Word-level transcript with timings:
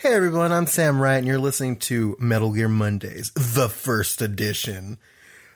Hey 0.00 0.14
everyone, 0.14 0.50
I'm 0.50 0.66
Sam 0.66 0.98
Wright, 0.98 1.18
and 1.18 1.26
you're 1.26 1.38
listening 1.38 1.76
to 1.80 2.16
Metal 2.18 2.54
Gear 2.54 2.70
Mondays, 2.70 3.32
the 3.32 3.68
first 3.68 4.22
edition. 4.22 4.96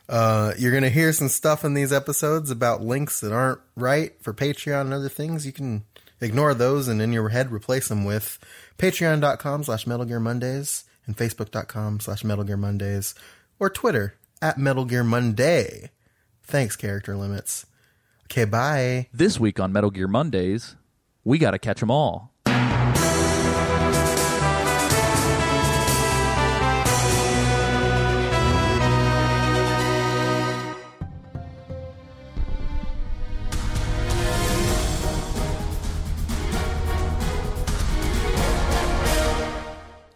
Uh, 0.06 0.52
you're 0.58 0.70
going 0.70 0.82
to 0.82 0.90
hear 0.90 1.14
some 1.14 1.30
stuff 1.30 1.64
in 1.64 1.72
these 1.72 1.94
episodes 1.94 2.50
about 2.50 2.82
links 2.82 3.20
that 3.20 3.32
aren't 3.32 3.62
right 3.74 4.12
for 4.20 4.34
Patreon 4.34 4.82
and 4.82 4.92
other 4.92 5.08
things. 5.08 5.46
You 5.46 5.52
can 5.52 5.84
ignore 6.20 6.52
those 6.52 6.88
and 6.88 7.00
in 7.00 7.10
your 7.10 7.30
head 7.30 7.50
replace 7.50 7.88
them 7.88 8.04
with 8.04 8.38
patreon.com 8.76 9.64
slash 9.64 9.86
Metal 9.86 10.04
Gear 10.04 10.20
Mondays 10.20 10.84
and 11.06 11.16
facebook.com 11.16 12.00
slash 12.00 12.22
Metal 12.22 12.44
Gear 12.44 12.58
Mondays 12.58 13.14
or 13.58 13.70
Twitter 13.70 14.16
at 14.42 14.58
Metal 14.58 14.84
Gear 14.84 15.04
Monday. 15.04 15.90
Thanks, 16.42 16.76
character 16.76 17.16
limits. 17.16 17.64
Okay, 18.24 18.44
bye. 18.44 19.08
This 19.10 19.40
week 19.40 19.58
on 19.58 19.72
Metal 19.72 19.90
Gear 19.90 20.06
Mondays, 20.06 20.76
we 21.24 21.38
got 21.38 21.52
to 21.52 21.58
catch 21.58 21.82
'em 21.82 21.90
all. 21.90 22.33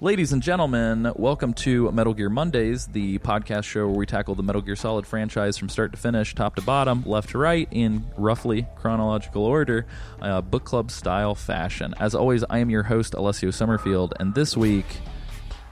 Ladies 0.00 0.32
and 0.32 0.40
gentlemen, 0.40 1.10
welcome 1.16 1.52
to 1.54 1.90
Metal 1.90 2.14
Gear 2.14 2.30
Mondays, 2.30 2.86
the 2.86 3.18
podcast 3.18 3.64
show 3.64 3.88
where 3.88 3.98
we 3.98 4.06
tackle 4.06 4.36
the 4.36 4.44
Metal 4.44 4.62
Gear 4.62 4.76
Solid 4.76 5.08
franchise 5.08 5.56
from 5.56 5.68
start 5.68 5.90
to 5.90 5.98
finish, 5.98 6.36
top 6.36 6.54
to 6.54 6.62
bottom, 6.62 7.02
left 7.04 7.30
to 7.30 7.38
right, 7.38 7.66
in 7.72 8.06
roughly 8.16 8.68
chronological 8.76 9.44
order, 9.44 9.86
uh, 10.22 10.40
book 10.40 10.62
club 10.62 10.92
style 10.92 11.34
fashion. 11.34 11.94
As 11.98 12.14
always, 12.14 12.44
I 12.48 12.58
am 12.58 12.70
your 12.70 12.84
host, 12.84 13.14
Alessio 13.14 13.50
Summerfield, 13.50 14.14
and 14.20 14.32
this 14.36 14.56
week, 14.56 14.86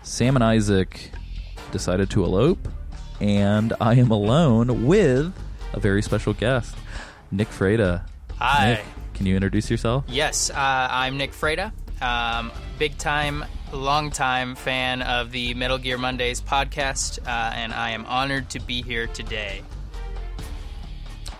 Sam 0.03 0.35
and 0.35 0.43
Isaac 0.43 1.13
decided 1.71 2.11
to 2.11 2.25
elope, 2.25 2.67
and 3.21 3.75
I 3.81 3.95
am 3.95 4.11
alone 4.11 4.87
with 4.87 5.33
a 5.73 5.79
very 5.79 6.03
special 6.03 6.33
guest, 6.33 6.75
Nick 7.31 7.49
Freda. 7.51 8.05
Hi. 8.39 8.71
Nick, 8.71 8.85
can 9.15 9.27
you 9.27 9.37
introduce 9.37 9.71
yourself? 9.71 10.05
Yes, 10.09 10.51
uh, 10.51 10.55
I'm 10.57 11.17
Nick 11.17 11.31
Freda. 11.31 11.71
Um, 12.03 12.51
big 12.77 12.99
time, 12.99 13.45
long 13.73 14.11
time 14.11 14.55
fan 14.55 15.03
of 15.03 15.33
the 15.33 15.55
Metal 15.55 15.79
Gear 15.79 15.99
Mondays 15.99 16.41
podcast, 16.41 17.19
uh, 17.27 17.53
and 17.55 17.73
I 17.73 17.91
am 17.91 18.05
honored 18.07 18.51
to 18.51 18.61
be 18.61 18.83
here 18.83 19.07
today. 19.07 19.63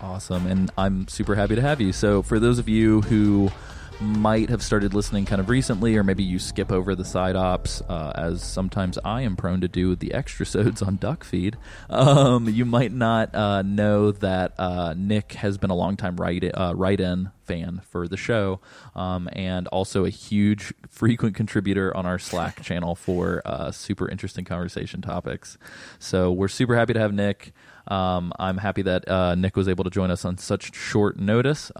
Awesome, 0.01 0.45
and 0.45 0.71
I'm 0.77 1.07
super 1.07 1.35
happy 1.35 1.55
to 1.55 1.61
have 1.61 1.81
you. 1.81 1.93
So, 1.93 2.21
for 2.21 2.39
those 2.39 2.59
of 2.59 2.69
you 2.69 3.01
who 3.01 3.51
might 3.99 4.49
have 4.49 4.61
started 4.61 4.93
listening 4.93 5.25
kind 5.25 5.39
of 5.41 5.49
recently, 5.49 5.95
or 5.95 6.03
maybe 6.03 6.23
you 6.23 6.39
skip 6.39 6.71
over 6.71 6.95
the 6.95 7.05
side 7.05 7.35
ops, 7.35 7.81
uh, 7.81 8.11
as 8.15 8.43
sometimes 8.43 8.97
I 9.03 9.21
am 9.21 9.35
prone 9.35 9.61
to 9.61 9.67
do 9.67 9.89
with 9.89 9.99
the 9.99 10.13
extra 10.13 10.45
sods 10.45 10.81
on 10.81 10.97
Duck 10.97 11.23
Feed, 11.23 11.57
um, 11.89 12.47
you 12.47 12.65
might 12.65 12.91
not 12.91 13.33
uh, 13.33 13.61
know 13.61 14.11
that 14.11 14.53
uh, 14.59 14.93
Nick 14.95 15.33
has 15.33 15.57
been 15.57 15.69
a 15.69 15.75
longtime 15.75 16.17
write 16.17 16.43
uh, 16.43 16.73
write 16.75 16.99
in 16.99 17.31
fan 17.47 17.81
for 17.89 18.07
the 18.07 18.17
show, 18.17 18.59
um, 18.95 19.29
and 19.33 19.67
also 19.67 20.05
a 20.05 20.09
huge 20.09 20.73
frequent 20.89 21.35
contributor 21.35 21.95
on 21.95 22.05
our 22.05 22.19
Slack 22.19 22.61
channel 22.63 22.93
for 22.93 23.41
uh, 23.45 23.71
super 23.71 24.07
interesting 24.09 24.45
conversation 24.45 25.01
topics. 25.01 25.57
So 25.97 26.31
we're 26.31 26.49
super 26.49 26.75
happy 26.75 26.93
to 26.93 26.99
have 26.99 27.13
Nick. 27.13 27.53
Um, 27.87 28.33
I'm 28.37 28.57
happy 28.57 28.81
that 28.81 29.07
uh, 29.07 29.35
Nick 29.35 29.55
was 29.55 29.69
able 29.69 29.85
to 29.85 29.89
join 29.89 30.11
us 30.11 30.25
on 30.25 30.37
such 30.37 30.75
short 30.75 31.17
notice. 31.17 31.71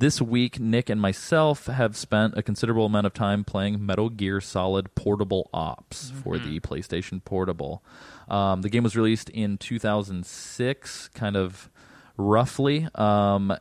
This 0.00 0.18
week, 0.18 0.58
Nick 0.58 0.88
and 0.88 0.98
myself 0.98 1.66
have 1.66 1.94
spent 1.94 2.32
a 2.34 2.42
considerable 2.42 2.86
amount 2.86 3.04
of 3.04 3.12
time 3.12 3.44
playing 3.44 3.84
Metal 3.84 4.08
Gear 4.08 4.40
Solid 4.40 4.94
Portable 4.94 5.50
Ops 5.52 6.10
for 6.10 6.38
the 6.38 6.58
PlayStation 6.60 7.22
Portable. 7.22 7.84
Um, 8.26 8.62
the 8.62 8.70
game 8.70 8.82
was 8.82 8.96
released 8.96 9.28
in 9.28 9.58
2006, 9.58 11.08
kind 11.08 11.36
of 11.36 11.68
roughly. 12.16 12.88
Um, 12.94 13.54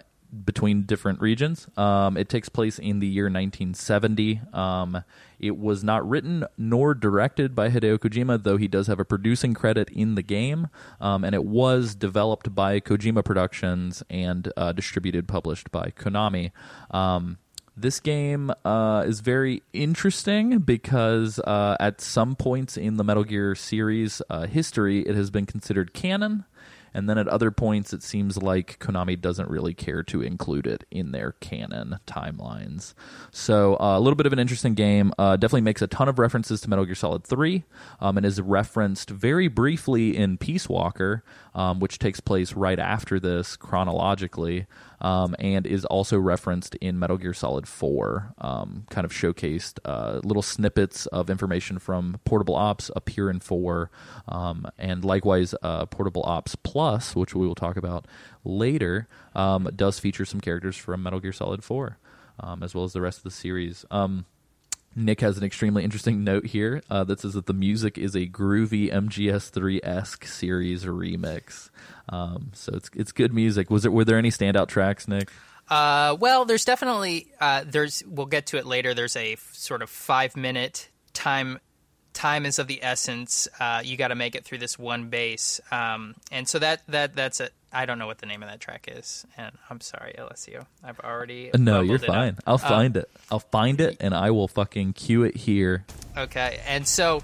between 0.46 0.84
different 0.84 1.22
regions. 1.22 1.68
Um, 1.78 2.18
it 2.18 2.30
takes 2.30 2.50
place 2.50 2.80
in 2.80 3.00
the 3.00 3.08
year 3.08 3.26
1970. 3.26 4.42
Um, 4.54 5.04
it 5.40 5.58
was 5.58 5.84
not 5.84 6.08
written 6.08 6.46
nor 6.58 6.94
directed 6.94 7.56
by 7.56 7.70
Hideo 7.70 7.98
Kojima, 7.98 8.44
though 8.44 8.58
he 8.58 8.68
does 8.68 8.88
have 8.88 9.00
a 9.00 9.06
producing 9.06 9.54
credit 9.54 9.90
in 9.90 10.16
the 10.16 10.24
game. 10.24 10.68
Um, 11.00 11.24
and 11.24 11.34
it 11.34 11.46
was 11.46 11.96
developed 11.96 12.54
by 12.54 12.80
Kojima 12.80 13.24
Productions 13.24 14.04
and 14.10 14.52
uh, 14.56 14.72
distributed, 14.72 15.28
published 15.28 15.72
by 15.72 15.92
Konami. 15.98 16.52
Um, 16.92 17.38
this 17.76 18.00
game 18.02 18.52
uh, 18.66 19.06
is 19.08 19.22
very 19.22 19.64
interesting 19.72 20.60
because 20.60 21.40
uh, 21.40 21.78
at 21.80 22.02
some 22.02 22.36
points 22.36 22.76
in 22.76 22.98
the 22.98 23.04
Metal 23.04 23.24
Gear 23.24 23.56
series 23.56 24.22
uh, 24.30 24.48
history, 24.48 25.02
it 25.02 25.16
has 25.16 25.32
been 25.32 25.46
considered 25.46 25.94
canon. 25.94 26.44
And 26.94 27.10
then 27.10 27.18
at 27.18 27.28
other 27.28 27.52
points, 27.52 27.94
it 27.94 28.04
seems 28.04 28.38
like 28.38 28.80
Konami 28.80 29.20
doesn't 29.20 29.50
really 29.50 29.74
care 29.74 30.04
to 30.04 30.22
include 30.22 30.68
it 30.68 30.86
in 30.92 31.12
their 31.12 31.34
canon 31.34 32.00
timelines. 32.08 32.94
So, 33.32 33.78
uh, 33.80 33.98
a 33.98 34.00
little 34.00 34.16
bit 34.16 34.26
of 34.26 34.34
an 34.34 34.40
interesting 34.40 34.74
game. 34.74 35.14
Uh, 35.18 35.36
definitely 35.36 35.62
makes 35.62 35.82
a 35.82 35.88
ton 35.88 36.10
of 36.10 36.20
references 36.20 36.62
to 36.62 36.70
Metal 36.70 36.86
Gear 36.86 36.96
Solid 36.96 37.24
3 37.24 37.64
um, 38.00 38.18
and 38.18 38.26
is 38.26 38.42
referenced 38.42 39.10
very 39.10 39.48
briefly 39.48 40.16
in 40.16 40.38
Peace 40.38 40.68
Walker, 40.68 41.24
um, 41.54 41.80
which 41.80 42.00
takes 42.00 42.20
place 42.20 42.54
right 42.54 42.80
after 42.80 43.20
this 43.20 43.56
chronologically. 43.56 44.68
Um, 45.02 45.36
and 45.40 45.66
is 45.66 45.86
also 45.86 46.20
referenced 46.20 46.76
in 46.76 47.00
Metal 47.00 47.18
Gear 47.18 47.34
Solid 47.34 47.68
4, 47.68 48.34
um, 48.40 48.86
kind 48.90 49.06
of 49.06 49.12
showcased 49.12 49.80
uh, 49.86 50.20
little 50.24 50.42
snippets 50.42 51.06
of 51.08 51.30
information 51.30 51.80
from 51.80 52.20
Portable 52.26 52.56
Ops 52.56 52.92
appear 52.96 53.30
in 53.30 53.40
4, 53.40 53.90
um, 54.28 54.68
and 54.78 55.06
likewise, 55.06 55.56
uh, 55.64 55.86
Portable 55.86 56.24
Ops 56.26 56.56
Plus, 56.56 57.16
which 57.16 57.34
we 57.34 57.48
will 57.48 57.56
talk 57.56 57.78
about 57.78 58.08
later, 58.44 59.08
um, 59.36 59.70
does 59.76 60.00
feature 60.00 60.26
some 60.26 60.42
characters 60.42 60.76
from 60.76 61.02
Metal 61.02 61.22
Gear 61.22 61.32
Solid 61.32 61.64
4, 61.64 61.98
um, 62.42 62.62
as 62.62 62.76
well 62.76 62.84
as 62.84 62.92
the 62.94 63.02
rest 63.02 63.20
of 63.20 63.24
the 63.24 63.32
series. 63.32 63.86
Nick 64.96 65.22
has 65.22 65.38
an 65.38 65.44
extremely 65.44 65.84
interesting 65.84 66.24
note 66.24 66.46
here 66.46 66.82
uh, 66.90 67.04
that 67.06 67.20
says 67.20 67.34
that 67.34 67.46
the 67.46 67.54
music 67.54 67.98
is 67.98 68.16
a 68.16 68.26
groovy 68.28 68.92
MGS3 68.92 69.80
esque 69.84 70.26
series 70.26 70.84
remix. 70.86 71.70
Um, 72.10 72.52
so 72.54 72.74
it's 72.76 72.90
it's 72.96 73.12
good 73.12 73.34
music. 73.34 73.70
Was 73.70 73.86
it? 73.86 73.94
Were 73.94 74.06
there 74.06 74.18
any 74.18 74.30
standout 74.32 74.68
tracks, 74.68 75.08
Nick? 75.08 75.30
Uh, 75.70 76.18
well, 76.20 76.46
there's 76.46 76.66
definitely 76.66 77.28
uh, 77.40 77.64
there's 77.66 78.04
we'll 78.08 78.26
get 78.26 78.48
to 78.48 78.58
it 78.58 78.66
later. 78.66 78.94
There's 78.94 79.16
a 79.16 79.34
f- 79.34 79.50
sort 79.54 79.82
of 79.82 79.90
five 79.90 80.36
minute 80.36 80.90
time. 81.14 81.60
Time 82.12 82.46
is 82.46 82.58
of 82.60 82.68
the 82.68 82.84
essence. 82.84 83.48
Uh, 83.60 83.82
you 83.86 83.96
got 83.96 84.08
to 84.10 84.16
make 84.16 84.36
it 84.36 84.44
through 84.44 84.58
this 84.58 84.78
one 84.80 85.10
base, 85.10 85.62
um, 85.72 86.16
and 86.32 86.48
so 86.48 86.60
that 86.60 86.82
that 86.88 87.16
that's 87.16 87.40
it. 87.40 87.54
I 87.72 87.86
don't 87.86 88.00
know 88.00 88.08
what 88.08 88.18
the 88.18 88.26
name 88.26 88.42
of 88.42 88.50
that 88.50 88.60
track 88.60 88.88
is, 88.92 89.26
and 89.38 89.52
I'm 89.70 89.82
sorry, 89.82 90.16
Alessio. 90.18 90.66
I've 90.84 91.00
already 91.00 91.52
No, 91.58 91.82
you're 91.82 92.00
fine. 92.00 92.38
I'll 92.48 92.58
find 92.58 92.98
it. 92.98 93.10
I'll 93.32 93.40
find 93.40 93.80
it, 93.80 93.98
and 94.00 94.14
I 94.14 94.32
will 94.32 94.48
fucking 94.48 94.94
cue 94.94 95.24
it 95.24 95.36
here. 95.36 95.86
Okay, 96.18 96.60
and 96.68 96.88
so 96.88 97.22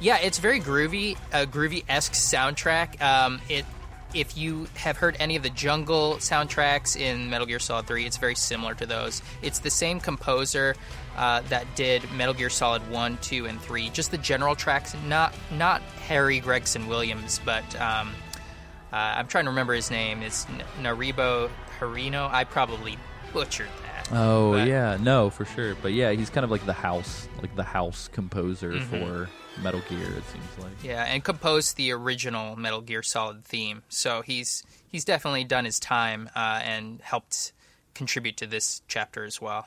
yeah, 0.00 0.18
it's 0.18 0.38
very 0.38 0.60
groovy, 0.60 1.16
a 1.32 1.46
groovy 1.46 1.84
esque 1.88 2.12
soundtrack. 2.12 3.00
Um, 3.00 3.40
it 3.48 3.64
if 4.14 4.36
you 4.36 4.66
have 4.74 4.96
heard 4.96 5.16
any 5.18 5.36
of 5.36 5.42
the 5.42 5.50
jungle 5.50 6.14
soundtracks 6.14 6.98
in 6.98 7.28
Metal 7.28 7.46
Gear 7.46 7.58
Solid 7.58 7.86
3, 7.86 8.06
it's 8.06 8.16
very 8.16 8.34
similar 8.34 8.74
to 8.74 8.86
those. 8.86 9.20
It's 9.42 9.58
the 9.58 9.70
same 9.70 10.00
composer 10.00 10.74
uh, 11.16 11.42
that 11.48 11.66
did 11.74 12.10
Metal 12.12 12.32
Gear 12.32 12.48
Solid 12.48 12.88
1, 12.90 13.18
2, 13.20 13.46
and 13.46 13.60
3. 13.60 13.90
Just 13.90 14.10
the 14.10 14.18
general 14.18 14.54
tracks, 14.54 14.94
not 15.06 15.34
not 15.50 15.82
Harry 16.08 16.40
Gregson 16.40 16.86
Williams, 16.86 17.40
but 17.44 17.64
um, 17.80 18.12
uh, 18.92 18.96
I'm 18.96 19.26
trying 19.26 19.44
to 19.44 19.50
remember 19.50 19.74
his 19.74 19.90
name. 19.90 20.22
It's 20.22 20.46
N- 20.48 20.62
Naribo 20.80 21.50
Harino. 21.78 22.30
I 22.30 22.44
probably 22.44 22.96
butchered 23.32 23.68
that. 23.82 24.08
Oh 24.12 24.52
But- 24.52 24.68
yeah, 24.68 24.96
no, 25.00 25.30
for 25.30 25.44
sure. 25.44 25.74
But 25.76 25.92
yeah, 25.92 26.12
he's 26.12 26.30
kind 26.30 26.44
of 26.44 26.50
like 26.50 26.64
the 26.66 26.72
house, 26.72 27.28
like 27.42 27.54
the 27.56 27.64
house 27.64 28.08
composer 28.12 28.72
Mm-hmm. 28.72 28.88
for 29.04 29.28
Metal 29.62 29.80
Gear. 29.88 30.02
It 30.16 30.24
seems 30.26 30.58
like. 30.58 30.72
Yeah, 30.82 31.04
and 31.04 31.24
composed 31.24 31.76
the 31.76 31.90
original 31.92 32.56
Metal 32.56 32.80
Gear 32.80 33.02
Solid 33.02 33.44
theme. 33.44 33.82
So 33.88 34.22
he's 34.22 34.62
he's 34.88 35.04
definitely 35.04 35.44
done 35.44 35.64
his 35.64 35.80
time 35.80 36.28
uh, 36.36 36.60
and 36.62 37.00
helped 37.00 37.52
contribute 37.94 38.36
to 38.38 38.46
this 38.46 38.82
chapter 38.88 39.24
as 39.24 39.40
well. 39.40 39.66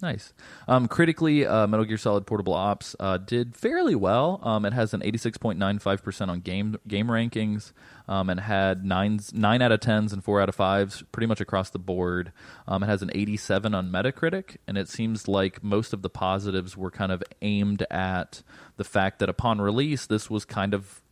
Nice. 0.00 0.32
Um, 0.68 0.86
critically, 0.86 1.44
uh, 1.44 1.66
Metal 1.66 1.84
Gear 1.84 1.96
Solid 1.96 2.24
Portable 2.24 2.54
Ops 2.54 2.94
uh, 3.00 3.16
did 3.16 3.56
fairly 3.56 3.96
well. 3.96 4.40
Um, 4.44 4.64
it 4.64 4.72
has 4.72 4.94
an 4.94 5.00
86.95% 5.00 6.28
on 6.28 6.40
game 6.40 6.76
game 6.86 7.08
rankings 7.08 7.72
um, 8.06 8.30
and 8.30 8.38
had 8.38 8.84
nines, 8.84 9.34
9 9.34 9.60
out 9.60 9.72
of 9.72 9.80
10s 9.80 10.12
and 10.12 10.22
4 10.22 10.40
out 10.40 10.48
of 10.48 10.56
5s 10.56 11.02
pretty 11.10 11.26
much 11.26 11.40
across 11.40 11.70
the 11.70 11.80
board. 11.80 12.32
Um, 12.68 12.84
it 12.84 12.86
has 12.86 13.02
an 13.02 13.10
87 13.12 13.74
on 13.74 13.90
Metacritic, 13.90 14.58
and 14.68 14.78
it 14.78 14.88
seems 14.88 15.26
like 15.26 15.64
most 15.64 15.92
of 15.92 16.02
the 16.02 16.10
positives 16.10 16.76
were 16.76 16.92
kind 16.92 17.10
of 17.10 17.24
aimed 17.42 17.84
at 17.90 18.42
the 18.76 18.84
fact 18.84 19.18
that 19.18 19.28
upon 19.28 19.60
release, 19.60 20.06
this 20.06 20.30
was 20.30 20.44
kind 20.44 20.74
of 20.74 21.02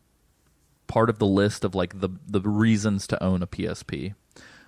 part 0.86 1.10
of 1.10 1.18
the 1.18 1.26
list 1.26 1.64
of 1.64 1.74
like 1.74 1.98
the 2.00 2.10
the 2.28 2.40
reasons 2.40 3.08
to 3.08 3.20
own 3.20 3.42
a 3.42 3.48
PSP. 3.48 4.14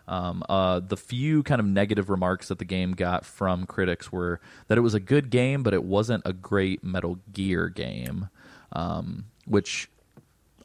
Um, 0.08 0.42
uh, 0.48 0.80
the 0.80 0.96
few 0.96 1.42
kind 1.42 1.60
of 1.60 1.66
negative 1.66 2.08
remarks 2.08 2.48
that 2.48 2.58
the 2.58 2.64
game 2.64 2.92
got 2.92 3.26
from 3.26 3.66
critics 3.66 4.10
were 4.10 4.40
that 4.66 4.78
it 4.78 4.80
was 4.80 4.94
a 4.94 5.00
good 5.00 5.28
game, 5.28 5.62
but 5.62 5.74
it 5.74 5.84
wasn't 5.84 6.22
a 6.24 6.32
great 6.32 6.82
Metal 6.82 7.18
Gear 7.32 7.68
game, 7.68 8.28
um, 8.72 9.26
which 9.46 9.90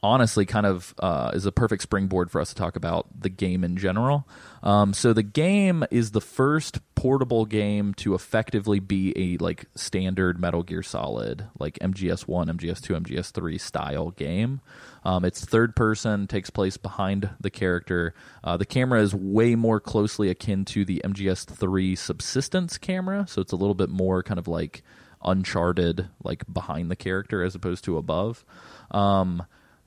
honestly 0.04 0.44
kind 0.44 0.66
of 0.66 0.94
uh, 0.98 1.30
is 1.32 1.46
a 1.46 1.50
perfect 1.50 1.82
springboard 1.82 2.30
for 2.30 2.38
us 2.38 2.50
to 2.50 2.54
talk 2.54 2.76
about 2.76 3.06
the 3.18 3.30
game 3.30 3.64
in 3.64 3.78
general. 3.78 4.28
Um, 4.62 4.92
so 4.92 5.14
the 5.14 5.22
game 5.22 5.82
is 5.90 6.10
the 6.10 6.20
first 6.20 6.78
portable 6.94 7.46
game 7.46 7.94
to 7.94 8.14
effectively 8.14 8.80
be 8.80 9.14
a 9.16 9.42
like 9.42 9.64
standard 9.74 10.38
Metal 10.38 10.62
Gear 10.62 10.82
Solid, 10.82 11.46
like 11.58 11.78
MGS 11.78 12.28
One, 12.28 12.48
MGS 12.48 12.82
Two, 12.82 12.92
MGS 12.92 13.30
Three 13.30 13.56
style 13.56 14.10
game. 14.10 14.60
Um, 15.04 15.24
it's 15.24 15.42
third 15.42 15.74
person, 15.74 16.26
takes 16.26 16.50
place 16.50 16.76
behind 16.76 17.30
the 17.40 17.50
character. 17.50 18.14
Uh, 18.42 18.58
the 18.58 18.66
camera 18.66 19.00
is 19.00 19.14
way 19.14 19.54
more 19.54 19.80
closely 19.80 20.28
akin 20.28 20.66
to 20.66 20.84
the 20.84 21.00
MGS 21.02 21.46
Three 21.46 21.96
subsistence 21.96 22.76
camera, 22.76 23.24
so 23.26 23.40
it's 23.40 23.52
a 23.52 23.56
little 23.56 23.74
bit 23.74 23.88
more 23.88 24.22
kind 24.22 24.38
of 24.38 24.48
like 24.48 24.82
uncharted, 25.24 26.10
like 26.22 26.44
behind 26.52 26.90
the 26.90 26.96
character 26.96 27.42
as 27.42 27.54
opposed 27.54 27.84
to 27.84 27.96
above. 27.96 28.44
Um, 28.90 29.44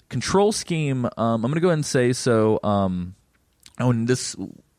control 0.09 0.51
scheme 0.51 1.05
um, 1.05 1.11
i'm 1.17 1.41
going 1.41 1.55
to 1.55 1.59
go 1.59 1.67
ahead 1.67 1.77
and 1.77 1.85
say 1.85 2.13
so 2.13 2.59
um, 2.63 3.15
oh, 3.79 3.89
and 3.91 4.07
this 4.07 4.35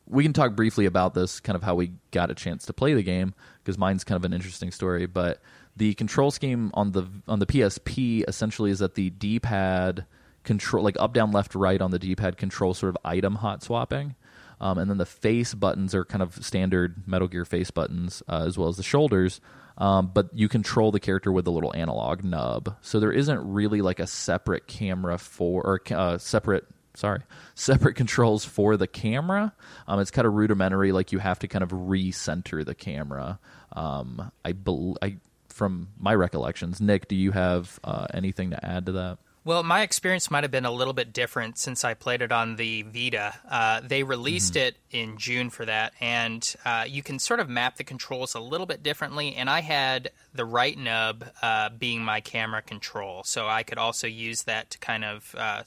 we 0.07 0.23
can 0.23 0.33
talk 0.33 0.55
briefly 0.55 0.85
about 0.85 1.13
this 1.13 1.39
kind 1.39 1.55
of 1.55 1.63
how 1.63 1.75
we 1.75 1.91
got 2.11 2.31
a 2.31 2.35
chance 2.35 2.65
to 2.65 2.73
play 2.73 2.93
the 2.93 3.03
game 3.03 3.33
because 3.63 3.77
mine's 3.77 4.03
kind 4.03 4.17
of 4.17 4.25
an 4.25 4.33
interesting 4.33 4.71
story 4.71 5.05
but 5.05 5.41
the 5.77 5.93
control 5.93 6.31
scheme 6.31 6.71
on 6.73 6.91
the 6.91 7.07
on 7.27 7.39
the 7.39 7.45
psp 7.45 8.23
essentially 8.27 8.71
is 8.71 8.79
that 8.79 8.95
the 8.95 9.09
d-pad 9.11 10.05
control 10.43 10.83
like 10.83 10.95
up 10.99 11.13
down 11.13 11.31
left 11.31 11.53
right 11.53 11.81
on 11.81 11.91
the 11.91 11.99
d-pad 11.99 12.37
control 12.37 12.73
sort 12.73 12.89
of 12.89 12.97
item 13.05 13.35
hot 13.35 13.61
swapping 13.63 14.15
um, 14.61 14.77
and 14.77 14.89
then 14.89 14.97
the 14.97 15.05
face 15.05 15.53
buttons 15.53 15.95
are 15.95 16.03
kind 16.03 16.21
of 16.21 16.43
standard 16.43 17.07
metal 17.07 17.27
gear 17.27 17.45
face 17.45 17.71
buttons 17.71 18.23
uh, 18.27 18.43
as 18.45 18.57
well 18.57 18.67
as 18.67 18.77
the 18.77 18.83
shoulders 18.83 19.39
um, 19.79 20.11
but 20.13 20.29
you 20.33 20.47
control 20.47 20.91
the 20.91 20.99
character 20.99 21.31
with 21.31 21.47
a 21.47 21.51
little 21.51 21.73
analog 21.75 22.23
nub. 22.23 22.75
So 22.81 22.99
there 22.99 23.11
isn't 23.11 23.51
really 23.51 23.81
like 23.81 23.99
a 23.99 24.07
separate 24.07 24.67
camera 24.67 25.17
for 25.17 25.63
or 25.63 25.81
uh, 25.91 26.17
separate 26.17 26.65
sorry 26.93 27.21
separate 27.55 27.95
controls 27.95 28.45
for 28.45 28.77
the 28.77 28.87
camera. 28.87 29.53
Um, 29.87 29.99
it's 29.99 30.11
kind 30.11 30.27
of 30.27 30.33
rudimentary. 30.33 30.91
Like 30.91 31.11
you 31.11 31.19
have 31.19 31.39
to 31.39 31.47
kind 31.47 31.63
of 31.63 31.69
recenter 31.69 32.65
the 32.65 32.75
camera. 32.75 33.39
Um, 33.73 34.31
I, 34.43 34.51
be- 34.51 34.95
I 35.01 35.17
from 35.47 35.89
my 35.97 36.13
recollections, 36.13 36.81
Nick, 36.81 37.07
do 37.07 37.15
you 37.15 37.31
have 37.31 37.79
uh, 37.83 38.07
anything 38.13 38.51
to 38.51 38.65
add 38.65 38.85
to 38.87 38.91
that? 38.93 39.17
Well, 39.49 39.63
my 39.63 39.81
experience 39.81 40.29
might 40.29 40.43
have 40.43 40.51
been 40.51 40.67
a 40.67 40.71
little 40.71 40.93
bit 40.93 41.11
different 41.11 41.57
since 41.57 41.83
I 41.83 41.95
played 41.95 42.21
it 42.21 42.31
on 42.31 42.55
the 42.55 42.83
Vita. 42.83 43.33
Uh, 43.49 43.81
they 43.83 44.03
released 44.03 44.53
mm-hmm. 44.53 44.67
it 44.67 44.77
in 44.91 45.17
June 45.17 45.49
for 45.49 45.65
that, 45.65 45.93
and 45.99 46.55
uh, 46.65 46.85
you 46.87 47.01
can 47.01 47.17
sort 47.17 47.39
of 47.39 47.49
map 47.49 47.77
the 47.77 47.83
controls 47.83 48.35
a 48.35 48.39
little 48.39 48.67
bit 48.67 48.83
differently. 48.83 49.33
And 49.33 49.49
I 49.49 49.61
had 49.61 50.11
the 50.35 50.45
right 50.45 50.77
nub 50.77 51.25
uh, 51.41 51.69
being 51.69 52.05
my 52.05 52.21
camera 52.21 52.61
control, 52.61 53.23
so 53.23 53.47
I 53.47 53.63
could 53.63 53.79
also 53.79 54.05
use 54.05 54.43
that 54.43 54.69
to 54.69 54.77
kind 54.77 55.03
of 55.03 55.33
uh, 55.35 55.63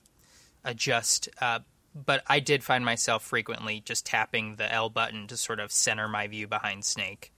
adjust. 0.62 1.29
Uh, 1.40 1.58
but 1.93 2.23
I 2.29 2.38
did 2.38 2.62
find 2.62 2.84
myself 2.84 3.25
frequently 3.25 3.82
just 3.84 4.06
tapping 4.06 4.55
the 4.55 4.73
L 4.73 4.90
button 4.90 5.26
to 5.26 5.37
sort 5.37 5.58
of 5.58 5.73
center 5.73 6.06
my 6.06 6.29
view 6.29 6.46
behind 6.46 6.84
Snake. 6.84 7.32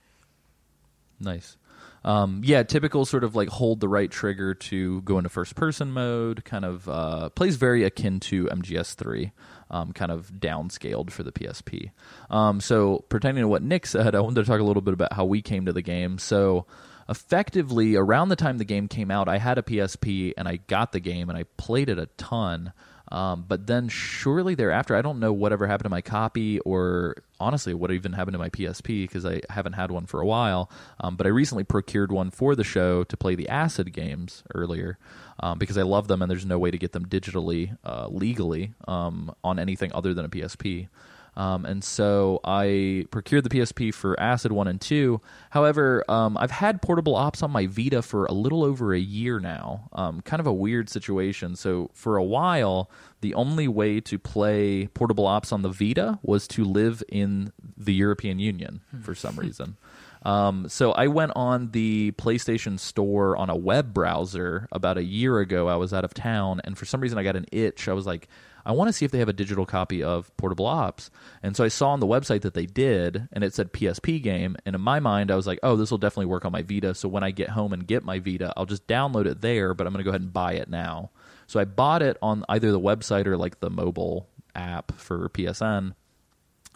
Nice. 1.19 1.57
Um, 2.05 2.43
yeah, 2.45 2.63
typical 2.63 3.07
sort 3.07 3.25
of 3.25 3.35
like 3.35 3.49
hold 3.49 3.81
the 3.81 3.89
right 3.89 4.11
trigger 4.11 4.55
to 4.55 5.01
go 5.03 5.17
into 5.17 5.31
first 5.31 5.55
person 5.55 5.91
mode. 5.91 6.45
Kind 6.45 6.65
of 6.65 6.89
uh, 6.89 7.31
plays 7.31 7.57
very 7.57 7.85
akin 7.85 8.21
to 8.21 8.45
MGS3, 8.47 9.33
um, 9.71 9.93
kind 9.93 10.13
of 10.13 10.33
downscaled 10.33 11.11
for 11.11 11.23
the 11.23 11.33
PSP. 11.33 11.91
Um, 12.31 12.61
so, 12.61 13.05
pertaining 13.09 13.43
to 13.43 13.49
what 13.49 13.63
Nick 13.63 13.87
said, 13.87 14.15
I 14.15 14.21
wanted 14.21 14.43
to 14.43 14.45
talk 14.45 14.61
a 14.61 14.65
little 14.65 14.83
bit 14.83 14.95
about 14.95 15.15
how 15.15 15.25
we 15.25 15.41
came 15.41 15.65
to 15.65 15.73
the 15.73 15.83
game. 15.83 16.19
So, 16.19 16.67
effectively, 17.09 17.97
around 17.97 18.29
the 18.29 18.37
time 18.37 18.59
the 18.59 18.65
game 18.65 18.87
came 18.89 19.11
out, 19.11 19.29
I 19.29 19.39
had 19.39 19.57
a 19.57 19.63
PSP 19.63 20.35
and 20.37 20.47
I 20.47 20.57
got 20.57 20.93
the 20.93 21.01
game 21.01 21.31
and 21.31 21.39
I 21.39 21.45
played 21.57 21.89
it 21.89 21.99
a 21.99 22.07
ton. 22.19 22.73
Um, 23.11 23.45
but 23.47 23.67
then 23.67 23.89
shortly 23.89 24.55
thereafter, 24.55 24.97
I 24.97 25.03
don't 25.03 25.21
know 25.21 25.33
whatever 25.33 25.67
happened 25.67 25.85
to 25.85 25.91
my 25.91 26.01
copy 26.01 26.59
or 26.61 27.17
honestly 27.45 27.75
what 27.75 27.91
even 27.91 28.15
happened 28.15 28.35
to 28.35 28.39
my 28.39 28.49
PSP 28.49 29.05
because 29.05 29.27
I 29.27 29.43
haven't 29.51 29.75
had 29.75 29.91
one 29.91 30.07
for 30.07 30.21
a 30.21 30.27
while. 30.27 30.71
Um, 31.01 31.17
but 31.17 31.27
I 31.27 31.31
recently 31.31 31.65
procured 31.65 32.11
one 32.11 32.31
for 32.31 32.55
the 32.55 32.65
show 32.65 33.05
to 33.05 33.17
play 33.17 33.35
the 33.35 33.49
Acid 33.49 33.93
games 33.93 34.43
earlier 34.55 34.99
um, 35.41 35.59
because 35.59 35.77
I 35.77 35.83
love 35.83 36.09
them 36.09 36.23
and 36.23 36.31
there's 36.31 36.47
no 36.47 36.59
way 36.59 36.71
to 36.71 36.79
get 36.79 36.93
them 36.93 37.07
digitally 37.07 37.77
uh, 37.85 38.09
legally 38.09 38.73
um, 38.89 39.35
on 39.45 39.59
anything 39.59 39.93
other 39.95 40.15
than 40.15 40.25
a 40.25 40.29
PSP. 40.29 40.89
Um, 41.37 41.65
and 41.65 41.83
so 41.83 42.41
I 42.45 43.07
procured 43.11 43.45
the 43.45 43.51
PSP 43.51 43.93
for 43.93 44.19
Acid 44.21 44.53
1 44.53 44.69
and 44.69 44.81
2. 44.81 45.21
However, 45.51 46.05
um, 46.09 46.37
I've 46.37 46.51
had 46.51 46.81
portable 46.81 47.17
ops 47.17 47.43
on 47.43 47.51
my 47.51 47.67
Vita 47.67 48.03
for 48.03 48.27
a 48.27 48.33
little 48.33 48.63
over 48.63 48.95
a 48.95 48.99
year 48.99 49.41
now. 49.41 49.89
Um, 49.93 50.21
kind 50.21 50.41
of 50.41 50.47
a 50.47 50.53
weird 50.53 50.89
situation. 50.89 51.57
So 51.57 51.91
for 51.93 52.17
a 52.17 52.25
while, 52.25 52.91
the 53.21 53.35
only 53.35 53.69
way 53.69 54.01
to 54.01 54.19
play 54.19 54.87
portable 54.89 55.27
ops 55.27 55.53
on 55.53 55.63
the 55.63 55.71
Vita 55.71 56.19
was 56.23 56.47
to 56.49 56.65
live 56.65 57.03
in 57.09 57.53
the 57.77 57.95
European 57.95 58.39
Union 58.39 58.81
for 59.03 59.15
some 59.15 59.37
reason. 59.41 59.77
Um, 60.25 60.69
so 60.69 60.93
I 60.93 61.09
went 61.09 61.33
on 61.37 61.71
the 61.73 62.13
PlayStation 62.13 62.79
Store 62.79 63.37
on 63.37 63.51
a 63.51 63.57
web 63.57 63.93
browser 63.93 64.69
about 64.73 64.97
a 64.97 65.05
year 65.05 65.39
ago. 65.39 65.69
I 65.69 65.77
was 65.77 65.93
out 65.93 66.05
of 66.05 66.15
town, 66.15 66.63
and 66.65 66.79
for 66.79 66.87
some 66.87 67.01
reason 67.01 67.19
I 67.19 67.23
got 67.23 67.37
an 67.37 67.45
itch. 67.53 67.89
I 67.89 67.93
was 67.93 68.07
like, 68.07 68.29
I 68.67 68.73
want 68.73 68.89
to 68.89 68.93
see 68.93 69.05
if 69.05 69.11
they 69.11 69.19
have 69.19 69.29
a 69.29 69.35
digital 69.35 69.67
copy 69.67 70.03
of 70.03 70.35
Portable 70.37 70.67
Ops. 70.67 71.11
And 71.43 71.57
so 71.57 71.65
I 71.65 71.69
saw 71.69 71.91
on 71.91 72.01
the 72.01 72.07
website 72.07 72.43
that 72.43 72.55
they 72.55 72.67
did, 72.67 73.29
and 73.33 73.45
it 73.45 73.55
said 73.55 73.73
PSP 73.73 74.23
game. 74.23 74.57
And 74.65 74.75
in 74.75 74.81
my 74.81 75.01
mind, 75.01 75.31
I 75.31 75.37
was 75.37 75.47
like, 75.47 75.59
oh, 75.63 75.77
this 75.77 75.91
will 75.91 75.99
definitely 75.99 76.27
work 76.27 76.45
on 76.45 76.53
my 76.53 76.63
Vita. 76.63 76.95
So 76.95 77.09
when 77.09 77.23
I 77.23 77.31
get 77.31 77.51
home 77.51 77.73
and 77.73 77.87
get 77.87 78.05
my 78.05 78.19
Vita, 78.19 78.53
I'll 78.57 78.67
just 78.67 78.87
download 78.87 79.27
it 79.27 79.41
there, 79.41 79.75
but 79.75 79.87
I'm 79.87 79.93
going 79.93 80.01
to 80.01 80.05
go 80.05 80.11
ahead 80.11 80.23
and 80.23 80.33
buy 80.33 80.55
it 80.55 80.69
now. 80.69 81.11
So 81.47 81.61
I 81.61 81.65
bought 81.65 82.03
it 82.03 82.17
on 82.23 82.45
either 82.49 82.73
the 82.73 82.81
website 82.81 83.27
or 83.27 83.37
like 83.37 83.61
the 83.61 83.71
mobile 83.71 84.29
app 84.55 84.93
for 84.99 85.29
PSN. 85.29 85.95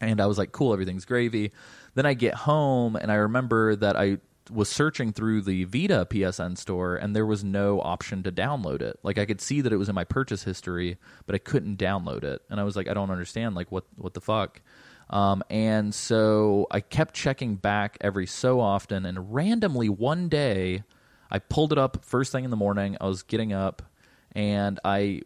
And 0.00 0.20
I 0.20 0.26
was 0.26 0.38
like, 0.38 0.52
cool, 0.52 0.72
everything's 0.72 1.04
gravy. 1.04 1.52
Then 1.94 2.06
I 2.06 2.14
get 2.14 2.34
home 2.34 2.96
and 2.96 3.10
I 3.10 3.16
remember 3.16 3.74
that 3.76 3.96
I 3.96 4.18
was 4.50 4.68
searching 4.68 5.12
through 5.12 5.42
the 5.42 5.64
Vita 5.64 6.06
PSN 6.08 6.58
store 6.58 6.96
and 6.96 7.14
there 7.14 7.26
was 7.26 7.44
no 7.44 7.80
option 7.80 8.22
to 8.22 8.32
download 8.32 8.82
it. 8.82 8.98
Like 9.02 9.18
I 9.18 9.26
could 9.26 9.40
see 9.40 9.60
that 9.60 9.72
it 9.72 9.76
was 9.76 9.88
in 9.88 9.94
my 9.94 10.04
purchase 10.04 10.44
history, 10.44 10.98
but 11.26 11.34
I 11.34 11.38
couldn't 11.38 11.78
download 11.78 12.24
it. 12.24 12.42
And 12.50 12.60
I 12.60 12.64
was 12.64 12.76
like, 12.76 12.88
I 12.88 12.94
don't 12.94 13.10
understand. 13.10 13.54
Like 13.54 13.70
what 13.72 13.84
what 13.96 14.14
the 14.14 14.20
fuck? 14.20 14.60
Um, 15.10 15.42
and 15.48 15.94
so 15.94 16.66
I 16.70 16.80
kept 16.80 17.14
checking 17.14 17.56
back 17.56 17.96
every 18.00 18.26
so 18.26 18.60
often, 18.60 19.06
and 19.06 19.32
randomly 19.32 19.88
one 19.88 20.28
day, 20.28 20.82
I 21.30 21.38
pulled 21.38 21.72
it 21.72 21.78
up 21.78 22.04
first 22.04 22.30
thing 22.30 22.44
in 22.44 22.50
the 22.50 22.56
morning. 22.56 22.96
I 23.00 23.06
was 23.06 23.22
getting 23.22 23.54
up, 23.54 23.82
and 24.32 24.78
I 24.84 25.22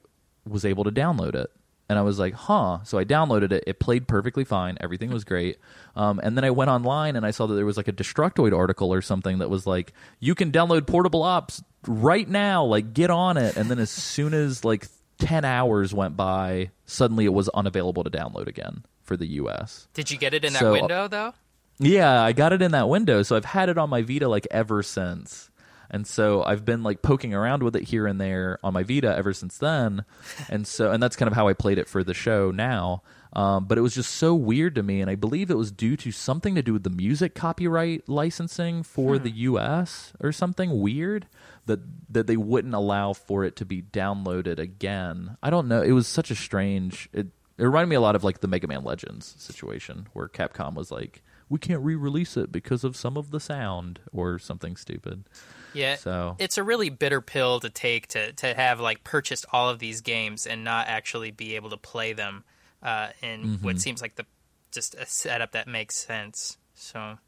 was 0.46 0.64
able 0.64 0.84
to 0.84 0.92
download 0.92 1.34
it 1.34 1.50
and 1.92 1.98
I 1.98 2.02
was 2.02 2.18
like, 2.18 2.32
huh. 2.32 2.78
So 2.84 2.96
I 2.96 3.04
downloaded 3.04 3.52
it. 3.52 3.64
It 3.66 3.78
played 3.78 4.08
perfectly 4.08 4.44
fine. 4.44 4.78
Everything 4.80 5.10
was 5.10 5.24
great. 5.24 5.58
Um, 5.94 6.20
and 6.22 6.38
then 6.38 6.44
I 6.44 6.50
went 6.50 6.70
online 6.70 7.16
and 7.16 7.26
I 7.26 7.32
saw 7.32 7.46
that 7.46 7.54
there 7.54 7.66
was 7.66 7.76
like 7.76 7.86
a 7.86 7.92
Destructoid 7.92 8.56
article 8.56 8.94
or 8.94 9.02
something 9.02 9.40
that 9.40 9.50
was 9.50 9.66
like, 9.66 9.92
you 10.18 10.34
can 10.34 10.50
download 10.50 10.86
Portable 10.86 11.22
Ops 11.22 11.62
right 11.86 12.26
now. 12.26 12.64
Like, 12.64 12.94
get 12.94 13.10
on 13.10 13.36
it. 13.36 13.58
And 13.58 13.70
then 13.70 13.78
as 13.78 13.90
soon 13.90 14.32
as 14.32 14.64
like 14.64 14.88
10 15.18 15.44
hours 15.44 15.92
went 15.92 16.16
by, 16.16 16.70
suddenly 16.86 17.26
it 17.26 17.34
was 17.34 17.50
unavailable 17.50 18.04
to 18.04 18.10
download 18.10 18.46
again 18.46 18.84
for 19.02 19.18
the 19.18 19.26
US. 19.26 19.86
Did 19.92 20.10
you 20.10 20.16
get 20.16 20.32
it 20.32 20.46
in 20.46 20.54
that 20.54 20.60
so, 20.60 20.72
window 20.72 21.08
though? 21.08 21.34
Yeah, 21.78 22.22
I 22.22 22.32
got 22.32 22.54
it 22.54 22.62
in 22.62 22.70
that 22.70 22.88
window. 22.88 23.22
So 23.22 23.36
I've 23.36 23.44
had 23.44 23.68
it 23.68 23.76
on 23.76 23.90
my 23.90 24.00
Vita 24.00 24.28
like 24.28 24.48
ever 24.50 24.82
since. 24.82 25.50
And 25.92 26.06
so 26.06 26.42
I've 26.42 26.64
been 26.64 26.82
like 26.82 27.02
poking 27.02 27.34
around 27.34 27.62
with 27.62 27.76
it 27.76 27.84
here 27.84 28.06
and 28.06 28.20
there 28.20 28.58
on 28.64 28.72
my 28.72 28.82
Vita 28.82 29.14
ever 29.14 29.34
since 29.34 29.58
then. 29.58 30.04
And 30.48 30.66
so, 30.66 30.90
and 30.90 31.02
that's 31.02 31.16
kind 31.16 31.28
of 31.28 31.34
how 31.34 31.48
I 31.48 31.52
played 31.52 31.78
it 31.78 31.88
for 31.88 32.02
the 32.02 32.14
show 32.14 32.50
now. 32.50 33.02
Um, 33.34 33.64
but 33.66 33.78
it 33.78 33.80
was 33.80 33.94
just 33.94 34.14
so 34.14 34.34
weird 34.34 34.74
to 34.74 34.82
me, 34.82 35.00
and 35.00 35.08
I 35.08 35.14
believe 35.14 35.50
it 35.50 35.56
was 35.56 35.72
due 35.72 35.96
to 35.96 36.12
something 36.12 36.54
to 36.54 36.62
do 36.62 36.74
with 36.74 36.82
the 36.82 36.90
music 36.90 37.34
copyright 37.34 38.06
licensing 38.06 38.82
for 38.82 39.16
hmm. 39.16 39.22
the 39.22 39.30
U.S. 39.30 40.12
or 40.20 40.32
something 40.32 40.80
weird 40.80 41.26
that 41.64 41.80
that 42.10 42.26
they 42.26 42.36
wouldn't 42.36 42.74
allow 42.74 43.14
for 43.14 43.44
it 43.44 43.56
to 43.56 43.64
be 43.64 43.80
downloaded 43.80 44.58
again. 44.58 45.38
I 45.42 45.48
don't 45.48 45.66
know. 45.66 45.80
It 45.80 45.92
was 45.92 46.06
such 46.06 46.30
a 46.30 46.34
strange. 46.34 47.08
It, 47.14 47.28
it 47.56 47.64
reminded 47.64 47.88
me 47.88 47.96
a 47.96 48.00
lot 48.00 48.16
of 48.16 48.24
like 48.24 48.40
the 48.40 48.48
Mega 48.48 48.66
Man 48.66 48.84
Legends 48.84 49.34
situation 49.38 50.08
where 50.12 50.28
Capcom 50.28 50.74
was 50.74 50.90
like, 50.90 51.22
"We 51.48 51.58
can't 51.58 51.82
re-release 51.82 52.36
it 52.36 52.52
because 52.52 52.84
of 52.84 52.96
some 52.96 53.16
of 53.16 53.30
the 53.30 53.40
sound 53.40 54.00
or 54.12 54.38
something 54.38 54.76
stupid." 54.76 55.24
Yeah. 55.74 55.96
So 55.96 56.36
it's 56.38 56.58
a 56.58 56.62
really 56.62 56.90
bitter 56.90 57.20
pill 57.20 57.60
to 57.60 57.70
take 57.70 58.08
to 58.08 58.32
to 58.32 58.54
have 58.54 58.80
like 58.80 59.04
purchased 59.04 59.46
all 59.52 59.68
of 59.68 59.78
these 59.78 60.00
games 60.00 60.46
and 60.46 60.64
not 60.64 60.88
actually 60.88 61.30
be 61.30 61.56
able 61.56 61.70
to 61.70 61.76
play 61.76 62.12
them 62.12 62.44
uh, 62.82 63.08
in 63.22 63.42
mm-hmm. 63.42 63.64
what 63.64 63.80
seems 63.80 64.02
like 64.02 64.16
the 64.16 64.26
just 64.70 64.94
a 64.94 65.06
setup 65.06 65.52
that 65.52 65.68
makes 65.68 65.96
sense. 65.96 66.58
So. 66.74 67.18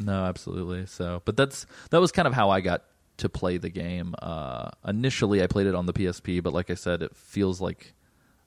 No, 0.00 0.24
absolutely. 0.24 0.86
So, 0.86 1.22
but 1.24 1.36
that's 1.36 1.66
that 1.90 2.00
was 2.00 2.12
kind 2.12 2.28
of 2.28 2.34
how 2.34 2.50
I 2.50 2.60
got 2.60 2.84
to 3.18 3.28
play 3.28 3.58
the 3.58 3.68
game. 3.68 4.14
Uh, 4.20 4.70
initially, 4.86 5.42
I 5.42 5.46
played 5.46 5.66
it 5.66 5.74
on 5.74 5.86
the 5.86 5.92
PSP, 5.92 6.42
but 6.42 6.52
like 6.52 6.70
I 6.70 6.74
said, 6.74 7.02
it 7.02 7.16
feels 7.16 7.60
like 7.60 7.94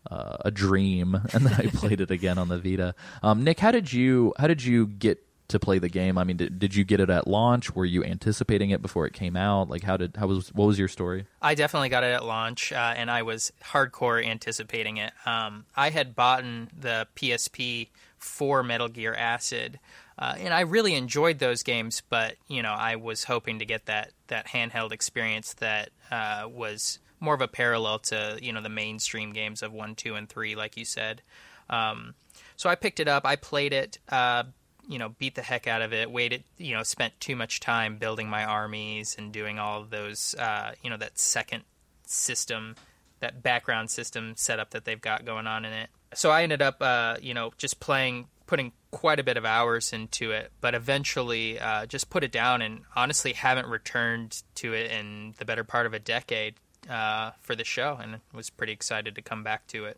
uh, 0.10 0.38
a 0.42 0.52
dream, 0.52 1.16
and 1.34 1.46
then 1.46 1.54
I 1.54 1.70
played 1.70 2.02
it 2.02 2.12
again 2.12 2.38
on 2.38 2.48
the 2.48 2.58
Vita. 2.58 2.96
Um, 3.22 3.44
Nick, 3.44 3.60
how 3.60 3.72
did 3.72 3.92
you 3.92 4.34
how 4.38 4.48
did 4.48 4.64
you 4.64 4.88
get 4.88 5.24
to 5.52 5.60
play 5.60 5.80
the 5.80 5.90
game? 5.90 6.18
I 6.18 6.24
mean, 6.24 6.38
did, 6.38 6.60
did 6.60 6.76
you 6.76 6.84
get 6.84 7.00
it 7.00 7.10
at 7.10 7.28
launch? 7.28 7.76
Were 7.76 7.86
you 7.86 8.04
anticipating 8.04 8.72
it 8.72 8.82
before 8.82 9.06
it 9.06 9.14
came 9.14 9.36
out? 9.36 9.70
Like, 9.70 9.84
how 9.84 9.98
did 9.98 10.18
how 10.18 10.28
was 10.28 10.54
what 10.54 10.66
was 10.66 10.80
your 10.80 10.88
story? 10.88 11.26
I 11.42 11.56
definitely 11.56 11.90
got 11.90 12.04
it 12.04 12.14
at 12.14 12.26
launch, 12.26 12.72
uh, 12.72 12.94
and 12.96 13.10
I 13.10 13.22
was 13.24 13.52
hardcore 13.64 14.26
anticipating 14.26 14.98
it. 14.98 15.14
Um, 15.26 15.66
I 15.76 15.90
had 15.90 16.16
bought 16.16 16.44
the 16.78 17.08
PSP 17.16 17.90
for 18.18 18.64
Metal 18.64 18.88
Gear 18.88 19.14
Acid, 19.14 19.80
uh, 20.18 20.36
and 20.38 20.54
I 20.54 20.62
really 20.62 20.96
enjoyed 20.96 21.40
those 21.40 21.64
games. 21.64 22.02
But 22.10 22.36
you 22.48 22.62
know, 22.62 22.74
I 22.74 22.96
was 22.96 23.26
hoping 23.26 23.60
to 23.60 23.66
get 23.66 23.86
that 23.86 24.12
that 24.28 24.48
handheld 24.48 24.92
experience 24.92 25.54
that 25.56 25.90
uh, 26.10 26.48
was 26.50 27.00
more 27.20 27.36
of 27.36 27.42
a 27.42 27.48
parallel 27.48 28.00
to 28.00 28.38
you 28.42 28.52
know 28.52 28.62
the 28.62 28.70
mainstream 28.70 29.34
games 29.34 29.62
of 29.62 29.72
one, 29.72 29.96
two, 29.96 30.16
and 30.16 30.28
three, 30.28 30.56
like 30.56 30.78
you 30.78 30.86
said. 30.86 31.22
Um, 31.70 32.16
so 32.56 32.70
I 32.70 32.76
picked 32.76 33.00
it 33.00 33.08
up. 33.08 33.26
I 33.26 33.36
played 33.38 33.74
it. 33.74 33.98
Uh, 34.10 34.44
you 34.92 35.00
know, 35.00 35.10
beat 35.18 35.36
the 35.36 35.42
heck 35.42 35.68
out 35.68 35.82
of 35.82 35.94
it. 35.94 36.12
Waited. 36.12 36.44
You 36.58 36.76
know, 36.76 36.84
spent 36.84 37.18
too 37.22 37.36
much 37.36 37.62
time 37.62 37.98
building 37.98 38.30
my 38.30 38.44
armies 38.44 39.16
and 39.18 39.32
doing 39.32 39.58
all 39.58 39.86
those. 39.86 40.36
Uh, 40.38 40.74
you 40.84 40.90
know, 40.90 40.98
that 40.98 41.18
second 41.18 41.64
system, 42.06 42.76
that 43.22 43.42
background 43.42 43.90
system 43.90 44.34
setup 44.36 44.72
that 44.72 44.84
they've 44.84 45.00
got 45.00 45.24
going 45.24 45.48
on 45.48 45.64
in 45.64 45.72
it. 45.72 45.90
So 46.14 46.30
I 46.30 46.44
ended 46.44 46.62
up, 46.62 46.82
uh, 46.82 47.16
you 47.22 47.34
know, 47.34 47.54
just 47.58 47.80
playing, 47.80 48.28
putting 48.48 48.74
quite 48.92 49.18
a 49.18 49.24
bit 49.24 49.38
of 49.38 49.46
hours 49.46 49.94
into 49.94 50.32
it, 50.32 50.52
but 50.60 50.76
eventually 50.76 51.58
uh, 51.58 51.86
just 51.86 52.10
put 52.10 52.26
it 52.26 52.34
down 52.34 52.62
and 52.62 52.82
honestly 52.94 53.32
haven't 53.32 53.68
returned 53.68 54.44
to 54.56 54.74
it 54.74 54.92
in 54.92 55.36
the 55.40 55.46
better 55.46 55.64
part 55.64 55.86
of 55.86 55.94
a 55.94 56.00
decade 56.00 56.56
uh, 56.90 57.32
for 57.40 57.56
the 57.56 57.64
show, 57.64 57.98
and 58.02 58.20
was 58.34 58.50
pretty 58.50 58.74
excited 58.74 59.16
to 59.16 59.22
come 59.22 59.42
back 59.42 59.68
to 59.68 59.86
it. 59.86 59.98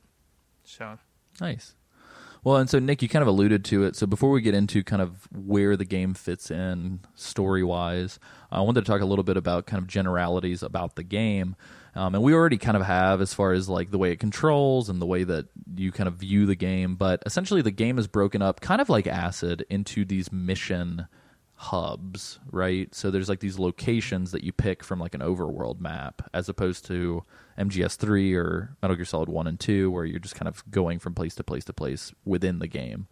So 0.64 1.00
nice. 1.42 1.74
Well, 2.44 2.58
and 2.58 2.70
so 2.70 2.78
Nick, 2.80 3.02
you 3.02 3.08
kind 3.08 3.22
of 3.22 3.30
alluded 3.30 3.64
to 3.66 3.84
it. 3.86 3.96
So 3.96 4.06
before 4.06 4.30
we 4.30 4.42
get 4.42 4.54
into 4.54 4.84
kind 4.84 5.02
of 5.02 5.28
where 5.32 5.78
the 5.78 5.86
game 5.86 6.14
fits 6.14 6.52
in 6.52 7.00
story 7.16 7.64
wise, 7.64 8.20
I 8.52 8.60
wanted 8.62 8.84
to 8.84 8.92
talk 8.92 9.02
a 9.02 9.06
little 9.06 9.24
bit 9.24 9.38
about 9.38 9.66
kind 9.66 9.82
of 9.82 9.88
generalities 9.88 10.62
about 10.62 10.96
the 10.96 11.04
game. 11.04 11.56
Um, 11.96 12.16
and 12.16 12.24
we 12.24 12.34
already 12.34 12.58
kind 12.58 12.76
of 12.76 12.84
have 12.84 13.22
as 13.22 13.34
far 13.34 13.54
as 13.54 13.70
like 13.70 13.92
the 13.92 13.98
way 13.98 14.12
it 14.12 14.20
controls 14.20 14.90
and 14.90 15.02
the 15.02 15.06
way 15.06 15.24
that 15.24 15.46
you 15.76 15.92
kind 15.92 16.08
of 16.08 16.16
view 16.16 16.46
the 16.46 16.56
game. 16.56 16.96
But 16.96 17.24
essentially, 17.26 17.62
the 17.62 17.72
game 17.72 17.98
is 17.98 18.08
broken 18.08 18.42
up 18.42 18.60
kind 18.60 18.82
of 18.82 18.90
like 18.90 19.08
Acid 19.08 19.66
into 19.70 20.04
these 20.04 20.32
mission 20.32 21.08
hubs, 21.64 22.40
right? 22.52 22.94
So 22.94 23.10
there's 23.10 23.30
like 23.30 23.40
these 23.40 23.58
locations 23.58 24.32
that 24.32 24.44
you 24.44 24.52
pick 24.52 24.84
from 24.84 25.00
like 25.00 25.16
an 25.16 25.22
overworld 25.22 25.80
map 25.80 26.30
as 26.34 26.50
opposed 26.50 26.86
to 26.88 27.24
MGS3 27.58 28.36
or 28.36 28.76
Metal 28.82 28.98
Gear 28.98 29.06
Solid 29.06 29.30
1 29.30 29.48
and 29.48 29.60
2 29.60 29.90
where 29.90 30.04
you're 30.04 30.20
just 30.20 30.36
kind 30.36 30.50
of 30.50 30.70
going 30.70 31.00
from 31.00 31.14
place 31.14 31.36
to 31.36 31.44
place 31.44 31.64
to 31.66 31.74
place 31.74 32.14
within 32.26 32.60
the 32.60 32.68
game. 32.68 33.08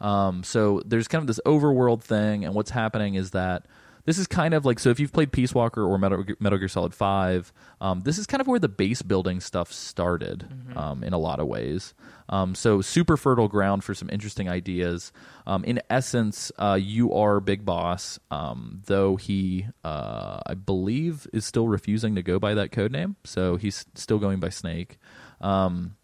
Um, 0.00 0.44
so 0.44 0.82
there's 0.84 1.08
kind 1.08 1.22
of 1.22 1.28
this 1.28 1.40
overworld 1.46 2.02
thing 2.02 2.44
and 2.44 2.54
what's 2.54 2.70
happening 2.70 3.14
is 3.14 3.30
that 3.30 3.66
this 4.04 4.18
is 4.18 4.26
kind 4.26 4.54
of 4.54 4.64
like 4.64 4.78
so 4.78 4.90
if 4.90 5.00
you've 5.00 5.12
played 5.12 5.32
Peace 5.32 5.54
Walker 5.54 5.82
or 5.84 5.98
Metal, 5.98 6.24
Metal 6.38 6.58
Gear 6.58 6.68
Solid 6.68 6.94
Five, 6.94 7.52
um, 7.80 8.00
this 8.00 8.18
is 8.18 8.26
kind 8.26 8.40
of 8.40 8.46
where 8.46 8.58
the 8.58 8.68
base 8.68 9.02
building 9.02 9.40
stuff 9.40 9.72
started 9.72 10.46
mm-hmm. 10.48 10.78
um, 10.78 11.02
in 11.02 11.12
a 11.12 11.18
lot 11.18 11.40
of 11.40 11.46
ways. 11.46 11.94
Um, 12.28 12.54
so 12.54 12.80
super 12.80 13.16
fertile 13.16 13.48
ground 13.48 13.84
for 13.84 13.94
some 13.94 14.08
interesting 14.10 14.48
ideas. 14.48 15.12
Um, 15.46 15.64
in 15.64 15.80
essence, 15.90 16.50
uh, 16.58 16.78
you 16.80 17.12
are 17.12 17.40
Big 17.40 17.64
Boss, 17.64 18.18
um, 18.30 18.82
though 18.86 19.16
he, 19.16 19.66
uh, 19.84 20.40
I 20.46 20.54
believe, 20.54 21.26
is 21.32 21.44
still 21.44 21.68
refusing 21.68 22.14
to 22.14 22.22
go 22.22 22.38
by 22.38 22.54
that 22.54 22.72
code 22.72 22.92
name. 22.92 23.16
So 23.24 23.56
he's 23.56 23.84
still 23.94 24.18
going 24.18 24.40
by 24.40 24.48
Snake. 24.48 24.98
Um, 25.40 25.96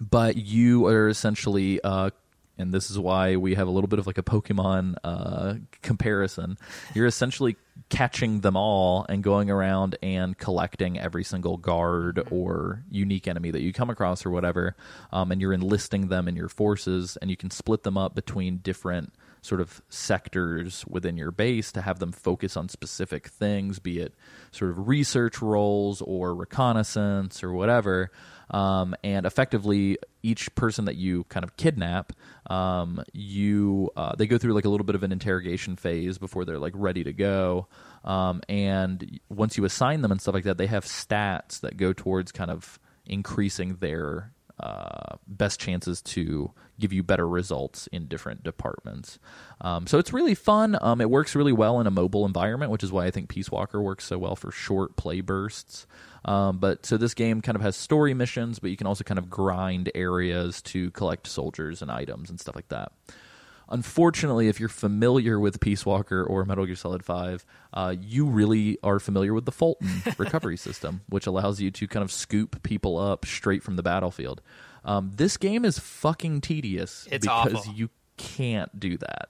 but 0.00 0.36
you 0.36 0.86
are 0.86 1.08
essentially 1.08 1.80
uh, 1.82 2.10
and 2.58 2.72
this 2.72 2.90
is 2.90 2.98
why 2.98 3.36
we 3.36 3.54
have 3.54 3.68
a 3.68 3.70
little 3.70 3.88
bit 3.88 3.98
of 3.98 4.06
like 4.06 4.18
a 4.18 4.22
Pokemon 4.22 4.96
uh, 5.04 5.54
comparison. 5.82 6.58
You're 6.94 7.06
essentially 7.06 7.56
catching 7.88 8.40
them 8.40 8.56
all 8.56 9.06
and 9.08 9.22
going 9.22 9.50
around 9.50 9.96
and 10.02 10.36
collecting 10.36 10.98
every 10.98 11.24
single 11.24 11.56
guard 11.56 12.26
or 12.30 12.82
unique 12.90 13.28
enemy 13.28 13.50
that 13.50 13.60
you 13.60 13.72
come 13.72 13.90
across 13.90 14.26
or 14.26 14.30
whatever, 14.30 14.76
um, 15.12 15.30
and 15.30 15.40
you're 15.40 15.52
enlisting 15.52 16.08
them 16.08 16.28
in 16.28 16.36
your 16.36 16.48
forces, 16.48 17.16
and 17.22 17.30
you 17.30 17.36
can 17.36 17.50
split 17.50 17.84
them 17.84 17.96
up 17.96 18.14
between 18.14 18.58
different 18.58 19.12
sort 19.40 19.60
of 19.60 19.80
sectors 19.88 20.84
within 20.86 21.16
your 21.16 21.30
base 21.30 21.70
to 21.72 21.80
have 21.80 22.00
them 22.00 22.12
focus 22.12 22.56
on 22.56 22.68
specific 22.68 23.28
things, 23.28 23.78
be 23.78 24.00
it 24.00 24.14
sort 24.50 24.70
of 24.70 24.88
research 24.88 25.40
roles 25.40 26.02
or 26.02 26.34
reconnaissance 26.34 27.42
or 27.42 27.52
whatever. 27.52 28.10
Um, 28.50 28.94
and 29.04 29.26
effectively, 29.26 29.98
each 30.22 30.54
person 30.54 30.86
that 30.86 30.96
you 30.96 31.24
kind 31.24 31.44
of 31.44 31.56
kidnap, 31.56 32.12
um, 32.48 33.02
you 33.12 33.90
uh, 33.96 34.14
they 34.16 34.26
go 34.26 34.38
through 34.38 34.54
like 34.54 34.64
a 34.64 34.68
little 34.68 34.86
bit 34.86 34.94
of 34.94 35.02
an 35.02 35.12
interrogation 35.12 35.76
phase 35.76 36.18
before 36.18 36.44
they're 36.44 36.58
like 36.58 36.72
ready 36.76 37.04
to 37.04 37.12
go. 37.12 37.68
Um, 38.04 38.42
and 38.48 39.20
once 39.28 39.56
you 39.58 39.64
assign 39.64 40.02
them 40.02 40.10
and 40.10 40.20
stuff 40.20 40.34
like 40.34 40.44
that, 40.44 40.58
they 40.58 40.66
have 40.66 40.84
stats 40.84 41.60
that 41.60 41.76
go 41.76 41.92
towards 41.92 42.32
kind 42.32 42.50
of 42.50 42.78
increasing 43.06 43.76
their 43.76 44.32
uh, 44.60 45.16
best 45.26 45.60
chances 45.60 46.02
to 46.02 46.50
give 46.78 46.92
you 46.92 47.02
better 47.02 47.28
results 47.28 47.86
in 47.88 48.06
different 48.06 48.42
departments. 48.42 49.18
Um, 49.60 49.86
so 49.86 49.98
it's 49.98 50.12
really 50.12 50.34
fun. 50.34 50.76
Um, 50.80 51.00
it 51.00 51.10
works 51.10 51.34
really 51.34 51.52
well 51.52 51.80
in 51.80 51.86
a 51.86 51.90
mobile 51.90 52.24
environment, 52.26 52.70
which 52.70 52.82
is 52.82 52.92
why 52.92 53.06
I 53.06 53.10
think 53.10 53.28
Peace 53.28 53.50
Walker 53.50 53.80
works 53.82 54.04
so 54.04 54.18
well 54.18 54.36
for 54.36 54.50
short 54.50 54.96
play 54.96 55.20
bursts. 55.20 55.86
Um, 56.24 56.58
but 56.58 56.84
so 56.84 56.96
this 56.96 57.14
game 57.14 57.40
kind 57.40 57.56
of 57.56 57.62
has 57.62 57.76
story 57.76 58.14
missions, 58.14 58.58
but 58.58 58.70
you 58.70 58.76
can 58.76 58.86
also 58.86 59.04
kind 59.04 59.18
of 59.18 59.30
grind 59.30 59.90
areas 59.94 60.60
to 60.62 60.90
collect 60.90 61.26
soldiers 61.26 61.82
and 61.82 61.90
items 61.90 62.30
and 62.30 62.40
stuff 62.40 62.54
like 62.54 62.68
that. 62.68 62.92
Unfortunately, 63.70 64.48
if 64.48 64.58
you're 64.58 64.68
familiar 64.68 65.38
with 65.38 65.60
Peace 65.60 65.84
Walker 65.84 66.24
or 66.24 66.44
Metal 66.44 66.64
Gear 66.64 66.76
Solid 66.76 67.04
5, 67.04 67.44
uh, 67.74 67.94
you 68.00 68.26
really 68.26 68.78
are 68.82 68.98
familiar 68.98 69.34
with 69.34 69.44
the 69.44 69.52
Fulton 69.52 70.02
recovery 70.18 70.56
system, 70.56 71.02
which 71.08 71.26
allows 71.26 71.60
you 71.60 71.70
to 71.72 71.86
kind 71.86 72.02
of 72.02 72.10
scoop 72.10 72.62
people 72.62 72.98
up 72.98 73.26
straight 73.26 73.62
from 73.62 73.76
the 73.76 73.82
battlefield. 73.82 74.40
Um, 74.84 75.10
this 75.14 75.36
game 75.36 75.64
is 75.64 75.78
fucking 75.78 76.40
tedious 76.40 77.06
it's 77.10 77.26
because 77.26 77.54
awful. 77.54 77.74
you 77.74 77.90
can't 78.16 78.78
do 78.80 78.96
that. 78.98 79.28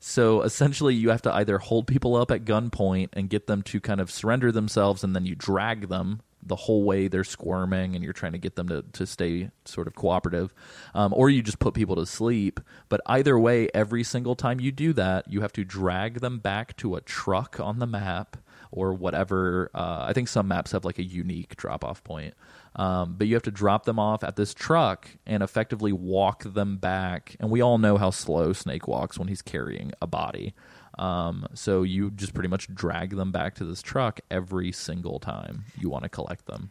So 0.00 0.42
essentially, 0.42 0.94
you 0.94 1.10
have 1.10 1.22
to 1.22 1.34
either 1.34 1.58
hold 1.58 1.86
people 1.86 2.14
up 2.14 2.30
at 2.30 2.44
gunpoint 2.44 3.08
and 3.14 3.28
get 3.28 3.46
them 3.46 3.62
to 3.62 3.80
kind 3.80 4.00
of 4.00 4.10
surrender 4.10 4.52
themselves, 4.52 5.02
and 5.02 5.14
then 5.16 5.26
you 5.26 5.34
drag 5.34 5.88
them 5.88 6.20
the 6.48 6.56
whole 6.56 6.84
way 6.84 7.08
they're 7.08 7.24
squirming 7.24 7.94
and 7.94 8.02
you're 8.02 8.12
trying 8.12 8.32
to 8.32 8.38
get 8.38 8.56
them 8.56 8.68
to, 8.68 8.82
to 8.92 9.06
stay 9.06 9.50
sort 9.64 9.86
of 9.86 9.94
cooperative. 9.94 10.52
Um, 10.94 11.12
or 11.14 11.30
you 11.30 11.42
just 11.42 11.58
put 11.58 11.74
people 11.74 11.96
to 11.96 12.06
sleep. 12.06 12.60
But 12.88 13.00
either 13.06 13.38
way 13.38 13.68
every 13.74 14.02
single 14.02 14.34
time 14.34 14.60
you 14.60 14.72
do 14.72 14.92
that 14.94 15.30
you 15.30 15.40
have 15.42 15.52
to 15.52 15.64
drag 15.64 16.20
them 16.20 16.38
back 16.38 16.76
to 16.78 16.96
a 16.96 17.00
truck 17.00 17.60
on 17.60 17.78
the 17.78 17.86
map 17.86 18.36
or 18.70 18.92
whatever. 18.92 19.70
Uh, 19.74 20.04
i 20.06 20.12
think 20.12 20.28
some 20.28 20.48
maps 20.48 20.72
have 20.72 20.84
like 20.84 20.98
a 20.98 21.04
unique 21.04 21.56
drop 21.56 21.84
off 21.84 22.02
point. 22.04 22.34
Um, 22.76 23.16
but 23.18 23.26
you 23.26 23.34
have 23.34 23.42
to 23.44 23.50
drop 23.50 23.84
them 23.84 23.98
off 23.98 24.22
at 24.22 24.36
this 24.36 24.54
truck 24.54 25.08
and 25.26 25.42
effectively 25.42 25.92
walk 25.92 26.44
them 26.44 26.76
back. 26.76 27.34
And 27.40 27.50
we 27.50 27.60
all 27.60 27.78
know 27.78 27.96
how 27.96 28.10
slow 28.10 28.52
snake 28.52 28.86
walks 28.86 29.18
when 29.18 29.28
he's 29.28 29.42
carrying 29.42 29.92
a 30.00 30.06
body 30.06 30.54
um, 30.98 31.46
so 31.54 31.82
you 31.82 32.10
just 32.10 32.34
pretty 32.34 32.48
much 32.48 32.72
drag 32.74 33.16
them 33.16 33.32
back 33.32 33.54
to 33.56 33.64
this 33.64 33.82
truck 33.82 34.20
every 34.30 34.72
single 34.72 35.18
time 35.18 35.64
you 35.78 35.88
want 35.88 36.04
to 36.04 36.08
collect 36.08 36.46
them. 36.46 36.70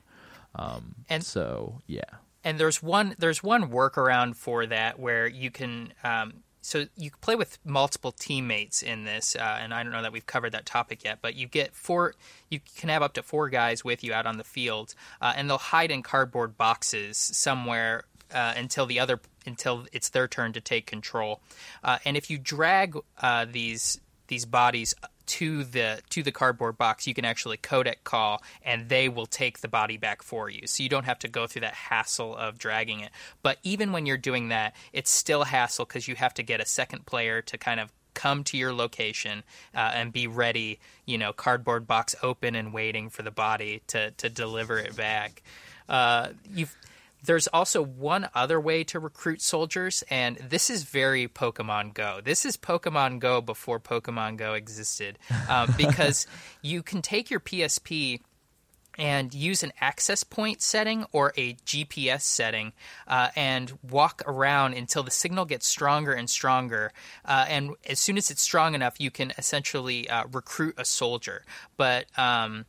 Um, 0.55 0.95
and 1.09 1.23
so 1.23 1.81
yeah. 1.87 2.01
And 2.43 2.59
there's 2.59 2.81
one 2.81 3.15
there's 3.17 3.43
one 3.43 3.69
workaround 3.69 4.35
for 4.35 4.65
that 4.65 4.99
where 4.99 5.27
you 5.27 5.51
can 5.51 5.93
um, 6.03 6.43
so 6.67 6.85
you 6.97 7.11
play 7.21 7.35
with 7.35 7.59
multiple 7.63 8.11
teammates 8.11 8.83
in 8.83 9.05
this, 9.05 9.37
uh, 9.37 9.57
and 9.61 9.73
I 9.73 9.83
don't 9.83 9.93
know 9.93 10.01
that 10.01 10.11
we've 10.11 10.25
covered 10.25 10.51
that 10.51 10.65
topic 10.65 11.05
yet, 11.05 11.19
but 11.21 11.35
you 11.35 11.47
get 11.47 11.73
four. 11.73 12.13
You 12.49 12.59
can 12.77 12.89
have 12.89 13.01
up 13.01 13.13
to 13.13 13.23
four 13.23 13.47
guys 13.47 13.85
with 13.85 14.03
you 14.03 14.13
out 14.13 14.25
on 14.25 14.37
the 14.37 14.43
field, 14.43 14.93
uh, 15.21 15.31
and 15.37 15.49
they'll 15.49 15.57
hide 15.57 15.91
in 15.91 16.03
cardboard 16.03 16.57
boxes 16.57 17.17
somewhere 17.17 18.03
uh, 18.33 18.53
until 18.57 18.85
the 18.85 18.99
other 18.99 19.21
until 19.45 19.85
it's 19.93 20.09
their 20.09 20.27
turn 20.27 20.51
to 20.53 20.61
take 20.61 20.85
control. 20.85 21.41
Uh, 21.85 21.99
and 22.03 22.17
if 22.17 22.29
you 22.29 22.37
drag 22.37 22.97
uh, 23.21 23.45
these 23.49 24.01
these 24.27 24.45
bodies 24.45 24.93
to 25.27 25.63
the 25.63 26.01
to 26.09 26.23
the 26.23 26.31
cardboard 26.31 26.77
box, 26.77 27.05
you 27.05 27.13
can 27.13 27.25
actually 27.25 27.57
codec 27.57 27.97
call, 28.03 28.41
and 28.63 28.89
they 28.89 29.09
will 29.09 29.25
take 29.25 29.59
the 29.59 29.67
body 29.67 29.97
back 29.97 30.23
for 30.23 30.49
you. 30.49 30.65
So 30.65 30.83
you 30.83 30.89
don't 30.89 31.05
have 31.05 31.19
to 31.19 31.27
go 31.27 31.47
through 31.47 31.61
that 31.61 31.73
hassle 31.73 32.35
of 32.35 32.57
dragging 32.57 33.01
it. 33.01 33.11
But 33.43 33.57
even 33.63 33.91
when 33.91 34.05
you're 34.05 34.17
doing 34.17 34.49
that, 34.49 34.75
it's 34.93 35.11
still 35.11 35.43
a 35.43 35.45
hassle 35.45 35.85
because 35.85 36.07
you 36.07 36.15
have 36.15 36.33
to 36.35 36.43
get 36.43 36.61
a 36.61 36.65
second 36.65 37.05
player 37.05 37.41
to 37.43 37.57
kind 37.57 37.79
of 37.79 37.91
come 38.13 38.43
to 38.45 38.57
your 38.57 38.73
location 38.73 39.43
uh, 39.75 39.91
and 39.93 40.11
be 40.11 40.27
ready. 40.27 40.79
You 41.05 41.17
know, 41.17 41.33
cardboard 41.33 41.87
box 41.87 42.15
open 42.23 42.55
and 42.55 42.73
waiting 42.73 43.09
for 43.09 43.21
the 43.21 43.31
body 43.31 43.81
to 43.87 44.11
to 44.11 44.29
deliver 44.29 44.79
it 44.79 44.95
back. 44.95 45.43
Uh, 45.89 46.29
you've 46.53 46.75
there's 47.23 47.47
also 47.47 47.81
one 47.81 48.29
other 48.33 48.59
way 48.59 48.83
to 48.85 48.99
recruit 48.99 49.41
soldiers, 49.41 50.03
and 50.09 50.37
this 50.37 50.69
is 50.69 50.83
very 50.83 51.27
Pokemon 51.27 51.93
Go. 51.93 52.19
This 52.23 52.45
is 52.45 52.57
Pokemon 52.57 53.19
Go 53.19 53.41
before 53.41 53.79
Pokemon 53.79 54.37
Go 54.37 54.53
existed, 54.53 55.17
um, 55.49 55.73
because 55.77 56.27
you 56.61 56.83
can 56.83 57.01
take 57.01 57.29
your 57.29 57.39
PSP 57.39 58.21
and 58.97 59.33
use 59.33 59.61
an 59.61 59.71
access 59.79 60.23
point 60.23 60.61
setting 60.61 61.05
or 61.11 61.31
a 61.37 61.53
GPS 61.65 62.21
setting 62.21 62.73
uh, 63.07 63.29
and 63.35 63.77
walk 63.83 64.23
around 64.25 64.73
until 64.73 65.03
the 65.03 65.11
signal 65.11 65.45
gets 65.45 65.67
stronger 65.67 66.13
and 66.13 66.29
stronger. 66.29 66.91
Uh, 67.23 67.45
and 67.47 67.71
as 67.87 67.99
soon 67.99 68.17
as 68.17 68.31
it's 68.31 68.41
strong 68.41 68.73
enough, 68.73 68.99
you 68.99 69.11
can 69.11 69.31
essentially 69.37 70.09
uh, 70.09 70.25
recruit 70.31 70.73
a 70.77 70.85
soldier. 70.85 71.43
But 71.77 72.05
um, 72.17 72.65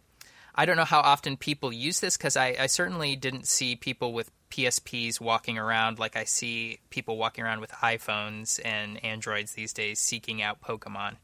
I 0.55 0.67
don't 0.67 0.76
know 0.76 0.85
how 0.85 1.00
often 1.00 1.37
people 1.37 1.73
use 1.73 2.00
this 2.00 2.17
because 2.17 2.37
I, 2.37 2.57
I 2.61 2.67
certainly 2.67 3.17
didn't 3.17 3.47
see 3.47 3.75
people 3.75 4.12
with 4.12 4.31
PSPs 4.50 5.21
walking 5.21 5.59
around 5.59 5.99
like 5.99 6.17
I 6.17 6.25
see 6.25 6.81
people 6.90 7.17
walking 7.17 7.45
around 7.45 7.61
with 7.61 7.71
iPhones 7.73 8.61
and 8.64 9.02
Androids 9.05 9.52
these 9.52 9.73
days 9.73 9.99
seeking 9.99 10.43
out 10.43 10.61
Pokemon. 10.62 11.17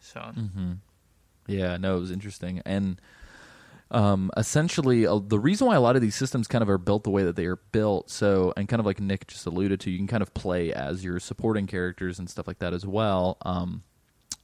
So, 0.00 0.20
Mm-hmm. 0.20 0.72
Yeah, 1.46 1.76
no, 1.76 1.96
it 1.96 2.00
was 2.00 2.10
interesting. 2.10 2.62
And 2.64 3.00
um, 3.90 4.30
essentially, 4.36 5.06
uh, 5.06 5.18
the 5.18 5.38
reason 5.38 5.66
why 5.66 5.74
a 5.76 5.80
lot 5.80 5.96
of 5.96 6.02
these 6.02 6.14
systems 6.14 6.46
kind 6.48 6.62
of 6.62 6.70
are 6.70 6.78
built 6.78 7.04
the 7.04 7.10
way 7.10 7.24
that 7.24 7.36
they 7.36 7.46
are 7.46 7.56
built, 7.56 8.10
so, 8.10 8.52
and 8.56 8.68
kind 8.68 8.80
of 8.80 8.86
like 8.86 9.00
Nick 9.00 9.26
just 9.26 9.44
alluded 9.44 9.80
to, 9.80 9.90
you 9.90 9.98
can 9.98 10.06
kind 10.06 10.22
of 10.22 10.32
play 10.34 10.72
as 10.72 11.04
your 11.04 11.20
supporting 11.20 11.66
characters 11.66 12.18
and 12.18 12.30
stuff 12.30 12.46
like 12.46 12.58
that 12.60 12.72
as 12.72 12.86
well, 12.86 13.36
um, 13.42 13.82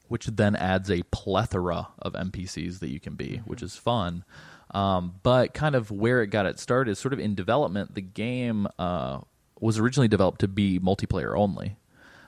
which 0.08 0.26
then 0.26 0.54
adds 0.54 0.90
a 0.90 1.02
plethora 1.12 1.88
of 1.98 2.12
NPCs 2.12 2.80
that 2.80 2.88
you 2.90 3.00
can 3.00 3.14
be, 3.14 3.38
which 3.46 3.62
is 3.62 3.76
fun. 3.76 4.24
Um, 4.72 5.14
but 5.22 5.54
kind 5.54 5.74
of 5.74 5.90
where 5.90 6.22
it 6.22 6.28
got 6.28 6.46
its 6.46 6.62
start 6.62 6.88
is 6.88 6.98
sort 6.98 7.12
of 7.14 7.20
in 7.20 7.34
development. 7.34 7.94
The 7.94 8.02
game 8.02 8.68
uh, 8.78 9.20
was 9.60 9.78
originally 9.78 10.08
developed 10.08 10.40
to 10.40 10.48
be 10.48 10.78
multiplayer 10.78 11.36
only. 11.36 11.76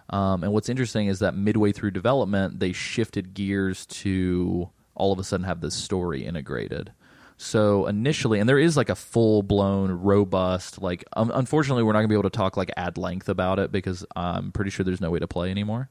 Um, 0.09 0.43
and 0.43 0.53
what's 0.53 0.69
interesting 0.69 1.07
is 1.07 1.21
that 1.21 1.37
midway 1.37 1.73
through 1.73 1.93
development, 1.93 2.59
they 2.59 2.73
shifted 2.73 3.35
gears 3.35 3.87
to 3.87 4.71
all 4.95 5.13
of 5.13 5.19
a 5.19 5.25
sudden 5.25 5.45
have 5.45 5.61
this 5.61 5.75
story 5.75 6.25
integrated. 6.25 6.93
So 7.37 7.87
initially, 7.87 8.39
and 8.39 8.49
there 8.49 8.59
is 8.59 8.77
like 8.77 8.91
a 8.91 8.95
full 8.95 9.43
blown, 9.43 9.91
robust, 9.93 10.83
like, 10.83 11.05
um, 11.15 11.31
unfortunately, 11.33 11.83
we're 11.83 11.93
not 11.93 12.01
going 12.01 12.09
to 12.09 12.13
be 12.13 12.19
able 12.19 12.29
to 12.29 12.37
talk 12.37 12.57
like 12.57 12.71
ad 12.77 12.99
length 12.99 13.31
about 13.31 13.59
it 13.59 13.73
because 13.73 14.05
I'm 14.15 14.53
pretty 14.53 14.71
sure 14.71 14.85
there's 14.85 15.01
no 15.01 15.11
way 15.11 15.21
to 15.21 15.29
play 15.29 15.51
anymore. 15.51 15.89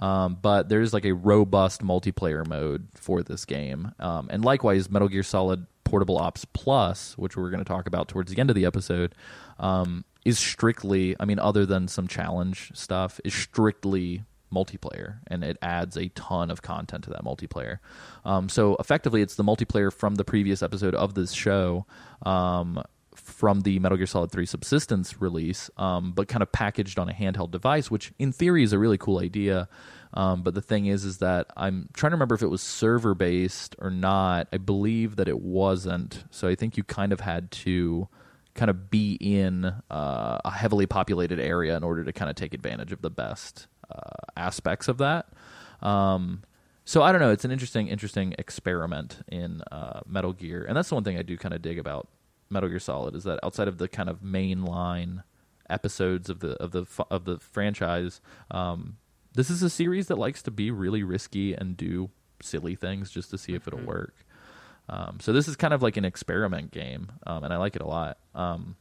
Um, 0.00 0.38
but 0.40 0.68
there's 0.68 0.92
like 0.92 1.04
a 1.04 1.12
robust 1.12 1.82
multiplayer 1.82 2.46
mode 2.46 2.86
for 2.94 3.22
this 3.22 3.44
game. 3.44 3.92
Um, 3.98 4.28
and 4.30 4.44
likewise, 4.44 4.88
Metal 4.90 5.08
Gear 5.08 5.22
Solid 5.22 5.66
Portable 5.84 6.18
Ops 6.18 6.44
Plus, 6.46 7.16
which 7.16 7.36
we're 7.36 7.50
going 7.50 7.62
to 7.62 7.68
talk 7.68 7.86
about 7.86 8.08
towards 8.08 8.32
the 8.32 8.40
end 8.40 8.50
of 8.50 8.56
the 8.56 8.66
episode, 8.66 9.14
um, 9.58 10.04
is 10.24 10.38
strictly, 10.38 11.14
I 11.20 11.24
mean, 11.24 11.38
other 11.38 11.66
than 11.66 11.88
some 11.88 12.08
challenge 12.08 12.72
stuff, 12.74 13.20
is 13.24 13.34
strictly 13.34 14.24
multiplayer, 14.52 15.18
and 15.26 15.42
it 15.44 15.58
adds 15.60 15.96
a 15.96 16.08
ton 16.10 16.50
of 16.50 16.62
content 16.62 17.04
to 17.04 17.10
that 17.10 17.24
multiplayer. 17.24 17.78
Um, 18.24 18.48
so 18.48 18.76
effectively, 18.76 19.20
it's 19.20 19.34
the 19.34 19.44
multiplayer 19.44 19.92
from 19.92 20.14
the 20.14 20.24
previous 20.24 20.62
episode 20.62 20.94
of 20.94 21.14
this 21.14 21.32
show. 21.32 21.86
Um, 22.24 22.82
from 23.14 23.60
the 23.60 23.78
Metal 23.78 23.96
Gear 23.96 24.06
Solid 24.06 24.30
3 24.30 24.44
Subsistence 24.44 25.20
release, 25.20 25.70
um, 25.76 26.12
but 26.12 26.28
kind 26.28 26.42
of 26.42 26.50
packaged 26.52 26.98
on 26.98 27.08
a 27.08 27.12
handheld 27.12 27.52
device, 27.52 27.90
which 27.90 28.12
in 28.18 28.32
theory 28.32 28.62
is 28.62 28.72
a 28.72 28.78
really 28.78 28.98
cool 28.98 29.18
idea. 29.18 29.68
Um, 30.14 30.42
but 30.42 30.54
the 30.54 30.62
thing 30.62 30.86
is, 30.86 31.04
is 31.04 31.18
that 31.18 31.48
I'm 31.56 31.88
trying 31.92 32.10
to 32.10 32.14
remember 32.14 32.36
if 32.36 32.42
it 32.42 32.50
was 32.50 32.62
server 32.62 33.14
based 33.14 33.74
or 33.80 33.90
not. 33.90 34.48
I 34.52 34.58
believe 34.58 35.16
that 35.16 35.28
it 35.28 35.40
wasn't. 35.40 36.24
So 36.30 36.48
I 36.48 36.54
think 36.54 36.76
you 36.76 36.84
kind 36.84 37.12
of 37.12 37.20
had 37.20 37.50
to 37.50 38.08
kind 38.54 38.70
of 38.70 38.90
be 38.90 39.18
in 39.20 39.64
uh, 39.90 40.38
a 40.44 40.50
heavily 40.50 40.86
populated 40.86 41.40
area 41.40 41.76
in 41.76 41.82
order 41.82 42.04
to 42.04 42.12
kind 42.12 42.30
of 42.30 42.36
take 42.36 42.54
advantage 42.54 42.92
of 42.92 43.02
the 43.02 43.10
best 43.10 43.66
uh, 43.90 44.30
aspects 44.36 44.86
of 44.86 44.98
that. 44.98 45.26
Um, 45.82 46.44
so 46.84 47.02
I 47.02 47.10
don't 47.12 47.20
know. 47.20 47.30
It's 47.30 47.44
an 47.44 47.50
interesting, 47.50 47.88
interesting 47.88 48.34
experiment 48.38 49.24
in 49.28 49.62
uh, 49.72 50.00
Metal 50.06 50.32
Gear, 50.32 50.64
and 50.64 50.76
that's 50.76 50.90
the 50.90 50.94
one 50.94 51.04
thing 51.04 51.18
I 51.18 51.22
do 51.22 51.36
kind 51.36 51.54
of 51.54 51.62
dig 51.62 51.78
about 51.78 52.08
Metal 52.50 52.68
Gear 52.68 52.78
Solid 52.78 53.14
is 53.14 53.24
that 53.24 53.40
outside 53.42 53.68
of 53.68 53.78
the 53.78 53.88
kind 53.88 54.08
of 54.08 54.20
mainline 54.20 55.24
episodes 55.68 56.28
of 56.28 56.40
the 56.40 56.62
of 56.62 56.72
the 56.72 56.84
of 57.10 57.24
the 57.24 57.38
franchise, 57.38 58.20
um, 58.50 58.98
this 59.34 59.50
is 59.50 59.62
a 59.62 59.70
series 59.70 60.06
that 60.08 60.18
likes 60.18 60.42
to 60.42 60.50
be 60.50 60.70
really 60.70 61.02
risky 61.02 61.54
and 61.54 61.76
do 61.76 62.10
silly 62.40 62.74
things 62.74 63.10
just 63.10 63.30
to 63.30 63.38
see 63.38 63.54
if 63.54 63.66
it'll 63.66 63.80
work. 63.80 64.14
Um, 64.88 65.18
so 65.20 65.32
this 65.32 65.48
is 65.48 65.56
kind 65.56 65.72
of 65.72 65.82
like 65.82 65.96
an 65.96 66.04
experiment 66.04 66.70
game, 66.70 67.12
um, 67.26 67.42
and 67.42 67.52
I 67.52 67.56
like 67.56 67.74
it 67.74 67.82
a 67.82 67.86
lot. 67.86 68.18
Um, 68.34 68.76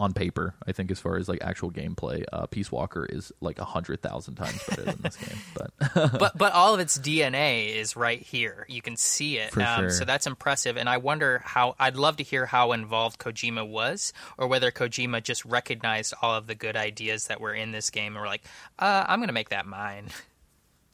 on 0.00 0.14
paper, 0.14 0.54
I 0.66 0.72
think 0.72 0.90
as 0.90 0.98
far 0.98 1.16
as 1.18 1.28
like 1.28 1.40
actual 1.42 1.70
gameplay, 1.70 2.24
uh, 2.32 2.46
Peace 2.46 2.72
Walker 2.72 3.04
is 3.04 3.30
like 3.40 3.58
a 3.58 3.64
hundred 3.64 4.00
thousand 4.00 4.36
times 4.36 4.60
better 4.68 4.82
than 4.82 4.98
this 5.02 5.16
game. 5.16 5.38
But 5.54 6.18
but 6.18 6.38
but 6.38 6.52
all 6.52 6.74
of 6.74 6.80
its 6.80 6.98
DNA 6.98 7.74
is 7.74 7.96
right 7.96 8.20
here. 8.20 8.64
You 8.68 8.80
can 8.80 8.96
see 8.96 9.36
it. 9.38 9.56
Um, 9.56 9.82
sure. 9.82 9.90
So 9.90 10.04
that's 10.04 10.26
impressive. 10.26 10.76
And 10.76 10.88
I 10.88 10.96
wonder 10.96 11.42
how. 11.44 11.76
I'd 11.78 11.96
love 11.96 12.16
to 12.16 12.22
hear 12.22 12.46
how 12.46 12.72
involved 12.72 13.18
Kojima 13.18 13.68
was, 13.68 14.12
or 14.38 14.48
whether 14.48 14.70
Kojima 14.70 15.22
just 15.22 15.44
recognized 15.44 16.14
all 16.22 16.34
of 16.34 16.46
the 16.46 16.54
good 16.54 16.76
ideas 16.76 17.26
that 17.26 17.40
were 17.40 17.52
in 17.52 17.72
this 17.72 17.90
game 17.90 18.14
and 18.14 18.22
were 18.22 18.26
like, 18.26 18.44
uh, 18.78 19.04
"I'm 19.06 19.18
going 19.18 19.28
to 19.28 19.34
make 19.34 19.50
that 19.50 19.66
mine." 19.66 20.08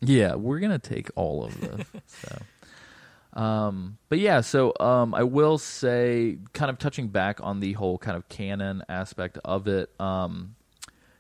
Yeah, 0.01 0.35
we're 0.35 0.61
gonna 0.61 0.79
take 0.79 1.09
all 1.17 1.45
of 1.45 1.59
this. 1.61 1.87
so, 2.07 2.39
um, 3.37 3.99
but 4.09 4.19
yeah, 4.19 4.41
so 4.41 4.73
um, 4.81 5.15
I 5.15 5.23
will 5.23 5.59
say, 5.59 6.39
kind 6.55 6.71
of 6.71 6.79
touching 6.79 7.09
back 7.09 7.39
on 7.43 7.61
the 7.61 7.75
whole 7.75 7.99
kind 7.99 8.17
of 8.17 8.29
canon 8.31 8.83
aspect 8.89 9.39
of 9.45 9.69
it. 9.69 9.91
Um, 10.01 10.57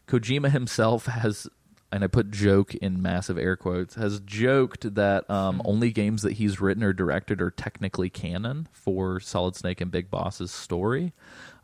Kojima 0.08 0.50
himself 0.52 1.04
has, 1.06 1.46
and 1.92 2.02
I 2.02 2.06
put 2.06 2.30
joke 2.30 2.74
in 2.74 3.02
massive 3.02 3.36
air 3.36 3.54
quotes, 3.54 3.96
has 3.96 4.20
joked 4.20 4.94
that 4.94 5.28
um, 5.28 5.60
only 5.66 5.92
games 5.92 6.22
that 6.22 6.32
he's 6.32 6.58
written 6.58 6.82
or 6.82 6.94
directed 6.94 7.42
are 7.42 7.50
technically 7.50 8.08
canon 8.08 8.66
for 8.72 9.20
Solid 9.20 9.54
Snake 9.54 9.82
and 9.82 9.90
Big 9.90 10.10
Boss's 10.10 10.50
story. 10.50 11.12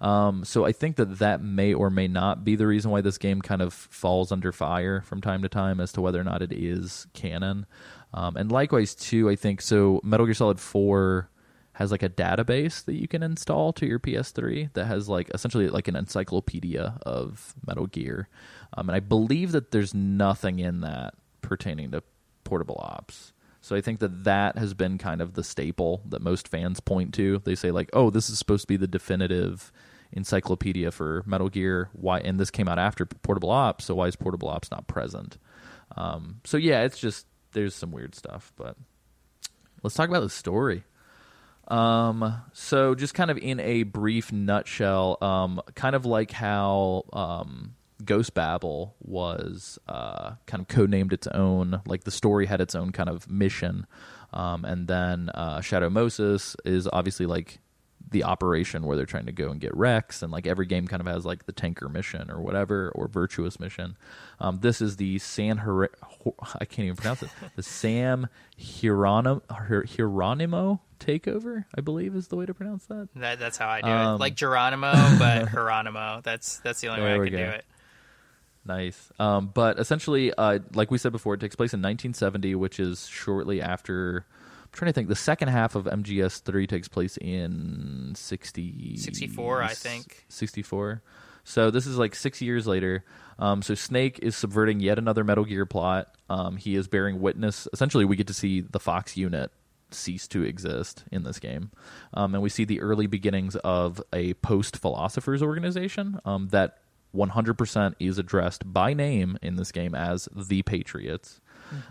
Um, 0.02 0.44
so 0.44 0.66
I 0.66 0.72
think 0.72 0.96
that 0.96 1.18
that 1.20 1.40
may 1.40 1.72
or 1.72 1.88
may 1.88 2.08
not 2.08 2.44
be 2.44 2.56
the 2.56 2.66
reason 2.66 2.90
why 2.90 3.00
this 3.00 3.18
game 3.18 3.40
kind 3.40 3.62
of 3.62 3.72
falls 3.72 4.32
under 4.32 4.52
fire 4.52 5.00
from 5.00 5.22
time 5.22 5.42
to 5.42 5.48
time 5.48 5.80
as 5.80 5.92
to 5.92 6.02
whether 6.02 6.20
or 6.20 6.24
not 6.24 6.42
it 6.42 6.52
is 6.52 7.06
canon. 7.14 7.64
Um, 8.14 8.36
and 8.36 8.52
likewise, 8.52 8.94
too, 8.94 9.28
I 9.30 9.36
think 9.36 9.60
so. 9.60 10.00
Metal 10.02 10.26
Gear 10.26 10.34
Solid 10.34 10.60
Four 10.60 11.30
has 11.74 11.90
like 11.90 12.02
a 12.02 12.08
database 12.08 12.84
that 12.84 12.94
you 12.94 13.08
can 13.08 13.22
install 13.22 13.72
to 13.72 13.86
your 13.86 13.98
PS3 13.98 14.72
that 14.74 14.84
has 14.84 15.08
like 15.08 15.30
essentially 15.32 15.68
like 15.68 15.88
an 15.88 15.96
encyclopedia 15.96 16.98
of 17.02 17.54
Metal 17.66 17.86
Gear, 17.86 18.28
um, 18.74 18.88
and 18.88 18.96
I 18.96 19.00
believe 19.00 19.52
that 19.52 19.70
there's 19.70 19.94
nothing 19.94 20.58
in 20.58 20.82
that 20.82 21.14
pertaining 21.40 21.90
to 21.92 22.02
portable 22.44 22.78
ops. 22.78 23.32
So 23.62 23.76
I 23.76 23.80
think 23.80 24.00
that 24.00 24.24
that 24.24 24.58
has 24.58 24.74
been 24.74 24.98
kind 24.98 25.22
of 25.22 25.34
the 25.34 25.44
staple 25.44 26.02
that 26.08 26.20
most 26.20 26.48
fans 26.48 26.80
point 26.80 27.14
to. 27.14 27.40
They 27.44 27.54
say 27.54 27.70
like, 27.70 27.88
"Oh, 27.92 28.10
this 28.10 28.28
is 28.28 28.38
supposed 28.38 28.62
to 28.62 28.68
be 28.68 28.76
the 28.76 28.88
definitive 28.88 29.72
encyclopedia 30.12 30.90
for 30.90 31.22
Metal 31.26 31.48
Gear." 31.48 31.88
Why? 31.92 32.18
And 32.18 32.38
this 32.38 32.50
came 32.50 32.68
out 32.68 32.78
after 32.78 33.06
Portable 33.06 33.50
Ops, 33.50 33.86
so 33.86 33.94
why 33.94 34.08
is 34.08 34.16
Portable 34.16 34.48
Ops 34.48 34.70
not 34.70 34.88
present? 34.88 35.38
Um, 35.96 36.40
so 36.44 36.56
yeah, 36.56 36.82
it's 36.82 36.98
just 36.98 37.26
there's 37.52 37.74
some 37.74 37.92
weird 37.92 38.14
stuff, 38.14 38.52
but 38.56 38.76
let's 39.82 39.94
talk 39.94 40.08
about 40.08 40.20
the 40.20 40.30
story. 40.30 40.84
Um, 41.68 42.42
so 42.52 42.94
just 42.94 43.14
kind 43.14 43.30
of 43.30 43.38
in 43.38 43.60
a 43.60 43.84
brief 43.84 44.32
nutshell, 44.32 45.18
um, 45.22 45.60
kind 45.74 45.94
of 45.94 46.04
like 46.04 46.30
how 46.30 47.04
um, 47.12 47.74
Ghost 48.04 48.34
Babel 48.34 48.96
was 49.00 49.78
uh, 49.88 50.32
kind 50.46 50.60
of 50.60 50.68
codenamed 50.68 51.12
its 51.12 51.26
own, 51.28 51.80
like 51.86 52.04
the 52.04 52.10
story 52.10 52.46
had 52.46 52.60
its 52.60 52.74
own 52.74 52.90
kind 52.92 53.08
of 53.08 53.30
mission, 53.30 53.86
um, 54.32 54.64
and 54.64 54.88
then 54.88 55.30
uh, 55.30 55.60
Shadow 55.60 55.88
Moses 55.88 56.56
is 56.64 56.88
obviously 56.92 57.26
like 57.26 57.60
the 58.10 58.24
operation 58.24 58.84
where 58.84 58.96
they're 58.96 59.06
trying 59.06 59.26
to 59.26 59.32
go 59.32 59.50
and 59.50 59.60
get 59.60 59.74
Rex, 59.76 60.22
and 60.22 60.30
like 60.32 60.46
every 60.46 60.66
game 60.66 60.86
kind 60.86 61.00
of 61.00 61.06
has 61.06 61.24
like 61.24 61.46
the 61.46 61.52
tanker 61.52 61.88
mission 61.88 62.30
or 62.30 62.40
whatever 62.40 62.90
or 62.94 63.08
virtuous 63.08 63.58
mission. 63.60 63.96
Um, 64.40 64.58
this 64.60 64.80
is 64.80 64.96
the 64.96 65.18
San 65.18 65.58
Hir- 65.58 65.90
I 66.60 66.64
can't 66.64 66.86
even 66.86 66.96
pronounce 66.96 67.22
it. 67.22 67.30
The 67.56 67.62
Sam 67.62 68.28
Hieronymo, 68.60 69.42
Hier- 69.66 69.84
Hieronymo 69.84 70.80
takeover, 71.00 71.64
I 71.76 71.80
believe 71.80 72.14
is 72.14 72.28
the 72.28 72.36
way 72.36 72.46
to 72.46 72.54
pronounce 72.54 72.86
that. 72.86 73.08
That, 73.16 73.38
that's 73.38 73.56
how 73.58 73.68
I 73.68 73.80
do 73.80 73.88
Um, 73.88 74.14
it. 74.16 74.18
Like 74.18 74.34
Geronimo, 74.36 74.92
but 75.18 75.50
Geronimo. 75.50 76.20
That's 76.22 76.58
that's 76.58 76.80
the 76.80 76.88
only 76.88 77.02
way 77.02 77.14
I 77.14 77.18
can 77.18 77.26
do 77.30 77.36
it. 77.38 77.64
Nice. 78.64 79.10
Um, 79.18 79.50
but 79.52 79.78
essentially, 79.80 80.32
uh, 80.34 80.60
like 80.74 80.90
we 80.90 80.98
said 80.98 81.10
before, 81.12 81.34
it 81.34 81.40
takes 81.40 81.56
place 81.56 81.74
in 81.74 81.80
1970, 81.80 82.54
which 82.54 82.78
is 82.78 83.06
shortly 83.06 83.60
after. 83.60 84.24
I'm 84.72 84.78
trying 84.78 84.88
to 84.88 84.92
think. 84.94 85.08
The 85.08 85.16
second 85.16 85.48
half 85.48 85.74
of 85.74 85.84
MGS3 85.84 86.66
takes 86.66 86.88
place 86.88 87.18
in 87.18 88.14
60, 88.16 88.96
64, 88.96 89.62
I 89.62 89.74
think. 89.74 90.24
64. 90.28 91.02
So 91.44 91.70
this 91.70 91.86
is 91.86 91.98
like 91.98 92.14
six 92.14 92.40
years 92.40 92.66
later. 92.66 93.04
Um, 93.38 93.60
so 93.60 93.74
Snake 93.74 94.18
is 94.22 94.34
subverting 94.34 94.80
yet 94.80 94.98
another 94.98 95.24
Metal 95.24 95.44
Gear 95.44 95.66
plot. 95.66 96.14
Um, 96.30 96.56
he 96.56 96.74
is 96.74 96.88
bearing 96.88 97.20
witness. 97.20 97.68
Essentially, 97.72 98.06
we 98.06 98.16
get 98.16 98.28
to 98.28 98.34
see 98.34 98.60
the 98.60 98.80
Fox 98.80 99.16
unit 99.16 99.50
cease 99.90 100.26
to 100.28 100.42
exist 100.42 101.04
in 101.12 101.22
this 101.24 101.38
game, 101.38 101.70
um, 102.14 102.34
and 102.34 102.42
we 102.42 102.48
see 102.48 102.64
the 102.64 102.80
early 102.80 103.06
beginnings 103.06 103.56
of 103.56 104.02
a 104.10 104.32
post 104.34 104.78
philosophers 104.78 105.42
organization 105.42 106.18
um, 106.24 106.48
that 106.48 106.78
100% 107.14 107.94
is 107.98 108.18
addressed 108.18 108.72
by 108.72 108.94
name 108.94 109.36
in 109.42 109.56
this 109.56 109.70
game 109.70 109.94
as 109.94 110.30
the 110.34 110.62
Patriots. 110.62 111.41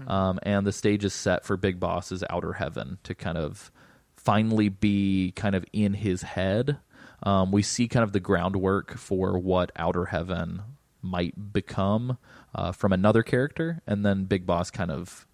Um, 0.08 0.40
and 0.44 0.66
the 0.66 0.72
stage 0.72 1.04
is 1.06 1.14
set 1.14 1.46
for 1.46 1.58
Big 1.58 1.80
Boss's 1.80 2.24
Outer 2.30 2.54
Heaven 2.54 2.98
to 3.04 3.16
kind 3.16 3.38
of 3.38 3.72
finally 4.16 4.70
be 4.70 5.34
kind 5.36 5.56
of 5.56 5.66
in 5.74 5.94
his 5.94 6.22
head. 6.22 6.78
Um, 7.24 7.52
we 7.52 7.62
see 7.62 7.88
kind 7.88 8.04
of 8.04 8.14
the 8.14 8.20
groundwork 8.20 8.98
for 8.98 9.38
what 9.38 9.72
Outer 9.76 10.06
Heaven 10.06 10.62
might 11.02 11.54
become 11.54 12.18
uh, 12.54 12.72
from 12.72 12.94
another 12.94 13.24
character, 13.24 13.82
and 13.88 14.06
then 14.06 14.26
Big 14.26 14.46
Boss 14.46 14.72
kind 14.72 14.92
of 14.92 15.28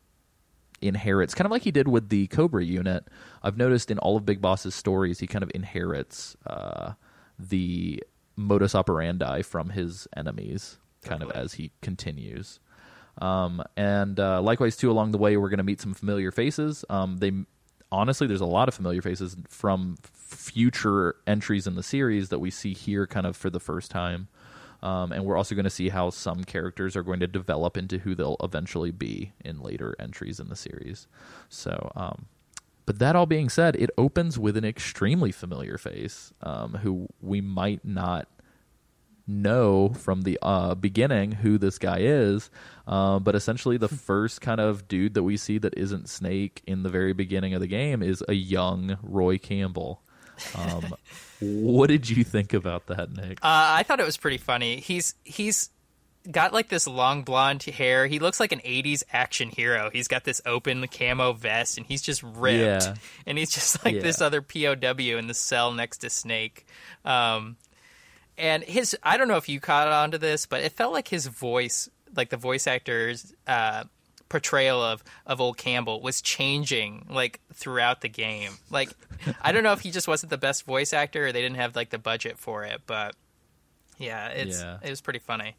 inherits, 0.81 1.33
kind 1.33 1.45
of 1.45 1.51
like 1.51 1.63
he 1.63 1.71
did 1.71 1.87
with 1.87 2.09
the 2.09 2.27
Cobra 2.27 2.63
unit. 2.63 3.07
I've 3.41 3.57
noticed 3.57 3.91
in 3.91 3.99
all 3.99 4.17
of 4.17 4.25
Big 4.25 4.41
Boss's 4.41 4.75
stories, 4.75 5.19
he 5.19 5.27
kind 5.27 5.43
of 5.43 5.51
inherits 5.55 6.35
uh, 6.45 6.93
the 7.39 8.03
modus 8.35 8.75
operandi 8.75 9.41
from 9.41 9.69
his 9.69 10.07
enemies, 10.15 10.77
kind 11.03 11.23
of 11.23 11.31
as 11.31 11.53
he 11.53 11.71
continues. 11.81 12.59
Um, 13.19 13.63
and 13.75 14.19
uh, 14.19 14.41
likewise, 14.41 14.77
too, 14.77 14.91
along 14.91 15.11
the 15.11 15.17
way, 15.17 15.37
we're 15.37 15.49
going 15.49 15.57
to 15.57 15.63
meet 15.63 15.81
some 15.81 15.93
familiar 15.93 16.31
faces. 16.31 16.85
Um, 16.89 17.17
they 17.17 17.31
honestly, 17.91 18.27
there's 18.27 18.41
a 18.41 18.45
lot 18.45 18.67
of 18.67 18.73
familiar 18.73 19.01
faces 19.01 19.35
from 19.47 19.97
future 20.13 21.15
entries 21.25 21.67
in 21.67 21.75
the 21.75 21.83
series 21.83 22.29
that 22.29 22.39
we 22.39 22.51
see 22.51 22.73
here, 22.73 23.07
kind 23.07 23.25
of 23.25 23.35
for 23.35 23.49
the 23.49 23.59
first 23.59 23.91
time. 23.91 24.27
Um, 24.83 25.11
and 25.11 25.25
we're 25.25 25.37
also 25.37 25.55
going 25.55 25.63
to 25.63 25.71
see 25.71 25.89
how 25.89 26.11
some 26.11 26.43
characters 26.43 26.95
are 26.95 27.03
going 27.03 27.19
to 27.21 27.27
develop 27.27 27.77
into 27.77 27.97
who 27.97 28.13
they'll 28.13 28.37
eventually 28.43 28.91
be 28.91 29.33
in 29.43 29.61
later 29.61 29.95
entries 29.99 30.39
in 30.39 30.49
the 30.49 30.55
series. 30.55 31.07
So, 31.49 31.91
um, 31.95 32.27
but 32.85 32.99
that 32.99 33.15
all 33.15 33.25
being 33.25 33.49
said, 33.49 33.75
it 33.75 33.89
opens 33.97 34.37
with 34.37 34.55
an 34.55 34.63
extremely 34.63 35.31
familiar 35.31 35.77
face 35.77 36.31
um, 36.41 36.75
who 36.75 37.07
we 37.21 37.41
might 37.41 37.83
not 37.83 38.27
know 39.27 39.89
from 39.89 40.21
the 40.21 40.39
uh, 40.41 40.73
beginning 40.75 41.33
who 41.33 41.57
this 41.57 41.77
guy 41.77 41.99
is. 41.99 42.49
Uh, 42.87 43.19
but 43.19 43.35
essentially, 43.35 43.77
the 43.77 43.87
first 43.89 44.39
kind 44.41 44.59
of 44.61 44.87
dude 44.87 45.13
that 45.15 45.23
we 45.23 45.35
see 45.37 45.57
that 45.57 45.77
isn't 45.77 46.07
Snake 46.09 46.61
in 46.65 46.83
the 46.83 46.89
very 46.89 47.13
beginning 47.13 47.53
of 47.53 47.59
the 47.61 47.67
game 47.67 48.01
is 48.01 48.23
a 48.27 48.33
young 48.33 48.97
Roy 49.03 49.37
Campbell. 49.37 50.01
Um, 50.55 50.93
what 51.41 51.87
did 51.87 52.09
you 52.09 52.23
think 52.23 52.53
about 52.53 52.87
that, 52.87 53.11
Nick? 53.11 53.39
Uh, 53.43 53.47
I 53.79 53.83
thought 53.83 53.99
it 53.99 54.05
was 54.05 54.17
pretty 54.17 54.37
funny. 54.37 54.79
He's 54.79 55.15
he's 55.25 55.69
got 56.31 56.51
like 56.53 56.67
this 56.69 56.87
long 56.87 57.23
blonde 57.23 57.63
hair. 57.63 58.05
He 58.05 58.19
looks 58.19 58.39
like 58.39 58.51
an 58.51 58.59
80s 58.59 59.01
action 59.13 59.49
hero. 59.49 59.89
He's 59.91 60.09
got 60.09 60.25
this 60.25 60.41
open 60.45 60.85
camo 60.89 61.31
vest 61.33 61.77
and 61.77 61.85
he's 61.87 62.01
just 62.01 62.21
ripped. 62.21 62.85
Yeah. 62.85 62.95
And 63.25 63.37
he's 63.37 63.49
just 63.49 63.83
like 63.85 63.95
Yeah. 63.95 64.01
this 64.01 64.19
other 64.21 64.41
POW 64.41 65.17
in 65.17 65.27
the 65.27 65.33
cell 65.33 65.71
next 65.71 65.99
to 65.99 66.09
Snake. 66.09 66.65
Um, 67.05 67.55
and 68.37 68.63
his, 68.63 68.95
I 69.03 69.17
don't 69.17 69.27
know 69.27 69.37
if 69.37 69.49
you 69.49 69.59
caught 69.59 69.87
on 69.87 70.11
to 70.11 70.17
this, 70.17 70.45
but 70.45 70.61
it 70.61 70.71
felt 70.73 70.93
like 70.93 71.07
his 71.07 71.27
voice, 71.27 71.89
like 72.15 72.29
the 72.29 72.37
voice 72.37 72.67
actor's 72.67 73.33
uh, 73.47 73.83
portrayal 74.29 74.81
of, 74.83 75.03
of 75.25 75.39
old 75.41 75.57
Campbell 75.57 76.01
was 76.01 76.21
changing 76.21 77.05
like 77.09 77.39
throughout 77.53 78.01
the 78.01 78.09
game. 78.09 78.51
Like, 78.69 78.89
I 79.41 79.51
don't 79.51 79.63
know 79.63 79.73
if 79.73 79.81
he 79.81 79.91
just 79.91 80.07
wasn't 80.07 80.29
the 80.29 80.37
best 80.37 80.65
voice 80.65 80.93
actor 80.93 81.27
or 81.27 81.31
they 81.31 81.41
didn't 81.41 81.57
have 81.57 81.75
like 81.75 81.89
the 81.89 81.97
budget 81.97 82.37
for 82.37 82.63
it, 82.63 82.81
but 82.85 83.15
yeah, 83.97 84.27
it's, 84.29 84.61
Yeah. 84.61 84.77
it 84.83 84.89
was 84.89 85.01
pretty 85.01 85.19
funny. 85.19 85.55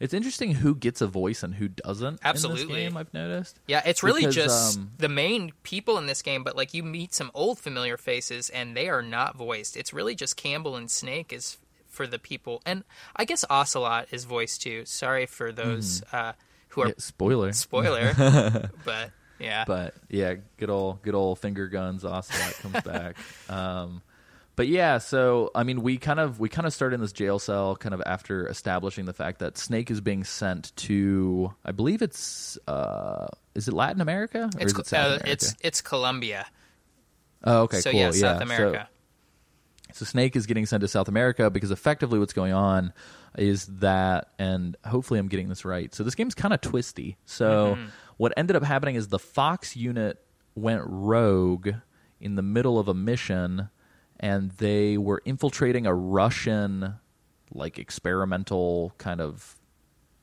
It's 0.00 0.14
interesting 0.14 0.52
who 0.52 0.74
gets 0.74 1.00
a 1.00 1.06
voice 1.06 1.42
and 1.42 1.54
who 1.54 1.68
doesn't. 1.68 2.14
In 2.14 2.18
Absolutely. 2.22 2.64
this 2.66 2.88
game, 2.88 2.96
I've 2.96 3.12
noticed. 3.12 3.58
Yeah, 3.66 3.82
it's 3.84 4.02
really 4.02 4.20
Because, 4.20 4.34
just 4.34 4.78
um, 4.78 4.92
the 4.98 5.08
main 5.08 5.52
people 5.64 5.98
in 5.98 6.06
this 6.06 6.22
game, 6.22 6.44
but 6.44 6.56
like 6.56 6.72
you 6.74 6.82
meet 6.82 7.14
some 7.14 7.30
old 7.34 7.58
familiar 7.58 7.96
faces 7.96 8.48
and 8.50 8.76
they 8.76 8.88
are 8.88 9.02
not 9.02 9.36
voiced. 9.36 9.76
It's 9.76 9.92
really 9.92 10.14
just 10.14 10.36
Campbell 10.36 10.76
and 10.76 10.90
Snake 10.90 11.32
is 11.32 11.58
for 11.88 12.06
the 12.06 12.18
people, 12.18 12.62
and 12.64 12.84
I 13.16 13.24
guess 13.24 13.44
Ocelot 13.50 14.08
is 14.12 14.24
voiced 14.24 14.62
too. 14.62 14.84
Sorry 14.84 15.26
for 15.26 15.50
those 15.50 16.02
uh, 16.12 16.34
who 16.68 16.82
are. 16.82 16.88
Yeah, 16.88 16.94
spoiler. 16.98 17.52
spoiler, 17.52 18.12
but 18.84 19.10
yeah, 19.40 19.64
but 19.66 19.94
yeah, 20.08 20.34
good 20.58 20.70
old 20.70 21.02
good 21.02 21.16
old 21.16 21.40
finger 21.40 21.66
guns 21.66 22.04
Ocelot 22.04 22.54
comes 22.60 22.80
back. 22.84 23.16
Um, 23.48 24.02
but 24.58 24.68
yeah, 24.68 24.98
so 24.98 25.50
I 25.54 25.62
mean, 25.62 25.80
we 25.82 25.96
kind 25.96 26.20
of 26.20 26.38
we 26.40 26.48
kind 26.50 26.66
of 26.66 26.74
start 26.74 26.92
in 26.92 27.00
this 27.00 27.12
jail 27.12 27.38
cell, 27.38 27.76
kind 27.76 27.94
of 27.94 28.02
after 28.04 28.46
establishing 28.48 29.06
the 29.06 29.12
fact 29.12 29.38
that 29.38 29.56
Snake 29.56 29.90
is 29.90 30.00
being 30.02 30.24
sent 30.24 30.74
to, 30.76 31.54
I 31.64 31.70
believe 31.72 32.02
it's, 32.02 32.58
uh, 32.66 33.28
is 33.54 33.68
it 33.68 33.72
Latin 33.74 34.00
America 34.00 34.50
or 34.56 34.60
it's 34.60 34.72
is 34.72 34.78
it 34.78 34.86
South 34.88 35.04
uh, 35.04 35.06
America? 35.14 35.30
it's 35.30 35.54
it's 35.62 35.80
Colombia. 35.80 36.44
oh, 37.44 37.62
okay, 37.62 37.80
so 37.80 37.90
cool. 37.92 38.00
yeah, 38.00 38.10
South 38.10 38.38
So- 38.38 38.42
America. 38.42 38.88
So 39.94 40.04
Snake 40.04 40.36
is 40.36 40.46
getting 40.46 40.66
sent 40.66 40.82
to 40.82 40.88
South 40.88 41.08
America 41.08 41.48
because 41.50 41.70
effectively 41.70 42.18
what's 42.18 42.34
going 42.34 42.52
on 42.52 42.92
is 43.38 43.64
that, 43.78 44.28
and 44.38 44.76
hopefully 44.84 45.18
I'm 45.18 45.28
getting 45.28 45.48
this 45.48 45.64
right. 45.64 45.94
So 45.94 46.04
this 46.04 46.14
game's 46.14 46.34
kind 46.34 46.52
of 46.52 46.60
twisty. 46.60 47.16
So 47.24 47.74
Mm-hmm. 47.76 47.86
what 48.18 48.32
ended 48.36 48.54
up 48.56 48.62
happening 48.64 48.96
is 48.96 49.08
the 49.08 49.18
Fox 49.18 49.76
unit 49.76 50.18
went 50.54 50.82
rogue 50.84 51.70
in 52.20 52.34
the 52.34 52.42
middle 52.42 52.78
of 52.78 52.88
a 52.88 52.94
mission, 52.94 53.70
and 54.20 54.50
they 54.52 54.98
were 54.98 55.22
infiltrating 55.24 55.86
a 55.86 55.94
Russian, 55.94 56.94
like 57.52 57.78
experimental 57.78 58.92
kind 58.98 59.20
of 59.20 59.56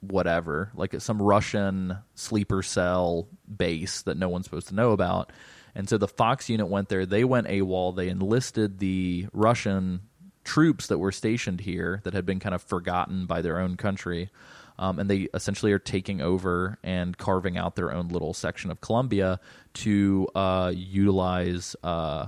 whatever, 0.01 0.71
like 0.75 0.99
some 1.01 1.21
Russian 1.21 1.97
sleeper 2.13 2.61
cell 2.61 3.27
base 3.55 4.01
that 4.03 4.17
no 4.17 4.29
one's 4.29 4.45
supposed 4.45 4.67
to 4.67 4.75
know 4.75 4.91
about. 4.91 5.31
And 5.73 5.89
so 5.89 5.97
the 5.97 6.07
Fox 6.07 6.49
unit 6.49 6.67
went 6.67 6.89
there. 6.89 7.05
They 7.05 7.23
went 7.23 7.47
AWOL. 7.47 7.95
They 7.95 8.09
enlisted 8.09 8.79
the 8.79 9.27
Russian 9.33 10.01
troops 10.43 10.87
that 10.87 10.99
were 10.99 11.11
stationed 11.11 11.59
here 11.59 12.01
that 12.03 12.13
had 12.13 12.25
been 12.25 12.39
kind 12.39 12.55
of 12.55 12.61
forgotten 12.61 13.25
by 13.25 13.41
their 13.41 13.59
own 13.59 13.75
country. 13.75 14.29
Um, 14.77 14.99
and 14.99 15.09
they 15.09 15.27
essentially 15.33 15.71
are 15.71 15.79
taking 15.79 16.21
over 16.21 16.77
and 16.83 17.17
carving 17.17 17.57
out 17.57 17.75
their 17.75 17.91
own 17.93 18.09
little 18.09 18.33
section 18.33 18.71
of 18.71 18.81
Colombia 18.81 19.39
to 19.75 20.27
uh, 20.35 20.71
utilize 20.75 21.75
uh, 21.83 22.27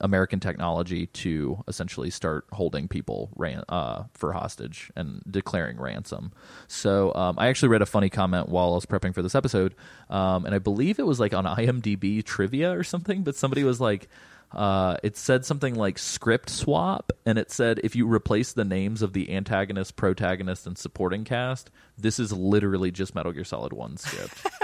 American 0.00 0.40
technology 0.40 1.06
to 1.06 1.62
essentially 1.68 2.10
start 2.10 2.46
holding 2.52 2.88
people 2.88 3.30
ran- 3.36 3.64
uh, 3.68 4.04
for 4.14 4.32
hostage 4.32 4.90
and 4.96 5.22
declaring 5.30 5.78
ransom. 5.78 6.32
So 6.66 7.14
um, 7.14 7.38
I 7.38 7.48
actually 7.48 7.68
read 7.68 7.82
a 7.82 7.86
funny 7.86 8.10
comment 8.10 8.48
while 8.48 8.72
I 8.72 8.74
was 8.74 8.86
prepping 8.86 9.14
for 9.14 9.22
this 9.22 9.34
episode, 9.34 9.74
um, 10.10 10.44
and 10.44 10.54
I 10.54 10.58
believe 10.58 10.98
it 10.98 11.06
was 11.06 11.20
like 11.20 11.32
on 11.34 11.44
IMDb 11.44 12.24
trivia 12.24 12.76
or 12.76 12.84
something, 12.84 13.22
but 13.22 13.36
somebody 13.36 13.64
was 13.64 13.80
like, 13.80 14.08
uh, 14.52 14.96
it 15.02 15.16
said 15.16 15.44
something 15.44 15.74
like 15.74 15.98
script 15.98 16.50
swap, 16.50 17.12
and 17.24 17.38
it 17.38 17.50
said 17.50 17.80
if 17.82 17.96
you 17.96 18.06
replace 18.06 18.52
the 18.52 18.64
names 18.64 19.02
of 19.02 19.12
the 19.12 19.32
antagonist, 19.32 19.96
protagonist, 19.96 20.66
and 20.66 20.76
supporting 20.78 21.24
cast, 21.24 21.70
this 21.98 22.18
is 22.18 22.32
literally 22.32 22.90
just 22.90 23.14
Metal 23.14 23.32
Gear 23.32 23.44
Solid 23.44 23.72
1 23.72 23.96
script. 23.96 24.46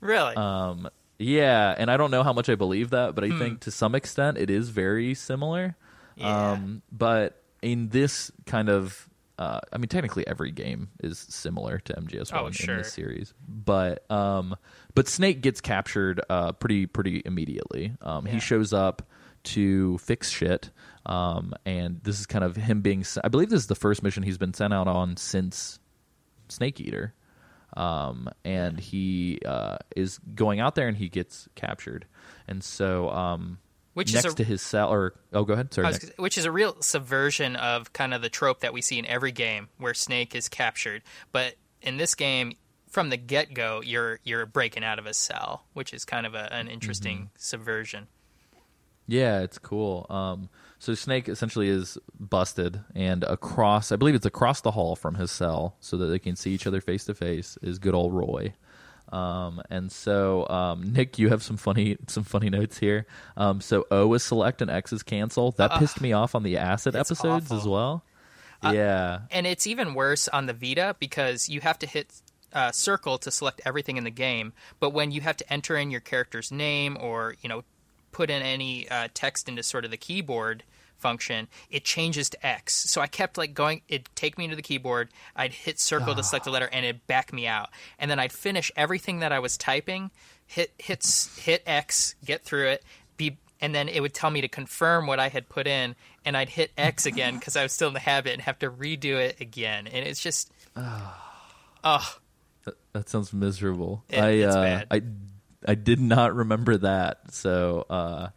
Really? 0.00 0.36
Um, 0.36 0.88
yeah, 1.18 1.74
and 1.76 1.90
I 1.90 1.96
don't 1.96 2.10
know 2.10 2.22
how 2.22 2.32
much 2.32 2.48
I 2.48 2.54
believe 2.54 2.90
that, 2.90 3.14
but 3.14 3.24
I 3.24 3.30
think 3.38 3.60
to 3.60 3.70
some 3.70 3.94
extent 3.94 4.38
it 4.38 4.50
is 4.50 4.68
very 4.68 5.14
similar. 5.14 5.76
Yeah. 6.16 6.52
Um, 6.52 6.82
but 6.90 7.42
in 7.62 7.88
this 7.88 8.30
kind 8.46 8.68
of, 8.68 9.08
uh, 9.38 9.60
I 9.72 9.78
mean, 9.78 9.88
technically 9.88 10.26
every 10.26 10.50
game 10.50 10.88
is 11.02 11.18
similar 11.18 11.78
to 11.80 11.92
MGS 11.94 12.32
One 12.32 12.42
Oh, 12.44 12.46
in 12.46 12.52
this 12.78 12.92
series, 12.92 13.34
but 13.48 14.08
um, 14.10 14.56
but 14.94 15.08
Snake 15.08 15.40
gets 15.42 15.60
captured 15.60 16.20
uh, 16.28 16.52
pretty 16.52 16.86
pretty 16.86 17.22
immediately. 17.24 17.94
Um, 18.00 18.26
Yeah. 18.26 18.34
He 18.34 18.40
shows 18.40 18.72
up 18.72 19.02
to 19.44 19.98
fix 19.98 20.30
shit. 20.30 20.70
Um, 21.06 21.54
and 21.64 22.00
this 22.02 22.20
is 22.20 22.26
kind 22.26 22.44
of 22.44 22.54
him 22.56 22.82
being. 22.82 23.04
I 23.24 23.28
believe 23.28 23.48
this 23.48 23.60
is 23.60 23.66
the 23.68 23.74
first 23.74 24.02
mission 24.02 24.22
he's 24.22 24.36
been 24.38 24.52
sent 24.52 24.74
out 24.74 24.88
on 24.88 25.16
since 25.16 25.78
Snake 26.48 26.80
Eater 26.80 27.14
um, 27.78 28.28
and 28.44 28.78
he 28.80 29.38
uh, 29.46 29.78
is 29.96 30.18
going 30.34 30.60
out 30.60 30.74
there 30.74 30.88
and 30.88 30.96
he 30.96 31.08
gets 31.08 31.48
captured. 31.54 32.04
And 32.46 32.62
so, 32.64 33.08
um, 33.10 33.58
Which 33.94 34.08
is 34.08 34.14
next 34.24 34.32
a- 34.34 34.36
to 34.36 34.44
his 34.44 34.60
cell, 34.62 34.92
or 34.92 35.14
oh, 35.32 35.44
go 35.44 35.52
ahead. 35.54 35.72
Sorry, 35.72 35.86
was 35.86 36.10
which 36.16 36.36
is 36.36 36.44
a 36.44 36.50
real 36.52 36.76
subversion 36.80 37.56
of 37.56 37.92
kind 37.92 38.12
of 38.12 38.20
the 38.22 38.28
trope 38.28 38.60
that 38.60 38.72
we 38.72 38.82
see 38.82 38.98
in 38.98 39.06
every 39.06 39.32
game 39.32 39.68
where 39.78 39.94
Snake 39.94 40.34
is 40.34 40.48
captured. 40.48 41.02
But 41.32 41.54
in 41.80 41.96
this 41.96 42.14
game, 42.14 42.54
from 42.88 43.10
the 43.10 43.16
get 43.16 43.54
go, 43.54 43.80
you're 43.84 44.18
you're 44.24 44.46
breaking 44.46 44.82
out 44.82 44.98
of 44.98 45.06
a 45.06 45.14
cell, 45.14 45.64
which 45.74 45.92
is 45.94 46.04
kind 46.04 46.26
of 46.26 46.34
a, 46.34 46.52
an 46.52 46.68
interesting 46.68 47.16
Mm-hmm. 47.18 47.26
subversion. 47.36 48.06
Yeah, 49.06 49.40
it's 49.40 49.58
cool. 49.58 50.06
Um, 50.10 50.48
so 50.78 50.94
Snake 50.94 51.28
essentially 51.28 51.68
is 51.68 51.98
busted, 52.18 52.80
and 52.94 53.24
across, 53.24 53.90
I 53.90 53.96
believe 53.96 54.14
it's 54.14 54.26
across 54.26 54.60
the 54.60 54.72
hall 54.72 54.96
from 54.96 55.16
his 55.16 55.30
cell, 55.30 55.76
so 55.80 55.96
that 55.96 56.06
they 56.06 56.18
can 56.18 56.36
see 56.36 56.52
each 56.52 56.66
other 56.66 56.80
face 56.80 57.04
to 57.06 57.14
face, 57.14 57.58
is 57.62 57.78
good 57.78 57.94
old 57.94 58.12
Roy. 58.12 58.54
Um, 59.12 59.62
and 59.70 59.90
so, 59.90 60.46
um, 60.48 60.92
Nick, 60.92 61.18
you 61.18 61.30
have 61.30 61.42
some 61.42 61.56
funny 61.56 61.96
some 62.06 62.24
funny 62.24 62.50
notes 62.50 62.78
here. 62.78 63.06
Um, 63.36 63.60
so 63.60 63.86
O 63.90 64.12
is 64.14 64.22
select 64.22 64.60
and 64.62 64.70
X 64.70 64.92
is 64.92 65.02
cancel. 65.02 65.52
That 65.52 65.78
pissed 65.78 66.00
me 66.00 66.12
off 66.12 66.34
on 66.34 66.42
the 66.42 66.58
acid 66.58 66.94
episodes 66.94 67.46
as 67.46 67.60
awful. 67.60 67.72
well. 67.72 68.04
yeah, 68.62 69.20
And 69.30 69.46
it's 69.46 69.66
even 69.66 69.94
worse 69.94 70.28
on 70.28 70.46
the 70.46 70.52
Vita 70.52 70.96
because 70.98 71.48
you 71.48 71.60
have 71.60 71.78
to 71.78 71.86
hit 71.86 72.12
uh, 72.52 72.72
circle 72.72 73.18
to 73.18 73.30
select 73.30 73.60
everything 73.64 73.96
in 73.96 74.04
the 74.04 74.10
game. 74.10 74.52
But 74.80 74.90
when 74.90 75.10
you 75.10 75.20
have 75.22 75.36
to 75.38 75.52
enter 75.52 75.76
in 75.76 75.90
your 75.90 76.00
character's 76.00 76.50
name 76.50 76.96
or 77.00 77.34
you 77.40 77.48
know 77.48 77.64
put 78.18 78.30
in 78.30 78.42
any 78.42 78.88
uh, 78.88 79.06
text 79.14 79.48
into 79.48 79.62
sort 79.62 79.84
of 79.84 79.92
the 79.92 79.96
keyboard 79.96 80.64
function, 80.96 81.46
it 81.70 81.84
changes 81.84 82.28
to 82.28 82.44
X. 82.44 82.74
So 82.90 83.00
I 83.00 83.06
kept 83.06 83.38
like 83.38 83.54
going. 83.54 83.82
It'd 83.88 84.08
take 84.16 84.36
me 84.36 84.48
to 84.48 84.56
the 84.56 84.62
keyboard. 84.62 85.08
I'd 85.36 85.52
hit 85.52 85.78
circle 85.78 86.16
to 86.16 86.24
select 86.24 86.48
a 86.48 86.50
letter, 86.50 86.68
and 86.72 86.84
it'd 86.84 87.06
back 87.06 87.32
me 87.32 87.46
out. 87.46 87.68
And 87.96 88.10
then 88.10 88.18
I'd 88.18 88.32
finish 88.32 88.72
everything 88.74 89.20
that 89.20 89.30
I 89.30 89.38
was 89.38 89.56
typing. 89.56 90.10
hit 90.46 90.72
hits 90.78 91.38
hit 91.38 91.62
X, 91.64 92.16
get 92.24 92.42
through 92.42 92.66
it, 92.70 92.82
be 93.16 93.36
and 93.60 93.72
then 93.72 93.88
it 93.88 94.00
would 94.00 94.14
tell 94.14 94.30
me 94.30 94.40
to 94.40 94.48
confirm 94.48 95.06
what 95.06 95.20
I 95.20 95.28
had 95.28 95.48
put 95.48 95.68
in, 95.68 95.94
and 96.24 96.36
I'd 96.36 96.48
hit 96.48 96.72
X 96.76 97.06
again 97.12 97.38
because 97.38 97.54
I 97.54 97.62
was 97.62 97.72
still 97.72 97.86
in 97.88 97.94
the 97.94 98.00
habit 98.00 98.32
and 98.32 98.42
have 98.42 98.58
to 98.58 98.68
redo 98.70 99.14
it 99.14 99.40
again, 99.40 99.86
and 99.86 100.04
it's 100.04 100.20
just, 100.20 100.50
oh, 101.84 102.18
That, 102.64 102.74
that 102.92 103.08
sounds 103.08 103.32
miserable. 103.32 104.02
It- 104.08 104.18
I 104.18 104.30
it's 104.30 104.56
uh, 104.56 104.62
bad. 104.62 104.86
I 104.90 105.02
I 105.66 105.74
did 105.74 106.00
not 106.00 106.34
remember 106.34 106.76
that. 106.78 107.32
So 107.34 107.86
uh, 107.90 108.28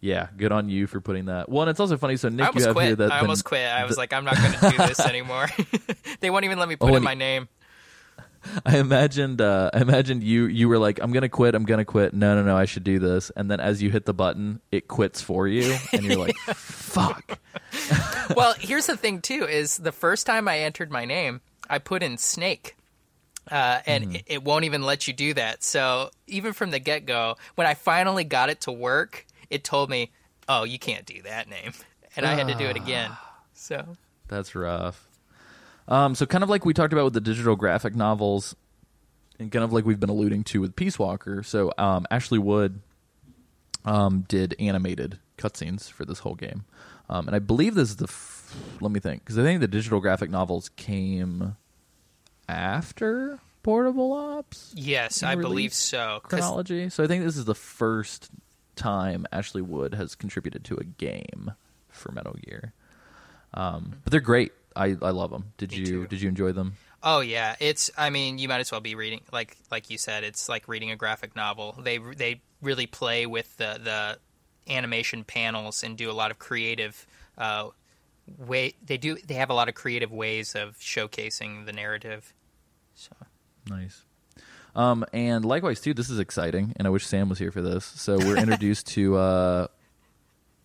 yeah, 0.00 0.28
good 0.36 0.52
on 0.52 0.68
you 0.68 0.86
for 0.86 1.00
putting 1.00 1.26
that. 1.26 1.48
Well, 1.48 1.62
and 1.62 1.70
it's 1.70 1.80
also 1.80 1.96
funny. 1.96 2.16
So 2.16 2.28
Nick, 2.28 2.40
I 2.40 2.44
you 2.44 2.48
almost 2.48 2.66
have 2.66 2.76
here 2.76 2.86
quit. 2.96 2.98
that 2.98 3.12
I 3.12 3.16
the- 3.16 3.20
almost 3.22 3.44
quit. 3.44 3.66
I 3.68 3.84
was 3.84 3.96
like, 3.98 4.12
I'm 4.12 4.24
not 4.24 4.36
going 4.36 4.52
to 4.52 4.70
do 4.70 4.76
this 4.86 5.00
anymore. 5.00 5.48
they 6.20 6.30
won't 6.30 6.44
even 6.44 6.58
let 6.58 6.68
me 6.68 6.76
put 6.76 6.90
Oh, 6.90 6.94
in 6.96 7.02
my 7.02 7.14
name. 7.14 7.48
I 8.64 8.78
imagined 8.78 9.40
uh, 9.40 9.70
I 9.74 9.80
imagined 9.80 10.22
you 10.22 10.46
you 10.46 10.68
were 10.68 10.78
like 10.78 11.00
I'm 11.02 11.10
gonna 11.12 11.28
quit 11.28 11.56
I'm 11.56 11.64
gonna 11.64 11.84
quit 11.84 12.14
no 12.14 12.36
no 12.36 12.44
no 12.44 12.56
I 12.56 12.66
should 12.66 12.84
do 12.84 13.00
this 13.00 13.30
and 13.36 13.50
then 13.50 13.58
as 13.58 13.82
you 13.82 13.90
hit 13.90 14.06
the 14.06 14.14
button 14.14 14.60
it 14.70 14.86
quits 14.86 15.20
for 15.20 15.48
you 15.48 15.74
and 15.92 16.04
you're 16.04 16.16
like 16.16 16.36
fuck 16.46 17.40
well, 18.36 18.54
here's 18.58 18.86
the 18.86 18.96
thing 18.96 19.20
too: 19.22 19.44
is 19.44 19.76
the 19.78 19.92
first 19.92 20.24
time 20.24 20.46
I 20.48 20.60
entered 20.60 20.90
my 20.90 21.04
name, 21.04 21.40
I 21.68 21.78
put 21.78 22.02
in 22.02 22.16
Snake, 22.16 22.76
uh, 23.50 23.80
and 23.86 24.04
Mm-hmm. 24.04 24.14
it, 24.16 24.22
it 24.26 24.44
won't 24.44 24.64
even 24.64 24.82
let 24.82 25.06
you 25.08 25.14
do 25.14 25.34
that. 25.34 25.62
So 25.64 26.10
even 26.26 26.52
from 26.52 26.70
the 26.70 26.78
get 26.78 27.06
go, 27.06 27.36
when 27.54 27.66
I 27.66 27.74
finally 27.74 28.24
got 28.24 28.50
it 28.50 28.62
to 28.62 28.72
work, 28.72 29.26
it 29.50 29.64
told 29.64 29.90
me, 29.90 30.10
"Oh, 30.48 30.64
you 30.64 30.78
can't 30.78 31.06
do 31.06 31.22
that 31.22 31.48
name," 31.48 31.72
and 32.16 32.26
I 32.26 32.34
had 32.34 32.48
to 32.48 32.54
do 32.54 32.66
it 32.66 32.76
again. 32.76 33.10
So 33.54 33.96
That's 34.28 34.54
rough. 34.54 35.08
Um, 35.88 36.14
so 36.14 36.26
kind 36.26 36.44
of 36.44 36.50
like 36.50 36.64
we 36.66 36.74
talked 36.74 36.92
about 36.92 37.04
with 37.06 37.14
the 37.14 37.20
digital 37.20 37.56
graphic 37.56 37.94
novels, 37.94 38.54
and 39.38 39.50
kind 39.50 39.64
of 39.64 39.72
like 39.72 39.84
we've 39.86 39.98
been 40.00 40.10
alluding 40.10 40.44
to 40.44 40.60
with 40.60 40.76
Peace 40.76 40.98
Walker. 40.98 41.42
So 41.42 41.72
um, 41.78 42.06
Ashley 42.10 42.38
Wood 42.38 42.80
um, 43.84 44.24
did 44.28 44.54
animated 44.58 45.18
cutscenes 45.38 45.90
for 45.90 46.04
this 46.04 46.18
whole 46.18 46.34
game, 46.34 46.64
um, 47.08 47.26
and 47.26 47.34
I 47.34 47.38
believe 47.38 47.74
this 47.74 47.88
is 47.90 47.96
the. 47.96 48.04
F- 48.04 48.54
let 48.80 48.90
me 48.90 49.00
think, 49.00 49.24
because 49.24 49.38
I 49.38 49.42
think 49.42 49.60
the 49.60 49.68
digital 49.68 50.00
graphic 50.00 50.30
novels 50.30 50.70
came 50.76 51.56
after 52.48 53.38
Portable 53.62 54.12
Ops 54.12 54.72
yes, 54.76 55.22
I 55.22 55.34
believe 55.34 55.74
so. 55.74 56.20
chronology. 56.22 56.88
So 56.88 57.04
I 57.04 57.06
think 57.06 57.24
this 57.24 57.36
is 57.36 57.44
the 57.44 57.54
first 57.54 58.30
time 58.76 59.26
Ashley 59.32 59.62
Wood 59.62 59.94
has 59.94 60.14
contributed 60.14 60.64
to 60.64 60.76
a 60.76 60.84
game 60.84 61.52
for 61.88 62.12
Metal 62.12 62.36
Gear. 62.42 62.72
Um, 63.54 63.96
but 64.04 64.10
they're 64.10 64.20
great. 64.20 64.52
I, 64.76 64.96
I 65.02 65.10
love 65.10 65.30
them. 65.30 65.52
Did 65.58 65.72
Me 65.72 65.78
you 65.78 65.84
too. 65.86 66.06
did 66.06 66.20
you 66.20 66.28
enjoy 66.28 66.52
them? 66.52 66.74
Oh 67.02 67.20
yeah, 67.20 67.56
it's. 67.60 67.90
I 67.96 68.10
mean, 68.10 68.38
you 68.38 68.48
might 68.48 68.60
as 68.60 68.72
well 68.72 68.80
be 68.80 68.94
reading 68.94 69.20
like 69.32 69.56
like 69.70 69.90
you 69.90 69.98
said. 69.98 70.24
It's 70.24 70.48
like 70.48 70.68
reading 70.68 70.90
a 70.90 70.96
graphic 70.96 71.36
novel. 71.36 71.76
They 71.80 71.98
they 71.98 72.40
really 72.62 72.86
play 72.86 73.26
with 73.26 73.56
the 73.56 73.80
the 73.82 74.72
animation 74.72 75.24
panels 75.24 75.82
and 75.82 75.96
do 75.96 76.10
a 76.10 76.12
lot 76.12 76.30
of 76.30 76.38
creative 76.38 77.06
uh, 77.36 77.68
way. 78.38 78.74
They 78.84 78.98
do. 78.98 79.16
They 79.16 79.34
have 79.34 79.50
a 79.50 79.54
lot 79.54 79.68
of 79.68 79.74
creative 79.74 80.12
ways 80.12 80.54
of 80.54 80.78
showcasing 80.78 81.66
the 81.66 81.72
narrative. 81.72 82.32
So 82.98 83.12
Nice. 83.70 84.04
Um, 84.74 85.04
and 85.12 85.44
likewise 85.44 85.80
too, 85.80 85.94
this 85.94 86.10
is 86.10 86.18
exciting, 86.18 86.72
and 86.76 86.86
I 86.86 86.90
wish 86.90 87.06
Sam 87.06 87.28
was 87.28 87.38
here 87.38 87.50
for 87.50 87.62
this. 87.62 87.84
So 87.84 88.18
we're 88.18 88.36
introduced 88.38 88.86
to 88.88 89.16
uh, 89.16 89.66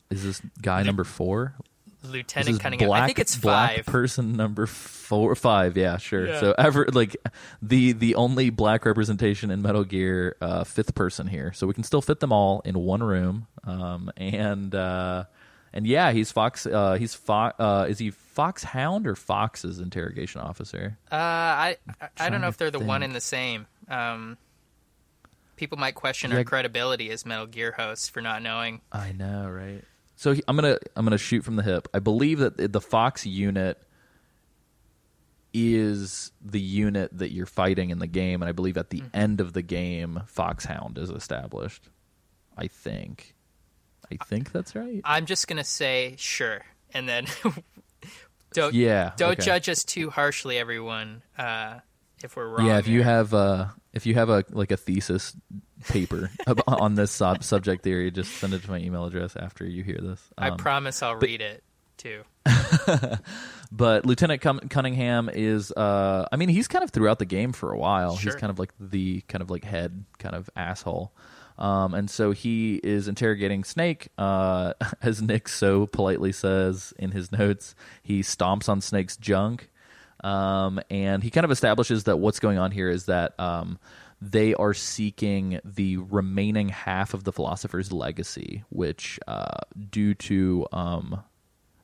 is 0.10 0.24
this 0.24 0.42
guy 0.62 0.84
number 0.84 1.04
four? 1.04 1.56
Lieutenant 2.04 2.60
Cunningham. 2.60 2.90
black, 2.90 3.04
I 3.04 3.06
think 3.06 3.20
it's 3.20 3.38
black 3.38 3.76
five. 3.78 3.86
person 3.86 4.34
number 4.34 4.68
four, 4.68 5.36
five. 5.36 5.78
Yeah, 5.78 5.98
sure. 5.98 6.28
Yeah. 6.28 6.40
So 6.40 6.56
ever 6.58 6.88
like 6.92 7.16
the 7.62 7.94
the 7.94 8.16
only 8.16 8.50
black 8.50 8.86
representation 8.86 9.52
in 9.52 9.62
Metal 9.62 9.84
Gear, 9.84 10.36
uh, 10.42 10.64
fifth 10.66 10.96
person 10.96 11.28
here. 11.28 11.54
So 11.54 11.66
we 11.66 11.74
can 11.74 11.84
still 11.84 12.02
fit 12.02 12.20
them 12.20 12.34
all 12.34 12.62
in 12.66 12.78
one 12.78 13.02
room. 13.02 13.48
Um, 13.64 14.12
and 14.18 14.76
uh, 14.76 15.26
and 15.74 15.86
yeah, 15.88 16.12
he's 16.12 16.32
Fox. 16.32 16.66
Uh, 16.66 16.94
he's 16.96 17.14
Fox. 17.16 17.56
Uh, 17.60 17.86
is 17.90 18.00
he 18.00 18.12
Foxhound 18.12 19.08
or 19.08 19.16
Fox's 19.16 19.80
interrogation 19.80 20.42
officer? 20.42 20.98
Uh, 21.12 21.16
I 21.16 21.78
I, 22.02 22.08
I 22.18 22.30
don't 22.30 22.42
know 22.42 22.48
if 22.48 22.58
they're 22.58 22.72
the 22.72 22.80
one 22.80 23.04
and 23.04 23.14
the 23.16 23.22
same. 23.22 23.66
Um, 23.90 24.38
people 25.56 25.78
might 25.78 25.96
question 25.96 26.32
Yeah. 26.32 26.38
our 26.38 26.44
credibility 26.44 27.10
as 27.12 27.26
Metal 27.26 27.46
Gear 27.48 27.72
hosts 27.72 28.10
for 28.10 28.22
not 28.22 28.42
knowing. 28.42 28.82
I 28.92 29.12
know, 29.12 29.50
right? 29.50 29.84
So 30.16 30.34
he- 30.34 30.44
I'm 30.48 30.56
gonna 30.56 30.78
I'm 30.96 31.06
gonna 31.06 31.18
shoot 31.18 31.44
from 31.44 31.56
the 31.58 31.64
hip. 31.64 31.88
I 31.94 32.00
believe 32.00 32.40
that 32.40 32.72
the 32.72 32.82
Fox 32.82 33.26
unit 33.26 33.82
is 35.54 36.32
the 36.44 36.60
unit 36.60 37.16
that 37.18 37.32
you're 37.32 37.46
fighting 37.46 37.90
in 37.92 38.00
the 38.00 38.08
game, 38.08 38.42
and 38.42 38.50
I 38.50 38.54
believe 38.54 38.78
at 38.78 38.90
the 38.90 39.02
Mm-hmm. 39.02 39.16
end 39.18 39.42
of 39.42 39.54
the 39.54 39.62
game, 39.62 40.22
Foxhound 40.28 40.98
is 40.98 41.10
established. 41.10 41.90
I 42.58 42.68
think. 42.68 43.33
I 44.22 44.26
think 44.26 44.52
that's 44.52 44.76
right. 44.76 45.02
I'm 45.04 45.26
just 45.26 45.48
gonna 45.48 45.64
say 45.64 46.16
sure, 46.18 46.62
and 46.94 47.08
then 47.08 47.26
don't 48.54 48.74
Yeah, 48.74 49.12
don't 49.18 49.34
okay. 49.34 49.44
judge 49.44 49.70
us 49.70 49.84
too 49.84 50.10
harshly, 50.10 50.58
everyone. 50.58 51.22
Uh, 51.38 51.80
if 52.24 52.36
we're 52.36 52.48
wrong, 52.48 52.66
yeah, 52.66 52.78
if 52.78 52.88
you 52.88 53.04
have 53.04 53.34
uh 53.34 53.68
if 53.94 54.06
you 54.06 54.14
have 54.16 54.30
a 54.30 54.44
like 54.52 54.72
a 54.72 54.78
thesis 54.78 55.36
paper 55.90 56.32
on 56.68 56.96
this 56.96 57.12
sub- 57.12 57.44
subject 57.44 57.84
theory, 57.84 58.10
just 58.12 58.32
send 58.38 58.54
it 58.54 58.64
to 58.64 58.70
my 58.72 58.78
email 58.78 59.06
address 59.06 59.36
after 59.36 59.66
you 59.66 59.84
hear 59.84 60.00
this. 60.02 60.22
I 60.38 60.50
Um, 60.50 60.58
promise 60.58 61.02
I'll 61.04 61.16
read 61.16 61.42
it 61.42 61.64
too. 61.98 62.24
But 63.76 64.06
Lieutenant 64.06 64.40
Cunningham 64.70 65.30
is, 65.34 65.72
uh, 65.72 66.28
I 66.32 66.36
mean, 66.36 66.50
he's 66.50 66.68
kind 66.68 66.84
of 66.84 66.92
throughout 66.92 67.18
the 67.18 67.26
game 67.26 67.54
for 67.54 67.72
a 67.72 67.78
while. 67.78 68.16
He's 68.16 68.36
kind 68.36 68.52
of 68.52 68.60
like 68.60 68.72
the 68.80 69.22
kind 69.22 69.42
of 69.42 69.50
like 69.50 69.64
head 69.64 70.06
kind 70.20 70.36
of 70.36 70.48
asshole. 70.56 71.12
Um, 71.58 71.94
and 71.94 72.10
so 72.10 72.32
he 72.32 72.76
is 72.84 73.08
interrogating 73.08 73.64
Snake, 73.64 74.10
uh, 74.18 74.74
as 75.02 75.22
Nick 75.22 75.48
so 75.48 75.86
politely 75.86 76.32
says 76.32 76.94
in 76.98 77.12
his 77.12 77.32
notes. 77.32 77.76
He 78.02 78.22
stomps 78.22 78.70
on 78.70 78.82
Snake's 78.82 79.18
junk, 79.18 79.70
um, 80.24 80.80
and 80.90 81.24
he 81.24 81.30
kind 81.30 81.46
of 81.46 81.52
establishes 81.52 82.06
that 82.06 82.18
what's 82.18 82.40
going 82.40 82.58
on 82.58 82.72
here 82.72 82.90
is 82.90 83.06
that 83.06 83.40
um, 83.40 83.78
they 84.22 84.54
are 84.56 84.74
seeking 84.74 85.60
the 85.66 85.98
remaining 85.98 86.70
half 86.70 87.14
of 87.14 87.24
the 87.24 87.34
Philosopher's 87.34 87.92
legacy, 87.92 88.64
which, 88.70 89.20
uh, 89.28 89.60
due 89.92 90.14
to 90.16 90.66
um, 90.72 91.22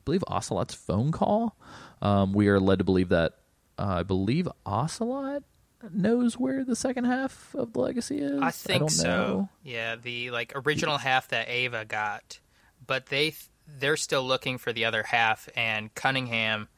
believe 0.04 0.24
Ocelot's 0.26 0.74
phone 0.74 1.12
call. 1.12 1.56
Um, 2.00 2.32
we 2.32 2.48
are 2.48 2.58
led 2.58 2.78
to 2.78 2.84
believe 2.84 3.10
that 3.10 3.34
uh, 3.78 3.96
I 3.98 4.02
believe 4.02 4.48
Ocelot 4.64 5.42
knows 5.90 6.38
where 6.38 6.64
the 6.64 6.76
second 6.76 7.04
half 7.04 7.54
of 7.54 7.72
the 7.72 7.80
legacy 7.80 8.18
is. 8.18 8.40
I 8.40 8.50
think 8.50 8.80
don't 8.80 8.90
so. 8.90 9.08
know. 9.08 9.48
Yeah, 9.64 9.96
the 9.96 10.30
like 10.30 10.52
original 10.54 10.98
half 10.98 11.28
that 11.28 11.48
EVA 11.48 11.84
got, 11.86 12.38
but 12.86 13.06
they 13.06 13.34
they're 13.78 13.96
still 13.96 14.24
looking 14.24 14.58
for 14.58 14.72
the 14.72 14.84
other 14.84 15.02
half, 15.02 15.48
and 15.56 15.94
Cunningham 15.94 16.68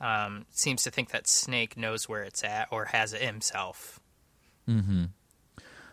um, 0.00 0.46
seems 0.50 0.82
to 0.84 0.90
think 0.90 1.10
that 1.10 1.26
Snake 1.26 1.76
knows 1.76 2.08
where 2.08 2.22
it's 2.22 2.44
at 2.44 2.68
or 2.70 2.86
has 2.86 3.12
it 3.12 3.22
himself. 3.22 4.00
Hmm. 4.66 5.04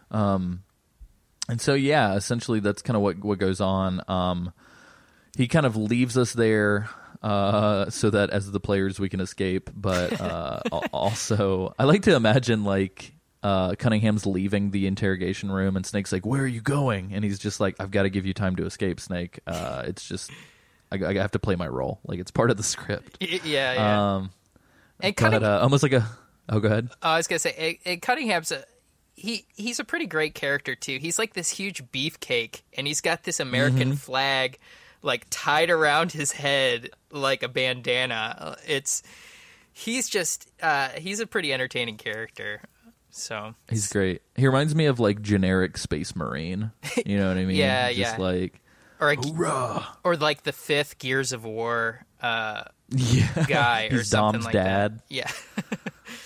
Um. 0.10 0.64
And 1.50 1.60
so 1.60 1.74
yeah, 1.74 2.16
essentially 2.16 2.60
that's 2.60 2.82
kind 2.82 2.96
of 2.96 3.04
what 3.04 3.24
what 3.24 3.40
goes 3.40 3.60
on. 3.62 4.02
Um, 4.08 4.54
he 5.36 5.48
kind 5.48 5.66
of 5.66 5.76
leaves 5.76 6.18
us 6.18 6.34
there 6.34 6.90
uh, 7.22 7.90
so 7.90 8.10
that 8.10 8.30
as 8.32 8.52
the 8.52 8.60
players 8.60 9.00
we 9.00 9.10
can 9.10 9.20
escape, 9.20 9.70
but 9.76 10.20
uh, 10.20 10.60
also 10.94 11.74
I 11.78 11.84
like 11.86 12.04
to 12.04 12.16
imagine 12.16 12.64
like 12.64 13.14
uh, 13.44 13.76
Cunningham's 13.76 14.26
leaving 14.26 14.72
the 14.72 14.88
interrogation 14.88 15.52
room 15.52 15.76
and 15.76 15.86
Snake's 15.86 16.12
like, 16.12 16.26
"Where 16.26 16.42
are 16.42 16.48
you 16.48 16.62
going?" 16.62 17.14
And 17.14 17.24
he's 17.24 17.40
just 17.40 17.60
like, 17.60 17.76
"I've 17.80 17.92
got 17.92 18.04
to 18.04 18.10
give 18.10 18.26
you 18.26 18.34
time 18.34 18.56
to 18.58 18.66
escape, 18.66 19.00
Snake. 19.00 19.40
Uh, 19.48 19.84
it's 19.88 20.08
just 20.08 20.32
I, 20.92 20.96
I 21.04 21.14
have 21.16 21.32
to 21.32 21.40
play 21.40 21.56
my 21.56 21.68
role. 21.68 22.00
Like 22.06 22.20
it's 22.20 22.32
part 22.32 22.52
of 22.52 22.58
the 22.58 22.64
script." 22.64 23.18
Yeah, 23.22 23.74
yeah. 23.74 24.16
Um, 24.16 24.32
and 25.00 25.16
but 25.16 25.22
Cunningham, 25.24 25.52
uh, 25.52 25.60
almost 25.60 25.84
like 25.84 25.94
a 25.94 26.08
oh, 26.50 26.60
go 26.60 26.68
ahead. 26.68 26.90
I 27.02 27.18
was 27.18 27.28
gonna 27.28 27.40
say, 27.40 27.56
and- 27.86 27.94
and 27.94 28.02
Cunningham's 28.02 28.52
a 28.52 28.64
he. 29.16 29.46
He's 29.56 29.80
a 29.80 29.84
pretty 29.84 30.06
great 30.06 30.36
character 30.36 30.76
too. 30.76 30.98
He's 31.00 31.18
like 31.20 31.34
this 31.34 31.50
huge 31.50 31.84
beefcake, 31.92 32.62
and 32.78 32.86
he's 32.88 33.02
got 33.02 33.24
this 33.24 33.40
American 33.40 33.90
Mm-hmm. 33.90 33.98
flag 33.98 34.60
like 35.02 35.26
tied 35.30 35.70
around 35.70 36.12
his 36.12 36.32
head 36.32 36.90
like 37.12 37.44
a 37.44 37.48
bandana. 37.48 38.58
It's 38.68 39.04
he's 39.74 40.10
just 40.10 40.50
uh, 40.62 40.90
he's 40.90 41.20
a 41.20 41.28
pretty 41.28 41.54
entertaining 41.54 41.98
character. 41.98 42.62
So 43.10 43.56
He's 43.70 43.90
great. 43.92 44.22
He 44.36 44.46
reminds 44.46 44.74
me 44.74 44.86
of 44.86 45.00
like 45.00 45.22
generic 45.22 45.78
space 45.78 46.16
marine. 46.16 46.72
You 47.06 47.18
know 47.18 47.28
what 47.28 47.38
I 47.38 47.46
mean? 47.46 47.58
Yeah, 47.58 47.90
just 47.92 48.18
yeah. 48.18 48.24
like 48.24 48.62
or 49.02 49.12
a, 49.12 49.88
or 50.04 50.16
like 50.16 50.44
the 50.44 50.54
fifth 50.54 50.98
Gears 51.00 51.34
of 51.34 51.44
War 51.44 52.06
uh, 52.22 52.64
yeah, 52.90 53.46
guy 53.48 53.90
or 53.92 54.04
something 54.04 54.42
Dom's 54.42 54.46
like 54.46 54.54
dad. 54.54 55.00
that. 55.00 55.04
Yeah, 55.10 55.32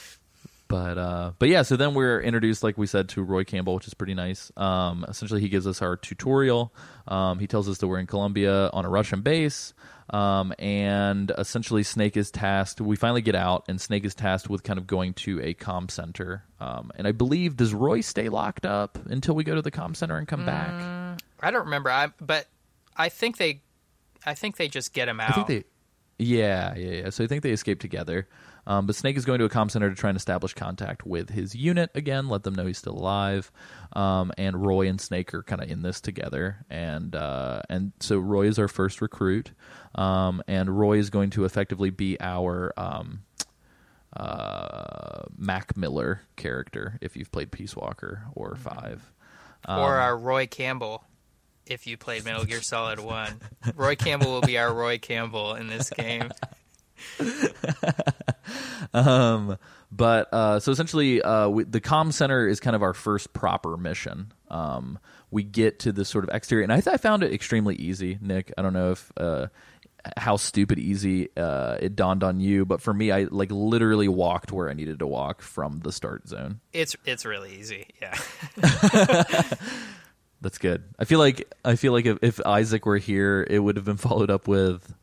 but 0.75 0.97
uh, 0.97 1.31
but 1.39 1.47
yeah, 1.47 1.61
so 1.61 1.77
then 1.77 1.93
we're 1.93 2.19
introduced, 2.19 2.61
like 2.61 2.77
we 2.77 2.85
said, 2.85 3.07
to 3.09 3.23
Roy 3.23 3.45
Campbell, 3.45 3.75
which 3.75 3.87
is 3.87 3.93
pretty 3.93 4.13
nice. 4.13 4.51
Um, 4.57 5.05
essentially, 5.07 5.39
he 5.39 5.47
gives 5.47 5.65
us 5.65 5.81
our 5.81 5.95
tutorial. 5.95 6.73
Um, 7.07 7.39
he 7.39 7.47
tells 7.47 7.69
us 7.69 7.77
that 7.77 7.87
we're 7.87 7.99
in 7.99 8.07
Colombia 8.07 8.69
on 8.73 8.83
a 8.83 8.89
Russian 8.89 9.21
base, 9.21 9.73
um, 10.09 10.53
and 10.59 11.31
essentially, 11.37 11.83
Snake 11.83 12.17
is 12.17 12.29
tasked. 12.29 12.81
We 12.81 12.97
finally 12.97 13.21
get 13.21 13.35
out, 13.35 13.63
and 13.69 13.79
Snake 13.79 14.03
is 14.03 14.13
tasked 14.13 14.49
with 14.49 14.63
kind 14.63 14.77
of 14.77 14.85
going 14.85 15.13
to 15.13 15.41
a 15.41 15.53
com 15.53 15.87
center. 15.87 16.43
Um, 16.59 16.91
and 16.97 17.07
I 17.07 17.13
believe 17.13 17.55
does 17.55 17.73
Roy 17.73 18.01
stay 18.01 18.27
locked 18.27 18.65
up 18.65 18.99
until 19.05 19.33
we 19.33 19.45
go 19.45 19.55
to 19.55 19.61
the 19.61 19.71
com 19.71 19.95
center 19.95 20.17
and 20.17 20.27
come 20.27 20.45
back? 20.45 20.73
I 21.39 21.51
don't 21.51 21.63
remember. 21.63 21.89
I 21.89 22.07
but 22.19 22.47
I 22.97 23.07
think 23.07 23.37
they, 23.37 23.61
I 24.25 24.33
think 24.33 24.57
they 24.57 24.67
just 24.67 24.91
get 24.91 25.07
him 25.07 25.21
out. 25.21 25.35
I 26.19 26.23
think 26.23 26.35
they, 26.35 26.35
yeah, 26.35 26.75
yeah, 26.75 26.91
yeah. 27.03 27.09
So 27.09 27.23
I 27.23 27.27
think 27.27 27.43
they 27.43 27.51
escape 27.51 27.79
together. 27.79 28.27
Um, 28.67 28.87
but 28.87 28.95
Snake 28.95 29.15
is 29.15 29.25
going 29.25 29.39
to 29.39 29.45
a 29.45 29.49
comm 29.49 29.69
center 29.69 29.89
to 29.89 29.95
try 29.95 30.09
and 30.09 30.17
establish 30.17 30.53
contact 30.53 31.05
with 31.05 31.29
his 31.29 31.55
unit 31.55 31.91
again, 31.93 32.29
let 32.29 32.43
them 32.43 32.55
know 32.55 32.65
he's 32.65 32.79
still 32.79 32.97
alive. 32.97 33.51
Um, 33.93 34.31
and 34.37 34.65
Roy 34.65 34.87
and 34.87 34.99
Snake 34.99 35.33
are 35.33 35.43
kind 35.43 35.61
of 35.61 35.69
in 35.69 35.81
this 35.83 36.01
together, 36.01 36.65
and 36.69 37.15
uh, 37.15 37.61
and 37.69 37.91
so 37.99 38.17
Roy 38.17 38.47
is 38.47 38.57
our 38.57 38.67
first 38.67 39.01
recruit, 39.01 39.51
um, 39.93 40.41
and 40.47 40.77
Roy 40.77 40.97
is 40.97 41.09
going 41.09 41.29
to 41.31 41.45
effectively 41.45 41.91
be 41.91 42.17
our 42.19 42.73
um, 42.75 43.21
uh, 44.15 45.23
Mac 45.37 45.77
Miller 45.77 46.21
character 46.35 46.97
if 47.01 47.15
you've 47.15 47.31
played 47.31 47.51
Peace 47.51 47.75
Walker 47.75 48.23
or 48.33 48.55
Five. 48.55 49.13
or 49.67 49.95
our 49.97 50.17
Roy 50.17 50.47
Campbell. 50.47 51.03
If 51.65 51.87
you 51.87 51.97
played 51.97 52.25
Metal 52.25 52.45
Gear 52.45 52.61
Solid 52.61 52.99
One, 52.99 53.41
Roy 53.75 53.95
Campbell 53.95 54.31
will 54.31 54.41
be 54.41 54.57
our 54.57 54.73
Roy 54.73 54.97
Campbell 54.97 55.55
in 55.55 55.67
this 55.67 55.89
game. 55.89 56.31
Um, 58.93 59.57
but 59.91 60.33
uh, 60.33 60.59
so 60.59 60.71
essentially, 60.71 61.21
uh, 61.21 61.49
we, 61.49 61.63
the 61.63 61.81
comm 61.81 62.13
center 62.13 62.47
is 62.47 62.59
kind 62.59 62.75
of 62.75 62.83
our 62.83 62.93
first 62.93 63.33
proper 63.33 63.77
mission. 63.77 64.31
Um, 64.49 64.99
we 65.31 65.43
get 65.43 65.79
to 65.79 65.91
this 65.91 66.09
sort 66.09 66.23
of 66.23 66.33
exterior, 66.33 66.63
and 66.63 66.71
I, 66.71 66.81
th- 66.81 66.93
I 66.93 66.97
found 66.97 67.23
it 67.23 67.33
extremely 67.33 67.75
easy. 67.75 68.17
Nick, 68.21 68.53
I 68.57 68.61
don't 68.61 68.73
know 68.73 68.91
if 68.91 69.11
uh, 69.17 69.47
how 70.17 70.37
stupid 70.37 70.79
easy 70.79 71.29
uh, 71.35 71.77
it 71.79 71.95
dawned 71.95 72.23
on 72.23 72.39
you, 72.39 72.65
but 72.65 72.81
for 72.81 72.93
me, 72.93 73.11
I 73.11 73.23
like 73.23 73.51
literally 73.51 74.07
walked 74.07 74.51
where 74.51 74.69
I 74.69 74.73
needed 74.73 74.99
to 74.99 75.07
walk 75.07 75.41
from 75.41 75.79
the 75.79 75.91
start 75.91 76.27
zone. 76.27 76.59
It's 76.73 76.95
it's 77.05 77.25
really 77.25 77.57
easy. 77.57 77.87
Yeah. 78.01 78.17
That's 80.41 80.57
good. 80.57 80.83
I 80.99 81.05
feel 81.05 81.19
like 81.19 81.51
I 81.63 81.75
feel 81.75 81.91
like 81.93 82.05
if, 82.05 82.17
if 82.21 82.45
Isaac 82.45 82.85
were 82.85 82.97
here, 82.97 83.45
it 83.49 83.59
would 83.59 83.75
have 83.77 83.85
been 83.85 83.97
followed 84.09 84.29
up 84.29 84.47
with. 84.47 84.93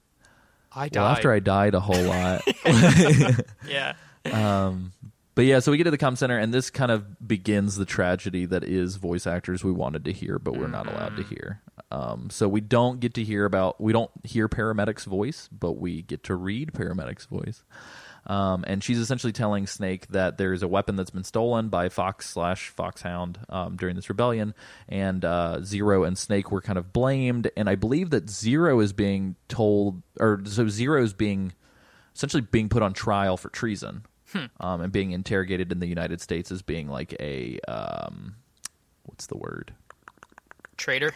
I 0.74 0.88
died. 0.88 1.00
Well, 1.00 1.08
after 1.10 1.32
I 1.32 1.40
died 1.40 1.74
a 1.74 1.80
whole 1.80 2.02
lot. 2.02 2.42
yeah. 3.68 3.94
Um, 4.24 4.92
But 5.34 5.46
yeah, 5.46 5.60
so 5.60 5.70
we 5.70 5.78
get 5.78 5.84
to 5.84 5.90
the 5.90 5.98
comm 5.98 6.16
center, 6.16 6.38
and 6.38 6.52
this 6.52 6.70
kind 6.70 6.90
of 6.90 7.26
begins 7.26 7.76
the 7.76 7.84
tragedy 7.86 8.44
that 8.46 8.64
is 8.64 8.96
voice 8.96 9.26
actors 9.26 9.64
we 9.64 9.72
wanted 9.72 10.04
to 10.04 10.12
hear, 10.12 10.38
but 10.38 10.56
we're 10.56 10.68
not 10.68 10.86
allowed 10.86 11.16
to 11.16 11.22
hear. 11.22 11.62
Um, 11.90 12.28
so 12.30 12.48
we 12.48 12.60
don't 12.60 13.00
get 13.00 13.14
to 13.14 13.24
hear 13.24 13.44
about, 13.46 13.80
we 13.80 13.92
don't 13.92 14.10
hear 14.24 14.48
paramedic's 14.48 15.04
voice, 15.06 15.48
but 15.50 15.72
we 15.72 16.02
get 16.02 16.22
to 16.24 16.34
read 16.34 16.72
paramedic's 16.74 17.24
voice. 17.26 17.64
Um, 18.26 18.64
and 18.66 18.82
she's 18.84 18.98
essentially 18.98 19.32
telling 19.32 19.66
Snake 19.66 20.06
that 20.08 20.38
there's 20.38 20.62
a 20.62 20.68
weapon 20.68 20.96
that's 20.96 21.10
been 21.10 21.24
stolen 21.24 21.68
by 21.68 21.88
Fox 21.88 22.28
slash 22.28 22.68
Foxhound 22.68 23.40
um, 23.48 23.76
during 23.76 23.96
this 23.96 24.08
rebellion, 24.08 24.54
and 24.88 25.24
uh, 25.24 25.62
Zero 25.62 26.04
and 26.04 26.16
Snake 26.16 26.52
were 26.52 26.60
kind 26.60 26.78
of 26.78 26.92
blamed. 26.92 27.50
And 27.56 27.68
I 27.68 27.74
believe 27.74 28.10
that 28.10 28.30
Zero 28.30 28.78
is 28.80 28.92
being 28.92 29.36
told, 29.48 30.02
or 30.20 30.40
so 30.44 30.68
Zero 30.68 31.02
is 31.02 31.12
being 31.12 31.52
essentially 32.14 32.42
being 32.42 32.68
put 32.68 32.82
on 32.82 32.92
trial 32.92 33.36
for 33.36 33.48
treason 33.48 34.04
um, 34.60 34.80
and 34.80 34.92
being 34.92 35.12
interrogated 35.12 35.72
in 35.72 35.80
the 35.80 35.86
United 35.86 36.20
States 36.20 36.52
as 36.52 36.62
being 36.62 36.88
like 36.88 37.14
a 37.20 37.58
um, 37.68 38.36
what's 39.04 39.26
the 39.26 39.36
word? 39.36 39.74
Traitor. 40.76 41.12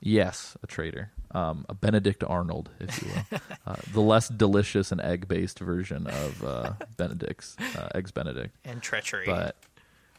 Yes, 0.00 0.56
a 0.62 0.66
traitor, 0.66 1.10
um, 1.32 1.64
a 1.68 1.74
Benedict 1.74 2.24
Arnold, 2.26 2.70
if 2.80 3.02
you 3.02 3.08
will, 3.08 3.38
uh, 3.66 3.76
the 3.92 4.00
less 4.00 4.28
delicious 4.28 4.90
and 4.92 5.00
egg 5.00 5.28
based 5.28 5.58
version 5.58 6.06
of 6.06 6.44
uh, 6.44 6.72
Benedict's 6.96 7.56
uh, 7.76 7.88
eggs 7.94 8.10
Benedict. 8.10 8.54
And 8.64 8.82
treachery. 8.82 9.26
But 9.26 9.56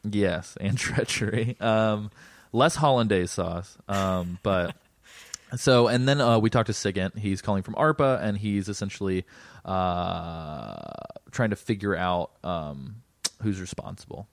yes, 0.09 0.57
and 0.59 0.77
treachery. 0.77 1.57
Um, 1.59 2.11
less 2.53 2.75
hollandaise 2.75 3.31
sauce, 3.31 3.77
um, 3.87 4.39
but. 4.43 4.75
So 5.57 5.87
and 5.89 6.07
then 6.07 6.21
uh, 6.21 6.39
we 6.39 6.49
talked 6.49 6.67
to 6.67 6.73
Sigint. 6.73 7.17
He's 7.17 7.41
calling 7.41 7.61
from 7.63 7.73
ARPA, 7.75 8.21
and 8.23 8.37
he's 8.37 8.69
essentially 8.69 9.25
uh, 9.65 10.77
trying 11.31 11.49
to 11.49 11.55
figure 11.57 11.95
out 11.95 12.31
um, 12.43 13.01
who's 13.41 13.59
responsible. 13.59 14.27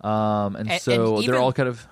Um, 0.00 0.54
and, 0.56 0.70
And- 0.70 0.80
so 0.80 1.16
and 1.18 1.26
they're 1.26 1.38
all 1.40 1.52
kind 1.52 1.68
of. 1.68 1.84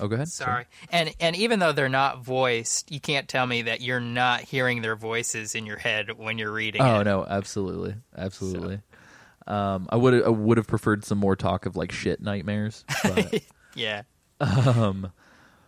Oh, 0.00 0.08
go 0.08 0.14
ahead. 0.16 0.28
Sorry. 0.28 0.64
And 0.90 1.14
and 1.20 1.36
even 1.36 1.58
though 1.58 1.72
they're 1.72 1.88
not 1.88 2.24
voiced, 2.24 2.90
you 2.92 3.00
can't 3.00 3.28
tell 3.28 3.46
me 3.46 3.62
that 3.62 3.80
you're 3.80 4.00
not 4.00 4.40
hearing 4.42 4.82
their 4.82 4.96
voices 4.96 5.54
in 5.54 5.66
your 5.66 5.76
head 5.78 6.16
when 6.18 6.38
you're 6.38 6.52
reading 6.52 6.82
Oh 6.82 7.00
it. 7.00 7.04
no, 7.04 7.24
absolutely, 7.24 7.94
absolutely. 8.16 8.80
Um, 9.46 9.88
I 9.90 9.96
would 9.96 10.22
I 10.24 10.28
would 10.28 10.56
have 10.58 10.66
preferred 10.66 11.04
some 11.04 11.18
more 11.18 11.36
talk 11.36 11.64
of 11.66 11.76
like 11.76 11.92
shit 11.92 12.20
nightmares, 12.20 12.84
but 13.02 13.42
Yeah. 13.74 14.02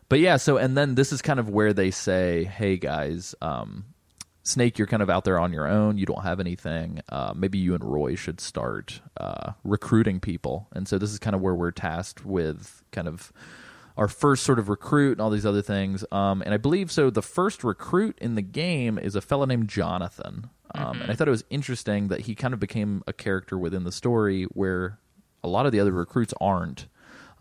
but 0.09 0.19
yeah. 0.21 0.37
So 0.37 0.57
and 0.57 0.77
then 0.77 0.95
this 0.95 1.13
is 1.13 1.23
kind 1.23 1.41
of 1.41 1.49
where 1.49 1.73
they 1.73 1.91
say, 1.91 2.45
"Hey 2.45 2.77
guys, 2.77 3.35
um, 3.41 3.87
Snake, 4.43 4.79
you're 4.79 4.87
kind 4.87 5.03
of 5.03 5.11
out 5.11 5.25
there 5.25 5.39
on 5.39 5.53
your 5.53 5.67
own. 5.67 5.99
You 5.99 6.07
don't 6.07 6.23
have 6.23 6.41
anything. 6.41 7.01
Uh, 7.09 7.33
maybe 7.35 7.59
you 7.59 7.75
and 7.75 7.85
Roy 7.85 8.15
should 8.17 8.41
start 8.41 9.01
uh, 9.19 9.53
recruiting 9.65 10.21
people." 10.21 10.69
And 10.73 10.87
so 10.89 10.99
this 10.99 11.11
is 11.13 11.19
kind 11.19 11.35
of 11.35 11.41
where 11.41 11.55
we're 11.55 11.71
tasked 11.71 12.25
with 12.25 12.83
kind 12.93 13.09
of 13.09 13.33
our 14.01 14.09
first 14.09 14.43
sort 14.45 14.59
of 14.59 14.69
recruit 14.69 15.13
and 15.13 15.21
all 15.21 15.31
these 15.31 15.45
other 15.47 15.63
things. 15.63 16.05
Um, 16.11 16.41
and 16.43 16.53
I 16.53 16.57
believe 16.57 16.91
so. 16.91 17.11
The 17.11 17.23
first 17.23 17.63
recruit 17.63 18.19
in 18.21 18.35
the 18.35 18.43
game 18.43 18.99
is 18.99 19.15
a 19.15 19.21
fellow 19.21 19.45
named 19.45 19.69
Jonathan. 19.69 20.51
Um, 20.75 21.03
And 21.03 21.11
I 21.13 21.15
thought 21.15 21.29
it 21.29 21.33
was 21.33 21.45
interesting 21.51 22.09
that 22.09 22.23
he 22.23 22.35
kind 22.35 22.55
of 22.55 22.59
became 22.61 23.03
a 23.07 23.13
character 23.13 23.59
within 23.59 23.85
the 23.85 23.93
story 23.93 24.45
where 24.45 24.99
a 25.45 25.49
lot 25.49 25.67
of 25.67 25.73
the 25.73 25.81
other 25.81 25.93
recruits 25.93 26.33
aren't. 26.41 26.87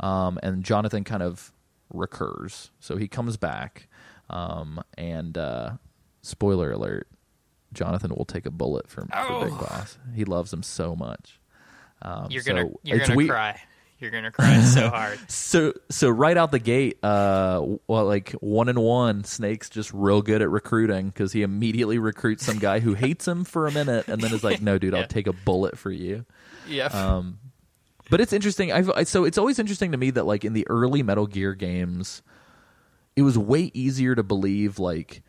Um, 0.01 0.37
and 0.43 0.63
Jonathan 0.63 1.03
kind 1.03 1.23
of 1.23 1.51
recurs. 1.93 2.71
So 2.79 2.97
he 2.97 3.07
comes 3.07 3.37
back. 3.37 3.87
Um, 4.29 4.81
and 4.97 5.37
uh, 5.37 5.71
spoiler 6.21 6.71
alert 6.73 7.07
Jonathan 7.73 8.11
will 8.15 8.25
take 8.25 8.45
a 8.45 8.51
bullet 8.51 8.89
for, 8.89 9.01
for 9.03 9.45
Big 9.45 9.53
Oh. 9.53 9.57
Boss. 9.69 9.97
He 10.15 10.25
loves 10.25 10.51
him 10.51 10.63
so 10.63 10.95
much. 10.95 11.39
Um, 12.01 12.27
You're 12.29 12.41
so 12.43 12.53
gonna 12.53 12.69
you're 12.83 12.97
it's 12.97 13.07
gonna 13.07 13.17
we- 13.17 13.27
cry. 13.27 13.59
You're 13.99 14.11
gonna 14.11 14.31
cry 14.31 14.61
so 14.61 14.89
hard. 14.89 15.19
so 15.29 15.73
so 15.89 16.09
right 16.09 16.37
out 16.37 16.51
the 16.51 16.59
gate, 16.59 17.03
uh, 17.03 17.65
well, 17.87 18.05
like 18.05 18.31
one 18.33 18.69
and 18.69 18.79
one, 18.79 19.23
Snake's 19.25 19.69
just 19.69 19.93
real 19.93 20.21
good 20.21 20.41
at 20.41 20.49
recruiting 20.49 21.07
because 21.07 21.33
he 21.33 21.41
immediately 21.41 21.99
recruits 21.99 22.45
some 22.45 22.59
guy 22.59 22.79
who 22.79 22.93
hates 22.93 23.27
him 23.27 23.43
for 23.43 23.67
a 23.67 23.71
minute 23.71 24.07
and 24.07 24.21
then 24.21 24.33
is 24.33 24.43
like, 24.43 24.61
"No, 24.61 24.77
dude, 24.77 24.93
Yeah. 24.95 25.01
I'll 25.01 25.07
take 25.07 25.27
a 25.27 25.33
bullet 25.33 25.77
for 25.77 25.91
you." 25.91 26.25
Yeah. 26.67 26.85
Um, 26.85 27.39
but 28.09 28.21
it's 28.21 28.33
interesting. 28.33 28.71
I've, 28.71 28.89
I, 28.91 29.03
so 29.03 29.25
it's 29.25 29.37
always 29.37 29.59
interesting 29.59 29.91
to 29.91 29.97
me 29.97 30.11
that 30.11 30.25
like 30.25 30.45
in 30.45 30.53
the 30.53 30.65
early 30.69 31.03
Metal 31.03 31.27
Gear 31.27 31.53
games, 31.53 32.21
it 33.15 33.21
was 33.23 33.37
way 33.37 33.69
easier 33.73 34.15
to 34.15 34.23
believe 34.23 34.79
like 34.79 35.21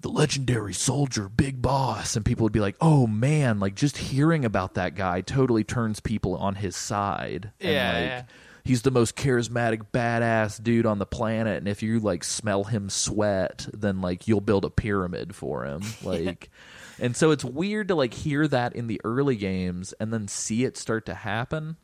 the 0.00 0.08
legendary 0.08 0.74
soldier 0.74 1.28
Big 1.28 1.62
Boss, 1.62 2.16
and 2.16 2.24
people 2.24 2.44
would 2.44 2.52
be 2.52 2.60
like, 2.60 2.76
"Oh 2.80 3.06
man!" 3.06 3.58
Like 3.60 3.74
just 3.74 3.96
hearing 3.96 4.44
about 4.44 4.74
that 4.74 4.94
guy 4.94 5.20
totally 5.20 5.64
turns 5.64 6.00
people 6.00 6.36
on 6.36 6.56
his 6.56 6.76
side. 6.76 7.52
And, 7.60 7.70
like, 8.02 8.10
yeah. 8.10 8.22
He's 8.64 8.82
the 8.82 8.90
most 8.90 9.14
charismatic, 9.14 9.86
badass 9.92 10.60
dude 10.60 10.86
on 10.86 10.98
the 10.98 11.06
planet, 11.06 11.58
and 11.58 11.68
if 11.68 11.84
you 11.84 12.00
like 12.00 12.24
smell 12.24 12.64
him 12.64 12.90
sweat, 12.90 13.68
then 13.72 14.00
like 14.00 14.26
you'll 14.26 14.40
build 14.40 14.64
a 14.64 14.70
pyramid 14.70 15.34
for 15.34 15.64
him. 15.64 15.82
Like, 16.02 16.50
and 16.98 17.16
so 17.16 17.30
it's 17.30 17.44
weird 17.44 17.88
to 17.88 17.94
like 17.94 18.12
hear 18.12 18.46
that 18.48 18.74
in 18.74 18.86
the 18.88 19.00
early 19.04 19.36
games 19.36 19.92
and 20.00 20.12
then 20.12 20.28
see 20.28 20.64
it 20.64 20.76
start 20.76 21.06
to 21.06 21.14
happen 21.14 21.76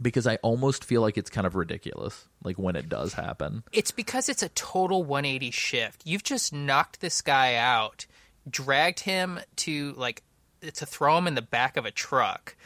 because 0.00 0.26
I 0.26 0.36
almost 0.36 0.84
feel 0.84 1.00
like 1.00 1.16
it's 1.16 1.30
kind 1.30 1.46
of 1.46 1.54
ridiculous, 1.54 2.26
like 2.42 2.58
when 2.58 2.76
it 2.76 2.88
does 2.88 3.14
happen. 3.14 3.64
It's 3.72 3.90
because 3.90 4.28
it's 4.28 4.42
a 4.42 4.48
total 4.50 5.02
180 5.02 5.50
shift. 5.50 6.02
You've 6.04 6.24
just 6.24 6.52
knocked 6.52 7.00
this 7.00 7.22
guy 7.22 7.54
out, 7.54 8.06
dragged 8.48 9.00
him 9.00 9.40
to 9.56 9.92
like 9.96 10.22
to 10.62 10.86
throw 10.86 11.18
him 11.18 11.26
in 11.26 11.34
the 11.34 11.42
back 11.42 11.76
of 11.76 11.84
a 11.84 11.90
truck. 11.90 12.56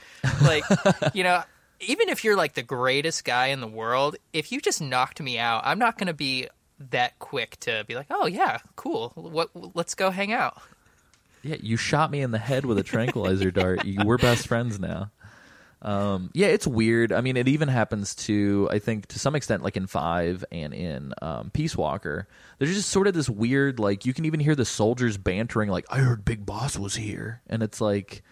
Like, 0.43 0.65
you 1.15 1.25
know, 1.25 1.43
even 1.81 2.09
if 2.09 2.25
you're 2.25 2.37
like 2.37 2.55
the 2.55 2.63
greatest 2.63 3.25
guy 3.25 3.49
in 3.49 3.61
the 3.61 3.67
world, 3.67 4.17
if 4.33 4.53
you 4.53 4.61
just 4.61 4.81
knocked 4.81 5.21
me 5.21 5.39
out, 5.39 5.63
I'm 5.65 5.79
not 5.79 5.99
going 5.99 6.09
to 6.09 6.15
be 6.15 6.49
that 6.91 7.19
quick 7.19 7.59
to 7.61 7.85
be 7.87 7.95
like, 7.95 8.07
"Oh 8.11 8.27
yeah, 8.27 8.59
cool. 8.77 9.13
What 9.15 9.51
let's 9.75 9.95
go 9.95 10.11
hang 10.11 10.33
out." 10.33 10.61
Yeah, 11.43 11.57
you 11.61 11.77
shot 11.77 12.11
me 12.11 12.21
in 12.21 12.31
the 12.31 12.39
head 12.39 12.65
with 12.65 12.79
a 12.79 12.83
tranquilizer 12.83 13.51
dart. 13.51 13.85
You, 13.85 14.01
we're 14.05 14.19
best 14.19 14.49
friends 14.49 14.81
now. 14.81 15.11
Um, 15.81 16.31
yeah, 16.35 16.49
it's 16.49 16.67
weird. 16.67 17.13
I 17.13 17.21
mean, 17.21 17.37
it 17.37 17.47
even 17.49 17.69
happens 17.69 18.15
to, 18.27 18.69
I 18.71 18.79
think, 18.81 19.07
to 19.09 19.19
some 19.19 19.35
extent, 19.37 19.63
like 19.63 19.77
in 19.77 19.87
Five 19.87 20.45
and 20.51 20.75
in 20.75 21.13
um, 21.23 21.51
Peace 21.51 21.77
Walker. 21.77 22.27
There's 22.59 22.75
just 22.75 22.91
sort 22.91 23.07
of 23.07 23.15
this 23.15 23.29
weird, 23.29 23.79
like, 23.79 24.05
you 24.05 24.13
can 24.13 24.25
even 24.25 24.41
hear 24.41 24.55
the 24.57 24.65
soldiers 24.65 25.17
bantering, 25.17 25.71
like, 25.71 25.87
I 25.89 25.99
heard 25.99 26.25
Big 26.25 26.45
Boss 26.45 26.77
was 26.79 26.97
here. 26.97 27.43
And 27.47 27.63
it's 27.63 27.81
like, 27.81 28.23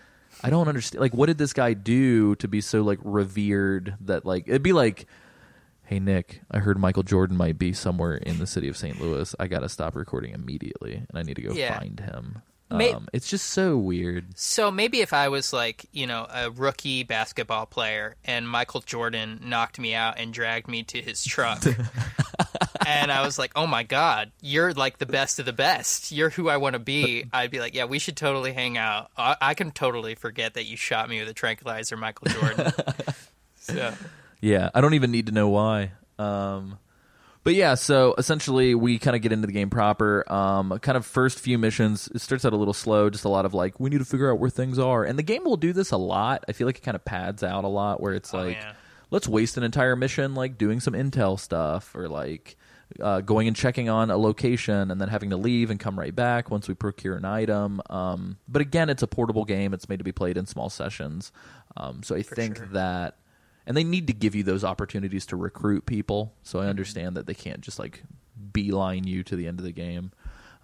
I 0.42 0.50
don't 0.50 0.68
understand. 0.68 1.00
Like, 1.00 1.14
what 1.14 1.26
did 1.26 1.38
this 1.38 1.52
guy 1.52 1.72
do 1.72 2.34
to 2.36 2.48
be 2.48 2.60
so 2.60 2.82
like 2.82 2.98
revered 3.02 3.94
that 4.02 4.26
like 4.26 4.46
it'd 4.48 4.62
be 4.62 4.74
like, 4.74 5.06
hey 5.84 5.98
Nick, 5.98 6.42
I 6.50 6.58
heard 6.58 6.78
Michael 6.78 7.04
Jordan 7.04 7.36
might 7.36 7.58
be 7.58 7.72
somewhere 7.72 8.16
in 8.16 8.38
the 8.38 8.46
city 8.46 8.68
of 8.68 8.76
St. 8.76 9.00
Louis. 9.00 9.34
I 9.38 9.46
got 9.46 9.60
to 9.60 9.68
stop 9.70 9.94
recording 9.94 10.34
immediately, 10.34 10.94
and 10.96 11.08
I 11.14 11.22
need 11.22 11.36
to 11.36 11.42
go 11.42 11.52
Yeah. 11.54 11.78
find 11.78 12.00
him. 12.00 12.42
May- 12.70 12.92
um, 12.92 13.08
it's 13.12 13.28
just 13.28 13.46
so 13.46 13.76
weird. 13.76 14.36
So 14.36 14.70
maybe 14.70 15.00
if 15.00 15.12
I 15.12 15.28
was 15.28 15.52
like, 15.52 15.86
you 15.92 16.06
know, 16.06 16.26
a 16.28 16.50
rookie 16.50 17.04
basketball 17.04 17.66
player 17.66 18.16
and 18.24 18.48
Michael 18.48 18.80
Jordan 18.80 19.40
knocked 19.44 19.78
me 19.78 19.94
out 19.94 20.18
and 20.18 20.32
dragged 20.32 20.66
me 20.66 20.82
to 20.84 21.00
his 21.00 21.24
truck. 21.24 21.62
and 22.86 23.12
I 23.12 23.24
was 23.24 23.38
like, 23.38 23.52
"Oh 23.56 23.66
my 23.66 23.82
god, 23.82 24.32
you're 24.40 24.72
like 24.72 24.98
the 24.98 25.06
best 25.06 25.38
of 25.38 25.46
the 25.46 25.52
best. 25.52 26.12
You're 26.12 26.30
who 26.30 26.48
I 26.48 26.56
want 26.56 26.74
to 26.74 26.78
be." 26.78 27.26
I'd 27.32 27.50
be 27.50 27.60
like, 27.60 27.74
"Yeah, 27.74 27.84
we 27.84 27.98
should 27.98 28.16
totally 28.16 28.52
hang 28.52 28.76
out. 28.78 29.10
I, 29.16 29.36
I 29.40 29.54
can 29.54 29.70
totally 29.70 30.14
forget 30.14 30.54
that 30.54 30.66
you 30.66 30.76
shot 30.76 31.08
me 31.08 31.20
with 31.20 31.28
a 31.28 31.34
tranquilizer, 31.34 31.96
Michael 31.96 32.28
Jordan." 32.28 32.72
so, 33.60 33.94
Yeah, 34.40 34.70
I 34.74 34.80
don't 34.80 34.94
even 34.94 35.10
need 35.10 35.26
to 35.26 35.32
know 35.32 35.48
why. 35.48 35.92
Um, 36.18 36.78
but 37.46 37.54
yeah, 37.54 37.76
so 37.76 38.16
essentially 38.18 38.74
we 38.74 38.98
kind 38.98 39.14
of 39.14 39.22
get 39.22 39.30
into 39.30 39.46
the 39.46 39.52
game 39.52 39.70
proper. 39.70 40.24
Um, 40.30 40.76
kind 40.80 40.96
of 40.98 41.06
first 41.06 41.38
few 41.38 41.58
missions, 41.58 42.08
it 42.12 42.20
starts 42.20 42.44
out 42.44 42.52
a 42.52 42.56
little 42.56 42.74
slow, 42.74 43.08
just 43.08 43.24
a 43.24 43.28
lot 43.28 43.46
of 43.46 43.54
like 43.54 43.78
we 43.78 43.88
need 43.88 43.98
to 44.00 44.04
figure 44.04 44.28
out 44.32 44.40
where 44.40 44.50
things 44.50 44.80
are, 44.80 45.04
and 45.04 45.16
the 45.16 45.22
game 45.22 45.44
will 45.44 45.56
do 45.56 45.72
this 45.72 45.92
a 45.92 45.96
lot. 45.96 46.44
I 46.48 46.52
feel 46.52 46.66
like 46.66 46.78
it 46.78 46.82
kind 46.82 46.96
of 46.96 47.04
pads 47.04 47.44
out 47.44 47.62
a 47.62 47.68
lot, 47.68 48.00
where 48.00 48.14
it's 48.14 48.34
Oh, 48.34 48.38
like 48.38 48.56
yeah. 48.56 48.72
let's 49.12 49.28
waste 49.28 49.56
an 49.56 49.62
entire 49.62 49.94
mission 49.94 50.34
like 50.34 50.58
doing 50.58 50.80
some 50.80 50.94
intel 50.94 51.38
stuff 51.38 51.94
or 51.94 52.08
like. 52.08 52.56
Uh, 53.00 53.20
going 53.20 53.48
and 53.48 53.56
checking 53.56 53.88
on 53.88 54.12
a 54.12 54.16
location 54.16 54.92
and 54.92 55.00
then 55.00 55.08
having 55.08 55.30
to 55.30 55.36
leave 55.36 55.70
and 55.70 55.80
come 55.80 55.98
right 55.98 56.14
back 56.14 56.52
once 56.52 56.68
we 56.68 56.74
procure 56.74 57.16
an 57.16 57.24
item. 57.24 57.82
Um, 57.90 58.36
but 58.46 58.62
again, 58.62 58.88
it's 58.90 59.02
a 59.02 59.08
portable 59.08 59.44
game. 59.44 59.74
It's 59.74 59.88
made 59.88 59.98
to 59.98 60.04
be 60.04 60.12
played 60.12 60.36
in 60.36 60.46
small 60.46 60.70
sessions. 60.70 61.32
Um, 61.76 62.04
so 62.04 62.14
I 62.14 62.22
think 62.22 62.58
sure. 62.58 62.66
that 62.74 63.16
and 63.66 63.76
they 63.76 63.84
need 63.84 64.06
to 64.06 64.12
give 64.12 64.34
you 64.34 64.42
those 64.42 64.64
opportunities 64.64 65.26
to 65.26 65.36
recruit 65.36 65.86
people. 65.86 66.34
So. 66.42 66.60
I 66.60 66.68
understand 66.68 67.16
that 67.16 67.26
they 67.26 67.34
can't 67.34 67.60
just 67.60 67.78
like 67.78 68.02
beeline 68.52 69.06
you 69.06 69.22
to 69.24 69.36
the 69.36 69.46
end 69.46 69.58
of 69.58 69.64
the 69.64 69.72
game. 69.72 70.12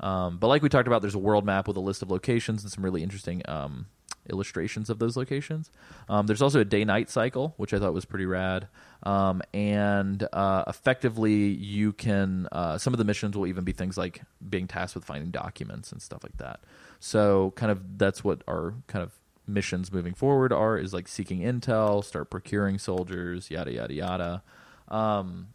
Um, 0.01 0.39
but 0.39 0.49
like 0.49 0.63
we 0.63 0.69
talked 0.69 0.89
about, 0.89 1.01
there's 1.03 1.15
a 1.15 1.19
world 1.19 1.45
map 1.45 1.69
with 1.69 1.77
a 1.77 1.81
list 1.81 2.03
of 2.03 2.11
locations 2.11 2.63
and 2.63 2.73
some 2.73 2.85
really 2.85 3.03
interesting 3.03 3.43
um, 3.47 3.87
illustrations 4.31 4.91
of 4.91 4.99
those 4.99 5.17
locations. 5.17 5.71
Um, 6.09 6.27
there's 6.27 6.43
also 6.43 6.61
a 6.61 6.65
day-night 6.65 7.09
cycle, 7.09 7.55
which 7.57 7.73
I 7.73 7.79
thought 7.79 7.95
was 7.95 8.05
pretty 8.05 8.27
rad. 8.27 8.69
Um, 9.05 9.43
and 9.55 10.27
uh, 10.33 10.65
effectively, 10.67 11.35
you 11.35 11.93
can 11.93 12.49
uh, 12.53 12.79
some 12.79 12.95
of 12.95 12.99
the 12.99 13.05
missions 13.05 13.37
will 13.37 13.47
even 13.47 13.65
be 13.65 13.73
things 13.73 13.97
like 13.97 14.23
being 14.49 14.67
tasked 14.67 14.95
with 14.95 15.05
finding 15.05 15.31
documents 15.31 15.93
and 15.93 16.03
stuff 16.03 16.23
like 16.23 16.37
that. 16.39 16.61
So 17.01 17.53
kind 17.57 17.73
of 17.73 17.99
that's 17.99 18.23
what 18.25 18.43
our 18.47 18.75
kind 18.87 19.03
of 19.03 19.13
missions 19.47 19.93
moving 19.93 20.15
forward 20.15 20.53
are 20.53 20.79
is 20.79 20.93
like 20.93 21.09
seeking 21.09 21.41
intel, 21.41 22.05
start 22.05 22.31
procuring 22.31 22.79
soldiers, 22.79 23.51
yada 23.51 23.73
yada 23.73 23.95
yada. 23.95 24.43
Um, 24.89 25.49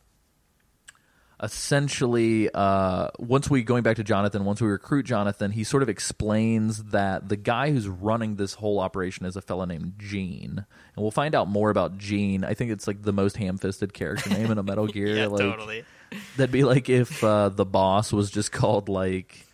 essentially, 1.41 2.49
uh, 2.53 3.09
once 3.19 3.49
we 3.49 3.63
going 3.63 3.83
back 3.83 3.97
to 3.97 4.03
Jonathan, 4.03 4.45
once 4.45 4.61
we 4.61 4.67
recruit 4.67 5.03
Jonathan, 5.03 5.51
he 5.51 5.63
sort 5.63 5.83
of 5.83 5.89
explains 5.89 6.85
that 6.85 7.29
the 7.29 7.37
guy 7.37 7.71
who's 7.71 7.87
running 7.87 8.35
this 8.35 8.55
whole 8.55 8.79
operation 8.79 9.25
is 9.25 9.35
a 9.35 9.41
fella 9.41 9.65
named 9.65 9.93
Gene, 9.97 10.57
and 10.57 11.03
we'll 11.03 11.11
find 11.11 11.35
out 11.35 11.47
more 11.47 11.69
about 11.69 11.97
Gene. 11.97 12.43
I 12.43 12.53
think 12.53 12.71
it's 12.71 12.87
like 12.87 13.03
the 13.03 13.13
most 13.13 13.37
ham-fisted 13.37 13.93
character 13.93 14.29
name 14.31 14.51
in 14.51 14.57
a 14.57 14.63
Metal 14.63 14.87
Gear. 14.87 15.15
yeah, 15.15 15.27
like, 15.27 15.39
totally. 15.39 15.85
That'd 16.37 16.51
be 16.51 16.63
like 16.63 16.89
if 16.89 17.23
uh, 17.23 17.49
the 17.49 17.65
boss 17.65 18.13
was 18.13 18.31
just 18.31 18.51
called 18.51 18.89
like 18.89 19.46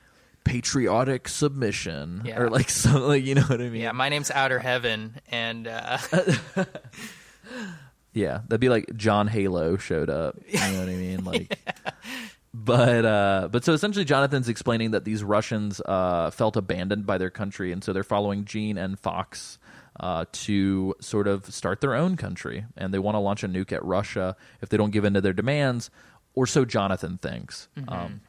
patriotic 0.43 1.27
submission 1.27 2.21
Yeah. 2.25 2.39
or 2.39 2.49
like 2.49 2.69
something 2.71 3.01
like 3.03 3.23
you 3.25 3.35
know 3.35 3.43
what 3.43 3.61
I 3.61 3.69
mean. 3.69 3.81
Yeah, 3.81 3.91
my 3.93 4.09
name's 4.09 4.31
Outer 4.31 4.59
Heaven, 4.59 5.19
and 5.29 5.67
uh, 5.67 5.97
Yeah, 8.13 8.41
that'd 8.47 8.59
be 8.61 8.69
like 8.69 8.95
John 8.95 9.27
Halo 9.27 9.77
showed 9.77 10.09
up. 10.09 10.37
You 10.47 10.59
know 10.59 10.79
what 10.79 10.89
I 10.89 10.95
mean? 10.95 11.23
Like, 11.25 11.57
but 12.53 13.05
uh, 13.05 13.47
but 13.51 13.63
so 13.65 13.73
essentially, 13.73 14.05
Jonathan's 14.05 14.47
explaining 14.49 14.91
that 14.91 15.03
these 15.03 15.23
Russians 15.23 15.81
uh, 15.83 16.29
felt 16.29 16.55
abandoned 16.55 17.07
by 17.07 17.17
their 17.17 17.31
country, 17.31 17.71
and 17.71 17.83
so 17.83 17.91
they're 17.91 18.03
following 18.03 18.45
Gene 18.45 18.77
and 18.77 18.99
Fox 18.99 19.57
uh, 19.99 20.25
to 20.31 20.93
sort 20.99 21.27
of 21.27 21.51
start 21.51 21.81
their 21.81 21.95
own 21.95 22.15
country, 22.15 22.65
and 22.77 22.93
they 22.93 22.99
want 22.99 23.15
to 23.15 23.19
launch 23.19 23.43
a 23.43 23.47
nuke 23.47 23.71
at 23.71 23.83
Russia 23.83 24.35
if 24.61 24.69
they 24.69 24.77
don't 24.77 24.91
give 24.91 25.05
in 25.05 25.15
to 25.15 25.21
their 25.21 25.33
demands, 25.33 25.89
or 26.35 26.45
so 26.45 26.65
Jonathan 26.65 27.17
thinks. 27.17 27.67
Um, 27.87 28.21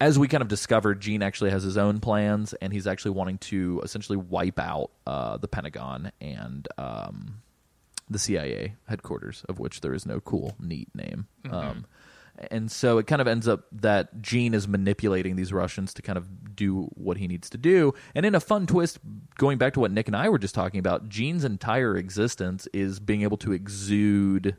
as 0.00 0.18
we 0.18 0.28
kind 0.28 0.42
of 0.42 0.48
discovered, 0.48 1.00
Gene 1.00 1.22
actually 1.22 1.50
has 1.50 1.62
his 1.62 1.76
own 1.76 2.00
plans, 2.00 2.54
and 2.54 2.72
he's 2.72 2.86
actually 2.86 3.12
wanting 3.12 3.38
to 3.38 3.80
essentially 3.84 4.16
wipe 4.16 4.58
out 4.58 4.90
uh, 5.06 5.36
the 5.36 5.48
Pentagon 5.48 6.10
and 6.20 6.66
um, 6.78 7.42
the 8.08 8.18
CIA 8.18 8.76
headquarters, 8.88 9.44
of 9.48 9.58
which 9.58 9.82
there 9.82 9.92
is 9.92 10.06
no 10.06 10.20
cool, 10.20 10.56
neat 10.58 10.88
name. 10.94 11.26
Um, 11.50 11.86
and 12.50 12.70
so 12.70 12.96
it 12.96 13.06
kind 13.06 13.20
of 13.20 13.28
ends 13.28 13.46
up 13.46 13.66
that 13.72 14.22
Gene 14.22 14.54
is 14.54 14.66
manipulating 14.66 15.36
these 15.36 15.52
Russians 15.52 15.92
to 15.94 16.02
kind 16.02 16.16
of 16.16 16.56
do 16.56 16.84
what 16.94 17.18
he 17.18 17.28
needs 17.28 17.50
to 17.50 17.58
do. 17.58 17.92
And 18.14 18.24
in 18.24 18.34
a 18.34 18.40
fun 18.40 18.66
twist, 18.66 18.98
going 19.36 19.58
back 19.58 19.74
to 19.74 19.80
what 19.80 19.90
Nick 19.90 20.06
and 20.06 20.16
I 20.16 20.30
were 20.30 20.38
just 20.38 20.54
talking 20.54 20.80
about, 20.80 21.08
Gene's 21.08 21.44
entire 21.44 21.96
existence 21.96 22.66
is 22.72 23.00
being 23.00 23.22
able 23.22 23.36
to 23.38 23.52
exude 23.52 24.56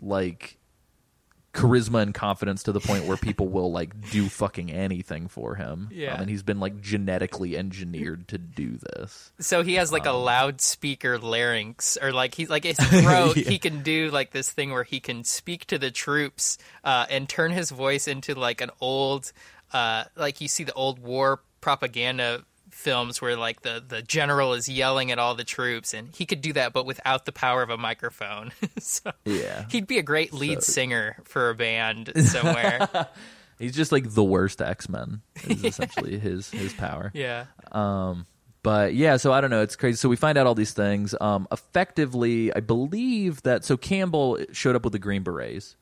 like 0.00 0.56
charisma 1.52 2.00
and 2.02 2.14
confidence 2.14 2.62
to 2.62 2.72
the 2.72 2.78
point 2.80 3.04
where 3.06 3.16
people 3.16 3.48
will 3.48 3.72
like 3.72 4.10
do 4.10 4.28
fucking 4.28 4.70
anything 4.70 5.26
for 5.26 5.56
him. 5.56 5.88
Yeah. 5.92 6.14
Um, 6.14 6.20
and 6.22 6.30
he's 6.30 6.42
been 6.44 6.60
like 6.60 6.80
genetically 6.80 7.56
engineered 7.56 8.28
to 8.28 8.38
do 8.38 8.76
this. 8.76 9.32
so 9.40 9.62
he 9.62 9.74
has 9.74 9.90
like 9.90 10.06
Um, 10.06 10.14
a 10.14 10.18
loudspeaker 10.18 11.18
larynx, 11.18 11.98
or 12.00 12.12
like 12.12 12.34
he's 12.36 12.48
like 12.50 12.62
his 12.64 12.76
throat. 12.80 13.36
Yeah. 13.36 13.50
He 13.50 13.58
can 13.58 13.82
do 13.82 14.10
like 14.10 14.30
this 14.30 14.50
thing 14.50 14.70
where 14.70 14.84
he 14.84 15.00
can 15.00 15.24
speak 15.24 15.66
to 15.66 15.78
the 15.78 15.90
troops 15.90 16.56
uh, 16.84 17.06
and 17.10 17.28
turn 17.28 17.50
his 17.50 17.70
voice 17.70 18.06
into 18.06 18.34
like 18.34 18.60
an 18.60 18.70
old, 18.80 19.32
uh, 19.72 20.04
like 20.16 20.40
you 20.40 20.46
see 20.48 20.62
the 20.64 20.72
old 20.74 20.98
war 21.00 21.40
propaganda 21.60 22.44
films 22.80 23.20
where 23.22 23.36
like 23.36 23.62
the 23.62 23.82
the 23.86 24.02
general 24.02 24.54
is 24.54 24.68
yelling 24.68 25.12
at 25.12 25.18
all 25.18 25.34
the 25.34 25.44
troops, 25.44 25.94
and 25.94 26.08
he 26.14 26.26
could 26.26 26.40
do 26.40 26.52
that, 26.54 26.72
but 26.72 26.86
without 26.86 27.24
the 27.26 27.32
power 27.32 27.62
of 27.62 27.70
a 27.70 27.76
microphone. 27.76 28.50
so 28.78 29.12
Yeah. 29.24 29.66
he'd 29.70 29.86
be 29.86 29.98
a 29.98 30.02
great 30.02 30.32
lead 30.32 30.62
singer 30.62 31.16
for 31.24 31.50
a 31.50 31.54
band 31.54 32.12
somewhere. 32.24 32.88
He's 33.58 33.74
just 33.76 33.92
like 33.92 34.14
the 34.14 34.24
worst 34.24 34.60
X 34.62 34.88
Men. 34.88 35.20
Is 35.46 35.62
essentially 35.64 36.18
his 36.18 36.50
his 36.50 36.72
power. 36.72 37.10
yeah. 37.14 37.44
But 38.62 38.94
yeah, 38.94 39.16
so 39.16 39.32
I 39.32 39.40
don't 39.40 39.48
know. 39.50 39.62
It's 39.62 39.76
crazy. 39.76 39.96
So 39.96 40.08
we 40.10 40.16
find 40.16 40.36
out 40.36 40.46
all 40.46 40.54
these 40.54 40.72
things. 40.74 41.14
Um, 41.20 41.48
effectively, 41.50 42.54
I 42.54 42.60
believe 42.60 43.42
that 43.42 43.64
so 43.64 43.76
Campbell 43.78 44.38
showed 44.52 44.76
up 44.76 44.84
with 44.84 44.92
the 44.92 44.98
Green 44.98 45.22
Berets, 45.22 45.76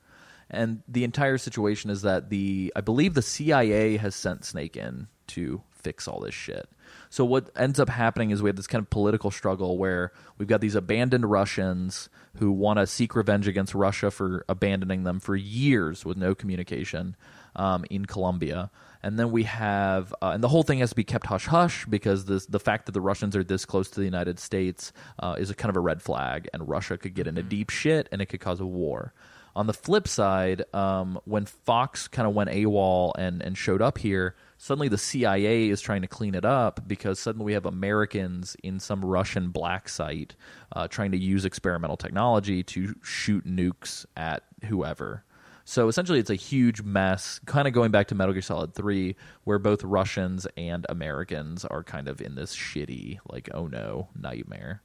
and 0.49 0.83
the 0.87 1.03
entire 1.03 1.39
situation 1.39 1.91
is 1.91 2.03
that 2.03 2.31
the 2.31 2.73
I 2.77 2.81
believe 2.81 3.15
the 3.15 3.23
CIA 3.23 3.97
has 3.97 4.15
sent 4.15 4.45
Snake 4.45 4.77
in 4.77 5.09
to 5.29 5.61
fix 5.73 6.07
all 6.07 6.21
this 6.21 6.35
shit. 6.35 6.69
So 7.11 7.25
what 7.25 7.51
ends 7.57 7.81
up 7.81 7.89
happening 7.89 8.31
is 8.31 8.43
we 8.43 8.49
have 8.49 8.57
this 8.57 8.67
kind 8.67 8.83
of 8.83 8.91
political 8.91 9.31
struggle 9.31 9.79
where 9.79 10.13
we've 10.37 10.49
got 10.49 10.61
these 10.61 10.75
abandoned 10.75 11.31
Russians 11.31 12.09
who 12.37 12.53
want 12.53 12.79
to 12.79 12.87
seek 12.87 13.15
revenge 13.15 13.49
against 13.49 13.75
Russia 13.75 14.11
for 14.11 14.45
abandoning 14.49 15.05
them 15.05 15.21
for 15.21 15.35
years 15.35 16.05
with 16.05 16.17
no 16.17 16.35
communication 16.35 17.17
um, 17.57 17.85
in 17.91 18.07
Colombia. 18.07 18.71
And 19.03 19.19
then 19.19 19.31
we 19.31 19.45
have, 19.45 20.15
uh, 20.21 20.31
and 20.31 20.43
the 20.43 20.49
whole 20.49 20.63
thing 20.63 20.81
has 20.81 20.91
to 20.91 20.97
be 20.97 21.05
kept 21.05 21.27
hush 21.27 21.47
hush 21.47 21.87
because 21.87 22.27
this, 22.27 22.47
the 22.47 22.61
fact 22.61 22.87
that 22.87 22.93
the 22.93 23.01
Russians 23.01 23.37
are 23.37 23.45
this 23.45 23.65
close 23.65 23.89
to 23.91 24.01
the 24.01 24.05
United 24.05 24.39
States 24.39 24.93
uh, 25.19 25.37
is 25.39 25.51
a 25.51 25.55
kind 25.55 25.71
of 25.71 25.77
a 25.77 25.81
red 25.81 26.03
flag, 26.03 26.49
and 26.53 26.69
Russia 26.69 26.99
could 26.99 27.15
get 27.15 27.27
into 27.27 27.43
deep 27.43 27.71
shit 27.71 28.09
and 28.13 28.21
it 28.21 28.27
could 28.27 28.41
cause 28.41 28.61
a 28.61 28.67
war. 28.67 29.13
On 29.57 29.67
the 29.67 29.75
flip 29.75 30.07
side, 30.07 30.63
um, 30.73 31.19
when 31.25 31.47
Fox 31.47 32.07
kind 32.07 32.29
of 32.29 32.35
went 32.35 32.51
AWOL 32.51 33.13
and, 33.19 33.43
and 33.43 33.57
showed 33.59 33.83
up 33.83 33.99
here, 33.99 34.37
suddenly 34.59 34.89
the 34.89 34.99
CIA 34.99 35.71
is 35.71 35.81
trying 35.81 36.03
to 36.03 36.09
clean 36.09 36.35
it 36.35 36.45
up 36.45 36.87
because 36.87 37.19
suddenly 37.19 37.47
we 37.47 37.53
have 37.55 37.65
Americans 37.65 38.57
in 38.63 38.79
some 38.79 39.05
Russian 39.05 39.49
black 39.51 39.89
site 39.89 40.37
uh, 40.73 40.89
trying 40.89 41.13
to 41.13 41.19
use 41.19 41.45
experimental 41.45 41.97
technology 41.97 42.63
to 42.65 42.95
shoot 43.03 43.47
nukes 43.47 44.05
at 44.17 44.43
whoever. 44.67 45.25
So 45.65 45.89
essentially, 45.89 46.19
it's 46.19 46.31
a 46.31 46.35
huge 46.35 46.81
mess, 46.83 47.41
kind 47.45 47.69
of 47.69 47.75
going 47.75 47.91
back 47.91 48.09
to 48.09 48.15
Metal 48.15 48.33
Gear 48.33 48.41
Solid 48.41 48.73
3, 48.75 49.15
where 49.45 49.59
both 49.59 49.85
Russians 49.85 50.47
and 50.57 50.87
Americans 50.89 51.67
are 51.67 51.85
kind 51.85 52.09
of 52.09 52.23
in 52.23 52.37
this 52.37 52.57
shitty, 52.57 53.19
like, 53.31 53.51
oh 53.53 53.67
no, 53.67 54.09
nightmare. 54.19 54.81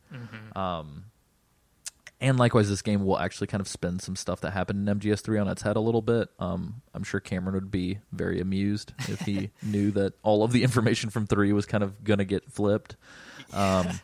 Um, 0.60 1.06
and 2.24 2.40
likewise, 2.40 2.70
this 2.70 2.82
game 2.82 3.04
will 3.04 3.20
actually 3.20 3.48
kind 3.48 3.60
of 3.60 3.68
spin 3.68 4.00
some 4.00 4.16
stuff 4.16 4.40
that 4.42 4.52
happened 4.52 4.88
in 4.88 5.00
MGS3 5.00 5.42
on 5.42 5.50
its 5.50 5.62
head 5.62 5.76
a 5.76 5.82
little 5.82 6.02
bit. 6.02 6.30
Um, 6.40 6.82
I'm 6.94 7.04
sure 7.04 7.20
Cameron 7.20 7.54
would 7.54 7.70
be 7.70 8.00
very 8.14 8.40
amused 8.40 8.94
if 9.10 9.20
he 9.20 9.52
knew 9.62 9.92
that 9.92 10.14
all 10.24 10.42
of 10.42 10.54
the 10.54 10.64
information 10.64 11.10
from 11.10 11.28
3 11.28 11.52
was 11.52 11.66
kind 11.66 11.84
of 11.84 12.02
going 12.02 12.20
to 12.20 12.26
get 12.26 12.50
flipped. 12.50 12.96
Um, 13.52 14.00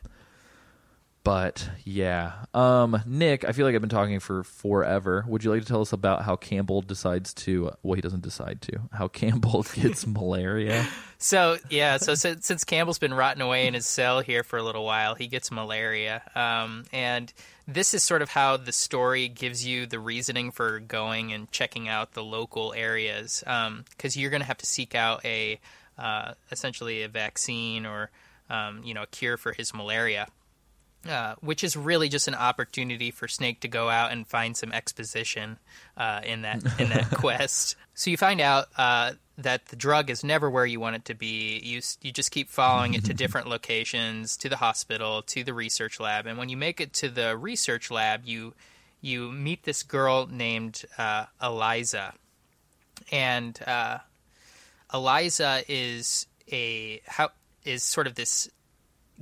But 1.23 1.69
yeah, 1.83 2.33
um, 2.53 3.01
Nick, 3.05 3.43
I 3.43 3.51
feel 3.51 3.65
like 3.65 3.75
I've 3.75 3.81
been 3.81 3.89
talking 3.89 4.19
for 4.19 4.43
forever. 4.43 5.25
Would 5.27 5.43
you 5.43 5.51
like 5.51 5.61
to 5.61 5.67
tell 5.67 5.81
us 5.81 5.91
about 5.91 6.23
how 6.23 6.35
Campbell 6.35 6.81
decides 6.81 7.33
to? 7.35 7.71
Well, 7.83 7.95
he 7.95 8.01
doesn't 8.01 8.23
decide 8.23 8.61
to. 8.63 8.79
How 8.93 9.07
Campbell 9.09 9.63
gets 9.73 10.07
malaria? 10.07 10.87
So 11.17 11.57
yeah, 11.69 11.97
so 11.97 12.15
since, 12.15 12.45
since 12.45 12.63
Campbell's 12.63 12.99
been 12.99 13.13
rotting 13.13 13.41
away 13.41 13.67
in 13.67 13.73
his 13.73 13.85
cell 13.85 14.21
here 14.21 14.43
for 14.43 14.57
a 14.57 14.63
little 14.63 14.85
while, 14.85 15.15
he 15.15 15.27
gets 15.27 15.51
malaria, 15.51 16.21
um, 16.35 16.85
and 16.93 17.31
this 17.67 17.93
is 17.93 18.01
sort 18.01 18.21
of 18.21 18.29
how 18.29 18.57
the 18.57 18.71
story 18.71 19.27
gives 19.27 19.65
you 19.65 19.85
the 19.85 19.99
reasoning 19.99 20.51
for 20.51 20.79
going 20.79 21.33
and 21.33 21.51
checking 21.51 21.87
out 21.87 22.13
the 22.13 22.23
local 22.23 22.73
areas, 22.73 23.43
because 23.45 24.15
you're 24.15 24.31
going 24.31 24.41
to 24.41 24.47
have 24.47 24.57
to 24.57 24.65
seek 24.65 24.95
out 24.95 25.23
a 25.25 25.59
uh, 25.97 26.33
essentially 26.51 27.03
a 27.03 27.09
vaccine 27.09 27.85
or 27.85 28.09
um, 28.49 28.81
you 28.83 28.93
know 28.93 29.03
a 29.03 29.07
cure 29.07 29.37
for 29.37 29.51
his 29.51 29.73
malaria. 29.73 30.27
Uh, 31.07 31.33
which 31.39 31.63
is 31.63 31.77
really 31.77 32.09
just 32.09 32.27
an 32.27 32.35
opportunity 32.35 33.09
for 33.09 33.25
Snake 33.25 33.61
to 33.61 33.69
go 33.69 33.87
out 33.87 34.11
and 34.11 34.27
find 34.27 34.57
some 34.57 34.73
exposition 34.73 35.57
uh, 35.95 36.19
in 36.25 36.41
that 36.41 36.61
in 36.77 36.89
that 36.89 37.09
quest. 37.13 37.77
So 37.93 38.11
you 38.11 38.17
find 38.17 38.41
out 38.41 38.67
uh, 38.77 39.13
that 39.37 39.67
the 39.67 39.77
drug 39.77 40.09
is 40.09 40.25
never 40.25 40.49
where 40.49 40.65
you 40.65 40.81
want 40.81 40.97
it 40.97 41.05
to 41.05 41.13
be. 41.13 41.57
You 41.63 41.79
you 42.01 42.11
just 42.11 42.31
keep 42.31 42.49
following 42.49 42.95
it 42.95 43.05
to 43.05 43.13
different 43.15 43.47
locations, 43.47 44.35
to 44.37 44.49
the 44.49 44.57
hospital, 44.57 45.21
to 45.21 45.41
the 45.41 45.53
research 45.53 46.01
lab, 46.01 46.25
and 46.25 46.37
when 46.37 46.49
you 46.49 46.57
make 46.57 46.81
it 46.81 46.91
to 46.95 47.07
the 47.07 47.37
research 47.37 47.89
lab, 47.89 48.25
you 48.25 48.53
you 48.99 49.31
meet 49.31 49.63
this 49.63 49.83
girl 49.83 50.27
named 50.29 50.83
uh, 50.97 51.27
Eliza, 51.41 52.13
and 53.09 53.57
uh, 53.65 53.99
Eliza 54.93 55.63
is 55.69 56.27
a 56.51 56.99
how 57.07 57.29
is 57.63 57.83
sort 57.83 58.05
of 58.05 58.15
this 58.15 58.49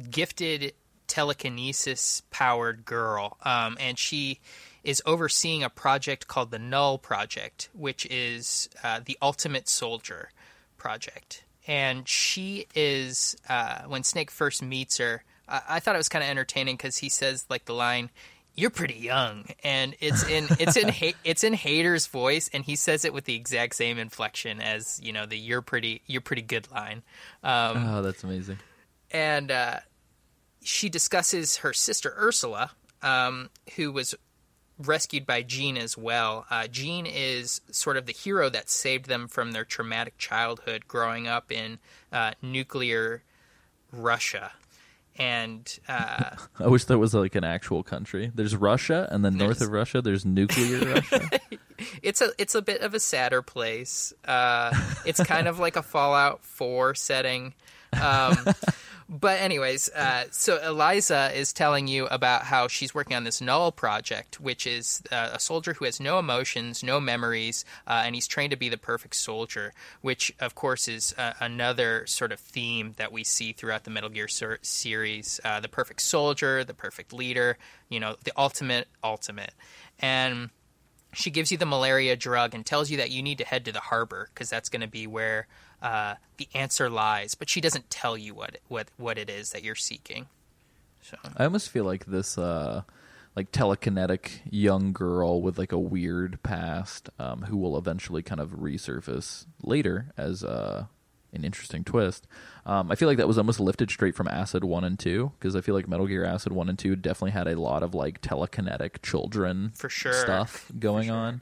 gifted 0.09 0.73
telekinesis 1.07 2.21
powered 2.31 2.85
girl, 2.85 3.37
um, 3.43 3.77
and 3.79 3.97
she 3.97 4.39
is 4.83 5.01
overseeing 5.05 5.63
a 5.63 5.69
project 5.69 6.27
called 6.27 6.51
the 6.51 6.59
Null 6.59 6.97
Project, 6.97 7.69
which 7.73 8.05
is 8.05 8.69
uh, 8.83 9.01
the 9.03 9.17
Ultimate 9.21 9.67
Soldier 9.67 10.29
project. 10.77 11.43
And 11.67 12.07
she 12.07 12.67
is 12.73 13.35
uh, 13.49 13.81
when 13.87 14.03
Snake 14.03 14.31
first 14.31 14.63
meets 14.63 14.97
her. 14.99 15.23
I, 15.49 15.61
I 15.69 15.79
thought 15.81 15.95
it 15.95 15.97
was 15.97 16.07
kind 16.07 16.23
of 16.23 16.29
entertaining 16.29 16.77
because 16.77 16.97
he 16.97 17.09
says 17.09 17.45
like 17.49 17.65
the 17.65 17.73
line. 17.73 18.09
You're 18.55 18.71
pretty 18.71 18.95
young, 18.95 19.45
and 19.63 19.93
it's 19.99 20.27
in 20.27 20.47
it's 20.59 20.77
in 20.77 20.89
ha- 20.89 21.13
it's 21.23 21.43
in 21.43 21.53
Hayter's 21.53 22.07
voice, 22.07 22.49
and 22.51 22.63
he 22.63 22.75
says 22.75 23.05
it 23.05 23.13
with 23.13 23.25
the 23.25 23.35
exact 23.35 23.75
same 23.75 23.99
inflection 23.99 24.61
as 24.61 24.99
you 25.03 25.13
know 25.13 25.27
the 25.27 25.37
"you're 25.37 25.61
pretty 25.61 26.01
you're 26.07 26.21
pretty 26.21 26.41
good" 26.41 26.67
line. 26.71 27.03
Um, 27.43 27.85
oh, 27.87 28.01
that's 28.01 28.23
amazing. 28.23 28.57
and 29.11 29.51
uh, 29.51 29.79
she 30.67 30.89
discusses 30.89 31.57
her 31.57 31.71
sister 31.71 32.13
Ursula, 32.17 32.71
um, 33.01 33.49
who 33.77 33.89
was 33.89 34.13
rescued 34.77 35.25
by 35.25 35.41
Gene 35.41 35.77
as 35.77 35.97
well. 35.97 36.45
Uh, 36.49 36.67
Gene 36.67 37.05
is 37.05 37.61
sort 37.71 37.95
of 37.95 38.05
the 38.05 38.11
hero 38.11 38.49
that 38.49 38.69
saved 38.69 39.05
them 39.05 39.29
from 39.29 39.53
their 39.53 39.63
traumatic 39.63 40.17
childhood 40.17 40.85
growing 40.85 41.25
up 41.25 41.53
in 41.53 41.79
uh, 42.11 42.33
nuclear 42.41 43.23
Russia. 43.93 44.51
And 45.17 45.79
uh, 45.87 46.31
I 46.59 46.67
wish 46.67 46.83
there 46.83 46.97
was 46.97 47.13
like 47.13 47.35
an 47.35 47.45
actual 47.45 47.81
country. 47.81 48.29
There's 48.35 48.55
Russia, 48.55 49.07
and 49.09 49.23
then 49.23 49.37
north 49.37 49.61
of 49.61 49.69
Russia, 49.69 50.01
there's 50.01 50.25
nuclear 50.25 50.79
Russia. 50.93 51.29
it's 52.03 52.21
a 52.21 52.31
it's 52.37 52.55
a 52.55 52.61
bit 52.61 52.81
of 52.81 52.93
a 52.93 52.99
sadder 52.99 53.41
place. 53.41 54.13
Uh, 54.25 54.77
it's 55.05 55.23
kind 55.23 55.47
of 55.47 55.59
like 55.59 55.77
a 55.77 55.81
Fallout 55.81 56.43
Four 56.43 56.93
setting. 56.93 57.53
Um, 57.99 58.37
but 59.09 59.39
anyways, 59.39 59.89
uh, 59.89 60.25
so 60.31 60.61
Eliza 60.61 61.31
is 61.33 61.53
telling 61.53 61.87
you 61.87 62.07
about 62.07 62.43
how 62.43 62.67
she's 62.67 62.93
working 62.93 63.15
on 63.15 63.23
this 63.23 63.39
Null 63.39 63.71
project, 63.71 64.41
which 64.41 64.67
is 64.67 65.01
uh, 65.11 65.31
a 65.33 65.39
soldier 65.39 65.73
who 65.73 65.85
has 65.85 65.99
no 65.99 66.19
emotions, 66.19 66.83
no 66.83 66.99
memories, 66.99 67.63
uh, 67.87 68.03
and 68.05 68.15
he's 68.15 68.27
trained 68.27 68.51
to 68.51 68.57
be 68.57 68.67
the 68.67 68.77
perfect 68.77 69.15
soldier. 69.15 69.73
Which, 70.01 70.33
of 70.39 70.55
course, 70.55 70.89
is 70.89 71.15
uh, 71.17 71.33
another 71.39 72.05
sort 72.05 72.33
of 72.33 72.39
theme 72.39 72.95
that 72.97 73.13
we 73.13 73.23
see 73.23 73.53
throughout 73.53 73.85
the 73.85 73.91
Metal 73.91 74.09
Gear 74.09 74.27
ser- 74.27 74.59
series: 74.61 75.39
uh, 75.45 75.61
the 75.61 75.69
perfect 75.69 76.01
soldier, 76.01 76.65
the 76.65 76.73
perfect 76.73 77.13
leader. 77.13 77.57
You 77.87 78.01
know, 78.01 78.17
the 78.25 78.33
ultimate 78.35 78.89
ultimate, 79.03 79.53
and 79.99 80.49
she 81.13 81.31
gives 81.31 81.51
you 81.51 81.57
the 81.57 81.65
malaria 81.65 82.15
drug 82.15 82.53
and 82.53 82.65
tells 82.65 82.91
you 82.91 82.97
that 82.97 83.11
you 83.11 83.23
need 83.23 83.37
to 83.37 83.45
head 83.45 83.65
to 83.65 83.71
the 83.71 83.79
harbor 83.79 84.29
because 84.33 84.49
that's 84.49 84.69
going 84.69 84.81
to 84.81 84.87
be 84.87 85.07
where 85.07 85.47
uh, 85.81 86.15
the 86.37 86.47
answer 86.53 86.89
lies. 86.89 87.35
But 87.35 87.49
she 87.49 87.61
doesn't 87.61 87.89
tell 87.89 88.17
you 88.17 88.33
what 88.33 88.57
what 88.67 88.87
what 88.97 89.17
it 89.17 89.29
is 89.29 89.51
that 89.51 89.63
you're 89.63 89.75
seeking. 89.75 90.27
So 91.01 91.17
I 91.37 91.45
almost 91.45 91.69
feel 91.69 91.85
like 91.85 92.05
this, 92.05 92.37
uh, 92.37 92.81
like 93.35 93.51
telekinetic 93.51 94.39
young 94.49 94.91
girl 94.91 95.41
with 95.41 95.57
like 95.57 95.71
a 95.71 95.79
weird 95.79 96.41
past, 96.43 97.09
um, 97.19 97.43
who 97.43 97.55
will 97.57 97.77
eventually 97.77 98.21
kind 98.23 98.41
of 98.41 98.51
resurface 98.51 99.45
later 99.63 100.11
as 100.17 100.43
uh, 100.43 100.85
an 101.31 101.45
interesting 101.45 101.83
twist. 101.85 102.27
Um, 102.65 102.91
I 102.91 102.95
feel 102.95 103.07
like 103.07 103.17
that 103.19 103.27
was 103.27 103.37
almost 103.37 103.59
lifted 103.61 103.89
straight 103.89 104.15
from 104.15 104.27
Acid 104.27 104.65
One 104.65 104.83
and 104.83 104.99
Two 104.99 105.31
because 105.39 105.55
I 105.55 105.61
feel 105.61 105.75
like 105.75 105.87
Metal 105.87 106.07
Gear 106.07 106.25
Acid 106.25 106.51
One 106.51 106.67
and 106.67 106.77
Two 106.77 106.95
definitely 106.97 107.31
had 107.31 107.47
a 107.47 107.59
lot 107.59 107.83
of 107.83 107.93
like 107.93 108.21
telekinetic 108.21 109.01
children 109.01 109.71
For 109.75 109.87
sure. 109.89 110.13
stuff 110.13 110.69
going 110.77 111.09
on. 111.09 111.41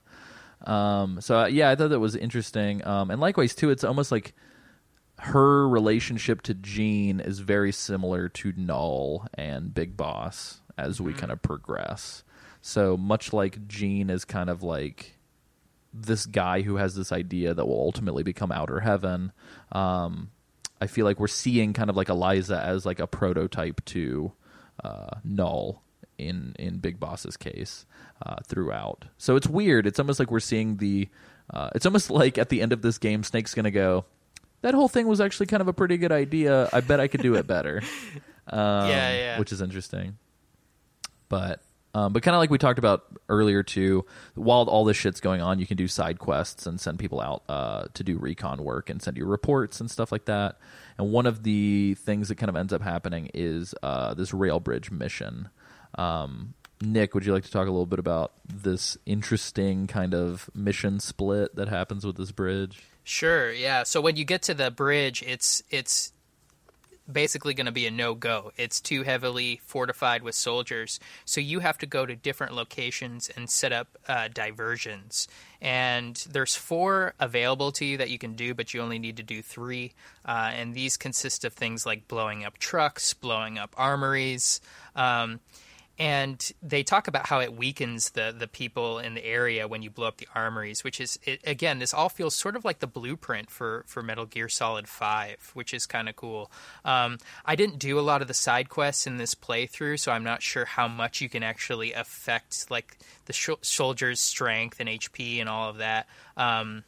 Um, 0.66 1.22
so 1.22 1.42
uh, 1.42 1.46
yeah, 1.46 1.70
I 1.70 1.76
thought 1.76 1.90
that 1.90 2.00
was 2.00 2.16
interesting. 2.16 2.86
Um, 2.86 3.12
and 3.12 3.22
likewise 3.22 3.56
too, 3.56 3.70
it's 3.70 3.84
almost 3.84 4.12
like 4.12 4.34
her 5.20 5.68
relationship 5.68 6.42
to 6.44 6.54
Gene 6.54 7.20
is 7.20 7.40
very 7.40 7.72
similar 7.72 8.28
to 8.30 8.54
Null 8.58 9.28
and 9.34 9.74
Big 9.74 9.96
Boss 9.96 10.62
as 10.78 11.00
we 11.00 11.14
kind 11.14 11.32
of 11.32 11.42
progress. 11.42 12.24
So 12.62 12.98
much 12.98 13.32
like 13.32 13.68
Gene 13.68 14.10
is 14.10 14.26
kind 14.26 14.50
of 14.50 14.64
like 14.64 15.18
this 15.94 16.26
guy 16.26 16.62
who 16.62 16.76
has 16.76 16.96
this 16.96 17.12
idea 17.12 17.54
that 17.54 17.66
will 17.66 17.80
ultimately 17.80 18.24
become 18.24 18.52
Outer 18.52 18.82
Heaven. 18.82 19.32
Um, 19.72 20.32
I 20.82 20.88
feel 20.88 21.06
like 21.06 21.20
we're 21.20 21.28
seeing 21.28 21.72
kind 21.74 21.90
of 21.90 21.96
like 21.96 22.10
Eliza 22.10 22.60
as 22.60 22.86
like 22.86 23.00
a 23.00 23.08
prototype 23.08 23.84
to 23.86 24.34
uh, 24.84 25.18
Null 25.24 25.82
in 26.18 26.56
in 26.58 26.78
Big 26.78 27.00
Boss's 27.00 27.38
case 27.38 27.86
uh, 28.26 28.38
throughout. 28.46 29.06
So 29.18 29.36
it's 29.36 29.48
weird. 29.48 29.88
It's 29.88 30.00
almost 30.00 30.20
like 30.20 30.32
we're 30.32 30.40
seeing 30.40 30.78
the. 30.78 31.10
Uh, 31.50 31.70
it's 31.76 31.86
almost 31.86 32.10
like 32.22 32.38
at 32.38 32.50
the 32.50 32.62
end 32.62 32.74
of 32.74 32.82
this 32.82 32.98
game, 32.98 33.24
Snake's 33.24 33.54
gonna 33.54 33.72
go. 33.72 34.06
That 34.62 34.74
whole 34.74 34.88
thing 34.88 35.08
was 35.08 35.22
actually 35.22 35.46
kind 35.46 35.62
of 35.62 35.68
a 35.68 35.74
pretty 35.74 35.98
good 35.98 36.12
idea. 36.12 36.70
I 36.74 36.82
bet 36.82 37.00
I 37.00 37.08
could 37.08 37.22
do 37.22 37.36
it 37.36 37.48
better. 37.48 37.82
Um, 38.48 38.90
Yeah, 38.90 39.12
yeah. 39.16 39.40
Which 39.40 39.52
is 39.52 39.60
interesting. 39.60 40.20
But 41.30 41.62
um, 41.96 42.12
but 42.12 42.24
kind 42.24 42.36
of 42.36 42.40
like 42.40 42.50
we 42.50 42.58
talked 42.58 42.78
about 42.78 43.06
earlier 43.30 43.64
too, 43.64 44.06
while 44.34 44.64
all 44.64 44.84
this 44.84 44.98
shit's 44.98 45.22
going 45.22 45.42
on, 45.42 45.60
you 45.60 45.66
can 45.66 45.78
do 45.78 45.88
side 45.88 46.20
quests 46.20 46.68
and 46.68 46.78
send 46.80 47.00
people 47.00 47.22
out 47.22 47.44
uh, 47.48 47.86
to 47.94 48.04
do 48.04 48.18
recon 48.18 48.66
work 48.66 48.90
and 48.90 49.02
send 49.02 49.16
you 49.16 49.26
reports 49.26 49.80
and 49.80 49.90
stuff 49.90 50.12
like 50.12 50.26
that. 50.26 50.58
And 50.98 51.14
one 51.14 51.26
of 51.26 51.44
the 51.44 51.96
things 51.96 52.28
that 52.28 52.36
kind 52.36 52.50
of 52.50 52.58
ends 52.58 52.74
up 52.74 52.82
happening 52.82 53.32
is 53.34 53.74
uh, 53.82 54.14
this 54.14 54.34
rail 54.34 54.60
bridge 54.60 54.92
mission. 54.92 55.48
Um, 55.98 56.54
Nick, 56.82 57.14
would 57.14 57.26
you 57.26 57.34
like 57.34 57.44
to 57.44 57.52
talk 57.52 57.68
a 57.68 57.72
little 57.72 57.86
bit 57.86 58.00
about 58.00 58.34
this 58.46 58.98
interesting 59.06 59.88
kind 59.88 60.14
of 60.14 60.50
mission 60.54 61.00
split 61.00 61.56
that 61.56 61.70
happens 61.70 62.06
with 62.06 62.18
this 62.18 62.32
bridge? 62.32 62.84
Sure, 63.04 63.52
yeah. 63.52 63.84
So 63.84 64.02
when 64.02 64.16
you 64.16 64.26
get 64.26 64.42
to 64.44 64.54
the 64.54 64.72
bridge, 64.72 65.24
it's 65.26 65.64
it's 65.70 66.12
basically 67.12 67.54
going 67.54 67.68
to 67.68 67.72
be 67.72 67.86
a 67.86 67.92
no-go. 67.92 68.52
It's 68.58 68.82
too 68.82 69.04
heavily 69.04 69.62
fortified 69.64 70.24
with 70.24 70.34
soldiers, 70.34 71.00
so 71.24 71.40
you 71.40 71.60
have 71.60 71.78
to 71.78 71.86
go 71.86 72.06
to 72.06 72.16
different 72.16 72.54
locations 72.54 73.30
and 73.30 73.50
set 73.50 73.72
up 73.72 73.98
uh, 74.08 74.28
diversions. 74.34 75.28
And 75.62 76.16
there's 76.30 76.56
four 76.56 77.14
available 77.20 77.72
to 77.74 77.86
you 77.86 77.98
that 77.98 78.10
you 78.10 78.18
can 78.18 78.34
do, 78.34 78.54
but 78.54 78.74
you 78.74 78.82
only 78.82 79.00
need 79.00 79.18
to 79.18 79.24
do 79.24 79.42
three. 79.42 79.94
Uh, 80.26 80.52
and 80.54 80.74
these 80.74 80.98
consist 80.98 81.46
of 81.46 81.54
things 81.54 81.86
like 81.86 82.08
blowing 82.08 82.44
up 82.44 82.58
trucks, 82.58 83.14
blowing 83.14 83.60
up 83.60 83.74
armories. 83.78 84.60
Um, 84.96 85.40
and 85.98 86.52
they 86.62 86.84
talk 86.84 87.08
about 87.08 87.28
how 87.28 87.40
it 87.40 87.56
weakens 87.56 88.10
the 88.12 88.36
the 88.38 88.48
people 88.48 89.00
in 89.00 89.14
the 89.14 89.26
area 89.26 89.68
when 89.68 89.82
you 89.82 89.90
blow 89.90 90.08
up 90.08 90.18
the 90.18 90.28
armories, 90.36 90.84
which 90.84 91.00
is 91.00 91.18
it, 91.24 91.40
again, 91.46 91.80
this 91.80 91.94
all 91.94 92.10
feels 92.10 92.36
sort 92.36 92.56
of 92.56 92.66
like 92.66 92.80
the 92.80 92.88
blueprint 92.88 93.50
for 93.50 93.84
for 93.88 94.04
Metal 94.04 94.26
Gear 94.26 94.50
Solid 94.50 94.88
Five, 94.88 95.52
which 95.54 95.74
is 95.74 95.86
kind 95.86 96.10
of 96.10 96.16
cool. 96.16 96.52
Um, 96.84 97.18
I 97.46 97.56
didn't 97.56 97.80
do 97.80 97.98
a 97.98 98.02
lot 98.02 98.22
of 98.22 98.28
the 98.28 98.34
side 98.34 98.68
quests 98.68 99.08
in 99.08 99.18
this 99.18 99.36
playthrough, 99.36 100.00
so 100.00 100.12
I'm 100.12 100.24
not 100.24 100.42
sure 100.42 100.66
how 100.66 100.88
much 100.88 101.22
you 101.22 101.30
can 101.30 101.44
actually 101.44 101.94
affect 101.94 102.70
like 102.70 102.98
the 103.26 103.34
sh- 103.34 103.50
soldiers' 103.62 104.20
strength 104.20 104.80
and 104.80 104.90
HP 104.90 105.40
and 105.40 105.48
all 105.48 105.70
of 105.70 105.78
that. 105.78 106.08
Um, 106.36 106.84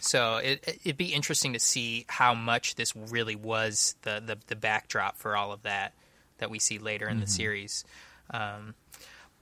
so 0.00 0.36
it, 0.36 0.80
it'd 0.84 0.98
be 0.98 1.14
interesting 1.14 1.54
to 1.54 1.60
see 1.60 2.04
how 2.08 2.34
much 2.34 2.74
this 2.74 2.94
really 2.94 3.36
was 3.36 3.94
the, 4.02 4.22
the, 4.24 4.36
the 4.48 4.56
backdrop 4.56 5.16
for 5.16 5.36
all 5.36 5.52
of 5.52 5.62
that 5.62 5.94
that 6.38 6.50
we 6.50 6.58
see 6.58 6.78
later 6.78 7.08
in 7.08 7.20
the 7.20 7.26
series. 7.26 7.84
Um, 8.30 8.74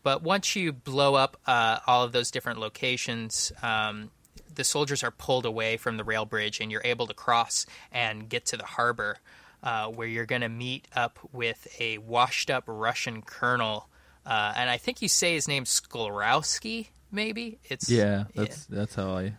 but 0.02 0.22
once 0.22 0.56
you 0.56 0.72
blow 0.72 1.14
up 1.14 1.36
uh, 1.46 1.78
all 1.86 2.02
of 2.04 2.12
those 2.12 2.30
different 2.30 2.58
locations, 2.58 3.52
um, 3.62 4.10
the 4.54 4.64
soldiers 4.64 5.02
are 5.04 5.10
pulled 5.12 5.46
away 5.46 5.76
from 5.76 5.96
the 5.96 6.04
rail 6.04 6.24
bridge, 6.24 6.60
and 6.60 6.70
you're 6.72 6.82
able 6.84 7.06
to 7.06 7.14
cross 7.14 7.64
and 7.92 8.28
get 8.28 8.44
to 8.46 8.56
the 8.56 8.64
harbor. 8.64 9.18
uh, 9.64 9.86
where 9.86 10.08
you're 10.08 10.26
going 10.26 10.40
to 10.40 10.48
meet 10.48 10.88
up 10.96 11.20
with 11.32 11.68
a 11.78 11.96
washed 11.98 12.50
up 12.50 12.64
Russian 12.66 13.22
colonel. 13.22 13.88
Uh, 14.26 14.52
and 14.56 14.68
I 14.68 14.76
think 14.76 15.00
you 15.00 15.06
say 15.06 15.34
his 15.34 15.46
name's 15.46 15.80
Skolrowski, 15.80 16.88
maybe? 17.12 17.58
It's 17.70 17.88
Yeah, 17.88 18.24
that's 18.34 18.64
that's 18.66 18.96
how 18.96 19.16
I 19.16 19.34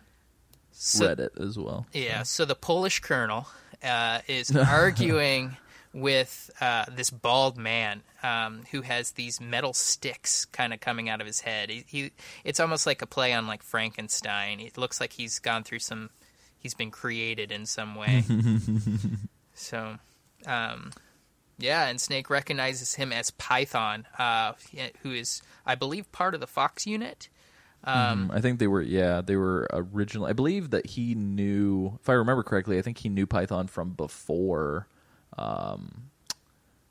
So- 0.72 1.08
read 1.08 1.20
it 1.20 1.32
as 1.38 1.58
well. 1.58 1.86
Yeah, 1.92 2.22
so 2.22 2.46
the 2.46 2.54
Polish 2.54 3.00
colonel 3.00 3.48
uh, 3.82 4.20
is 4.26 4.50
arguing 4.56 5.58
with 5.94 6.50
uh, 6.60 6.84
this 6.90 7.08
bald 7.08 7.56
man 7.56 8.02
um, 8.22 8.64
who 8.72 8.82
has 8.82 9.12
these 9.12 9.40
metal 9.40 9.72
sticks 9.72 10.44
kind 10.46 10.74
of 10.74 10.80
coming 10.80 11.08
out 11.08 11.20
of 11.20 11.26
his 11.26 11.40
head. 11.40 11.70
He, 11.70 11.84
he, 11.86 12.10
it's 12.42 12.58
almost 12.58 12.84
like 12.84 13.00
a 13.00 13.06
play 13.06 13.32
on 13.32 13.46
like 13.46 13.62
Frankenstein. 13.62 14.58
It 14.58 14.76
looks 14.76 15.00
like 15.00 15.12
he's 15.12 15.38
gone 15.38 15.62
through 15.62 15.78
some, 15.78 16.10
he's 16.58 16.74
been 16.74 16.90
created 16.90 17.52
in 17.52 17.64
some 17.64 17.94
way. 17.94 18.24
so, 19.54 19.96
um, 20.46 20.90
yeah, 21.58 21.86
and 21.86 22.00
Snake 22.00 22.28
recognizes 22.28 22.96
him 22.96 23.12
as 23.12 23.30
Python, 23.30 24.08
uh, 24.18 24.54
who 25.02 25.12
is, 25.12 25.42
I 25.64 25.76
believe, 25.76 26.10
part 26.10 26.34
of 26.34 26.40
the 26.40 26.48
Fox 26.48 26.86
unit. 26.86 27.28
Um, 27.84 28.30
I 28.34 28.40
think 28.40 28.60
they 28.60 28.66
were 28.66 28.80
yeah 28.80 29.20
they 29.20 29.36
were 29.36 29.68
originally. 29.70 30.30
I 30.30 30.32
believe 30.32 30.70
that 30.70 30.86
he 30.86 31.14
knew, 31.14 31.98
if 32.00 32.08
I 32.08 32.14
remember 32.14 32.42
correctly, 32.42 32.78
I 32.78 32.82
think 32.82 32.96
he 32.96 33.10
knew 33.10 33.26
Python 33.26 33.66
from 33.66 33.90
before 33.90 34.88
um, 35.38 36.10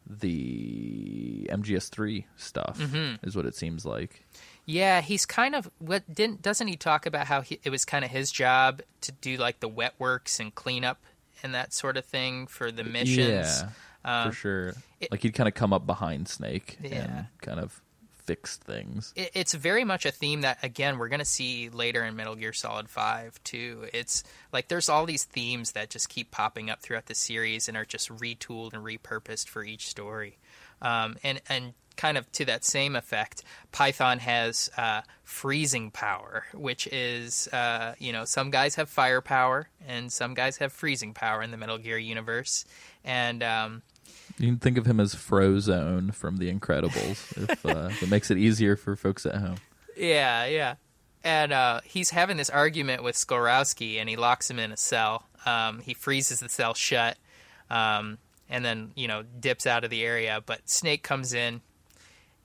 the 0.10 1.48
MGS3 1.52 2.26
stuff. 2.38 2.80
Mm-hmm. 2.80 3.26
Is 3.28 3.36
what 3.36 3.46
it 3.46 3.56
seems 3.56 3.86
like. 3.86 4.26
Yeah, 4.66 5.02
he's 5.02 5.26
kind 5.26 5.56
of 5.56 5.70
what 5.80 6.04
didn't 6.14 6.42
doesn't 6.42 6.68
he 6.68 6.76
talk 6.78 7.06
about 7.06 7.28
how 7.28 7.42
he, 7.42 7.60
it 7.64 7.70
was 7.70 7.84
kind 7.86 8.06
of 8.06 8.12
his 8.12 8.32
job 8.32 8.82
to 9.02 9.12
do 9.12 9.38
like 9.38 9.60
the 9.60 9.68
wet 9.68 9.94
works 10.00 10.40
and 10.40 10.54
cleanup 10.56 11.02
and 11.42 11.54
that 11.54 11.74
sort 11.74 11.98
of 11.98 12.06
thing 12.06 12.48
for 12.48 12.72
the 12.72 12.84
missions. 12.86 13.18
Yeah, 13.64 13.70
Um, 14.06 14.30
for 14.32 14.36
sure. 14.36 14.74
it- 15.02 15.12
like 15.12 15.22
he'd 15.22 15.34
kind 15.34 15.50
of 15.50 15.54
come 15.54 15.74
up 15.74 15.86
behind 15.86 16.30
Snake 16.30 16.78
Yeah. 16.82 16.90
and 16.90 17.26
kind 17.42 17.60
of 17.60 17.82
fix 18.26 18.58
things. 18.58 19.14
It, 19.16 19.32
it's 19.34 19.54
very 19.54 19.84
much 19.84 20.06
a 20.06 20.12
theme 20.12 20.42
that 20.42 20.64
again 20.64 20.98
we're 20.98 21.10
going 21.10 21.20
to 21.20 21.26
see 21.26 21.70
later 21.70 22.04
in 22.04 22.16
Metal 22.16 22.36
Gear 22.36 22.54
Solid 22.54 22.90
5 22.90 23.44
too. 23.44 23.86
It's 23.94 24.24
like 24.52 24.68
there's 24.68 24.90
all 24.90 25.06
these 25.06 25.24
themes 25.24 25.74
that 25.74 25.90
just 25.90 26.10
keep 26.10 26.32
popping 26.32 26.70
up 26.70 26.82
throughout 26.82 27.08
the 27.08 27.16
series 27.16 27.68
and 27.68 27.78
are 27.78 27.86
just 27.86 28.10
retooled 28.10 28.74
and 28.74 28.84
repurposed 28.84 29.48
for 29.48 29.64
each 29.64 29.88
story. 29.88 30.38
Um, 30.82 31.18
and 31.24 31.42
and 31.50 31.74
kind 31.96 32.18
of 32.18 32.32
to 32.34 32.46
that 32.46 32.66
same 32.66 32.96
effect, 32.96 33.44
Python 33.72 34.20
has 34.20 34.70
uh, 34.78 35.02
freezing 35.24 35.92
power, 35.92 36.46
which 36.54 36.88
is 36.88 37.48
uh, 37.50 37.96
you 38.00 38.12
know 38.12 38.26
some 38.26 38.52
guys 38.52 38.76
have 38.76 38.90
firepower 38.90 39.70
and 39.88 40.12
some 40.12 40.34
guys 40.34 40.58
have 40.58 40.72
freezing 40.72 41.14
power 41.14 41.42
in 41.42 41.52
the 41.52 41.58
Metal 41.58 41.78
Gear 41.78 41.98
universe, 41.98 42.66
and 43.04 43.44
um, 43.44 43.82
You 44.38 44.48
can 44.48 44.58
think 44.58 44.78
of 44.78 44.86
him 44.86 45.00
as 45.00 45.14
Frozone 45.14 46.14
from 46.14 46.38
The 46.38 46.52
Incredibles, 46.52 47.50
if, 47.50 47.66
uh, 47.66 47.90
it 48.02 48.10
makes 48.10 48.32
it 48.32 48.38
easier 48.38 48.76
for 48.76 48.96
folks 48.96 49.26
at 49.26 49.36
home. 49.36 49.58
Yeah, 49.96 50.46
yeah. 50.46 50.76
And 51.24 51.54
uh, 51.54 51.82
he's 51.86 52.10
having 52.10 52.38
this 52.38 52.50
argument 52.50 53.04
with 53.04 53.16
Skorowski, 53.16 53.98
and 54.00 54.10
he 54.10 54.16
locks 54.16 54.50
him 54.50 54.60
in 54.60 54.72
a 54.72 54.78
cell. 54.78 55.28
Um, 55.46 55.80
he 55.80 55.94
freezes 55.94 56.40
the 56.40 56.50
cell 56.50 56.74
shut, 56.74 57.18
um, 57.70 58.18
and 58.50 58.66
then 58.66 58.92
you 58.96 59.08
know 59.08 59.24
dips 59.40 59.66
out 59.66 59.84
of 59.84 59.90
the 59.90 60.04
area. 60.04 60.42
But 60.46 60.70
Snake 60.70 61.04
comes 61.04 61.34
in, 61.34 61.62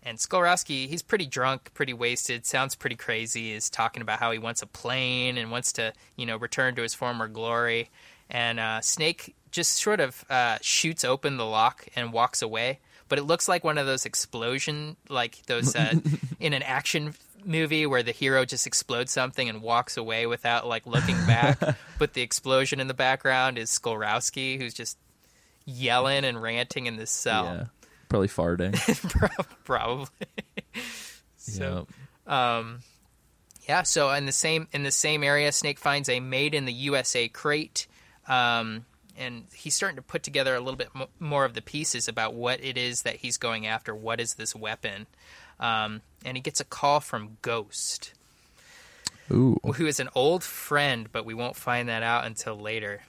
and 0.02 0.18
Skorowski, 0.18 0.88
he's 0.88 1.02
pretty 1.02 1.26
drunk, 1.26 1.72
pretty 1.74 1.92
wasted, 1.92 2.46
sounds 2.46 2.76
pretty 2.76 2.96
crazy. 2.96 3.52
Is 3.52 3.68
talking 3.68 4.02
about 4.02 4.20
how 4.20 4.30
he 4.30 4.38
wants 4.38 4.62
a 4.62 4.66
plane 4.66 5.38
and 5.38 5.50
wants 5.50 5.72
to 5.74 5.92
you 6.16 6.26
know 6.26 6.36
return 6.36 6.76
to 6.76 6.82
his 6.82 6.94
former 6.94 7.26
glory. 7.26 7.90
And 8.30 8.60
uh, 8.60 8.80
Snake 8.82 9.34
just 9.50 9.74
sort 9.74 10.00
of 10.00 10.24
uh, 10.30 10.58
shoots 10.60 11.04
open 11.04 11.36
the 11.36 11.44
lock 11.46 11.86
and 11.96 12.12
walks 12.12 12.42
away. 12.42 12.80
But 13.08 13.18
it 13.18 13.22
looks 13.22 13.48
like 13.48 13.64
one 13.64 13.78
of 13.78 13.86
those 13.86 14.04
explosion, 14.04 14.96
like 15.08 15.44
those 15.46 15.74
uh, 15.74 15.94
in 16.40 16.52
an 16.52 16.62
action 16.62 17.14
movie 17.44 17.86
where 17.86 18.02
the 18.02 18.12
hero 18.12 18.44
just 18.44 18.66
explodes 18.66 19.12
something 19.12 19.48
and 19.48 19.62
walks 19.62 19.96
away 19.96 20.26
without 20.26 20.66
like 20.66 20.86
looking 20.86 21.16
back. 21.26 21.58
but 21.98 22.12
the 22.12 22.22
explosion 22.22 22.80
in 22.80 22.86
the 22.86 22.94
background 22.94 23.56
is 23.58 23.70
Skolrowski, 23.70 24.58
who's 24.58 24.74
just 24.74 24.98
yelling 25.64 26.24
and 26.24 26.40
ranting 26.42 26.86
in 26.86 26.96
this 26.96 27.10
cell. 27.10 27.44
Yeah, 27.44 27.64
probably 28.08 28.28
farting. 28.28 28.74
Probably. 29.64 30.08
so, 31.36 31.86
yeah. 32.26 32.62
Yeah, 33.68 33.82
so 33.82 34.10
in 34.12 34.24
the 34.24 34.32
same 34.32 34.66
in 34.72 34.82
the 34.82 34.90
same 34.90 35.22
area, 35.22 35.52
Snake 35.52 35.78
finds 35.78 36.08
a 36.08 36.20
made 36.20 36.54
in 36.54 36.64
the 36.64 36.72
USA 36.72 37.28
crate, 37.28 37.86
um, 38.26 38.86
and 39.18 39.44
he's 39.52 39.74
starting 39.74 39.96
to 39.96 40.02
put 40.02 40.22
together 40.22 40.54
a 40.54 40.60
little 40.60 40.76
bit 40.76 40.88
mo- 40.94 41.08
more 41.18 41.44
of 41.44 41.54
the 41.54 41.62
pieces 41.62 42.08
about 42.08 42.34
what 42.34 42.62
it 42.62 42.78
is 42.78 43.02
that 43.02 43.16
he's 43.16 43.36
going 43.36 43.66
after. 43.66 43.94
What 43.94 44.20
is 44.20 44.34
this 44.34 44.54
weapon? 44.54 45.06
Um, 45.60 46.02
and 46.24 46.36
he 46.36 46.40
gets 46.40 46.60
a 46.60 46.64
call 46.64 47.00
from 47.00 47.36
Ghost, 47.42 48.12
Ooh. 49.30 49.58
who 49.74 49.86
is 49.86 49.98
an 50.00 50.08
old 50.14 50.44
friend, 50.44 51.08
but 51.10 51.24
we 51.24 51.34
won't 51.34 51.56
find 51.56 51.88
that 51.88 52.02
out 52.02 52.24
until 52.26 52.56
later. 52.56 53.02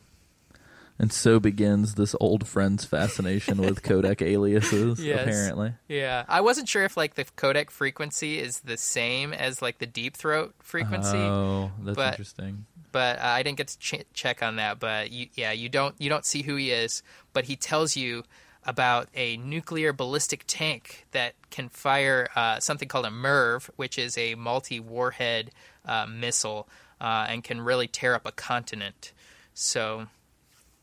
And 1.01 1.13
so 1.13 1.39
begins 1.39 1.95
this 1.95 2.13
old 2.19 2.45
friend's 2.45 2.83
fascination 2.83 3.59
with 3.59 3.81
codec 3.83 4.21
aliases, 4.21 5.01
Yes. 5.01 5.21
apparently. 5.21 5.73
Yeah, 5.87 6.25
I 6.27 6.41
wasn't 6.41 6.67
sure 6.67 6.83
if 6.83 6.97
like 6.97 7.15
the 7.15 7.23
codec 7.23 7.69
frequency 7.69 8.37
is 8.37 8.59
the 8.59 8.75
same 8.75 9.31
as 9.31 9.61
like 9.61 9.77
the 9.79 9.85
deep 9.85 10.17
throat 10.17 10.53
frequency. 10.59 11.15
Oh, 11.17 11.71
that's 11.81 11.95
but- 11.95 12.13
interesting. 12.15 12.65
but 12.91 13.17
uh, 13.19 13.23
I 13.23 13.43
didn't 13.43 13.57
get 13.59 13.69
to 13.69 13.79
ch- 13.79 14.05
check 14.13 14.43
on 14.43 14.57
that. 14.57 14.79
But 14.81 15.11
you, 15.11 15.27
yeah, 15.35 15.53
you 15.53 15.69
don't 15.69 15.95
you 15.99 16.09
don't 16.09 16.25
see 16.25 16.41
who 16.41 16.57
he 16.57 16.71
is, 16.71 17.01
but 17.31 17.45
he 17.45 17.55
tells 17.55 17.95
you 17.95 18.23
about 18.65 19.07
a 19.15 19.37
nuclear 19.37 19.93
ballistic 19.93 20.43
tank 20.47 21.07
that 21.11 21.33
can 21.49 21.69
fire 21.69 22.27
uh, 22.35 22.59
something 22.59 22.89
called 22.89 23.05
a 23.05 23.09
MIRV, 23.09 23.69
which 23.77 23.97
is 23.97 24.17
a 24.17 24.35
multi 24.35 24.81
warhead 24.81 25.51
uh, 25.85 26.05
missile, 26.07 26.67
uh, 26.99 27.25
and 27.29 27.41
can 27.41 27.61
really 27.61 27.87
tear 27.87 28.15
up 28.15 28.25
a 28.25 28.33
continent. 28.33 29.13
So, 29.53 30.07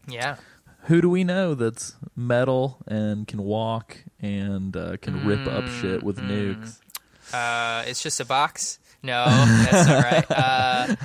yeah, 0.07 0.37
Who 0.85 1.01
do 1.01 1.09
we 1.11 1.25
know 1.25 1.55
that's 1.55 1.97
metal 2.15 2.79
and 2.87 3.27
can 3.27 3.43
walk 3.43 3.97
and 4.21 4.77
uh, 4.77 4.97
can 4.99 5.27
rip 5.27 5.47
up 5.47 5.67
shit 5.69 6.03
with 6.03 6.19
Mm-hmm. 6.19 6.63
nukes? 6.63 6.79
uh, 7.35 7.85
it's 7.89 8.03
just 8.03 8.21
a 8.21 8.25
box. 8.25 8.79
No, 9.03 9.25
that's 9.71 9.89
all 9.89 10.01
right. 10.01 10.31
Uh, 10.31 10.97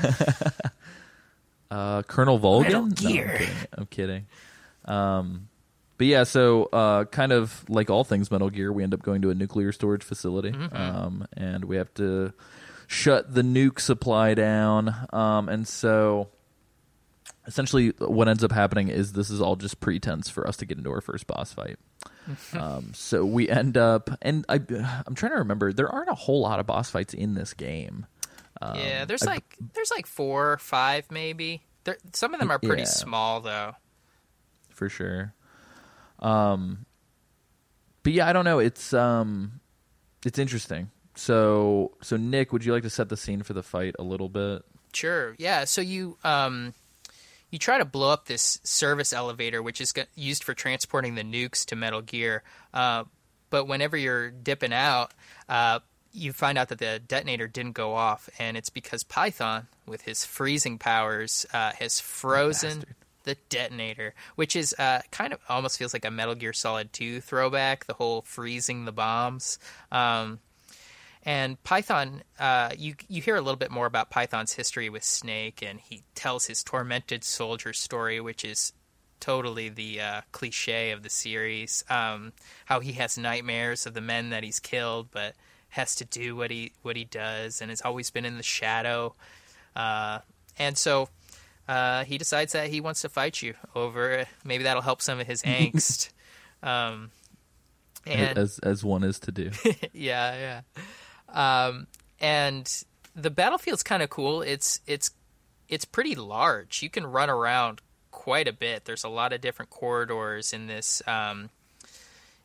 Uh, 1.70 2.02
Colonel 2.04 2.38
Volgin? 2.38 2.64
Metal 2.66 2.86
No, 2.88 2.93
Gear. 2.93 3.32
I'm 3.32 3.38
kidding. 3.38 3.56
I'm 3.78 3.86
kidding. 3.86 4.26
Um, 4.86 5.47
but 5.97 6.08
yeah, 6.08 6.24
so 6.26 6.66
uh, 6.66 7.06
kind 7.06 7.32
of 7.32 7.64
like 7.70 7.89
all 7.89 8.04
things 8.04 8.30
Metal 8.30 8.49
Gear, 8.49 8.74
we 8.74 8.84
end 8.84 8.93
up 8.93 9.02
going 9.04 9.22
to 9.22 9.30
a 9.30 9.36
nuclear 9.36 9.72
storage 9.72 10.04
facility, 10.04 10.52
Mm-hmm. 10.52 10.76
um, 10.76 11.28
and 11.38 11.64
we 11.66 11.78
have 11.78 11.93
to 11.93 12.34
shut 12.88 13.34
the 13.34 13.41
nuke 13.41 13.80
supply 13.80 14.34
down. 14.34 14.93
Um, 15.14 15.47
and 15.47 15.66
so, 15.66 16.28
essentially, 17.48 17.89
what 18.00 18.28
ends 18.28 18.44
up 18.44 18.52
happening 18.52 18.88
is 18.89 19.14
this 19.14 19.30
is 19.30 19.42
all 19.42 19.56
just 19.56 19.80
pretense 19.80 20.30
for 20.30 20.48
us 20.48 20.58
to 20.58 20.66
get 20.66 20.78
into 20.78 20.92
our 20.92 21.02
first 21.02 21.28
boss 21.28 21.54
fight. 21.54 21.78
um, 22.54 22.92
so 22.94 23.26
we 23.26 23.50
end 23.50 23.78
up, 23.78 24.10
and 24.22 24.46
I, 24.50 24.56
I'm 25.06 25.16
trying 25.16 25.32
to 25.32 25.38
remember, 25.39 25.74
there 25.74 25.89
aren't 25.89 26.10
a 26.10 26.16
whole 26.16 26.42
lot 26.42 26.60
of 26.60 26.66
boss 26.68 26.89
fights 26.89 27.14
in 27.14 27.34
this 27.34 27.54
game. 27.54 28.06
Um, 28.62 28.76
yeah, 28.78 29.06
there's 29.06 29.24
I- 29.24 29.32
like 29.34 29.58
there's 29.74 29.89
like 29.92 30.06
four 30.06 30.52
or 30.54 30.58
five 30.58 31.10
maybe. 31.12 31.64
There, 31.84 31.98
some 32.14 32.34
of 32.36 32.39
them 32.39 32.52
are 32.52 32.60
pretty 32.60 32.84
Yeah. 32.84 32.88
small 32.89 33.42
though. 33.42 33.74
for 34.70 34.88
sure. 34.88 35.34
Um, 36.20 36.86
but 38.04 38.14
yeah, 38.14 38.28
I 38.28 38.34
don't 38.34 38.46
know. 38.46 38.60
It's 38.60 38.94
um, 38.94 39.62
it's 40.26 40.38
interesting. 40.38 40.92
So 41.16 41.92
so 42.02 42.18
Nick, 42.18 42.54
would 42.54 42.64
you 42.64 42.72
like 42.74 42.84
to 42.84 42.89
set 42.89 43.10
the 43.10 43.18
scene 43.18 43.42
for 43.44 43.54
the 43.54 43.64
fight 43.64 43.96
a 44.00 44.04
little 44.04 44.30
bit? 44.30 44.62
Sure. 44.94 45.36
Yeah. 45.39 45.66
So 45.66 45.82
you 45.82 46.18
um, 46.24 46.74
you 47.52 47.60
try 47.60 47.78
to 47.78 47.86
blow 47.86 48.10
up 48.10 48.26
this 48.26 48.60
service 48.64 49.14
elevator, 49.14 49.62
which 49.62 49.82
is 49.82 49.93
used 50.16 50.43
for 50.43 50.54
transporting 50.54 51.16
the 51.16 51.24
nukes 51.24 51.66
to 51.66 51.76
Metal 51.76 52.02
Gear. 52.02 52.43
Uh, 52.74 53.04
but 53.49 53.66
whenever 53.66 53.97
you're 53.97 54.32
dipping 54.32 54.74
out, 54.74 55.14
uh, 55.49 55.80
you 56.14 56.34
find 56.34 56.58
out 56.58 56.70
that 56.70 56.80
the 56.80 57.02
detonator 57.06 57.47
didn't 57.47 57.74
go 57.74 57.93
off, 57.93 58.30
and 58.39 58.58
it's 58.58 58.70
because 58.70 59.04
Python, 59.04 59.68
with 59.86 60.02
his 60.02 60.26
freezing 60.26 60.78
powers, 60.78 61.45
uh, 61.54 61.72
has 61.78 61.99
frozen 61.99 62.84
the 63.24 63.36
detonator, 63.49 64.14
which 64.36 64.56
is 64.56 64.74
uh, 64.80 65.02
kind 65.12 65.34
of 65.34 65.39
almost 65.47 65.78
feels 65.78 65.93
like 65.93 66.06
a 66.06 66.12
Metal 66.12 66.36
Gear 66.36 66.54
Solid 66.54 66.91
2 66.93 67.22
throwback. 67.22 67.86
The 67.86 67.93
whole 67.93 68.22
freezing 68.22 68.86
the 68.86 68.91
bombs. 68.91 69.60
Um, 69.91 70.39
and 71.24 71.62
Python, 71.64 72.24
uh, 72.40 72.72
you 72.78 72.96
you 73.08 73.22
hear 73.22 73.36
a 73.36 73.42
little 73.42 73.58
bit 73.58 73.72
more 73.72 73.86
about 73.86 74.10
Python's 74.10 74.54
history 74.54 74.90
with 74.90 75.04
Snake, 75.04 75.62
and 75.62 75.80
he 75.80 76.04
tells 76.16 76.48
his 76.48 76.64
tormented 76.64 77.24
soldier 77.24 77.74
story, 77.74 78.20
which 78.20 78.44
is 78.44 78.74
totally 79.20 79.70
the 79.70 80.02
uh, 80.02 80.22
cliche 80.32 80.92
of 80.92 81.04
the 81.04 81.10
series. 81.10 81.84
Um, 81.90 82.34
how 82.66 82.80
he 82.80 82.94
has 82.94 83.18
nightmares 83.18 83.86
of 83.86 83.94
the 83.94 84.02
men 84.02 84.32
that 84.32 84.44
he's 84.44 84.60
killed, 84.60 85.10
but 85.12 85.36
has 85.70 85.96
to 85.96 86.06
do 86.06 86.36
what 86.36 86.50
he 86.50 86.74
what 86.82 86.96
he 86.96 87.06
does, 87.06 87.62
and 87.62 87.70
has 87.70 87.82
always 87.82 88.10
been 88.10 88.26
in 88.26 88.38
the 88.38 88.44
shadow. 88.44 89.14
Uh, 89.76 90.20
and 90.58 90.78
so 90.78 91.08
uh, 91.68 92.04
he 92.04 92.18
decides 92.18 92.54
that 92.54 92.70
he 92.70 92.82
wants 92.82 93.02
to 93.02 93.10
fight 93.10 93.42
you 93.42 93.54
over. 93.76 94.26
Maybe 94.44 94.64
that'll 94.64 94.82
help 94.82 95.02
some 95.02 95.20
of 95.20 95.28
his 95.28 95.42
angst. 95.44 96.10
Um, 96.64 97.12
and 98.06 98.38
as 98.38 98.60
as 98.60 98.84
one 98.84 99.04
is 99.04 99.20
to 99.20 99.32
do. 99.32 99.52
yeah, 99.94 100.36
yeah. 100.36 100.62
Um, 101.32 101.88
and 102.20 102.84
the 103.16 103.30
battlefield's 103.30 103.84
kind 103.84 104.04
of 104.04 104.10
cool. 104.10 104.42
It's 104.42 104.80
it's 104.88 105.12
it's 105.68 105.86
pretty 105.86 106.16
large. 106.16 106.84
You 106.84 106.90
can 106.90 107.06
run 107.06 107.30
around 107.30 107.82
quite 108.12 108.48
a 108.48 108.54
bit. 108.54 108.86
There's 108.86 109.04
a 109.04 109.10
lot 109.10 109.34
of 109.34 109.42
different 109.42 109.72
corridors 109.72 110.54
in 110.54 110.68
this 110.68 111.02
um, 111.08 111.50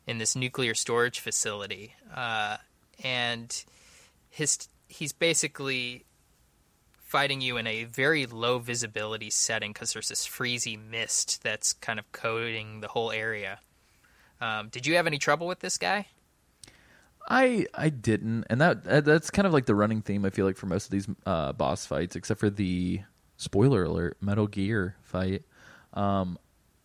in 0.07 0.17
this 0.17 0.35
nuclear 0.35 0.73
storage 0.73 1.19
facility, 1.19 1.93
uh, 2.15 2.57
and 3.03 3.63
his 4.29 4.67
he's 4.87 5.13
basically 5.13 6.05
fighting 6.99 7.39
you 7.39 7.55
in 7.57 7.67
a 7.67 7.85
very 7.85 8.25
low 8.25 8.59
visibility 8.59 9.29
setting 9.29 9.71
because 9.71 9.93
there's 9.93 10.09
this 10.09 10.27
freezy 10.27 10.77
mist 10.77 11.41
that's 11.41 11.73
kind 11.73 11.99
of 11.99 12.11
coating 12.11 12.81
the 12.81 12.87
whole 12.89 13.11
area. 13.11 13.59
Um, 14.41 14.67
did 14.69 14.85
you 14.85 14.95
have 14.95 15.07
any 15.07 15.17
trouble 15.17 15.47
with 15.47 15.59
this 15.59 15.77
guy? 15.77 16.07
I 17.27 17.67
I 17.73 17.89
didn't, 17.89 18.45
and 18.49 18.61
that 18.61 18.83
that's 19.05 19.29
kind 19.29 19.45
of 19.45 19.53
like 19.53 19.65
the 19.65 19.75
running 19.75 20.01
theme. 20.01 20.25
I 20.25 20.29
feel 20.29 20.45
like 20.45 20.57
for 20.57 20.67
most 20.67 20.85
of 20.85 20.91
these 20.91 21.07
uh, 21.25 21.51
boss 21.53 21.85
fights, 21.85 22.15
except 22.15 22.39
for 22.39 22.49
the 22.49 23.01
spoiler 23.35 23.83
alert 23.83 24.17
Metal 24.21 24.47
Gear 24.47 24.95
fight. 25.01 25.43
Um, 25.93 26.37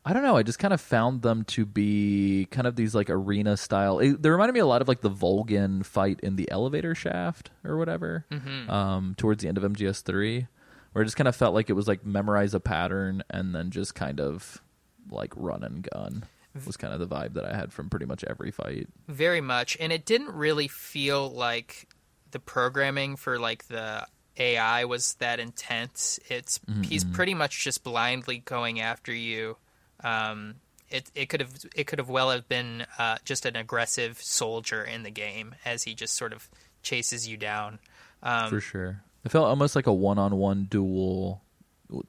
I 0.04 0.12
don't 0.12 0.24
know. 0.24 0.36
I 0.36 0.42
just 0.42 0.58
kind 0.58 0.74
of 0.74 0.80
found 0.80 1.22
them 1.22 1.44
to 1.44 1.64
be 1.64 2.48
kind 2.50 2.66
of 2.66 2.74
these 2.74 2.92
like 2.92 3.08
arena 3.08 3.56
style. 3.56 4.00
It, 4.00 4.20
they 4.20 4.30
reminded 4.30 4.54
me 4.54 4.60
a 4.60 4.66
lot 4.66 4.82
of 4.82 4.88
like 4.88 5.00
the 5.00 5.10
Volgin 5.10 5.86
fight 5.86 6.18
in 6.22 6.34
the 6.34 6.50
elevator 6.50 6.94
shaft 6.94 7.50
or 7.64 7.76
whatever. 7.76 8.26
Mm-hmm. 8.30 8.68
Um, 8.68 9.14
towards 9.16 9.42
the 9.42 9.48
end 9.48 9.58
of 9.58 9.64
MGS 9.64 10.02
three, 10.02 10.48
where 10.92 11.02
it 11.02 11.06
just 11.06 11.16
kind 11.16 11.28
of 11.28 11.36
felt 11.36 11.54
like 11.54 11.70
it 11.70 11.74
was 11.74 11.86
like 11.86 12.04
memorize 12.04 12.52
a 12.52 12.60
pattern 12.60 13.22
and 13.30 13.54
then 13.54 13.70
just 13.70 13.94
kind 13.94 14.18
of 14.18 14.60
like 15.08 15.32
run 15.36 15.62
and 15.62 15.88
gun 15.88 16.24
was 16.66 16.76
kind 16.76 16.92
of 16.92 17.00
the 17.00 17.08
vibe 17.08 17.34
that 17.34 17.44
I 17.44 17.56
had 17.56 17.72
from 17.72 17.88
pretty 17.88 18.06
much 18.06 18.24
every 18.24 18.50
fight. 18.50 18.88
Very 19.08 19.40
much, 19.40 19.76
and 19.80 19.92
it 19.92 20.04
didn't 20.04 20.32
really 20.32 20.68
feel 20.68 21.30
like 21.30 21.88
the 22.30 22.38
programming 22.38 23.16
for 23.16 23.38
like 23.38 23.68
the 23.68 24.06
AI 24.36 24.84
was 24.84 25.14
that 25.14 25.40
intense. 25.40 26.18
It's 26.28 26.60
he's 26.82 27.04
pretty 27.04 27.34
much 27.34 27.62
just 27.64 27.84
blindly 27.84 28.38
going 28.38 28.80
after 28.80 29.12
you. 29.12 29.56
Um, 30.02 30.56
it 30.88 31.10
it 31.14 31.26
could 31.28 31.40
have 31.40 31.52
it 31.74 31.86
could 31.86 31.98
have 31.98 32.08
well 32.08 32.30
have 32.30 32.48
been 32.48 32.86
uh, 32.98 33.18
just 33.24 33.46
an 33.46 33.56
aggressive 33.56 34.20
soldier 34.20 34.82
in 34.84 35.02
the 35.02 35.10
game 35.10 35.54
as 35.64 35.84
he 35.84 35.94
just 35.94 36.14
sort 36.14 36.32
of 36.32 36.48
chases 36.82 37.28
you 37.28 37.36
down. 37.36 37.78
Um, 38.22 38.50
for 38.50 38.60
sure. 38.60 39.02
It 39.24 39.30
felt 39.30 39.46
almost 39.46 39.76
like 39.76 39.86
a 39.86 39.92
one-on-one 39.92 40.66
duel 40.68 41.42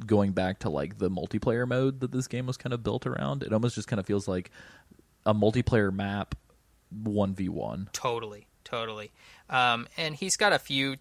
going 0.06 0.32
back 0.32 0.60
to 0.60 0.70
like 0.70 0.98
the 0.98 1.10
multiplayer 1.10 1.68
mode 1.68 2.00
that 2.02 2.12
this 2.12 2.28
game 2.28 2.46
was 2.46 2.58
kind 2.58 2.74
of 2.74 2.84
built 2.84 3.06
around. 3.06 3.44
It 3.44 3.54
almost 3.54 3.76
just 3.76 3.88
kind 3.88 4.00
of 4.00 4.06
feels 4.06 4.28
like 4.28 4.52
a 5.26 5.34
multiplayer 5.34 5.94
map 5.94 6.36
1v1. 7.04 7.92
Totally, 7.92 8.48
totally. 8.64 9.12
Um, 9.50 9.88
and 9.98 10.16
he's 10.16 10.38
got 10.38 10.54
a 10.54 10.60
few 10.60 10.98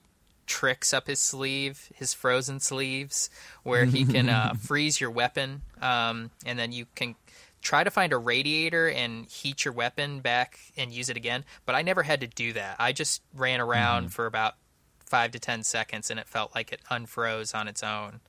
tricks 0.47 0.93
up 0.93 1.07
his 1.07 1.21
sleeve, 1.21 1.91
his 1.95 2.13
frozen 2.15 2.61
sleeves, 2.61 3.31
where 3.63 3.85
he 3.85 4.05
can 4.05 4.29
uh, 4.29 4.55
freeze 4.61 5.01
your 5.01 5.11
weapon, 5.11 5.63
um, 5.81 6.31
and 6.45 6.59
then 6.59 6.73
you 6.73 6.87
can 6.95 7.15
try 7.61 7.85
to 7.85 7.91
find 7.91 8.13
a 8.13 8.19
radiator 8.19 8.91
and 8.91 9.27
heat 9.27 9.65
your 9.65 9.73
weapon 9.73 10.21
back 10.21 10.59
and 10.77 10.93
use 10.93 11.09
it 11.09 11.17
again. 11.17 11.45
But 11.65 11.77
I 11.77 11.83
never 11.83 12.03
had 12.03 12.21
to 12.21 12.27
do 12.27 12.53
that. 12.55 12.77
I 12.79 12.93
just 12.93 13.23
ran 13.35 13.61
around 13.61 14.13
for 14.13 14.27
about 14.27 14.57
five 15.05 15.31
to 15.33 15.39
ten 15.39 15.63
seconds, 15.63 16.11
and 16.11 16.19
it 16.19 16.27
felt 16.27 16.55
like 16.55 16.73
it 16.73 16.81
unfroze 16.91 17.55
on 17.55 17.69
its 17.69 17.83
own. 17.83 18.21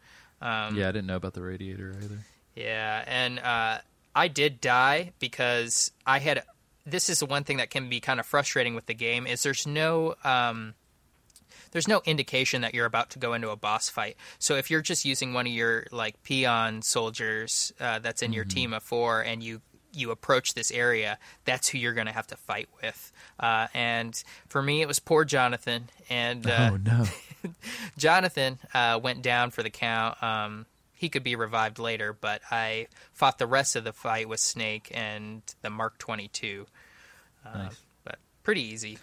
Um, 0.43 0.75
Yeah, 0.75 0.89
I 0.89 0.91
didn't 0.91 1.07
know 1.07 1.15
about 1.15 1.33
the 1.33 1.41
radiator 1.41 1.95
either. 2.03 2.19
yeah, 2.55 3.03
and 3.07 3.39
uh, 3.39 3.77
I 4.15 4.27
did 4.27 4.61
die 4.61 5.13
because 5.19 5.91
I 6.05 6.19
had. 6.19 6.43
This 6.85 7.09
is 7.09 7.19
the 7.19 7.25
one 7.25 7.45
thing 7.45 7.57
that 7.57 7.69
can 7.69 7.87
be 7.89 8.01
kind 8.01 8.19
of 8.19 8.25
frustrating 8.25 8.75
with 8.75 8.85
the 8.87 8.93
game 8.93 9.25
is 9.25 9.41
there's 9.41 9.65
no 9.65 10.15
um, 10.25 10.73
there's 11.71 11.87
no 11.87 12.01
indication 12.05 12.61
that 12.61 12.73
you're 12.73 12.85
about 12.85 13.11
to 13.11 13.19
go 13.19 13.33
into 13.33 13.49
a 13.51 13.55
boss 13.55 13.87
fight. 13.89 14.17
So 14.37 14.55
if 14.55 14.69
you're 14.69 14.81
just 14.81 15.05
using 15.05 15.33
one 15.33 15.47
of 15.47 15.53
your 15.53 15.87
like 15.91 16.21
peon 16.23 16.81
soldiers 16.81 17.73
uh, 17.79 17.99
that's 17.99 18.21
in 18.21 18.33
your 18.33 18.43
team 18.45 18.73
of 18.73 18.83
four 18.83 19.21
and 19.21 19.41
you 19.41 19.61
you 19.95 20.11
approach 20.11 20.55
this 20.55 20.71
area, 20.71 21.17
that's 21.45 21.69
who 21.69 21.77
you're 21.77 21.93
going 21.93 22.07
to 22.07 22.13
have 22.13 22.27
to 22.27 22.35
fight 22.35 22.67
with. 22.81 23.11
Uh, 23.39 23.67
and 23.73 24.23
for 24.49 24.61
me, 24.61 24.81
it 24.81 24.87
was 24.87 24.99
poor 24.99 25.23
Jonathan. 25.23 25.89
And 26.09 26.45
uh, 26.47 26.71
oh 26.73 26.77
no. 26.77 27.05
Jonathan 27.97 28.59
uh, 28.73 28.99
went 29.01 29.21
down 29.21 29.51
for 29.51 29.63
the 29.63 29.69
count. 29.69 30.21
Um, 30.21 30.65
he 30.93 31.09
could 31.09 31.23
be 31.23 31.35
revived 31.35 31.79
later, 31.79 32.13
but 32.13 32.41
I 32.49 32.87
fought 33.11 33.37
the 33.37 33.47
rest 33.47 33.75
of 33.75 33.83
the 33.83 33.93
fight 33.93 34.29
with 34.29 34.39
Snake 34.39 34.89
and 34.93 35.41
the 35.61 35.69
Mark 35.69 35.97
22. 35.97 36.65
Uh, 37.45 37.57
Nice. 37.57 37.81
But 38.05 38.19
pretty 38.43 38.61
easy. 38.61 38.97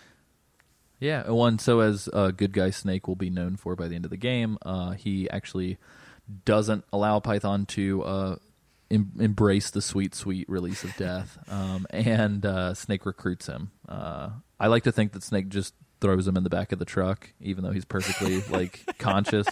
Yeah, 0.98 1.30
one. 1.30 1.58
So 1.58 1.80
as 1.80 2.08
uh, 2.12 2.30
good 2.30 2.52
guy 2.52 2.70
Snake 2.70 3.08
will 3.08 3.16
be 3.16 3.30
known 3.30 3.56
for 3.56 3.74
by 3.74 3.88
the 3.88 3.96
end 3.96 4.04
of 4.04 4.10
the 4.10 4.16
game, 4.16 4.58
uh, 4.62 4.92
he 4.92 5.28
actually 5.30 5.78
doesn't 6.44 6.84
allow 6.92 7.20
Python 7.20 7.66
to 7.66 8.02
uh, 8.04 8.36
em- 8.90 9.12
embrace 9.18 9.70
the 9.70 9.80
sweet, 9.82 10.14
sweet 10.14 10.48
release 10.48 10.84
of 10.84 10.94
death, 10.96 11.38
um, 11.50 11.86
and 11.90 12.44
uh, 12.44 12.74
Snake 12.74 13.06
recruits 13.06 13.46
him. 13.46 13.70
Uh, 13.88 14.30
I 14.58 14.66
like 14.66 14.84
to 14.84 14.92
think 14.92 15.12
that 15.12 15.22
Snake 15.22 15.48
just 15.48 15.74
throws 16.00 16.26
him 16.26 16.36
in 16.36 16.44
the 16.44 16.50
back 16.50 16.72
of 16.72 16.78
the 16.78 16.84
truck, 16.84 17.30
even 17.40 17.64
though 17.64 17.70
he's 17.72 17.84
perfectly 17.84 18.40
like 18.50 18.80
conscious, 18.98 19.46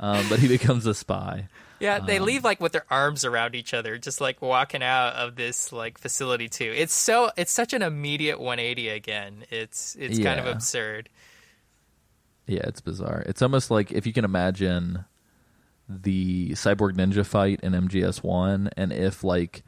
um, 0.00 0.24
but 0.28 0.38
he 0.38 0.48
becomes 0.48 0.86
a 0.86 0.94
spy. 0.94 1.48
Yeah, 1.80 1.98
they 1.98 2.18
Um, 2.18 2.26
leave 2.26 2.44
like 2.44 2.60
with 2.60 2.72
their 2.72 2.84
arms 2.90 3.24
around 3.24 3.54
each 3.54 3.74
other, 3.74 3.98
just 3.98 4.20
like 4.20 4.40
walking 4.40 4.82
out 4.82 5.14
of 5.14 5.34
this 5.36 5.72
like 5.72 5.98
facility 5.98 6.48
too. 6.48 6.72
It's 6.76 6.94
so 6.94 7.30
it's 7.36 7.50
such 7.52 7.72
an 7.72 7.82
immediate 7.82 8.38
180 8.40 8.88
again. 8.88 9.44
It's 9.50 9.96
it's 9.98 10.18
kind 10.18 10.38
of 10.38 10.46
absurd. 10.46 11.08
Yeah, 12.46 12.62
it's 12.64 12.80
bizarre. 12.80 13.22
It's 13.26 13.42
almost 13.42 13.70
like 13.70 13.92
if 13.92 14.06
you 14.06 14.12
can 14.12 14.24
imagine 14.24 15.04
the 15.88 16.50
Cyborg 16.50 16.92
Ninja 16.94 17.26
fight 17.26 17.60
in 17.62 17.72
MGS 17.72 18.22
One, 18.22 18.70
and 18.76 18.92
if 18.92 19.22
like 19.24 19.62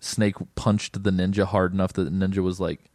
Snake 0.00 0.34
punched 0.54 1.02
the 1.04 1.10
ninja 1.10 1.44
hard 1.44 1.72
enough 1.72 1.92
that 1.92 2.04
the 2.04 2.10
ninja 2.10 2.38
was 2.38 2.58
like, 2.60 2.90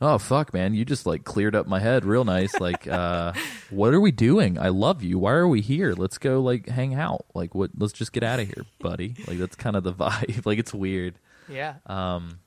"Oh 0.00 0.18
fuck, 0.18 0.52
man, 0.52 0.74
you 0.74 0.84
just 0.84 1.06
like 1.06 1.24
cleared 1.24 1.54
up 1.54 1.66
my 1.66 1.80
head 1.80 2.04
real 2.04 2.24
nice." 2.24 2.58
Like, 2.60 2.86
uh, 2.86 3.32
what 3.70 3.94
are 3.94 4.00
we 4.00 4.10
doing? 4.10 4.58
I 4.58 4.68
love 4.68 5.02
you. 5.02 5.18
Why 5.18 5.32
are 5.32 5.48
we 5.48 5.60
here? 5.60 5.94
Let's 5.94 6.18
go 6.18 6.40
like 6.40 6.68
hang 6.68 6.94
out. 6.94 7.26
Like, 7.34 7.54
what? 7.54 7.70
Let's 7.76 7.92
just 7.92 8.12
get 8.12 8.22
out 8.22 8.40
of 8.40 8.46
here, 8.46 8.64
buddy. 8.80 9.14
Like 9.26 9.38
that's 9.38 9.56
kind 9.56 9.76
of 9.76 9.84
the 9.84 9.92
vibe. 9.92 10.44
Like 10.46 10.58
it's 10.58 10.72
weird. 10.74 11.18
Yeah. 11.48 11.74
Um 11.86 12.40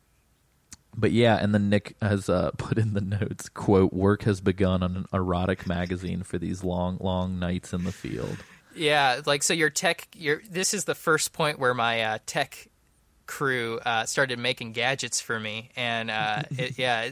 But 0.96 1.12
yeah, 1.12 1.38
and 1.38 1.54
then 1.54 1.70
Nick 1.70 1.96
has 2.02 2.30
uh, 2.30 2.52
put 2.58 2.78
in 2.78 2.94
the 2.94 3.02
notes, 3.02 3.48
quote, 3.50 3.94
work 3.94 4.24
has 4.24 4.42
begun 4.42 4.82
on 4.84 4.96
an 4.96 5.06
erotic 5.14 5.68
magazine 5.68 6.24
for 6.24 6.38
these 6.38 6.64
long, 6.64 6.98
long 7.00 7.40
nights 7.40 7.74
in 7.74 7.84
the 7.84 7.92
field. 7.92 8.38
Yeah, 8.76 9.22
like 9.26 9.44
so 9.44 9.54
your 9.54 9.70
tech 9.70 10.08
your 10.16 10.42
this 10.50 10.74
is 10.74 10.86
the 10.86 10.96
first 10.96 11.34
point 11.34 11.60
where 11.60 11.74
my 11.74 12.02
uh, 12.02 12.18
tech 12.26 12.68
crew 13.26 13.80
uh, 13.86 14.06
started 14.06 14.40
making 14.40 14.74
gadgets 14.74 15.22
for 15.22 15.40
me 15.40 15.70
and 15.76 16.10
uh, 16.10 16.42
it, 16.52 16.80
yeah 16.80 17.12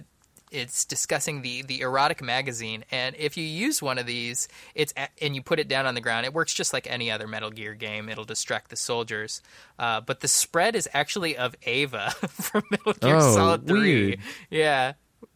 it's 0.52 0.86
discussing 0.86 1.42
the 1.42 1.62
the 1.64 1.82
erotic 1.82 2.22
magazine 2.22 2.86
and 2.92 3.16
if 3.18 3.36
you 3.38 3.44
use 3.44 3.82
one 3.82 3.98
of 3.98 4.06
these 4.06 4.48
it's 4.76 4.94
a, 4.96 5.08
and 5.22 5.36
you 5.36 5.42
put 5.42 5.60
it 5.60 5.68
down 5.68 5.86
on 5.86 5.94
the 5.94 6.00
ground 6.02 6.26
it 6.26 6.34
works 6.34 6.54
just 6.54 6.72
like 6.72 6.88
any 6.90 7.12
other 7.12 7.28
metal 7.28 7.50
gear 7.52 7.74
game 7.74 8.08
it'll 8.08 8.24
distract 8.24 8.70
the 8.70 8.76
soldiers 8.78 9.42
uh, 9.80 10.00
but 10.02 10.22
the 10.22 10.28
spread 10.28 10.76
is 10.76 10.88
actually 10.94 11.36
of 11.36 11.54
EVA 11.66 12.12
from 12.30 12.64
metal 12.72 12.94
gear 12.94 13.16
Oh, 13.18 13.36
solid 13.36 13.68
3 13.68 13.80
weird. 13.80 14.20
yeah 14.50 14.94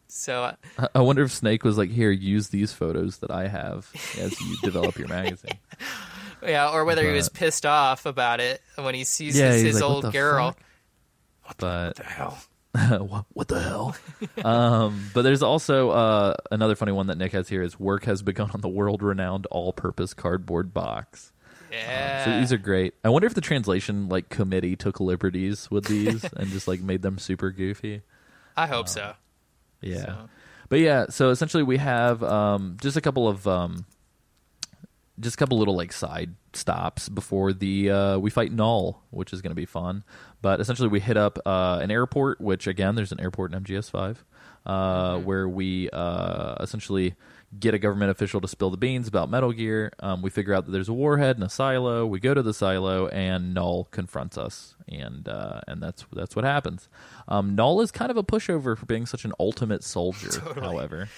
so 0.08 0.44
uh, 0.78 0.88
I- 0.94 1.00
wonder 1.00 1.22
if 1.22 1.32
Snake 1.32 1.64
was 1.64 1.78
like, 1.78 1.88
here, 1.90 2.10
use 2.10 2.48
these 2.48 2.72
photos 2.72 3.18
that 3.18 3.30
I 3.30 3.48
have 3.48 3.90
as 4.18 4.38
you 4.42 4.56
develop 4.62 4.98
your 4.98 5.08
magazine. 5.08 5.58
yeah 6.42 6.68
or 6.70 6.84
whether 6.84 7.06
he 7.06 7.12
was 7.14 7.28
pissed 7.30 7.64
off 7.64 8.04
about 8.04 8.38
it 8.40 8.60
when 8.76 8.94
he 8.94 9.04
sees 9.04 9.38
Yeah, 9.38 9.52
his, 9.52 9.62
his 9.62 9.74
like, 9.76 9.84
old 9.84 10.04
the 10.04 10.10
girl 10.10 10.50
fuck?" 10.50 11.56
But 11.58 11.96
the 11.96 12.04
hell 12.04 12.38
what, 13.00 13.26
what 13.32 13.48
the 13.48 13.60
hell? 13.60 13.94
um, 14.44 15.10
but 15.12 15.22
there's 15.22 15.42
also 15.42 15.90
uh, 15.90 16.34
another 16.50 16.74
funny 16.74 16.92
one 16.92 17.08
that 17.08 17.18
Nick 17.18 17.32
has 17.32 17.48
here 17.48 17.62
is 17.62 17.78
work 17.78 18.04
has 18.04 18.22
begun 18.22 18.50
on 18.54 18.60
the 18.62 18.68
world 18.68 19.02
renowned 19.02 19.46
all 19.50 19.72
purpose 19.72 20.14
cardboard 20.14 20.72
box. 20.72 21.32
yeah 21.70 22.24
So 22.24 22.38
these 22.40 22.52
are 22.52 22.58
great. 22.58 22.94
I 23.04 23.10
wonder 23.10 23.26
if 23.26 23.34
the 23.34 23.40
translation 23.42 24.08
like 24.08 24.28
committee 24.30 24.76
took 24.76 25.00
liberties 25.00 25.70
with 25.70 25.84
these 25.84 26.24
and 26.36 26.48
just 26.50 26.66
like 26.66 26.80
made 26.80 27.02
them 27.02 27.18
super 27.18 27.50
goofy. 27.50 28.02
I 28.56 28.66
hope 28.66 28.88
so. 28.88 29.14
Yeah. 29.82 30.04
So- 30.06 30.28
But 30.70 30.80
yeah, 30.80 31.06
so 31.10 31.28
essentially 31.30 31.62
we 31.62 31.76
have 31.76 32.22
um, 32.22 32.78
just 32.80 32.96
a 32.96 33.02
couple 33.02 33.28
of 33.28 33.46
um, 33.46 33.84
just 35.20 35.34
a 35.34 35.38
couple 35.38 35.58
little 35.58 35.76
like 35.76 35.92
side 35.92 36.34
stops 36.54 37.08
before 37.08 37.52
the 37.52 37.90
uh, 37.90 38.18
we 38.18 38.30
fight 38.30 38.52
Null, 38.52 39.02
which 39.10 39.32
is 39.32 39.42
going 39.42 39.50
to 39.50 39.56
be 39.56 39.66
fun. 39.66 40.04
But 40.40 40.60
essentially 40.60 40.88
we 40.88 41.00
hit 41.00 41.16
up 41.16 41.38
uh, 41.44 41.80
an 41.82 41.90
airport, 41.90 42.40
which 42.40 42.66
again 42.66 42.94
there's 42.94 43.12
an 43.12 43.20
airport 43.20 43.54
in 43.54 43.62
MGS5, 43.62 44.16
uh, 44.66 45.18
where 45.18 45.48
we 45.48 45.90
uh, 45.90 46.56
essentially 46.60 47.14
get 47.58 47.74
a 47.74 47.78
government 47.78 48.10
official 48.10 48.40
to 48.40 48.48
spill 48.48 48.70
the 48.70 48.76
beans 48.76 49.06
about 49.06 49.28
Metal 49.28 49.52
Gear. 49.52 49.92
Um, 50.00 50.22
we 50.22 50.30
figure 50.30 50.54
out 50.54 50.64
that 50.64 50.72
there's 50.72 50.88
a 50.88 50.94
warhead 50.94 51.36
in 51.36 51.42
a 51.42 51.50
silo. 51.50 52.06
We 52.06 52.18
go 52.18 52.32
to 52.32 52.42
the 52.42 52.54
silo, 52.54 53.08
and 53.08 53.52
Null 53.52 53.84
confronts 53.90 54.38
us, 54.38 54.74
and 54.88 55.28
uh, 55.28 55.60
and 55.68 55.82
that's 55.82 56.06
that's 56.12 56.34
what 56.34 56.44
happens. 56.44 56.88
Um, 57.28 57.54
Null 57.54 57.80
is 57.82 57.90
kind 57.90 58.10
of 58.10 58.16
a 58.16 58.24
pushover 58.24 58.76
for 58.76 58.86
being 58.86 59.06
such 59.06 59.24
an 59.24 59.32
ultimate 59.38 59.84
soldier. 59.84 60.40
However, 60.60 61.08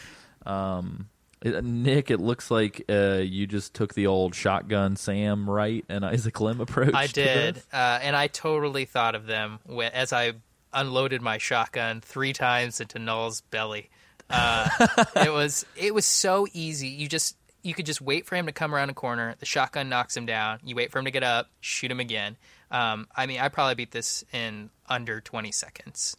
um, 0.44 1.08
it- 1.44 1.64
Nick, 1.64 2.10
it 2.10 2.20
looks 2.20 2.50
like 2.50 2.84
uh, 2.88 3.20
you 3.22 3.46
just 3.46 3.74
took 3.74 3.94
the 3.94 4.06
old 4.08 4.34
shotgun 4.34 4.96
Sam 4.96 5.48
Wright 5.48 5.84
and 5.88 6.04
Isaac 6.04 6.40
Lim 6.40 6.60
approach. 6.60 6.94
I 6.94 7.06
did, 7.06 7.58
uh, 7.72 7.98
and 8.02 8.16
I 8.16 8.26
totally 8.26 8.84
thought 8.86 9.14
of 9.14 9.26
them 9.26 9.60
when, 9.66 9.92
as 9.92 10.12
I 10.12 10.32
unloaded 10.72 11.22
my 11.22 11.38
shotgun 11.38 12.00
three 12.00 12.32
times 12.32 12.80
into 12.80 12.98
Null's 12.98 13.42
belly. 13.42 13.90
Uh, 14.28 14.68
it 15.16 15.32
was 15.32 15.64
it 15.76 15.94
was 15.94 16.06
so 16.06 16.46
easy. 16.52 16.88
You 16.88 17.08
just 17.08 17.36
you 17.62 17.74
could 17.74 17.86
just 17.86 18.00
wait 18.00 18.26
for 18.26 18.36
him 18.36 18.46
to 18.46 18.52
come 18.52 18.74
around 18.74 18.90
a 18.90 18.94
corner. 18.94 19.34
The 19.38 19.46
shotgun 19.46 19.88
knocks 19.88 20.16
him 20.16 20.26
down. 20.26 20.60
You 20.64 20.74
wait 20.74 20.90
for 20.90 20.98
him 20.98 21.04
to 21.04 21.10
get 21.10 21.22
up, 21.22 21.50
shoot 21.60 21.90
him 21.90 22.00
again. 22.00 22.36
Um, 22.70 23.06
I 23.14 23.26
mean, 23.26 23.38
I 23.38 23.48
probably 23.50 23.74
beat 23.74 23.90
this 23.92 24.24
in 24.32 24.70
under 24.88 25.20
twenty 25.20 25.52
seconds. 25.52 26.16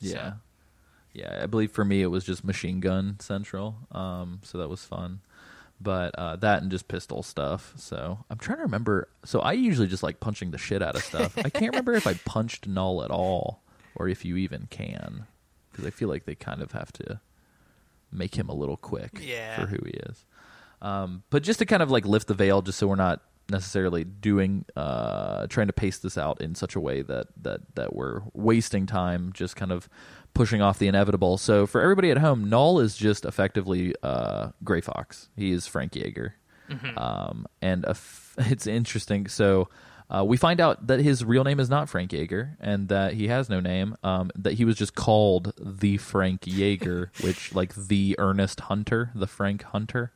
Yeah. 0.00 0.34
Yeah, 1.16 1.40
I 1.42 1.46
believe 1.46 1.70
for 1.72 1.84
me 1.84 2.02
it 2.02 2.08
was 2.08 2.24
just 2.24 2.44
machine 2.44 2.80
gun 2.80 3.16
central. 3.20 3.76
Um, 3.92 4.40
so 4.42 4.58
that 4.58 4.68
was 4.68 4.84
fun. 4.84 5.20
But 5.80 6.14
uh, 6.18 6.36
that 6.36 6.62
and 6.62 6.70
just 6.70 6.88
pistol 6.88 7.22
stuff. 7.22 7.72
So 7.76 8.18
I'm 8.30 8.38
trying 8.38 8.58
to 8.58 8.62
remember. 8.64 9.08
So 9.24 9.40
I 9.40 9.52
usually 9.52 9.86
just 9.88 10.02
like 10.02 10.20
punching 10.20 10.50
the 10.50 10.58
shit 10.58 10.82
out 10.82 10.94
of 10.96 11.02
stuff. 11.02 11.36
I 11.38 11.48
can't 11.50 11.72
remember 11.72 11.94
if 11.94 12.06
I 12.06 12.14
punched 12.24 12.66
Null 12.66 13.02
at 13.04 13.10
all 13.10 13.62
or 13.94 14.08
if 14.08 14.24
you 14.24 14.36
even 14.36 14.66
can. 14.70 15.26
Because 15.70 15.86
I 15.86 15.90
feel 15.90 16.08
like 16.08 16.24
they 16.24 16.34
kind 16.34 16.62
of 16.62 16.72
have 16.72 16.92
to 16.94 17.20
make 18.12 18.34
him 18.36 18.48
a 18.48 18.54
little 18.54 18.76
quick 18.78 19.18
Yeah. 19.22 19.60
for 19.60 19.66
who 19.66 19.78
he 19.84 19.90
is. 19.92 20.24
Um, 20.82 21.22
but 21.30 21.42
just 21.42 21.58
to 21.58 21.66
kind 21.66 21.82
of 21.82 21.90
like 21.90 22.06
lift 22.06 22.28
the 22.28 22.34
veil, 22.34 22.62
just 22.62 22.78
so 22.78 22.86
we're 22.86 22.96
not 22.96 23.22
necessarily 23.50 24.02
doing 24.04 24.64
uh, 24.76 25.46
trying 25.48 25.66
to 25.68 25.72
pace 25.72 25.98
this 25.98 26.16
out 26.18 26.40
in 26.40 26.54
such 26.54 26.74
a 26.74 26.80
way 26.80 27.02
that 27.02 27.28
that 27.42 27.60
that 27.76 27.94
we're 27.94 28.22
wasting 28.34 28.86
time, 28.86 29.30
just 29.34 29.56
kind 29.56 29.72
of 29.72 29.88
pushing 30.36 30.62
off 30.62 30.78
the 30.78 30.86
inevitable. 30.86 31.38
So 31.38 31.66
for 31.66 31.80
everybody 31.80 32.10
at 32.10 32.18
home, 32.18 32.48
Null 32.48 32.78
is 32.80 32.96
just 32.96 33.24
effectively 33.24 33.94
uh, 34.02 34.50
Gray 34.62 34.80
Fox. 34.80 35.28
He 35.36 35.52
is 35.52 35.66
Frank 35.66 35.96
Jaeger, 35.96 36.34
um, 36.96 37.46
and 37.60 37.84
a 37.84 37.90
f- 37.90 38.34
it's 38.38 38.66
interesting. 38.66 39.26
So. 39.28 39.68
Uh, 40.08 40.22
we 40.22 40.36
find 40.36 40.60
out 40.60 40.86
that 40.86 41.00
his 41.00 41.24
real 41.24 41.42
name 41.42 41.58
is 41.58 41.68
not 41.68 41.88
Frank 41.88 42.12
Jaeger, 42.12 42.56
and 42.60 42.86
that 42.86 43.14
he 43.14 43.26
has 43.26 43.48
no 43.48 43.58
name. 43.58 43.96
Um, 44.04 44.30
that 44.36 44.52
he 44.52 44.64
was 44.64 44.76
just 44.76 44.94
called 44.94 45.52
the 45.58 45.96
Frank 45.96 46.42
Jaeger, 46.46 47.10
which 47.22 47.52
like 47.56 47.74
the 47.74 48.14
Ernest 48.16 48.60
Hunter, 48.60 49.10
the 49.16 49.26
Frank 49.26 49.64
Hunter 49.64 50.12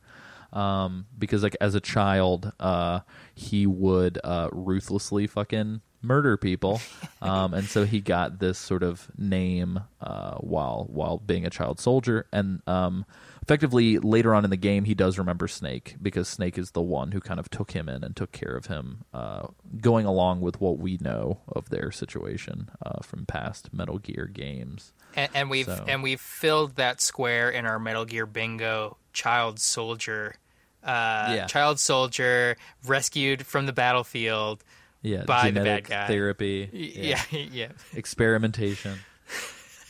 um, 0.53 1.05
because 1.17 1.43
like 1.43 1.55
as 1.61 1.75
a 1.75 1.79
child, 1.79 2.51
uh, 2.59 3.01
he 3.33 3.65
would 3.65 4.19
uh, 4.23 4.49
ruthlessly 4.51 5.27
fucking 5.27 5.81
murder 6.01 6.37
people, 6.37 6.81
um, 7.21 7.53
and 7.53 7.65
so 7.67 7.85
he 7.85 7.99
got 8.01 8.39
this 8.39 8.57
sort 8.57 8.83
of 8.83 9.07
name 9.17 9.79
uh, 10.01 10.35
while 10.37 10.85
while 10.89 11.17
being 11.17 11.45
a 11.45 11.49
child 11.49 11.79
soldier, 11.79 12.27
and 12.31 12.61
um, 12.67 13.05
effectively 13.41 13.97
later 13.99 14.33
on 14.33 14.43
in 14.43 14.49
the 14.49 14.57
game, 14.57 14.85
he 14.85 14.93
does 14.93 15.17
remember 15.17 15.47
Snake 15.47 15.95
because 16.01 16.27
Snake 16.27 16.57
is 16.57 16.71
the 16.71 16.81
one 16.81 17.11
who 17.11 17.19
kind 17.19 17.39
of 17.39 17.49
took 17.49 17.71
him 17.71 17.89
in 17.89 18.03
and 18.03 18.15
took 18.15 18.31
care 18.31 18.55
of 18.55 18.67
him, 18.67 19.03
uh, 19.13 19.47
going 19.79 20.05
along 20.05 20.41
with 20.41 20.59
what 20.61 20.77
we 20.77 20.97
know 21.01 21.39
of 21.47 21.69
their 21.69 21.91
situation 21.91 22.69
uh, 22.85 23.01
from 23.01 23.25
past 23.25 23.73
Metal 23.73 23.97
Gear 23.97 24.25
games. 24.31 24.93
And, 25.15 25.29
and 25.33 25.49
we've 25.49 25.65
So- 25.65 25.85
and 25.87 26.01
we've 26.03 26.21
filled 26.21 26.75
that 26.75 27.01
square 27.01 27.49
in 27.49 27.65
our 27.65 27.79
Metal 27.79 28.05
Gear 28.05 28.25
Bingo 28.25 28.97
child 29.13 29.59
soldier. 29.59 30.35
Uh, 30.83 31.33
Yeah. 31.35 31.45
Child 31.47 31.79
soldier 31.79 32.55
rescued 32.85 33.45
from 33.45 33.65
the 33.65 33.73
battlefield. 33.73 34.63
Yeah, 35.01 35.23
By 35.25 35.49
the 35.49 35.53
bad 35.59 35.63
genetic 35.63 35.87
guy. 35.89 36.07
therapy. 36.07 36.69
Yeah, 36.73 37.21
yeah. 37.31 37.67
experimentation. 37.95 38.99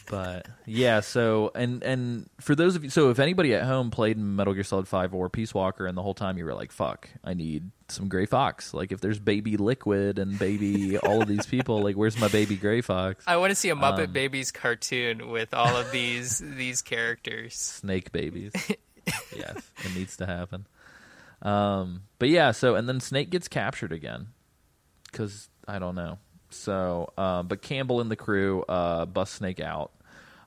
But 0.09 0.47
yeah, 0.66 0.99
so 0.99 1.51
and 1.55 1.82
and 1.84 2.30
for 2.41 2.53
those 2.53 2.76
of 2.76 2.84
you, 2.84 2.89
so 2.89 3.12
if 3.12 3.20
anybody 3.20 3.53
at 3.55 3.64
home 3.64 3.91
played 3.91 4.18
Metal 4.18 4.53
Gear 4.53 4.64
Solid 4.64 4.88
Five 4.88 5.14
or 5.14 5.30
Peace 5.30 5.53
Walker, 5.53 5.86
and 5.86 5.97
the 5.97 6.01
whole 6.01 6.14
time 6.14 6.38
you 6.38 6.43
were 6.43 6.53
like, 6.53 6.74
"Fuck, 6.74 7.09
I 7.24 7.34
need 7.34 7.72
some 7.88 8.09
Gray 8.09 8.26
Fox." 8.26 8.74
Like 8.74 8.91
if 8.91 8.99
there's 8.99 9.20
Baby 9.20 9.55
Liquid 9.55 10.20
and 10.20 10.38
Baby 10.38 10.97
all 10.97 11.22
of 11.22 11.30
these 11.30 11.45
people, 11.45 11.82
like 11.82 11.95
where's 11.95 12.20
my 12.20 12.28
Baby 12.28 12.57
Gray 12.57 12.82
Fox? 12.82 13.24
I 13.26 13.38
want 13.38 13.51
to 13.51 13.55
see 13.55 13.70
a 13.70 13.76
Muppet 13.76 14.07
Um, 14.07 14.12
Babies 14.12 14.51
cartoon 14.51 15.30
with 15.30 15.53
all 15.53 15.78
of 15.78 15.91
these 15.91 16.39
these 16.43 16.82
characters. 16.82 17.55
Snake 17.55 18.12
babies. 18.12 18.51
yes, 19.34 19.55
it 19.86 19.95
needs 19.95 20.18
to 20.18 20.26
happen. 20.26 20.68
Um, 21.41 22.01
but 22.20 22.28
yeah, 22.28 22.51
so 22.51 22.76
and 22.76 22.88
then 22.89 22.99
Snake 22.99 23.30
gets 23.30 23.47
captured 23.47 23.93
again 23.93 24.28
because 25.12 25.49
I 25.68 25.80
don't 25.80 25.95
know. 25.95 26.20
So, 26.49 27.12
um, 27.18 27.47
but 27.47 27.62
Campbell 27.62 28.01
and 28.01 28.12
the 28.12 28.16
crew 28.16 28.64
uh, 28.68 29.05
bust 29.05 29.36
Snake 29.36 29.59
out. 29.59 29.91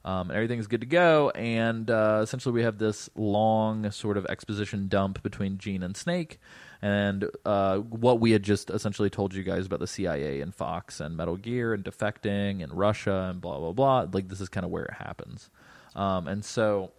Um, 0.05 0.31
everything's 0.31 0.67
good 0.67 0.83
to 0.83 0.87
go, 0.87 1.31
and 1.31 1.91
uh, 1.91 2.21
essentially 2.23 2.53
we 2.53 2.63
have 2.63 2.77
this 2.77 3.09
long 3.15 3.91
sort 3.91 4.19
of 4.19 4.27
exposition 4.27 4.89
dump 4.89 5.23
between 5.23 5.57
Gene 5.57 5.83
and 5.83 5.97
Snake, 5.97 6.41
and 6.83 7.25
uh, 7.47 7.79
what 7.79 8.21
we 8.21 8.33
had 8.33 8.43
just 8.43 8.69
essentially 8.69 9.09
told 9.09 9.33
you 9.33 9.43
guys 9.43 9.65
about 9.65 9.81
the 9.81 9.87
CIA 9.87 10.43
and 10.43 10.55
Fox 10.55 11.01
and 11.01 11.17
Metal 11.17 11.39
Gear 11.39 11.73
and 11.73 11.83
defecting 11.83 12.63
and 12.63 12.71
Russia 12.75 13.29
and 13.31 13.41
blah 13.41 13.59
blah 13.59 13.73
blah. 13.73 14.07
Like 14.13 14.29
this 14.29 14.43
is 14.43 14.51
kind 14.51 14.67
of 14.67 14.71
where 14.71 14.85
it 14.85 14.93
happens, 14.93 15.49
um, 15.97 16.29
and 16.29 16.45
so 16.45 16.93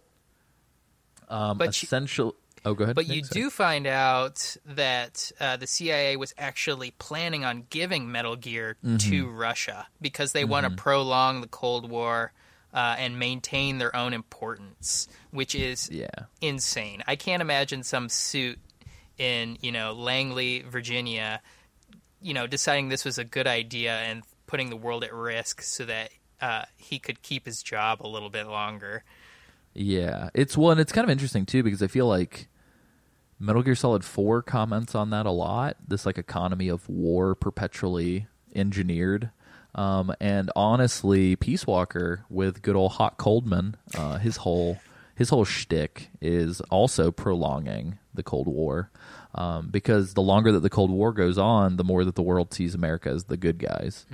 um, 1.28 1.58
But 1.58 1.80
you- 1.80 1.86
essential. 1.86 2.34
Oh, 2.66 2.74
go 2.74 2.84
ahead. 2.84 2.96
But 2.96 3.06
you 3.08 3.22
do 3.22 3.48
find 3.48 3.86
out 3.86 4.56
that 4.66 5.32
uh, 5.40 5.56
the 5.56 5.66
CIA 5.66 6.16
was 6.16 6.34
actually 6.36 6.90
planning 6.98 7.44
on 7.44 7.64
giving 7.70 8.12
Metal 8.12 8.36
Gear 8.36 8.76
Mm-hmm. 8.84 8.96
to 9.10 9.28
Russia 9.30 9.86
because 10.00 10.32
they 10.32 10.44
want 10.44 10.64
to 10.68 10.70
prolong 10.70 11.40
the 11.40 11.46
Cold 11.48 11.88
War 11.88 12.32
uh, 12.74 12.96
and 12.98 13.18
maintain 13.18 13.78
their 13.78 13.94
own 13.96 14.12
importance, 14.12 15.08
which 15.30 15.54
is 15.54 15.88
Yeah. 15.90 16.08
insane. 16.42 17.02
I 17.06 17.16
can't 17.16 17.40
imagine 17.40 17.82
some 17.84 18.08
suit 18.10 18.58
in 19.16 19.56
you 19.62 19.72
know 19.72 19.92
Langley, 19.94 20.60
Virginia, 20.68 21.40
you 22.20 22.34
know, 22.34 22.46
deciding 22.46 22.90
this 22.90 23.04
was 23.04 23.16
a 23.16 23.24
good 23.24 23.46
idea 23.46 23.96
and 24.00 24.22
putting 24.46 24.68
the 24.70 24.76
world 24.76 25.04
at 25.04 25.14
risk 25.14 25.62
so 25.62 25.84
that 25.86 26.10
uh, 26.40 26.64
he 26.76 26.98
could 26.98 27.22
keep 27.22 27.46
his 27.46 27.62
job 27.62 28.00
a 28.02 28.08
little 28.08 28.28
bit 28.30 28.46
longer. 28.46 29.04
Yeah, 29.74 30.30
it's 30.34 30.56
one. 30.56 30.78
It's 30.78 30.92
kind 30.92 31.04
of 31.04 31.10
interesting 31.10 31.46
too 31.46 31.62
because 31.62 31.82
I 31.82 31.86
feel 31.86 32.06
like 32.06 32.48
Metal 33.38 33.62
Gear 33.62 33.74
Solid 33.74 34.04
Four 34.04 34.42
comments 34.42 34.94
on 34.94 35.10
that 35.10 35.26
a 35.26 35.30
lot. 35.30 35.76
This 35.86 36.06
like 36.06 36.18
economy 36.18 36.68
of 36.68 36.88
war 36.88 37.34
perpetually 37.34 38.26
engineered. 38.54 39.30
Um, 39.74 40.14
and 40.20 40.50
honestly, 40.56 41.36
Peace 41.36 41.66
Walker 41.66 42.24
with 42.30 42.62
good 42.62 42.76
old 42.76 42.92
Hot 42.92 43.18
Coldman, 43.18 43.76
uh, 43.94 44.18
his 44.18 44.38
whole 44.38 44.78
his 45.14 45.30
whole 45.30 45.44
shtick 45.44 46.10
is 46.20 46.60
also 46.62 47.10
prolonging 47.10 47.98
the 48.12 48.22
Cold 48.22 48.46
War, 48.46 48.90
um, 49.34 49.68
because 49.70 50.14
the 50.14 50.22
longer 50.22 50.52
that 50.52 50.60
the 50.60 50.70
Cold 50.70 50.90
War 50.90 51.12
goes 51.12 51.38
on, 51.38 51.76
the 51.76 51.84
more 51.84 52.04
that 52.04 52.14
the 52.14 52.22
world 52.22 52.52
sees 52.52 52.74
America 52.74 53.08
as 53.10 53.24
the 53.24 53.36
good 53.36 53.58
guys. 53.58 54.04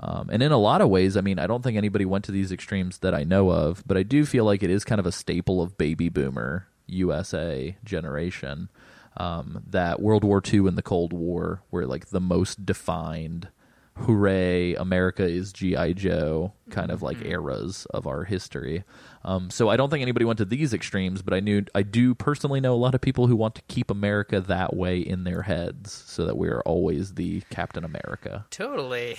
Um, 0.00 0.28
and 0.30 0.42
in 0.42 0.52
a 0.52 0.58
lot 0.58 0.80
of 0.80 0.88
ways, 0.88 1.16
I 1.16 1.22
mean, 1.22 1.38
I 1.38 1.46
don't 1.46 1.62
think 1.62 1.76
anybody 1.76 2.04
went 2.04 2.24
to 2.26 2.32
these 2.32 2.52
extremes 2.52 2.98
that 2.98 3.14
I 3.14 3.24
know 3.24 3.50
of, 3.50 3.82
but 3.86 3.96
I 3.96 4.02
do 4.02 4.24
feel 4.26 4.44
like 4.44 4.62
it 4.62 4.70
is 4.70 4.84
kind 4.84 4.98
of 4.98 5.06
a 5.06 5.12
staple 5.12 5.60
of 5.62 5.76
baby 5.76 6.08
boomer 6.08 6.66
USA 6.90 7.76
generation 7.84 8.68
um, 9.16 9.62
that 9.68 10.00
World 10.00 10.24
War 10.24 10.42
II 10.46 10.68
and 10.68 10.78
the 10.78 10.82
Cold 10.82 11.12
War 11.12 11.62
were 11.70 11.86
like 11.86 12.06
the 12.06 12.20
most 12.20 12.64
defined 12.64 13.48
hooray 13.96 14.74
america 14.74 15.24
is 15.24 15.52
gi 15.52 15.92
joe 15.94 16.52
kind 16.70 16.90
of 16.90 17.02
like 17.02 17.22
eras 17.24 17.86
of 17.90 18.06
our 18.06 18.24
history. 18.24 18.84
Um, 19.24 19.50
so 19.50 19.68
i 19.68 19.76
don't 19.76 19.90
think 19.90 20.00
anybody 20.00 20.24
went 20.24 20.38
to 20.38 20.44
these 20.46 20.72
extremes 20.72 21.20
but 21.20 21.34
i 21.34 21.40
knew 21.40 21.64
i 21.74 21.82
do 21.82 22.14
personally 22.14 22.60
know 22.60 22.72
a 22.72 22.76
lot 22.76 22.94
of 22.94 23.02
people 23.02 23.26
who 23.26 23.36
want 23.36 23.56
to 23.56 23.62
keep 23.68 23.90
america 23.90 24.40
that 24.40 24.74
way 24.74 24.98
in 25.00 25.24
their 25.24 25.42
heads 25.42 25.92
so 25.92 26.24
that 26.24 26.38
we 26.38 26.48
are 26.48 26.62
always 26.62 27.14
the 27.14 27.42
captain 27.50 27.84
america. 27.84 28.46
Totally. 28.50 29.16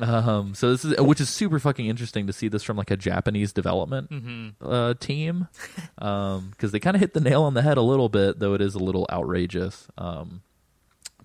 Um, 0.00 0.54
so 0.54 0.70
this 0.70 0.84
is 0.84 1.00
which 1.00 1.20
is 1.20 1.28
super 1.30 1.58
fucking 1.58 1.86
interesting 1.86 2.26
to 2.26 2.32
see 2.32 2.48
this 2.48 2.62
from 2.62 2.76
like 2.76 2.90
a 2.90 2.96
Japanese 2.96 3.52
development 3.52 4.08
uh, 4.60 4.94
team, 4.94 5.48
because 5.96 6.72
they 6.72 6.80
kind 6.80 6.96
of 6.96 7.00
hit 7.00 7.14
the 7.14 7.20
nail 7.20 7.42
on 7.42 7.54
the 7.54 7.62
head 7.62 7.76
a 7.76 7.82
little 7.82 8.08
bit, 8.08 8.38
though 8.38 8.54
it 8.54 8.60
is 8.60 8.74
a 8.74 8.78
little 8.78 9.06
outrageous. 9.10 9.86
Um, 9.96 10.42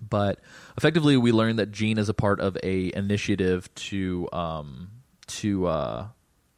but 0.00 0.40
effectively, 0.78 1.16
we 1.16 1.32
learned 1.32 1.58
that 1.58 1.72
Gene 1.72 1.98
is 1.98 2.08
a 2.08 2.14
part 2.14 2.40
of 2.40 2.56
a 2.62 2.90
initiative 2.94 3.68
to 3.74 4.28
um, 4.32 4.90
to 5.26 5.66
uh, 5.66 6.08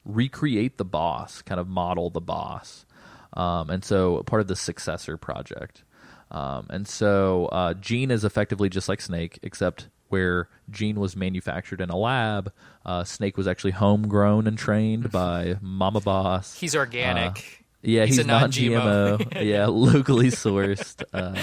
recreate 0.04 0.78
the 0.78 0.84
boss, 0.84 1.42
kind 1.42 1.60
of 1.60 1.68
model 1.68 2.10
the 2.10 2.20
boss, 2.20 2.86
um, 3.32 3.70
and 3.70 3.84
so 3.84 4.22
part 4.24 4.40
of 4.42 4.48
the 4.48 4.56
successor 4.56 5.16
project. 5.16 5.82
Um, 6.30 6.66
and 6.70 6.88
so 6.88 7.46
uh, 7.52 7.74
Gene 7.74 8.10
is 8.10 8.24
effectively 8.24 8.70
just 8.70 8.88
like 8.88 9.02
Snake, 9.02 9.38
except 9.42 9.88
where 10.12 10.48
Gene 10.70 11.00
was 11.00 11.16
manufactured 11.16 11.80
in 11.80 11.90
a 11.90 11.96
lab, 11.96 12.52
uh, 12.86 13.02
Snake 13.04 13.36
was 13.36 13.48
actually 13.48 13.72
homegrown 13.72 14.46
and 14.46 14.56
trained 14.58 15.10
by 15.10 15.56
Mama 15.60 16.00
Boss. 16.00 16.58
He's 16.60 16.76
organic. 16.76 17.64
Yeah, 17.82 18.04
He's 18.04 18.16
he's, 18.16 18.24
a 18.24 18.28
non-GMO. 18.28 19.18
non-GMO. 19.18 19.42
yeah, 19.44 19.66
locally 19.66 20.28
sourced 20.28 21.02
uh, 21.12 21.34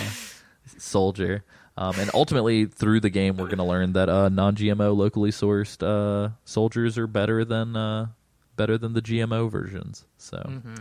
soldier. 0.78 1.44
Um, 1.78 1.96
and 1.98 2.10
ultimately, 2.14 2.66
through 2.66 3.00
the 3.00 3.10
game, 3.10 3.38
we're 3.38 3.46
going 3.48 3.58
to 3.58 3.64
learn 3.64 3.94
that 3.94 4.10
uh, 4.10 4.30
non-GMO, 4.30 4.96
locally 4.96 5.32
sourced 5.32 5.82
uh, 5.82 6.32
soldiers 6.46 6.98
are 6.98 7.08
better 7.08 7.44
than 7.46 7.76
uh, 7.76 8.08
better 8.56 8.78
than 8.78 8.94
the 8.94 9.02
GMO 9.02 9.50
versions. 9.50 10.06
So, 10.18 10.38
Mm-hmm. 10.38 10.76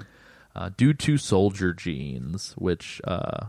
uh, 0.56 0.70
due 0.76 0.92
to 0.94 1.16
soldier 1.18 1.72
genes, 1.72 2.54
which 2.58 3.00
uh, 3.04 3.46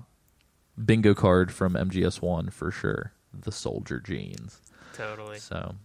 bingo 0.83 1.13
card 1.15 1.51
from 1.51 1.73
MGS 1.73 2.21
One 2.21 2.49
for 2.51 2.69
sure, 2.71 3.13
the 3.33 3.51
soldier 3.51 3.99
genes. 3.99 4.59
Totally. 4.93 5.39
So, 5.39 5.75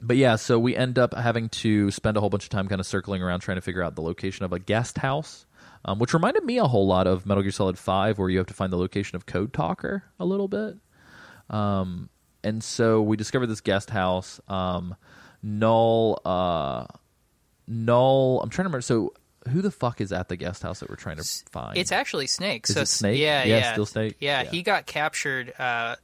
but 0.00 0.16
yeah, 0.16 0.36
so 0.36 0.58
we 0.58 0.74
end 0.76 0.98
up 0.98 1.14
having 1.14 1.48
to 1.50 1.90
spend 1.90 2.16
a 2.16 2.20
whole 2.20 2.30
bunch 2.30 2.44
of 2.44 2.50
time 2.50 2.68
kind 2.68 2.80
of 2.80 2.86
circling 2.86 3.22
around 3.22 3.40
trying 3.40 3.56
to 3.56 3.60
figure 3.62 3.82
out 3.82 3.94
the 3.94 4.02
location 4.02 4.44
of 4.44 4.52
a 4.52 4.58
guest 4.58 4.98
house, 4.98 5.46
um, 5.84 5.98
which 5.98 6.12
reminded 6.12 6.44
me 6.44 6.58
a 6.58 6.64
whole 6.66 6.86
lot 6.86 7.06
of 7.06 7.24
Metal 7.26 7.42
Gear 7.42 7.52
Solid 7.52 7.78
Five, 7.78 8.18
where 8.18 8.28
you 8.28 8.38
have 8.38 8.46
to 8.48 8.54
find 8.54 8.72
the 8.72 8.76
location 8.78 9.16
of 9.16 9.26
Code 9.26 9.52
Talker 9.52 10.04
a 10.18 10.24
little 10.24 10.48
bit. 10.48 10.76
Um, 11.50 12.08
and 12.42 12.62
so 12.62 13.02
we 13.02 13.16
discovered 13.16 13.46
this 13.46 13.60
guest 13.60 13.90
house. 13.90 14.40
Um, 14.48 14.96
Null, 15.42 16.20
uh, 16.24 16.86
Null. 17.68 18.40
I'm 18.42 18.50
trying 18.50 18.64
to 18.64 18.68
remember. 18.68 18.82
So. 18.82 19.12
Who 19.50 19.62
the 19.62 19.70
fuck 19.70 20.00
is 20.00 20.10
at 20.10 20.28
the 20.28 20.34
guest 20.34 20.64
house 20.64 20.80
that 20.80 20.90
we're 20.90 20.96
trying 20.96 21.18
to 21.18 21.22
find? 21.52 21.78
It's 21.78 21.92
actually 21.92 22.26
Snake. 22.26 22.68
Is 22.68 22.74
so 22.74 22.82
Snake? 22.82 23.20
Yeah, 23.20 23.44
Yeah, 23.44 23.58
yeah, 23.58 23.72
still 23.74 23.86
Snake? 23.86 24.16
Yeah, 24.18 24.42
Yeah. 24.42 24.50
he 24.50 24.62
got 24.64 24.86
captured 24.86 25.52
uh, 25.56 25.94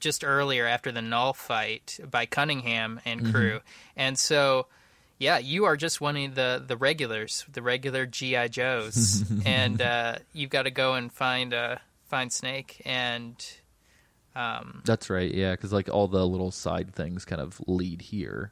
just 0.00 0.24
earlier 0.24 0.66
after 0.66 0.92
the 0.92 1.02
Null 1.02 1.32
fight 1.32 1.98
by 2.10 2.26
Cunningham 2.26 3.00
and 3.04 3.22
Mm-hmm. 3.22 3.32
crew, 3.32 3.60
and 3.96 4.18
so 4.18 4.66
yeah, 5.18 5.38
you 5.38 5.64
are 5.64 5.76
just 5.76 6.00
one 6.00 6.16
of 6.16 6.34
the 6.34 6.62
the 6.66 6.76
regulars, 6.76 7.44
the 7.52 7.62
regular 7.62 8.06
GI 8.06 8.48
Joes, 8.48 9.24
and 9.46 9.80
uh, 9.80 10.16
you've 10.32 10.50
got 10.50 10.62
to 10.62 10.70
go 10.70 10.94
and 10.94 11.12
find 11.12 11.54
uh, 11.54 11.76
find 12.06 12.32
Snake 12.32 12.82
and. 12.84 13.34
Um, 14.34 14.80
That's 14.86 15.10
right, 15.10 15.30
yeah, 15.32 15.50
because 15.50 15.74
like 15.74 15.90
all 15.90 16.08
the 16.08 16.26
little 16.26 16.50
side 16.50 16.94
things 16.94 17.26
kind 17.26 17.42
of 17.42 17.60
lead 17.66 18.00
here. 18.00 18.50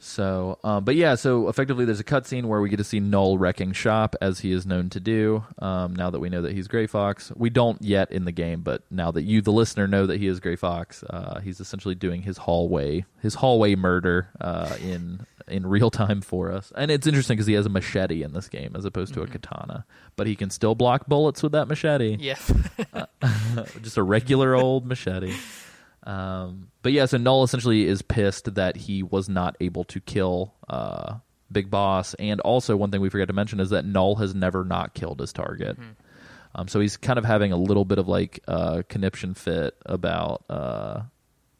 So, 0.00 0.58
um, 0.62 0.84
but 0.84 0.94
yeah, 0.94 1.16
so 1.16 1.48
effectively, 1.48 1.84
there's 1.84 1.98
a 1.98 2.04
cutscene 2.04 2.44
where 2.44 2.60
we 2.60 2.68
get 2.68 2.76
to 2.76 2.84
see 2.84 3.00
Null 3.00 3.36
wrecking 3.36 3.72
shop 3.72 4.14
as 4.20 4.40
he 4.40 4.52
is 4.52 4.64
known 4.64 4.90
to 4.90 5.00
do. 5.00 5.44
Um, 5.58 5.96
now 5.96 6.10
that 6.10 6.20
we 6.20 6.28
know 6.28 6.42
that 6.42 6.52
he's 6.52 6.68
Gray 6.68 6.86
Fox, 6.86 7.32
we 7.34 7.50
don't 7.50 7.82
yet 7.82 8.12
in 8.12 8.24
the 8.24 8.32
game, 8.32 8.60
but 8.60 8.82
now 8.90 9.10
that 9.10 9.22
you, 9.22 9.42
the 9.42 9.50
listener, 9.50 9.88
know 9.88 10.06
that 10.06 10.20
he 10.20 10.28
is 10.28 10.38
Gray 10.38 10.54
Fox, 10.54 11.02
uh, 11.04 11.40
he's 11.40 11.58
essentially 11.58 11.96
doing 11.96 12.22
his 12.22 12.38
hallway, 12.38 13.04
his 13.22 13.34
hallway 13.34 13.74
murder 13.74 14.28
uh, 14.40 14.76
in 14.80 15.26
in 15.48 15.66
real 15.66 15.90
time 15.90 16.20
for 16.20 16.52
us. 16.52 16.72
And 16.76 16.90
it's 16.90 17.06
interesting 17.06 17.36
because 17.36 17.46
he 17.46 17.54
has 17.54 17.66
a 17.66 17.70
machete 17.70 18.22
in 18.22 18.34
this 18.34 18.48
game 18.48 18.76
as 18.76 18.84
opposed 18.84 19.14
to 19.14 19.22
a 19.22 19.26
katana, 19.26 19.84
but 20.14 20.26
he 20.26 20.36
can 20.36 20.50
still 20.50 20.74
block 20.74 21.06
bullets 21.06 21.42
with 21.42 21.52
that 21.52 21.66
machete 21.68 22.16
yeah, 22.20 22.36
just 23.82 23.96
a 23.96 24.02
regular 24.02 24.54
old 24.54 24.86
machete. 24.86 25.34
Um, 26.04 26.68
but 26.88 26.94
yeah, 26.94 27.04
so 27.04 27.18
Null 27.18 27.42
essentially 27.44 27.84
is 27.86 28.00
pissed 28.00 28.54
that 28.54 28.74
he 28.74 29.02
was 29.02 29.28
not 29.28 29.58
able 29.60 29.84
to 29.84 30.00
kill 30.00 30.54
uh, 30.70 31.16
Big 31.52 31.70
Boss, 31.70 32.14
and 32.14 32.40
also 32.40 32.78
one 32.78 32.90
thing 32.90 33.02
we 33.02 33.10
forgot 33.10 33.26
to 33.26 33.34
mention 33.34 33.60
is 33.60 33.68
that 33.68 33.84
Null 33.84 34.14
has 34.14 34.34
never 34.34 34.64
not 34.64 34.94
killed 34.94 35.20
his 35.20 35.30
target. 35.30 35.76
Um, 36.54 36.66
so 36.66 36.80
he's 36.80 36.96
kind 36.96 37.18
of 37.18 37.26
having 37.26 37.52
a 37.52 37.58
little 37.58 37.84
bit 37.84 37.98
of 37.98 38.08
like 38.08 38.40
uh, 38.48 38.84
conniption 38.88 39.34
fit 39.34 39.76
about 39.84 40.44
uh, 40.48 41.02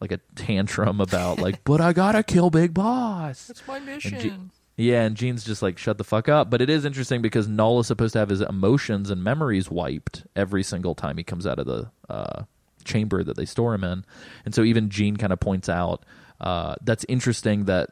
like 0.00 0.12
a 0.12 0.20
tantrum 0.34 0.98
about 0.98 1.38
like, 1.42 1.62
but 1.62 1.82
I 1.82 1.92
gotta 1.92 2.22
kill 2.22 2.48
Big 2.48 2.72
Boss. 2.72 3.48
that's 3.48 3.68
my 3.68 3.80
mission. 3.80 4.50
Yeah, 4.78 5.02
and 5.02 5.14
Gene's 5.14 5.44
just 5.44 5.60
like, 5.60 5.76
shut 5.76 5.98
the 5.98 6.04
fuck 6.04 6.30
up. 6.30 6.48
But 6.48 6.62
it 6.62 6.70
is 6.70 6.86
interesting 6.86 7.20
because 7.20 7.46
Null 7.48 7.80
is 7.80 7.86
supposed 7.86 8.14
to 8.14 8.18
have 8.18 8.30
his 8.30 8.40
emotions 8.40 9.10
and 9.10 9.22
memories 9.22 9.70
wiped 9.70 10.24
every 10.34 10.62
single 10.62 10.94
time 10.94 11.18
he 11.18 11.22
comes 11.22 11.46
out 11.46 11.58
of 11.58 11.66
the 11.66 11.90
uh, 12.08 12.44
chamber 12.88 13.22
that 13.22 13.36
they 13.36 13.44
store 13.44 13.74
him 13.74 13.84
in. 13.84 14.04
And 14.44 14.54
so 14.54 14.62
even 14.62 14.90
Gene 14.90 15.16
kind 15.16 15.32
of 15.32 15.38
points 15.38 15.68
out 15.68 16.04
uh, 16.40 16.76
that's 16.82 17.04
interesting 17.08 17.64
that 17.64 17.90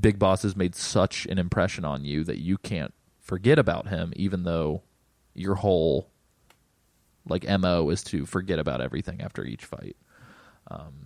Big 0.00 0.18
Boss 0.18 0.42
has 0.42 0.56
made 0.56 0.74
such 0.74 1.26
an 1.26 1.38
impression 1.38 1.84
on 1.84 2.04
you 2.04 2.24
that 2.24 2.38
you 2.38 2.58
can't 2.58 2.92
forget 3.20 3.58
about 3.58 3.88
him, 3.88 4.12
even 4.16 4.42
though 4.42 4.82
your 5.34 5.56
whole 5.56 6.10
like 7.26 7.48
mo 7.48 7.88
is 7.90 8.02
to 8.04 8.26
forget 8.26 8.58
about 8.58 8.80
everything 8.80 9.20
after 9.20 9.44
each 9.44 9.64
fight. 9.64 9.96
Um, 10.70 11.03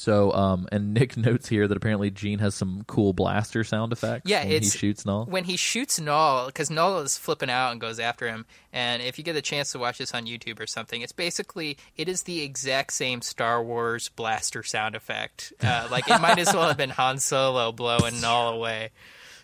so, 0.00 0.32
um, 0.32 0.66
and 0.72 0.94
Nick 0.94 1.18
notes 1.18 1.46
here 1.46 1.68
that 1.68 1.76
apparently 1.76 2.10
Gene 2.10 2.38
has 2.38 2.54
some 2.54 2.84
cool 2.86 3.12
blaster 3.12 3.62
sound 3.64 3.92
effects. 3.92 4.30
Yeah, 4.30 4.42
when 4.46 4.62
he 4.62 4.70
shoots 4.70 5.04
Null. 5.04 5.26
when 5.26 5.44
he 5.44 5.58
shoots 5.58 6.00
Null, 6.00 6.46
because 6.46 6.70
Null 6.70 7.00
is 7.00 7.18
flipping 7.18 7.50
out 7.50 7.72
and 7.72 7.82
goes 7.82 8.00
after 8.00 8.26
him. 8.26 8.46
And 8.72 9.02
if 9.02 9.18
you 9.18 9.24
get 9.24 9.36
a 9.36 9.42
chance 9.42 9.72
to 9.72 9.78
watch 9.78 9.98
this 9.98 10.14
on 10.14 10.24
YouTube 10.24 10.58
or 10.58 10.66
something, 10.66 11.02
it's 11.02 11.12
basically 11.12 11.76
it 11.98 12.08
is 12.08 12.22
the 12.22 12.40
exact 12.40 12.94
same 12.94 13.20
Star 13.20 13.62
Wars 13.62 14.08
blaster 14.08 14.62
sound 14.62 14.94
effect. 14.94 15.52
Uh, 15.62 15.86
like 15.90 16.08
it 16.08 16.18
might 16.18 16.38
as 16.38 16.54
well 16.54 16.68
have 16.68 16.78
been 16.78 16.88
Han 16.88 17.18
Solo 17.18 17.70
blowing 17.70 18.22
Null 18.22 18.54
away. 18.54 18.92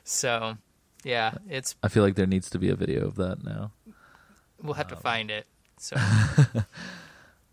So, 0.04 0.56
yeah, 1.04 1.34
it's 1.50 1.74
I 1.82 1.88
feel 1.88 2.02
like 2.02 2.14
there 2.14 2.24
needs 2.24 2.48
to 2.48 2.58
be 2.58 2.70
a 2.70 2.76
video 2.76 3.06
of 3.06 3.16
that 3.16 3.44
now. 3.44 3.72
we'll 4.62 4.72
have 4.72 4.88
to 4.88 4.96
find 4.96 5.30
it. 5.30 5.46
So 5.76 5.96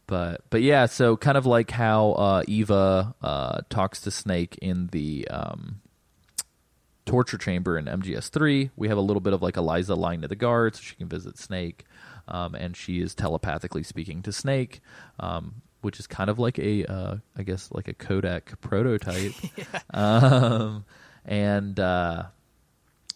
But 0.08 0.41
but 0.49 0.62
yeah, 0.62 0.86
so 0.86 1.16
kind 1.16 1.38
of 1.38 1.45
like 1.45 1.72
how 1.72 2.12
uh, 2.12 2.43
EVA 2.47 3.16
uh, 3.22 3.62
talks 3.70 4.01
to 4.01 4.12
Snake 4.12 4.58
in 4.62 4.88
the 4.88 5.28
um, 5.30 5.82
torture 7.06 7.38
chamber 7.38 7.78
in 7.78 7.86
MGS 7.86 8.30
three, 8.30 8.72
we 8.76 8.89
have 8.89 8.97
a 8.97 9.01
little 9.01 9.22
bit 9.22 9.34
of 9.34 9.41
like 9.41 9.58
Eliza 9.58 9.95
lying 9.95 10.22
to 10.22 10.28
the 10.28 10.36
guard 10.36 10.76
so 10.76 10.82
she 10.82 10.95
can 10.95 11.08
visit 11.08 11.38
Snake, 11.38 11.86
um, 12.28 12.54
and 12.54 12.76
she 12.76 12.99
is 12.99 13.16
telepathically 13.16 13.84
speaking 13.84 14.22
to 14.24 14.34
Snake, 14.34 14.82
um, 15.20 15.62
which 15.82 15.99
is 15.99 16.08
kind 16.08 16.30
of 16.30 16.38
like 16.38 16.60
a 16.60 16.86
uh, 16.86 17.16
I 17.38 17.43
guess 17.43 17.70
like 17.72 17.88
a 17.88 17.93
Codec 17.93 18.60
prototype, 18.62 19.34
um, 19.93 20.86
and. 21.26 21.80
Uh, 21.80 22.24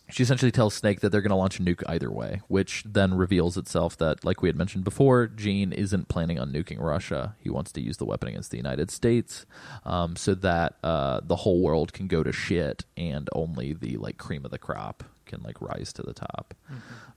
she 0.10 0.24
essentially 0.24 0.52
tells 0.52 0.74
Snake 0.74 1.02
that 1.02 1.10
they're 1.10 1.22
going 1.22 1.32
to 1.32 1.36
launch 1.36 1.60
a 1.60 1.64
nuke 1.64 1.84
either 1.88 2.12
way, 2.12 2.42
which 2.48 2.84
then 2.86 3.14
reveals 3.14 3.58
itself 3.58 3.98
that, 3.98 4.24
like 4.24 4.42
we 4.42 4.50
had 4.50 4.56
mentioned 4.56 4.84
before, 4.84 5.28
Gene 5.28 5.74
isn't 5.74 6.08
planning 6.08 6.40
on 6.40 6.52
nuking 6.52 6.80
Russia. 6.80 7.36
He 7.40 7.50
wants 7.50 7.72
to 7.74 7.82
use 7.82 7.98
the 7.98 8.06
weapon 8.06 8.30
against 8.30 8.52
the 8.52 8.58
United 8.58 8.90
States, 8.90 9.46
um, 9.86 10.16
so 10.16 10.34
that 10.36 10.76
uh, 10.84 11.20
the 11.24 11.36
whole 11.36 11.62
world 11.62 11.92
can 11.94 12.08
go 12.08 12.24
to 12.24 12.32
shit, 12.32 12.86
and 12.96 13.30
only 13.34 13.74
the 13.74 13.98
like 13.98 14.18
cream 14.18 14.46
of 14.46 14.52
the 14.52 14.58
crop 14.58 15.04
can 15.26 15.44
like 15.44 15.62
rise 15.62 15.92
to 15.94 16.02
the 16.04 16.14
top. 16.14 16.54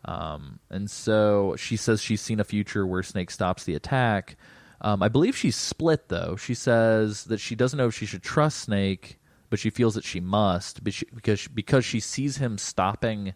Um, 0.04 0.58
and 0.68 0.90
so 0.90 1.54
she 1.56 1.76
says 1.76 2.02
she's 2.02 2.20
seen 2.20 2.40
a 2.40 2.44
future 2.44 2.84
where 2.86 3.04
Snake 3.04 3.30
stops 3.30 3.64
the 3.64 3.76
attack. 3.76 4.36
Um, 4.80 5.02
I 5.02 5.08
believe 5.08 5.36
she's 5.36 5.56
split 5.56 6.08
though. 6.08 6.34
She 6.36 6.54
says 6.54 7.24
that 7.24 7.38
she 7.38 7.54
doesn't 7.54 7.76
know 7.76 7.86
if 7.86 7.94
she 7.94 8.06
should 8.06 8.22
trust 8.22 8.58
Snake, 8.62 9.19
but 9.50 9.58
she 9.58 9.68
feels 9.70 9.94
that 9.94 10.04
she 10.04 10.20
must 10.20 10.82
because 10.82 11.46
because 11.48 11.84
she 11.84 12.00
sees 12.00 12.38
him 12.38 12.56
stopping 12.56 13.34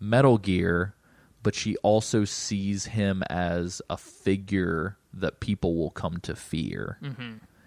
Metal 0.00 0.38
Gear, 0.38 0.94
but 1.42 1.54
she 1.54 1.76
also 1.78 2.24
sees 2.24 2.86
him 2.86 3.22
as 3.30 3.80
a 3.88 3.96
figure 3.96 4.96
that 5.14 5.40
people 5.40 5.76
will 5.76 5.90
come 5.90 6.18
to 6.20 6.34
fear. 6.34 6.98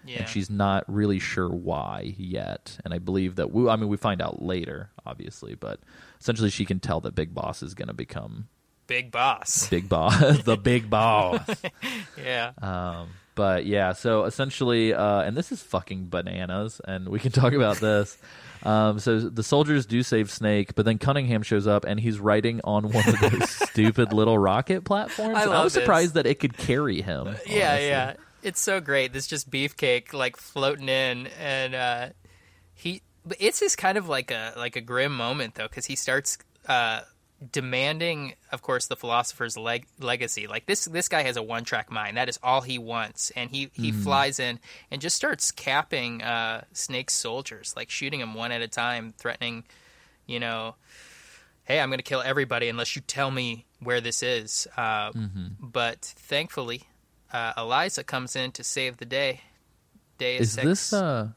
yeah, 0.04 0.18
And 0.20 0.28
she's 0.28 0.50
not 0.50 0.84
really 0.92 1.18
sure 1.18 1.48
why 1.48 2.14
yet. 2.18 2.78
And 2.84 2.92
I 2.92 2.98
believe 2.98 3.36
that 3.36 3.52
we 3.52 3.68
I 3.68 3.76
mean 3.76 3.88
we 3.88 3.96
find 3.96 4.20
out 4.20 4.42
later, 4.42 4.90
obviously, 5.06 5.54
but 5.54 5.80
essentially 6.20 6.50
she 6.50 6.64
can 6.64 6.80
tell 6.80 7.00
that 7.02 7.14
Big 7.14 7.32
Boss 7.34 7.62
is 7.62 7.74
going 7.74 7.88
to 7.88 7.94
become 7.94 8.48
big 8.86 9.10
boss. 9.10 9.68
Big 9.68 9.88
Boss, 9.88 10.42
the 10.44 10.56
Big 10.56 10.88
Boss. 10.90 11.40
Yeah, 12.22 12.52
Um, 12.60 13.08
but 13.36 13.66
yeah, 13.66 13.92
so 13.92 14.24
essentially, 14.24 14.92
uh, 14.92 15.20
and 15.20 15.36
this 15.36 15.52
is 15.52 15.62
fucking 15.62 16.08
bananas, 16.08 16.80
and 16.84 17.08
we 17.08 17.20
can 17.20 17.30
talk 17.30 17.52
about 17.52 17.76
this. 17.76 18.18
Um, 18.62 18.98
so 18.98 19.20
the 19.20 19.44
soldiers 19.44 19.86
do 19.86 20.02
save 20.02 20.28
Snake, 20.28 20.74
but 20.74 20.84
then 20.84 20.98
Cunningham 20.98 21.42
shows 21.42 21.68
up 21.68 21.84
and 21.84 22.00
he's 22.00 22.18
riding 22.18 22.60
on 22.64 22.90
one 22.90 23.08
of 23.08 23.20
those 23.20 23.48
stupid 23.70 24.12
little 24.12 24.36
rocket 24.36 24.82
platforms. 24.84 25.36
I 25.36 25.44
love 25.44 25.62
was 25.62 25.74
this. 25.74 25.84
surprised 25.84 26.14
that 26.14 26.26
it 26.26 26.40
could 26.40 26.56
carry 26.56 27.00
him. 27.00 27.26
yeah, 27.46 27.70
honestly. 27.70 27.86
yeah. 27.86 28.14
It's 28.42 28.60
so 28.60 28.80
great. 28.80 29.12
This 29.12 29.28
just 29.28 29.50
beefcake 29.50 30.12
like 30.12 30.36
floating 30.36 30.88
in, 30.88 31.28
and 31.40 31.74
uh, 31.76 32.08
he. 32.74 33.02
But 33.24 33.36
it's 33.38 33.60
just 33.60 33.78
kind 33.78 33.98
of 33.98 34.08
like 34.08 34.32
a 34.32 34.54
like 34.56 34.74
a 34.74 34.80
grim 34.80 35.16
moment 35.16 35.54
though, 35.54 35.68
because 35.68 35.86
he 35.86 35.94
starts 35.94 36.36
uh, 36.66 37.02
demanding, 37.52 38.34
of 38.52 38.62
course, 38.62 38.86
the 38.86 38.96
philosopher's 38.96 39.56
leg- 39.56 39.86
legacy. 40.00 40.46
Like 40.46 40.66
this, 40.66 40.84
this 40.86 41.08
guy 41.08 41.22
has 41.22 41.36
a 41.36 41.42
one 41.42 41.64
track 41.64 41.90
mind. 41.90 42.16
That 42.16 42.28
is 42.28 42.38
all 42.42 42.62
he 42.62 42.78
wants, 42.78 43.30
and 43.36 43.50
he 43.50 43.70
he 43.74 43.92
flies 43.92 44.38
in 44.40 44.58
and 44.90 45.00
just 45.00 45.16
starts 45.16 45.50
capping 45.50 46.22
uh, 46.22 46.64
Snake's 46.72 47.14
soldiers, 47.14 47.74
like 47.76 47.90
shooting 47.90 48.20
them 48.20 48.34
one 48.34 48.52
at 48.52 48.62
a 48.62 48.68
time, 48.68 49.12
threatening, 49.18 49.64
you 50.26 50.40
know, 50.40 50.76
hey, 51.64 51.80
I'm 51.80 51.88
going 51.90 51.98
to 51.98 52.02
kill 52.04 52.22
everybody 52.22 52.68
unless 52.68 52.96
you 52.96 53.02
tell 53.02 53.30
me 53.30 53.66
where 53.80 54.00
this 54.00 54.22
is. 54.22 54.66
Uh, 54.76 55.12
But 55.60 56.00
thankfully, 56.00 56.84
uh, 57.32 57.52
Eliza 57.58 58.02
comes 58.04 58.34
in 58.36 58.52
to 58.52 58.64
save 58.64 58.96
the 58.96 59.04
day. 59.04 59.40
Day 60.18 60.36
Is 60.38 60.52
six. 60.52 60.64
this 60.64 60.92
uh, 60.94 61.28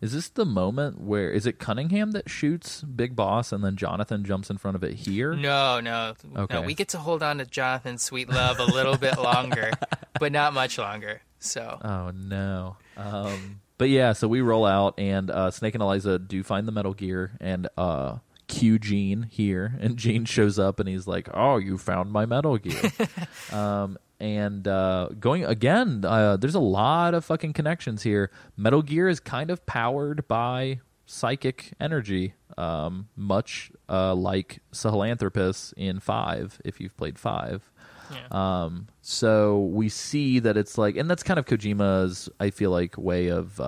Is 0.00 0.12
this 0.14 0.28
the 0.28 0.46
moment 0.46 1.00
where 1.00 1.30
is 1.30 1.44
it 1.46 1.58
Cunningham 1.58 2.12
that 2.12 2.30
shoots 2.30 2.80
Big 2.82 3.14
Boss 3.14 3.52
and 3.52 3.62
then 3.62 3.76
Jonathan 3.76 4.24
jumps 4.24 4.48
in 4.48 4.56
front 4.58 4.74
of 4.76 4.82
it 4.82 4.94
here? 4.94 5.34
No, 5.34 5.80
no, 5.80 6.14
Okay. 6.36 6.54
no. 6.54 6.62
We 6.62 6.74
get 6.74 6.88
to 6.88 6.98
hold 6.98 7.22
on 7.22 7.38
to 7.38 7.44
Jonathan's 7.44 8.02
sweet 8.02 8.28
love 8.30 8.58
a 8.58 8.64
little 8.64 8.96
bit 8.96 9.18
longer, 9.22 9.70
but 10.18 10.32
not 10.32 10.54
much 10.54 10.78
longer. 10.78 11.20
So 11.38 11.78
Oh 11.84 12.10
no. 12.14 12.76
Um, 12.96 13.60
but 13.78 13.88
yeah, 13.90 14.12
so 14.14 14.26
we 14.28 14.40
roll 14.40 14.64
out 14.66 14.98
and 14.98 15.30
uh, 15.30 15.50
Snake 15.50 15.74
and 15.74 15.82
Eliza 15.82 16.18
do 16.18 16.42
find 16.42 16.66
the 16.68 16.72
Metal 16.72 16.92
Gear 16.94 17.32
and 17.40 17.68
uh, 17.78 18.18
cue 18.46 18.78
Gene 18.78 19.22
here, 19.30 19.74
and 19.80 19.96
Gene 19.96 20.24
shows 20.26 20.58
up 20.58 20.80
and 20.80 20.88
he's 20.88 21.06
like, 21.06 21.28
"Oh, 21.32 21.56
you 21.56 21.78
found 21.78 22.10
my 22.12 22.26
Metal 22.26 22.58
Gear." 22.58 22.92
um, 23.52 23.96
and 24.20 24.68
uh, 24.68 25.08
going 25.18 25.44
again, 25.44 26.04
uh, 26.04 26.36
there's 26.36 26.54
a 26.54 26.60
lot 26.60 27.14
of 27.14 27.24
fucking 27.24 27.52
connections 27.54 28.02
here. 28.02 28.30
Metal 28.56 28.82
Gear 28.82 29.08
is 29.08 29.18
kind 29.20 29.50
of 29.50 29.64
powered 29.66 30.28
by 30.28 30.80
psychic 31.06 31.72
energy, 31.80 32.34
um, 32.58 33.08
much 33.16 33.72
uh, 33.88 34.14
like 34.14 34.60
Sahelanthropus 34.72 35.72
in 35.76 36.00
Five. 36.00 36.60
If 36.64 36.80
you've 36.80 36.96
played 36.96 37.18
Five. 37.18 37.70
yeah. 38.10 38.26
Um, 38.64 38.88
so 39.00 39.60
we 39.60 39.88
see 39.88 40.38
that 40.40 40.56
it's 40.56 40.76
like, 40.76 40.96
and 40.96 41.08
that's 41.08 41.22
kind 41.22 41.38
of 41.38 41.46
Kojima's, 41.46 42.28
I 42.38 42.50
feel 42.50 42.70
like, 42.70 42.98
way 42.98 43.28
of. 43.28 43.58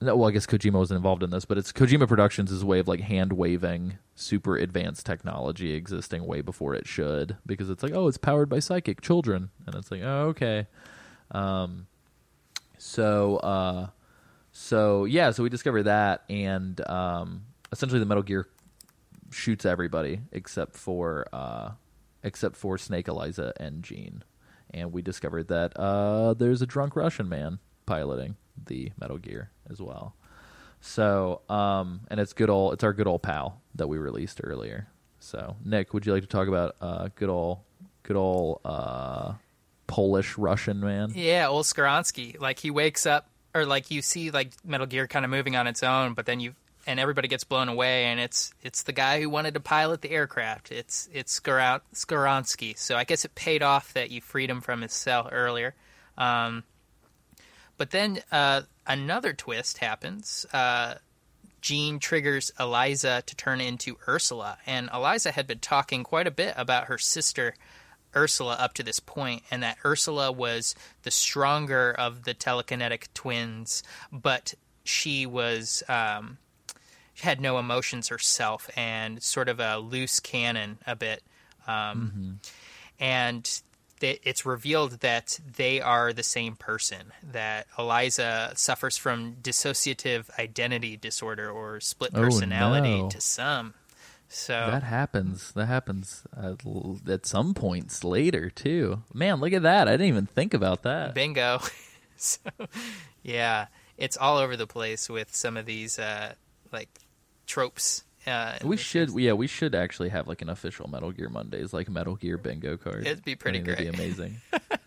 Well, 0.00 0.26
I 0.26 0.30
guess 0.30 0.46
Kojima 0.46 0.74
wasn't 0.74 0.98
involved 0.98 1.22
in 1.22 1.30
this, 1.30 1.46
but 1.46 1.56
it's 1.56 1.72
Kojima 1.72 2.06
Productions' 2.06 2.52
is 2.52 2.62
a 2.62 2.66
way 2.66 2.80
of 2.80 2.88
like 2.88 3.00
hand 3.00 3.32
waving 3.32 3.96
super 4.14 4.56
advanced 4.56 5.06
technology 5.06 5.72
existing 5.72 6.26
way 6.26 6.42
before 6.42 6.74
it 6.74 6.86
should, 6.86 7.36
because 7.46 7.70
it's 7.70 7.82
like, 7.82 7.92
oh, 7.94 8.06
it's 8.06 8.18
powered 8.18 8.50
by 8.50 8.58
psychic 8.58 9.00
children, 9.00 9.48
and 9.66 9.74
it's 9.74 9.90
like, 9.90 10.02
oh, 10.02 10.26
okay. 10.28 10.66
Um, 11.30 11.86
so, 12.76 13.36
uh, 13.38 13.86
so 14.52 15.06
yeah, 15.06 15.30
so 15.30 15.42
we 15.42 15.48
discover 15.48 15.82
that, 15.84 16.24
and 16.28 16.78
um, 16.88 17.44
essentially 17.72 17.98
the 17.98 18.06
Metal 18.06 18.22
Gear 18.22 18.48
shoots 19.30 19.64
everybody 19.64 20.20
except 20.30 20.76
for 20.76 21.26
uh, 21.32 21.70
except 22.22 22.56
for 22.56 22.76
Snake, 22.76 23.08
Eliza, 23.08 23.54
and 23.58 23.82
Gene. 23.82 24.22
And 24.74 24.92
we 24.92 25.00
discovered 25.00 25.48
that 25.48 25.74
uh, 25.78 26.34
there's 26.34 26.60
a 26.60 26.66
drunk 26.66 26.96
Russian 26.96 27.30
man 27.30 27.60
piloting 27.86 28.36
the 28.66 28.92
Metal 29.00 29.16
Gear 29.16 29.50
as 29.70 29.80
well. 29.80 30.14
So, 30.80 31.40
um, 31.48 32.00
and 32.10 32.20
it's 32.20 32.32
good 32.32 32.50
old, 32.50 32.74
it's 32.74 32.84
our 32.84 32.92
good 32.92 33.06
old 33.06 33.22
pal 33.22 33.60
that 33.74 33.88
we 33.88 33.98
released 33.98 34.40
earlier. 34.44 34.88
So, 35.18 35.56
Nick, 35.64 35.92
would 35.94 36.06
you 36.06 36.12
like 36.12 36.22
to 36.22 36.28
talk 36.28 36.48
about 36.48 36.76
uh, 36.80 37.08
good 37.16 37.28
old, 37.28 37.58
good 38.02 38.16
old 38.16 38.60
uh, 38.64 39.32
Polish 39.86 40.38
Russian 40.38 40.80
man? 40.80 41.12
Yeah, 41.14 41.48
old 41.48 41.64
Skowronski. 41.64 42.38
Like 42.40 42.58
he 42.58 42.70
wakes 42.70 43.06
up, 43.06 43.28
or 43.54 43.66
like 43.66 43.90
you 43.90 44.02
see 44.02 44.30
like 44.30 44.52
Metal 44.64 44.86
Gear 44.86 45.06
kind 45.08 45.24
of 45.24 45.30
moving 45.30 45.56
on 45.56 45.66
its 45.66 45.82
own, 45.82 46.14
but 46.14 46.26
then 46.26 46.38
you 46.40 46.54
and 46.86 47.00
everybody 47.00 47.26
gets 47.26 47.42
blown 47.42 47.68
away, 47.68 48.04
and 48.04 48.20
it's 48.20 48.54
it's 48.62 48.84
the 48.84 48.92
guy 48.92 49.20
who 49.20 49.28
wanted 49.28 49.54
to 49.54 49.60
pilot 49.60 50.02
the 50.02 50.10
aircraft. 50.12 50.70
It's 50.70 51.08
it's 51.12 51.40
Skoron- 51.40 51.80
So 52.76 52.96
I 52.96 53.02
guess 53.04 53.24
it 53.24 53.34
paid 53.34 53.62
off 53.62 53.92
that 53.94 54.10
you 54.10 54.20
freed 54.20 54.48
him 54.50 54.60
from 54.60 54.82
his 54.82 54.92
cell 54.92 55.28
earlier. 55.32 55.74
Um, 56.16 56.62
but 57.76 57.90
then 57.90 58.22
uh, 58.32 58.62
another 58.86 59.32
twist 59.32 59.78
happens. 59.78 60.46
Uh, 60.52 60.94
Gene 61.60 61.98
triggers 61.98 62.52
Eliza 62.60 63.22
to 63.26 63.36
turn 63.36 63.60
into 63.60 63.98
Ursula, 64.06 64.58
and 64.66 64.88
Eliza 64.92 65.32
had 65.32 65.46
been 65.46 65.58
talking 65.58 66.04
quite 66.04 66.26
a 66.26 66.30
bit 66.30 66.54
about 66.56 66.84
her 66.84 66.98
sister 66.98 67.54
Ursula 68.14 68.54
up 68.54 68.74
to 68.74 68.82
this 68.82 69.00
point, 69.00 69.42
and 69.50 69.62
that 69.62 69.78
Ursula 69.84 70.32
was 70.32 70.74
the 71.02 71.10
stronger 71.10 71.92
of 71.92 72.24
the 72.24 72.34
telekinetic 72.34 73.08
twins, 73.14 73.82
but 74.12 74.54
she 74.84 75.26
was 75.26 75.82
um, 75.88 76.38
she 77.14 77.24
had 77.24 77.40
no 77.40 77.58
emotions 77.58 78.08
herself 78.08 78.70
and 78.76 79.22
sort 79.22 79.48
of 79.48 79.58
a 79.58 79.78
loose 79.78 80.20
cannon 80.20 80.78
a 80.86 80.94
bit. 80.94 81.22
Um, 81.66 82.38
And 82.98 83.62
th- 84.00 84.20
it's 84.24 84.44
revealed 84.46 85.00
that 85.00 85.38
they 85.56 85.80
are 85.80 86.12
the 86.12 86.22
same 86.22 86.56
person. 86.56 87.12
That 87.22 87.66
Eliza 87.78 88.52
suffers 88.54 88.96
from 88.96 89.36
dissociative 89.42 90.26
identity 90.38 90.96
disorder 90.96 91.50
or 91.50 91.80
split 91.80 92.10
Oh, 92.14 92.20
personality 92.20 93.02
no. 93.02 93.08
to 93.10 93.20
some. 93.20 93.74
So 94.28 94.52
That 94.70 94.82
happens. 94.82 95.52
That 95.52 95.66
happens 95.66 96.24
at, 96.36 96.60
at 97.08 97.26
some 97.26 97.54
points 97.54 98.02
later 98.02 98.50
too. 98.50 99.02
Man, 99.14 99.40
look 99.40 99.52
at 99.52 99.62
that! 99.62 99.86
I 99.88 99.92
didn't 99.92 100.08
even 100.08 100.26
think 100.26 100.52
about 100.52 100.82
that. 100.82 101.14
Bingo. 101.14 101.60
so, 102.16 102.40
yeah, 103.22 103.66
it's 103.96 104.16
all 104.16 104.38
over 104.38 104.56
the 104.56 104.66
place 104.66 105.08
with 105.08 105.34
some 105.34 105.56
of 105.56 105.64
these 105.64 105.98
uh, 105.98 106.34
like 106.72 106.88
tropes. 107.46 108.02
Uh, 108.26 108.58
We 108.64 108.76
should, 108.76 109.10
yeah, 109.10 109.32
we 109.34 109.46
should 109.46 109.74
actually 109.74 110.08
have 110.08 110.26
like 110.26 110.42
an 110.42 110.48
official 110.48 110.88
Metal 110.88 111.12
Gear 111.12 111.28
Mondays, 111.28 111.72
like 111.72 111.88
Metal 111.88 112.16
Gear 112.16 112.36
bingo 112.38 112.76
card. 112.76 113.06
It'd 113.06 113.24
be 113.24 113.36
pretty 113.36 113.60
I 113.60 113.62
think 113.62 113.78
that'd. 113.78 113.92
Be 113.92 114.02
amazing. 114.02 114.40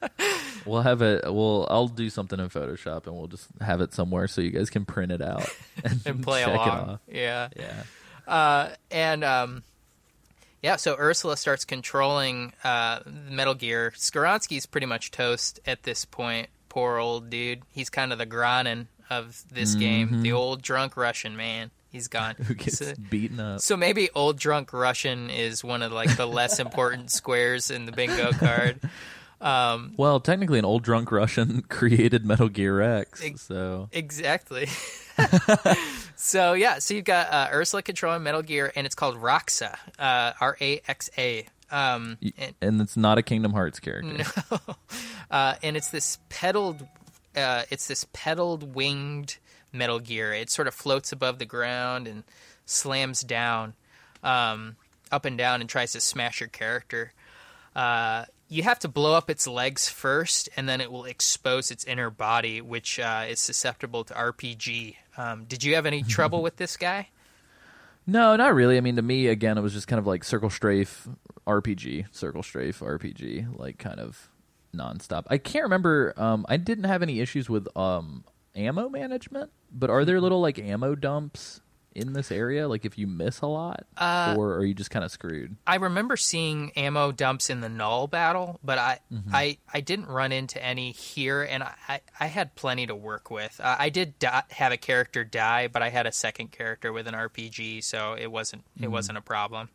we'll 0.66 0.82
have 0.82 1.02
it. 1.02 1.24
We'll. 1.26 1.68
I'll 1.70 1.88
do 1.88 2.10
something 2.10 2.40
in 2.40 2.50
Photoshop, 2.50 3.08
and 3.08 3.16
we'll 3.16 3.28
just 3.28 3.48
have 3.62 3.82
it 3.82 3.94
somewhere 3.94 4.28
so 4.28 4.42
you 4.42 4.52
guys 4.52 4.70
can 4.70 4.86
print 4.86 5.12
it 5.12 5.22
out 5.22 5.50
and, 5.84 6.02
and 6.06 6.24
play 6.24 6.44
along. 6.44 6.70
off. 6.70 7.00
Yeah. 7.08 7.50
Yeah. 7.56 7.84
Uh, 8.28 8.70
and 8.92 9.24
um, 9.24 9.64
yeah, 10.62 10.76
so 10.76 10.96
Ursula 11.00 11.38
starts 11.38 11.66
controlling 11.66 12.54
uh, 12.64 13.00
Metal 13.30 13.56
Gear. 13.56 13.94
Skowronski's 13.96 14.66
pretty 14.66 14.86
much 14.88 15.12
toast 15.12 15.60
at 15.66 15.84
this 15.84 16.06
point. 16.06 16.50
Poor 16.68 16.98
old 16.98 17.30
dude. 17.30 17.64
He's 17.72 17.90
kind 17.90 18.12
of 18.12 18.18
the 18.20 18.26
Granin 18.28 18.88
of 19.10 19.42
this 19.52 19.74
game. 19.74 20.22
The 20.22 20.34
old 20.34 20.62
drunk 20.62 20.96
Russian 20.96 21.36
man. 21.36 21.72
He's 21.92 22.08
gone. 22.08 22.36
Who 22.46 22.54
gets 22.54 22.78
So- 22.80 22.94
beaten 23.10 23.40
up? 23.40 23.62
So 23.62 23.76
maybe 23.78 24.10
old 24.16 24.38
drunk 24.38 24.74
Russian 24.74 25.30
is 25.30 25.64
one 25.64 25.82
of 25.82 25.92
like 25.92 26.16
the 26.18 26.26
less 26.28 26.60
important 26.60 27.12
squares 27.20 27.72
in 27.72 27.86
the 27.86 27.92
bingo 27.92 28.32
card. 28.32 28.80
Well, 29.42 30.20
technically, 30.20 30.60
an 30.60 30.66
old 30.66 30.84
drunk 30.84 31.12
Russian 31.12 31.62
created 31.70 32.26
Metal 32.26 32.50
Gear 32.50 32.82
X. 32.82 33.24
Ex- 33.24 33.42
So 33.42 33.90
Exactly. 33.92 34.68
so 36.16 36.54
yeah, 36.54 36.80
so 36.80 36.94
you've 36.94 37.06
got 37.06 37.32
uh, 37.32 37.48
Ursula 37.52 37.82
controlling 37.82 38.24
Metal 38.24 38.42
Gear, 38.42 38.72
and 38.76 38.86
it's 38.86 38.96
called 38.96 39.16
Roxa, 39.18 39.78
uh, 39.98 40.34
R 40.40 40.58
A 40.62 40.82
X 40.88 41.10
A. 41.18 41.46
Um, 41.72 42.18
and, 42.38 42.56
and 42.62 42.82
it's 42.82 42.98
not 42.98 43.18
a 43.18 43.22
Kingdom 43.22 43.54
Hearts 43.54 43.80
character. 43.80 44.24
uh, 45.30 45.56
and 45.62 45.78
it's 45.78 45.90
this 45.92 46.18
pedaled, 46.30 46.86
uh, 47.36 47.64
it's 47.70 47.88
this 47.88 48.08
pedaled 48.12 48.74
winged 48.76 49.38
Metal 49.72 50.00
Gear. 50.00 50.34
It 50.34 50.50
sort 50.50 50.68
of 50.68 50.74
floats 50.74 51.12
above 51.12 51.40
the 51.40 51.46
ground 51.46 52.08
and 52.08 52.24
slams 52.66 53.22
down, 53.22 53.74
um, 54.24 54.76
up 55.12 55.26
and 55.26 55.38
down, 55.38 55.62
and 55.62 55.70
tries 55.70 55.92
to 55.94 56.02
smash 56.02 56.40
your 56.40 56.50
character. 56.50 57.14
Uh, 57.76 58.26
you 58.48 58.64
have 58.64 58.80
to 58.80 58.88
blow 58.88 59.14
up 59.14 59.30
its 59.30 59.48
legs 59.48 59.88
first, 59.88 60.50
and 60.58 60.68
then 60.68 60.82
it 60.82 60.92
will 60.92 61.06
expose 61.06 61.70
its 61.72 61.84
inner 61.86 62.10
body, 62.10 62.62
which 62.62 63.00
uh, 63.00 63.26
is 63.30 63.40
susceptible 63.40 64.04
to 64.06 64.14
RPG. 64.14 64.96
Um, 65.18 65.46
did 65.46 65.64
you 65.64 65.76
have 65.76 65.86
any 65.86 66.04
trouble 66.08 66.42
with 66.42 66.58
this 66.58 66.76
guy? 66.76 67.10
No, 68.08 68.36
not 68.36 68.56
really. 68.56 68.78
I 68.78 68.82
mean, 68.82 68.96
to 68.96 69.04
me, 69.04 69.28
again, 69.28 69.58
it 69.58 69.62
was 69.62 69.74
just 69.74 69.88
kind 69.88 70.00
of 70.00 70.08
like 70.08 70.24
Circle 70.24 70.50
Strafe 70.50 71.08
RPG, 71.46 72.08
Circle 72.12 72.42
Strafe 72.42 72.80
RPG, 72.80 73.60
like 73.60 73.78
kind 73.78 74.00
of 74.00 74.30
nonstop. 74.76 75.26
I 75.30 75.38
can't 75.38 75.64
remember. 75.64 76.14
Um, 76.18 76.46
I 76.50 76.58
didn't 76.58 76.86
have 76.86 77.04
any 77.04 77.20
issues 77.20 77.50
with 77.50 77.68
um, 77.78 78.24
ammo 78.56 78.90
management, 78.90 79.52
but 79.72 79.90
are 79.90 80.06
there 80.06 80.20
little 80.22 80.42
like 80.42 80.60
ammo 80.60 80.96
dumps 80.96 81.62
in 81.96 82.14
this 82.14 82.32
area? 82.32 82.68
Like 82.68 82.86
if 82.86 82.98
you 82.98 83.08
miss 83.08 83.42
a 83.42 83.48
lot, 83.48 83.86
Uh, 83.98 84.36
or 84.38 84.56
are 84.56 84.66
you 84.66 84.74
just 84.74 84.92
kind 84.92 85.04
of 85.04 85.12
screwed? 85.12 85.56
I 85.66 85.76
remember 85.76 86.18
seeing 86.18 86.72
ammo 86.76 87.12
dumps 87.12 87.50
in 87.50 87.62
the 87.62 87.70
null 87.70 88.08
battle, 88.08 88.60
but 88.64 88.78
I 88.78 89.00
I, 89.32 89.58
I 89.74 89.82
didn't 89.82 90.08
run 90.08 90.32
into 90.32 90.64
any 90.64 90.92
here, 90.92 91.42
and 91.44 91.64
I, 91.64 92.02
I, 92.20 92.28
had 92.28 92.56
plenty 92.56 92.86
to 92.88 92.96
work 92.96 93.32
with. 93.32 93.60
Uh, 93.64 93.76
I 93.80 93.90
did 93.90 94.20
di- 94.20 94.44
have 94.52 94.72
a 94.72 94.78
character 94.78 95.24
die, 95.24 95.68
but 95.68 95.82
I 95.82 95.90
had 95.90 96.06
a 96.06 96.12
second 96.12 96.52
character 96.52 96.94
with 96.94 97.08
an 97.08 97.16
RPG, 97.16 97.84
so 97.84 98.14
it 98.14 98.32
wasn't 98.32 98.64
it 98.80 98.90
wasn't 98.90 99.18
a 99.18 99.22
problem. 99.22 99.70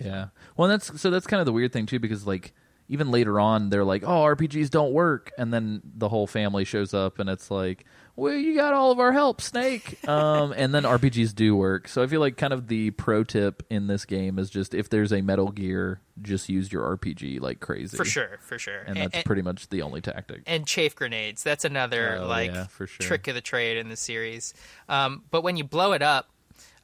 Yeah. 0.00 0.26
Well, 0.56 0.68
that's 0.68 1.00
so 1.00 1.10
that's 1.10 1.26
kind 1.26 1.40
of 1.40 1.46
the 1.46 1.52
weird 1.52 1.72
thing 1.72 1.86
too, 1.86 1.98
because 1.98 2.26
like 2.26 2.52
even 2.88 3.10
later 3.10 3.40
on, 3.40 3.70
they're 3.70 3.84
like, 3.84 4.02
"Oh, 4.04 4.22
RPGs 4.24 4.70
don't 4.70 4.92
work," 4.92 5.32
and 5.38 5.52
then 5.52 5.80
the 5.84 6.08
whole 6.08 6.26
family 6.26 6.64
shows 6.64 6.92
up, 6.94 7.18
and 7.18 7.30
it's 7.30 7.50
like, 7.50 7.84
"Well, 8.16 8.34
you 8.34 8.54
got 8.54 8.74
all 8.74 8.90
of 8.90 9.00
our 9.00 9.12
help, 9.12 9.40
Snake." 9.40 9.98
um, 10.08 10.52
and 10.56 10.74
then 10.74 10.82
RPGs 10.84 11.34
do 11.34 11.56
work. 11.56 11.88
So 11.88 12.02
I 12.02 12.06
feel 12.06 12.20
like 12.20 12.36
kind 12.36 12.52
of 12.52 12.68
the 12.68 12.90
pro 12.90 13.24
tip 13.24 13.62
in 13.70 13.86
this 13.86 14.04
game 14.04 14.38
is 14.38 14.50
just 14.50 14.74
if 14.74 14.90
there's 14.90 15.12
a 15.12 15.22
Metal 15.22 15.50
Gear, 15.50 16.00
just 16.20 16.48
use 16.48 16.70
your 16.70 16.96
RPG 16.96 17.40
like 17.40 17.60
crazy 17.60 17.96
For 17.96 18.04
sure, 18.04 18.38
for 18.40 18.58
sure. 18.58 18.80
and 18.86 18.96
that's 18.96 19.22
pretty 19.24 19.42
much 19.42 19.68
the 19.70 19.80
only 19.82 20.00
tactic. 20.02 20.42
and 20.46 20.66
chaff 20.66 20.94
grenades. 20.94 21.42
That's 21.42 21.64
another 21.64 22.18
Oh, 22.20 22.26
like 22.26 22.52
yeah, 22.52 22.66
sure. 22.76 22.86
trick 22.86 23.28
of 23.28 23.34
the 23.34 23.40
trade 23.40 23.78
in 23.78 23.88
the 23.88 23.96
series. 23.96 24.52
Um, 24.88 25.22
but 25.30 25.42
when 25.42 25.56
you 25.56 25.64
blow 25.64 25.92
it 25.92 26.02
up, 26.02 26.28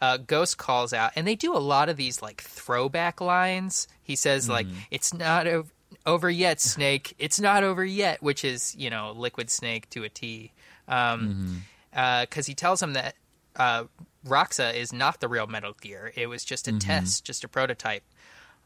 uh, 0.01 0.17
Ghost 0.17 0.57
calls 0.57 0.95
out, 0.95 1.13
and 1.15 1.27
they 1.27 1.37
do 1.37 1.55
a 1.55 1.61
lot 1.61 1.91
of 1.91 1.99
these 1.99 2.23
like 2.23 2.41
throwback 2.41 3.21
lines. 3.21 3.87
He 4.03 4.17
says 4.17 4.49
like, 4.49 4.67
Mm-hmm. 4.67 4.79
"It's 4.91 5.13
not 5.13 5.47
over." 5.47 5.69
Over 6.07 6.31
yet, 6.31 6.61
Snake. 6.61 7.15
It's 7.19 7.41
not 7.41 7.63
over 7.63 7.85
yet, 7.85 8.23
which 8.23 8.45
is 8.45 8.75
you 8.77 8.91
know 8.91 9.13
Liquid 9.17 9.51
Snake 9.51 9.89
to 9.91 10.05
a 10.05 10.09
T. 10.09 10.53
Um, 10.89 11.63
because 11.93 12.47
he 12.47 12.55
tells 12.55 12.83
him 12.83 12.95
that 12.95 13.15
uh, 13.57 13.85
Roxa 14.27 14.75
is 14.75 14.93
not 14.93 15.21
the 15.21 15.29
real 15.29 15.47
Metal 15.47 15.75
Gear. 15.81 16.13
It 16.15 16.27
was 16.29 16.45
just 16.45 16.69
a 16.69 16.79
test, 16.79 17.25
just 17.25 17.45
a 17.45 17.49
prototype. 17.49 18.03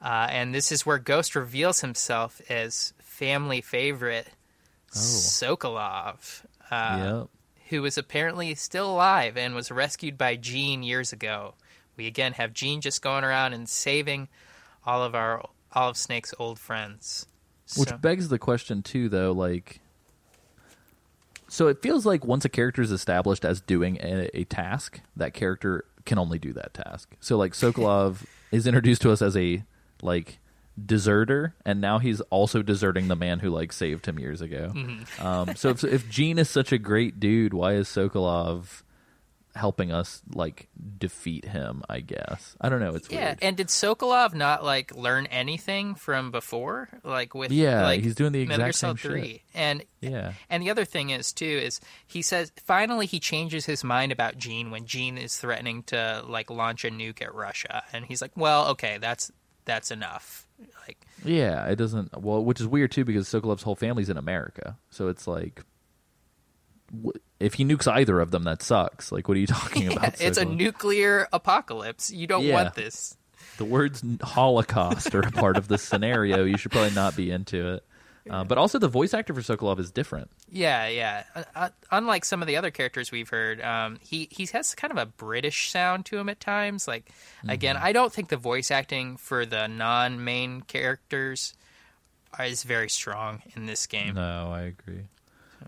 Uh, 0.02 0.27
and 0.31 0.55
this 0.55 0.70
is 0.70 0.85
where 0.85 0.98
Ghost 0.98 1.35
reveals 1.35 1.81
himself 1.81 2.40
as 2.48 2.93
family 2.98 3.61
favorite 3.61 4.28
Sokolov, 4.93 6.44
uh, 6.70 7.20
yep. 7.20 7.28
who 7.69 7.82
was 7.82 7.97
apparently 7.97 8.55
still 8.55 8.90
alive 8.90 9.36
and 9.36 9.55
was 9.55 9.70
rescued 9.70 10.19
by 10.19 10.36
Gene 10.36 10.82
years 10.82 11.12
ago. 11.12 11.55
We 11.97 12.06
again 12.06 12.32
have 12.32 12.52
Gene 12.52 12.81
just 12.81 13.02
going 13.02 13.24
around 13.24 13.55
and 13.55 13.69
saving 13.69 14.28
all 14.85 15.02
of 15.02 15.15
our 15.15 15.48
all 15.74 15.90
of 15.90 15.96
Snake's 15.96 16.34
old 16.38 16.59
friends. 16.59 17.26
Which 17.76 17.88
So- 17.88 17.96
begs 17.98 18.28
the 18.28 18.38
question 18.38 18.82
too, 18.82 19.09
though. 19.09 19.32
Like, 19.32 19.80
so 21.48 21.68
it 21.68 21.82
feels 21.82 22.05
like 22.06 22.24
once 22.24 22.44
a 22.44 22.48
character 22.48 22.82
is 22.82 22.90
established 22.90 23.44
as 23.44 23.60
doing 23.60 23.98
a, 24.02 24.28
a 24.36 24.44
task, 24.44 25.01
that 25.16 25.34
character 25.34 25.84
can 26.05 26.18
only 26.18 26.38
do 26.38 26.52
that 26.52 26.74
task. 26.74 27.14
So, 27.20 27.36
like, 27.36 27.52
Sokolov 27.52 28.24
is 28.51 28.66
introduced 28.66 29.02
to 29.02 29.10
us 29.10 29.22
as 29.22 29.36
a 29.36 29.64
like 30.02 30.38
deserter, 30.84 31.55
and 31.64 31.80
now 31.80 31.98
he's 31.98 32.20
also 32.22 32.60
deserting 32.62 33.09
the 33.09 33.16
man 33.16 33.38
who 33.38 33.51
like 33.51 33.72
saved 33.72 34.06
him 34.06 34.18
years 34.18 34.40
ago. 34.40 34.72
Mm-hmm. 34.74 35.26
Um, 35.26 35.56
so, 35.56 35.70
if, 35.70 35.82
if 35.84 36.09
Gene 36.10 36.38
is 36.38 36.51
such 36.51 36.72
a 36.72 36.78
great 36.78 37.18
dude, 37.20 37.55
why 37.55 37.74
is 37.74 37.88
Sokolov 37.88 38.82
helping 39.55 39.93
us 39.93 40.20
like 40.35 40.68
defeat 40.98 41.44
him? 41.44 41.82
I 41.89 42.01
guess 42.01 42.56
I 42.60 42.68
don't 42.68 42.81
know. 42.81 42.94
It's 42.94 43.10
yeah, 43.10 43.26
weird. 43.26 43.39
and 43.43 43.56
did 43.56 43.68
Sokolov 43.68 44.35
not 44.35 44.64
like 44.64 44.94
learn 44.94 45.26
anything 45.26 45.94
from 45.94 46.31
before, 46.31 46.89
like 47.05 47.35
with 47.35 47.52
Yeah, 47.52 47.82
like, 47.85 48.02
he's 48.02 48.14
doing 48.14 48.32
the 48.32 48.44
Metal 48.47 48.59
Gear 48.59 48.66
exact 48.68 48.78
same 48.78 48.97
Solid 48.97 49.01
Three, 49.20 49.32
shit. 49.32 49.43
and 49.55 49.85
Yeah. 50.01 50.32
and 50.51 50.62
the 50.62 50.70
other 50.70 50.85
thing 50.85 51.10
is 51.10 51.32
too 51.32 51.44
is 51.44 51.81
he 52.06 52.22
says 52.22 52.52
finally 52.64 53.06
he 53.06 53.20
changes 53.20 53.66
his 53.66 53.85
mind 53.85 54.12
about 54.12 54.36
Gene 54.39 54.70
when 54.70 54.86
Gene 54.86 55.16
is 55.18 55.36
threatening 55.36 55.82
to 55.85 56.22
like 56.26 56.51
launch 56.51 56.85
a 56.85 56.90
nuke 56.90 57.22
at 57.22 57.35
Russia, 57.35 57.82
and 57.93 58.05
he's 58.05 58.20
like, 58.22 58.32
well, 58.36 58.68
okay, 58.68 58.98
that's 59.01 59.31
that's 59.64 59.90
enough. 59.90 60.47
Like, 60.86 60.98
Yeah, 61.24 61.64
it 61.66 61.76
doesn't. 61.76 62.20
Well, 62.20 62.44
which 62.44 62.60
is 62.60 62.66
weird 62.66 62.90
too 62.93 63.05
because 63.05 63.26
Sokolov's 63.28 63.62
whole 63.62 63.74
family's 63.76 64.10
in 64.10 64.18
America, 64.18 64.76
so 64.90 65.09
it's 65.09 65.26
like, 65.26 65.62
if 67.41 67.55
he 67.55 67.65
nukes 67.65 67.87
either 67.91 68.21
of 68.21 68.31
them, 68.31 68.45
that 68.45 68.62
sucks. 68.62 69.11
Like, 69.12 69.29
what 69.29 69.37
are 69.37 69.41
you 69.41 69.47
talking 69.47 69.93
about? 69.93 70.21
it's 70.21 70.39
a 70.39 70.45
nuclear 70.45 71.29
apocalypse. 71.33 72.11
You 72.11 72.27
don't 72.27 72.45
Yeah. 72.45 72.55
want 72.55 72.75
this. 72.75 73.16
The 73.59 73.65
words 73.65 74.03
Holocaust 74.23 75.15
are 75.15 75.21
a 75.21 75.31
part 75.31 75.57
of 75.57 75.69
this 75.69 75.83
scenario. 75.83 76.45
You 76.45 76.57
should 76.57 76.73
probably 76.73 76.91
not 76.95 77.15
be 77.16 77.31
into 77.31 77.75
it. 77.75 77.85
Uh, 78.29 78.43
but 78.43 78.57
also, 78.57 78.79
the 78.79 78.89
voice 78.89 79.12
actor 79.12 79.35
for 79.35 79.43
Sokolov 79.43 79.79
is 79.79 79.91
different. 79.91 80.31
Yeah, 80.51 80.89
yeah. 80.89 81.25
Uh, 81.35 81.43
uh, 81.55 81.69
unlike 81.91 82.25
some 82.25 82.41
of 82.41 82.49
the 82.49 82.57
other 82.57 82.71
characters 82.71 83.12
we've 83.12 83.29
heard, 83.29 83.61
um, 83.61 83.99
he 84.01 84.29
he 84.31 84.47
has 84.47 84.75
kind 84.75 84.91
of 84.91 84.97
a 84.97 85.05
British 85.05 85.71
sound 85.71 86.07
to 86.07 86.16
him 86.16 86.31
at 86.31 86.41
times. 86.41 86.89
Like, 86.89 87.11
again, 87.47 87.77
I 87.77 87.93
don't 87.93 88.11
think 88.11 88.31
the 88.31 88.39
voice 88.39 88.71
acting 88.71 89.19
for 89.19 89.45
the 89.45 89.66
non-main 89.66 90.62
characters 90.62 91.53
is 92.41 92.62
very 92.62 92.89
strong 92.89 93.43
in 93.55 93.66
this 93.66 93.87
game. 93.87 94.15
No, 94.15 94.51
I 94.53 94.62
agree. 94.62 95.03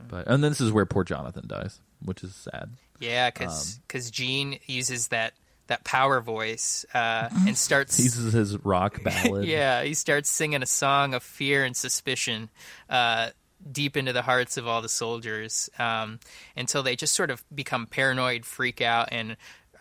But 0.09 0.27
and 0.27 0.43
then 0.43 0.51
this 0.51 0.61
is 0.61 0.73
where 0.73 0.87
poor 0.87 1.05
Jonathan 1.05 1.47
dies, 1.47 1.81
which 2.05 2.23
is 2.25 2.35
sad. 2.35 2.71
Yeah, 3.01 3.31
because 3.31 3.79
because 3.87 4.11
Gene 4.11 4.59
uses 4.67 5.09
that 5.09 5.35
that 5.67 5.85
power 5.85 6.21
voice 6.21 6.85
uh, 6.95 7.29
and 7.47 7.57
starts. 7.57 7.97
He 7.97 8.05
uses 8.05 8.33
his 8.33 8.65
rock 8.65 9.03
ballad. 9.05 9.45
yeah, 9.45 9.83
he 9.83 9.95
starts 9.95 10.31
singing 10.31 10.63
a 10.63 10.67
song 10.67 11.15
of 11.15 11.23
fear 11.23 11.65
and 11.65 11.77
suspicion 11.77 12.51
uh, 12.89 13.31
deep 13.71 13.97
into 13.97 14.13
the 14.13 14.23
hearts 14.23 14.57
of 14.57 14.67
all 14.67 14.83
the 14.83 14.89
soldiers 14.89 15.69
um, 15.79 16.21
until 16.57 16.83
they 16.83 16.97
just 16.97 17.15
sort 17.15 17.31
of 17.31 17.45
become 17.55 17.87
paranoid, 17.87 18.45
freak 18.45 18.81
out, 18.81 19.09
and 19.13 19.37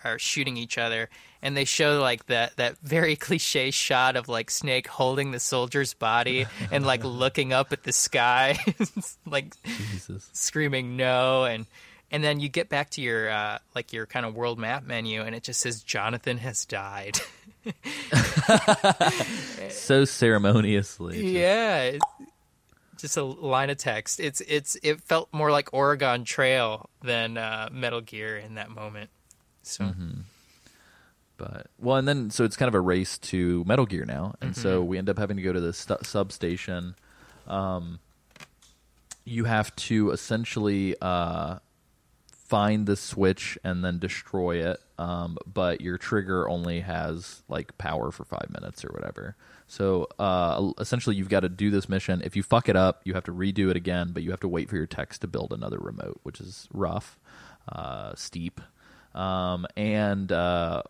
are 0.06 0.19
shooting 0.19 0.56
each 0.57 0.77
other. 0.77 1.10
And 1.41 1.56
they 1.57 1.65
show 1.65 1.99
like 2.02 2.26
that 2.27 2.56
that 2.57 2.77
very 2.80 3.15
cliche 3.27 3.72
shot 3.72 4.15
of 4.15 4.30
like 4.30 4.49
Snake 4.49 4.88
holding 4.88 5.32
the 5.32 5.40
soldier's 5.40 5.94
body 5.94 6.45
and 6.72 6.86
like 6.86 7.03
looking 7.03 7.52
up 7.53 7.73
at 7.73 7.84
the 7.84 7.91
sky, 7.94 8.57
like 9.26 9.53
Jesus. 9.64 10.30
screaming 10.34 10.95
no 10.98 11.44
and 11.44 11.65
and 12.11 12.23
then 12.23 12.40
you 12.40 12.49
get 12.49 12.69
back 12.69 12.91
to 12.91 13.02
your 13.02 13.30
uh, 13.30 13.57
like 13.76 13.91
your 13.91 14.06
kind 14.06 14.26
of 14.26 14.36
world 14.36 14.57
map 14.60 14.84
menu 14.86 15.22
and 15.22 15.36
it 15.36 15.44
just 15.44 15.60
says 15.60 15.84
Jonathan 15.84 16.38
has 16.38 16.64
died. 16.65 17.19
So 19.69 20.06
ceremoniously. 20.06 21.14
just- 21.22 21.26
yeah, 21.34 21.98
just 22.98 23.18
a 23.18 23.23
line 23.23 23.69
of 23.69 23.77
text. 23.77 24.19
It's 24.19 24.41
it's 24.41 24.77
it 24.84 25.02
felt 25.02 25.30
more 25.34 25.52
like 25.52 25.73
Oregon 25.73 26.23
Trail 26.23 26.90
than 27.03 27.38
uh, 27.38 27.69
Metal 27.72 28.02
Gear 28.02 28.38
in 28.38 28.56
that 28.56 28.69
moment. 28.69 29.10
So 29.68 29.92
But 31.38 31.68
well, 31.80 31.98
and 31.98 32.08
then 32.08 32.30
so 32.30 32.44
it's 32.46 32.56
kind 32.56 32.68
of 32.70 32.76
a 32.76 32.80
race 32.80 33.18
to 33.18 33.64
Metal 33.66 33.86
Gear 33.86 34.06
now, 34.06 34.36
and 34.42 34.56
so 34.56 34.80
Mm-hmm. 34.80 34.88
we 34.88 34.98
end 34.98 35.10
up 35.10 35.18
having 35.18 35.36
to 35.38 35.44
go 35.44 35.52
to 35.54 35.60
the 35.60 35.74
stu- 35.74 35.98
substation. 36.04 36.96
Um, 37.48 38.00
you 39.26 39.44
have 39.46 39.76
to 39.76 40.12
essentially 40.12 40.96
uh, 41.02 41.58
find 42.32 42.86
the 42.88 42.96
switch 42.96 43.58
and 43.64 43.84
then 43.84 43.98
destroy 44.00 44.64
it, 44.66 44.80
um, 44.98 45.38
but 45.52 45.82
your 45.82 45.98
trigger 45.98 46.48
only 46.48 46.82
has 46.82 47.42
like 47.50 47.78
power 47.78 48.12
for 48.12 48.24
five 48.24 48.50
minutes 48.52 48.86
or 48.86 48.90
whatever. 48.90 49.36
So 49.68 50.08
uh, 50.20 50.72
essentially, 50.80 51.16
you've 51.16 51.28
got 51.30 51.40
to 51.42 51.50
do 51.50 51.70
this 51.72 51.90
mission. 51.90 52.22
If 52.24 52.36
you 52.36 52.44
fuck 52.44 52.70
it 52.70 52.76
up, 52.76 53.02
you 53.04 53.14
have 53.16 53.24
to 53.26 53.34
redo 53.34 53.70
it 53.72 53.76
again, 53.76 54.12
but 54.14 54.22
you 54.24 54.30
have 54.30 54.40
to 54.42 54.48
wait 54.48 54.70
for 54.70 54.76
your 54.78 54.86
text 54.86 55.22
to 55.22 55.28
build 55.28 55.52
another 55.52 55.80
remote, 55.80 56.20
which 56.24 56.40
is 56.40 56.68
rough, 56.72 57.18
uh, 57.68 58.14
steep, 58.16 58.62
um, 59.16 59.66
and 59.76 60.32
uh, 60.32 60.84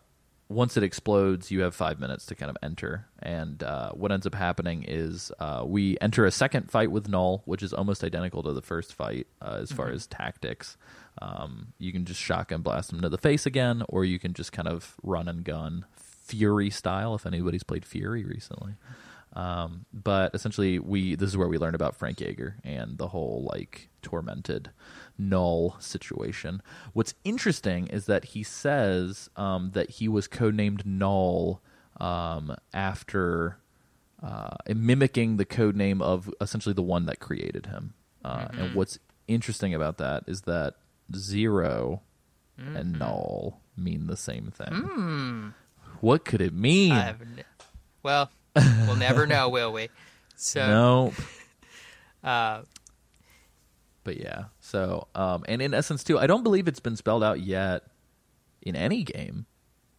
once 0.50 0.78
it 0.78 0.84
explodes, 0.84 1.50
you 1.50 1.62
have 1.62 1.74
five 1.74 2.00
minutes 2.00 2.26
to 2.28 2.36
kind 2.36 2.50
of 2.50 2.58
enter. 2.62 3.08
And 3.20 3.64
uh, 3.64 3.92
what 3.92 4.12
ends 4.12 4.28
up 4.28 4.36
happening 4.36 4.84
is 4.88 5.32
uh, 5.40 5.64
we 5.66 5.98
enter 6.02 6.26
a 6.26 6.32
second 6.32 6.70
fight 6.70 6.92
with 6.92 7.08
Null, 7.08 7.42
which 7.46 7.64
is 7.64 7.74
almost 7.74 8.04
identical 8.04 8.44
to 8.44 8.54
the 8.54 8.62
first 8.62 8.94
fight 8.94 9.28
uh, 9.42 9.60
as 9.62 9.72
far 9.72 9.90
as 9.90 10.06
tactics. 10.08 10.78
Um, 11.22 11.74
you 11.80 11.92
can 11.92 12.06
just 12.06 12.20
shotgun 12.20 12.62
blast 12.62 12.92
them 12.92 13.02
to 13.02 13.10
the 13.10 13.18
face 13.18 13.46
again, 13.46 13.84
or 13.90 14.06
you 14.06 14.20
can 14.20 14.34
just 14.34 14.52
kind 14.52 14.68
of 14.68 14.96
run 15.02 15.28
and 15.28 15.44
gun 15.44 15.86
Fury 15.96 16.72
style. 16.72 17.16
If 17.16 17.26
anybody's 17.26 17.64
played 17.64 17.86
Fury 17.86 18.24
recently. 18.24 18.74
Um, 19.34 19.86
but 19.94 20.34
essentially, 20.34 20.80
we 20.80 21.16
this 21.16 21.30
is 21.30 21.38
where 21.38 21.48
we 21.48 21.58
learn 21.58 21.76
about 21.76 21.96
Frank 21.96 22.20
Jaeger 22.20 22.56
and 22.64 22.98
the 22.98 23.08
whole 23.08 23.48
like 23.52 23.90
tormented 24.02 24.70
null 25.18 25.76
situation. 25.80 26.62
What's 26.94 27.14
interesting 27.24 27.88
is 27.88 28.06
that 28.06 28.26
he 28.26 28.44
says 28.44 29.30
um, 29.36 29.72
that 29.74 29.90
he 29.92 30.08
was 30.08 30.28
codenamed 30.28 30.86
Null 30.86 31.62
um, 32.00 32.56
after 32.74 33.58
uh, 34.22 34.56
mimicking 34.68 35.38
the 35.38 35.46
code 35.46 35.76
name 35.76 36.02
of 36.02 36.34
essentially 36.42 36.74
the 36.74 36.82
one 36.82 37.06
that 37.06 37.20
created 37.20 37.68
him. 37.68 37.94
Uh, 38.24 38.48
And 38.58 38.74
what's 38.76 38.98
interesting 39.28 39.74
about 39.74 39.98
that 39.98 40.24
is 40.28 40.42
that 40.42 40.76
zero 41.16 42.02
and 42.58 42.98
null 43.00 43.60
mean 43.78 44.08
the 44.08 44.18
same 44.18 44.52
thing. 44.52 45.54
What 46.02 46.26
could 46.26 46.42
it 46.42 46.54
mean? 46.54 46.92
I 46.94 47.02
have 47.04 47.22
n- 47.22 47.44
well, 48.04 48.30
we'll 48.56 48.96
never 48.96 49.26
know, 49.28 49.50
will 49.50 49.72
we? 49.74 49.90
So 50.38 50.60
No. 50.68 51.14
uh, 52.24 52.64
But 54.06 54.18
yeah. 54.22 54.46
So, 54.62 55.08
um, 55.16 55.44
and 55.50 55.62
in 55.62 55.74
essence, 55.74 56.04
too, 56.06 56.18
I 56.18 56.28
don't 56.28 56.44
believe 56.44 56.70
it's 56.70 56.80
been 56.80 56.96
spelled 56.96 57.24
out 57.24 57.42
yet 57.42 57.84
in 58.62 58.76
any 58.78 59.04
game 59.04 59.46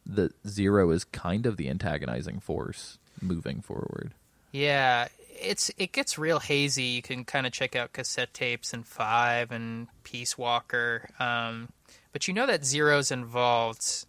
that 0.06 0.32
Zero 0.48 0.90
is 0.90 1.04
kind 1.04 1.44
of 1.44 1.58
the 1.58 1.68
antagonizing 1.68 2.40
force 2.40 2.98
moving 3.20 3.60
forward. 3.60 4.14
Yeah, 4.52 5.08
it's 5.28 5.70
it 5.76 5.92
gets 5.92 6.16
real 6.18 6.38
hazy. 6.38 6.84
You 6.84 7.02
can 7.02 7.24
kind 7.24 7.46
of 7.46 7.52
check 7.52 7.76
out 7.76 7.92
cassette 7.92 8.32
tapes 8.32 8.72
and 8.72 8.86
Five 8.86 9.50
and 9.52 9.88
Peace 10.04 10.38
Walker, 10.38 11.10
um, 11.20 11.68
but 12.12 12.26
you 12.28 12.32
know 12.32 12.46
that 12.46 12.64
Zero's 12.64 13.10
involved 13.10 14.06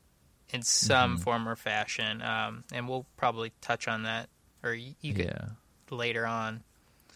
in 0.53 0.61
some 0.61 1.15
Mm-hmm. 1.15 1.23
form 1.23 1.49
or 1.49 1.55
fashion, 1.57 2.21
um, 2.21 2.63
and 2.71 2.87
we'll 2.87 3.05
probably 3.17 3.51
touch 3.59 3.87
on 3.89 4.03
that, 4.03 4.29
or 4.63 4.73
you, 4.73 4.93
you 5.01 5.13
could 5.13 5.25
Yeah. 5.25 5.47
later 5.89 6.25
on. 6.25 6.63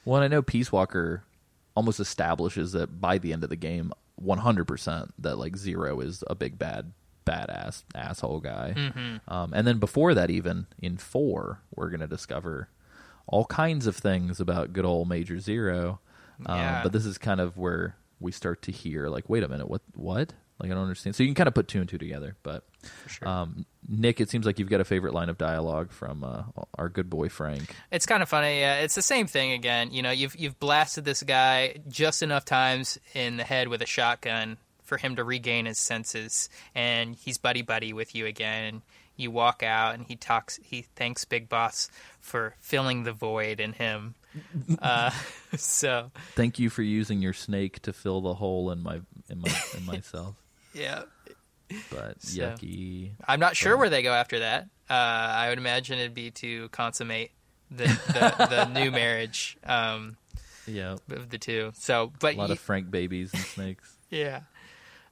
Well, 0.03 0.17
and 0.21 0.25
I 0.25 0.35
know 0.35 0.41
Peace 0.41 0.71
Walker 0.71 1.23
almost 1.75 1.99
establishes 1.99 2.73
that 2.73 2.99
by 2.99 3.17
the 3.17 3.33
end 3.33 3.43
of 3.43 3.49
the 3.49 3.55
game, 3.55 3.93
100% 4.23 5.09
that 5.19 5.37
like 5.37 5.55
Zero 5.57 5.99
is 5.99 6.23
a 6.27 6.35
big 6.35 6.59
bad 6.59 6.91
badass 7.25 7.83
asshole 7.95 8.39
guy. 8.39 8.73
Mm-hmm. 8.75 9.33
Um, 9.33 9.53
and 9.53 9.65
then 9.67 9.77
before 9.79 10.13
that, 10.13 10.29
even 10.29 10.67
in 10.79 10.97
four, 10.97 11.61
we're 11.75 11.89
going 11.89 12.01
to 12.01 12.07
discover 12.07 12.69
all 13.27 13.45
kinds 13.45 13.87
of 13.87 13.95
things 13.95 14.39
about 14.39 14.73
good 14.73 14.85
old 14.85 15.07
Major 15.07 15.39
Zero. 15.39 15.99
Um, 16.45 16.57
Yeah. 16.57 16.83
But 16.83 16.93
this 16.93 17.05
is 17.05 17.17
kind 17.17 17.39
of 17.39 17.57
where 17.57 17.95
we 18.19 18.31
start 18.31 18.61
to 18.63 18.71
hear 18.71 19.07
like, 19.07 19.29
wait 19.29 19.43
a 19.43 19.47
minute, 19.47 19.69
what? 19.69 19.81
What? 19.95 20.33
Like 20.61 20.71
I 20.71 20.75
don't 20.75 20.83
understand. 20.83 21.15
So 21.15 21.23
you 21.23 21.29
can 21.29 21.35
kind 21.35 21.47
of 21.47 21.53
put 21.53 21.67
two 21.67 21.79
and 21.79 21.89
two 21.89 21.97
together. 21.97 22.35
But 22.43 22.63
sure. 23.07 23.27
um, 23.27 23.65
Nick, 23.87 24.21
it 24.21 24.29
seems 24.29 24.45
like 24.45 24.59
you've 24.59 24.69
got 24.69 24.79
a 24.79 24.85
favorite 24.85 25.13
line 25.13 25.29
of 25.29 25.37
dialogue 25.37 25.91
from 25.91 26.23
uh, 26.23 26.43
our 26.75 26.87
good 26.87 27.09
boy 27.09 27.29
Frank. 27.29 27.75
It's 27.91 28.05
kind 28.05 28.21
of 28.21 28.29
funny. 28.29 28.59
It's 28.59 28.95
the 28.95 29.01
same 29.01 29.27
thing 29.27 29.53
again. 29.53 29.91
You 29.91 30.03
know, 30.03 30.11
you've 30.11 30.35
you've 30.35 30.59
blasted 30.59 31.03
this 31.03 31.23
guy 31.23 31.75
just 31.87 32.21
enough 32.21 32.45
times 32.45 32.99
in 33.13 33.37
the 33.37 33.43
head 33.43 33.67
with 33.69 33.81
a 33.81 33.87
shotgun 33.87 34.57
for 34.83 34.97
him 34.97 35.15
to 35.15 35.23
regain 35.23 35.65
his 35.65 35.79
senses, 35.79 36.49
and 36.75 37.15
he's 37.15 37.37
buddy 37.37 37.63
buddy 37.63 37.93
with 37.93 38.13
you 38.13 38.27
again. 38.27 38.63
And 38.65 38.81
you 39.15 39.31
walk 39.31 39.63
out, 39.63 39.95
and 39.95 40.05
he 40.05 40.15
talks. 40.15 40.59
He 40.63 40.83
thanks 40.95 41.25
Big 41.25 41.49
Boss 41.49 41.89
for 42.19 42.55
filling 42.59 43.03
the 43.03 43.13
void 43.13 43.59
in 43.59 43.73
him. 43.73 44.15
uh, 44.79 45.11
so 45.57 46.11
Thank 46.35 46.59
you 46.59 46.69
for 46.69 46.81
using 46.81 47.21
your 47.21 47.33
snake 47.33 47.81
to 47.83 47.93
fill 47.93 48.21
the 48.21 48.35
hole 48.35 48.71
in 48.71 48.83
my 48.83 49.01
in 49.29 49.39
my 49.39 49.51
in 49.77 49.85
myself. 49.85 50.35
Yeah, 50.73 51.03
But 51.89 52.21
So- 52.21 52.41
yucky. 52.41 53.11
I'm 53.27 53.39
not 53.39 53.55
sure 53.55 53.77
where 53.77 53.89
they 53.89 54.01
go 54.03 54.13
after 54.13 54.39
that. 54.39 54.67
Uh, 54.89 54.93
I 54.93 55.49
would 55.49 55.57
imagine 55.57 55.99
it'd 55.99 56.13
be 56.13 56.31
to 56.31 56.67
consummate 56.69 57.31
the 57.69 57.85
the, 57.85 58.47
the 58.49 58.65
new 58.79 58.91
marriage 58.91 59.57
um, 59.63 60.17
Yeah, 60.67 60.97
of 61.09 61.29
the 61.29 61.37
two. 61.37 61.71
So, 61.75 62.11
but 62.19 62.35
a 62.35 62.37
lot 62.37 62.51
of 62.51 62.59
Frank 62.59 62.91
babies 62.91 63.31
and 63.33 63.41
snakes. 63.43 63.95
Yeah. 64.09 64.41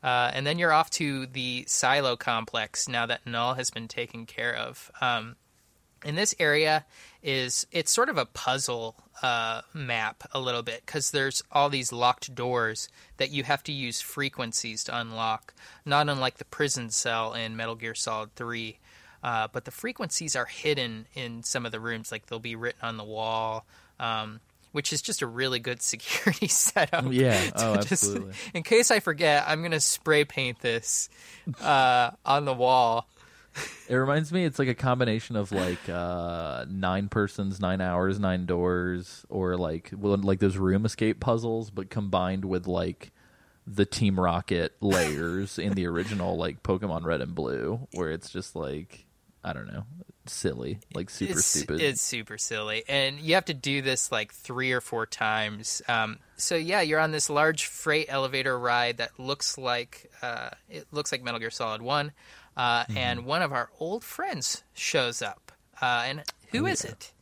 Uh, 0.03 0.29
and 0.33 0.45
then 0.45 0.59
you're 0.59 0.73
off 0.73 0.89
to 0.91 1.25
the 1.25 1.63
silo 1.67 2.17
complex 2.17 2.87
now 2.89 3.05
that 3.05 3.25
Null 3.25 3.53
has 3.53 3.69
been 3.69 3.87
taken 3.87 4.25
care 4.25 4.53
of. 4.53 4.91
Um, 4.99 5.37
and 6.03 6.17
this 6.17 6.35
area 6.39 6.85
is 7.23 7.65
it's 7.71 7.91
sort 7.91 8.09
of 8.09 8.17
a 8.17 8.25
puzzle 8.25 8.95
uh, 9.21 9.61
map 9.73 10.23
a 10.31 10.39
little 10.39 10.61
bit 10.63 10.83
because 10.85 11.11
there's 11.11 11.41
all 11.51 11.69
these 11.69 11.91
locked 11.91 12.33
doors 12.35 12.89
that 13.17 13.31
you 13.31 13.43
have 13.43 13.63
to 13.63 13.71
use 13.71 14.01
frequencies 14.01 14.83
to 14.85 14.97
unlock, 14.97 15.53
not 15.85 16.07
unlike 16.09 16.37
the 16.37 16.45
prison 16.45 16.89
cell 16.89 17.33
in 17.33 17.55
Metal 17.55 17.75
Gear 17.75 17.95
Solid 17.95 18.33
3. 18.35 18.77
Uh, 19.21 19.47
but 19.51 19.65
the 19.65 19.71
frequencies 19.71 20.35
are 20.35 20.45
hidden 20.45 21.05
in 21.13 21.43
some 21.43 21.65
of 21.65 21.71
the 21.73 21.79
rooms, 21.79 22.11
like 22.11 22.27
they'll 22.27 22.39
be 22.39 22.55
written 22.55 22.79
on 22.81 22.95
the 22.95 23.03
wall, 23.03 23.65
um, 23.99 24.39
which 24.71 24.93
is 24.93 25.01
just 25.01 25.21
a 25.21 25.27
really 25.27 25.59
good 25.59 25.81
security 25.81 26.47
setup. 26.47 27.05
Yeah. 27.11 27.49
Oh, 27.55 27.75
just- 27.75 27.91
absolutely. 27.91 28.33
in 28.53 28.63
case 28.63 28.91
I 28.91 29.01
forget, 29.01 29.43
I'm 29.47 29.61
gonna 29.61 29.81
spray 29.81 30.23
paint 30.23 30.61
this 30.61 31.09
uh, 31.61 32.11
on 32.25 32.45
the 32.45 32.53
wall. 32.53 33.07
It 33.87 33.95
reminds 33.95 34.31
me, 34.31 34.45
it's 34.45 34.59
like 34.59 34.67
a 34.67 34.75
combination 34.75 35.35
of 35.35 35.51
like 35.51 35.89
uh, 35.89 36.65
nine 36.69 37.09
persons, 37.09 37.59
nine 37.59 37.81
hours, 37.81 38.19
nine 38.19 38.45
doors, 38.45 39.25
or 39.29 39.57
like 39.57 39.91
well, 39.97 40.15
like 40.17 40.39
those 40.39 40.57
room 40.57 40.85
escape 40.85 41.19
puzzles, 41.19 41.71
but 41.71 41.89
combined 41.89 42.45
with 42.45 42.67
like 42.67 43.11
the 43.65 43.85
Team 43.85 44.19
Rocket 44.19 44.75
layers 44.81 45.57
in 45.57 45.73
the 45.73 45.87
original 45.87 46.37
like 46.37 46.63
Pokemon 46.63 47.03
Red 47.03 47.21
and 47.21 47.33
Blue, 47.33 47.87
where 47.93 48.11
it's 48.11 48.29
just 48.29 48.55
like 48.55 49.05
I 49.43 49.53
don't 49.53 49.67
know, 49.67 49.85
silly, 50.25 50.79
like 50.93 51.09
super 51.09 51.31
it's, 51.31 51.45
stupid. 51.45 51.81
It's 51.81 52.01
super 52.01 52.37
silly, 52.37 52.83
and 52.87 53.19
you 53.19 53.35
have 53.35 53.45
to 53.45 53.53
do 53.53 53.81
this 53.81 54.11
like 54.11 54.33
three 54.33 54.71
or 54.71 54.81
four 54.81 55.05
times. 55.05 55.81
Um, 55.87 56.19
so 56.35 56.55
yeah, 56.55 56.81
you're 56.81 56.99
on 56.99 57.11
this 57.11 57.29
large 57.29 57.65
freight 57.65 58.07
elevator 58.09 58.57
ride 58.57 58.97
that 58.97 59.19
looks 59.19 59.57
like 59.57 60.11
uh, 60.21 60.49
it 60.69 60.87
looks 60.91 61.11
like 61.11 61.23
Metal 61.23 61.39
Gear 61.39 61.49
Solid 61.49 61.81
One, 61.81 62.11
uh, 62.59 62.83
Mm-hmm. 62.83 62.97
and 62.97 63.25
one 63.25 63.41
of 63.41 63.51
our 63.53 63.69
old 63.79 64.03
friends 64.03 64.63
shows 64.73 65.21
up. 65.21 65.51
Uh, 65.81 66.03
and 66.05 66.23
who 66.51 66.65
is 66.65 66.83
it? 66.83 67.13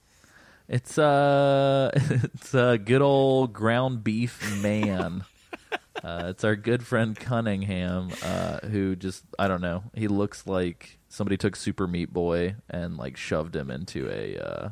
It's 0.67 0.97
uh 0.97 1.91
it's 1.95 2.53
a 2.53 2.77
good 2.77 3.01
old 3.01 3.53
ground 3.53 4.03
beef 4.03 4.61
man. 4.61 5.23
uh, 6.03 6.25
it's 6.29 6.43
our 6.43 6.55
good 6.55 6.85
friend 6.85 7.15
Cunningham, 7.15 8.09
uh, 8.23 8.59
who 8.67 8.95
just 8.95 9.23
I 9.39 9.47
don't 9.47 9.61
know. 9.61 9.83
He 9.93 10.07
looks 10.07 10.45
like 10.47 10.97
somebody 11.07 11.37
took 11.37 11.55
Super 11.55 11.87
Meat 11.87 12.11
Boy 12.11 12.55
and 12.69 12.97
like 12.97 13.15
shoved 13.15 13.55
him 13.55 13.69
into 13.71 14.09
a 14.09 14.37
uh, 14.39 14.69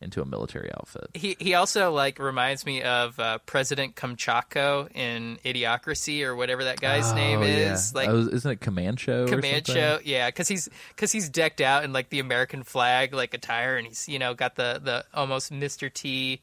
into 0.00 0.20
a 0.20 0.24
military 0.26 0.70
outfit. 0.74 1.08
He 1.14 1.36
he 1.38 1.54
also 1.54 1.90
like 1.92 2.18
reminds 2.18 2.66
me 2.66 2.82
of 2.82 3.18
uh, 3.18 3.38
President 3.46 3.96
Kamchako 3.96 4.94
in 4.94 5.38
Idiocracy 5.44 6.22
or 6.24 6.36
whatever 6.36 6.64
that 6.64 6.80
guy's 6.80 7.12
name 7.14 7.40
Oh, 7.40 7.44
yeah. 7.44 7.72
is. 7.72 7.94
Like 7.94 8.08
Oh, 8.08 8.18
isn't 8.18 8.50
it 8.50 8.60
Comancho? 8.60 9.26
or 9.26 9.28
Comanche, 9.28 9.98
yeah, 10.04 10.28
because 10.28 10.48
he's 10.48 10.68
because 10.90 11.12
he's 11.12 11.28
decked 11.30 11.60
out 11.60 11.84
in 11.84 11.92
like 11.92 12.10
the 12.10 12.20
American 12.20 12.62
flag 12.62 13.14
like 13.14 13.32
attire, 13.34 13.76
and 13.76 13.86
he's 13.86 14.08
you 14.08 14.18
know 14.18 14.34
got 14.34 14.54
the 14.56 14.80
the 14.82 15.04
almost 15.14 15.50
Mr. 15.52 15.92
T 15.92 16.40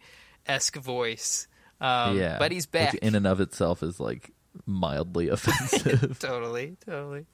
esque 0.48 0.78
voice. 0.78 1.48
Um, 1.80 2.18
yeah, 2.18 2.38
but 2.40 2.52
he's 2.52 2.66
which 2.66 2.72
back. 2.72 2.96
in 2.96 3.14
and 3.14 3.28
of 3.28 3.40
itself 3.40 3.84
is 3.84 4.00
like 4.00 4.32
mildly 4.66 5.28
offensive. 5.30 6.18
totally, 6.20 6.78
totally. 6.86 7.26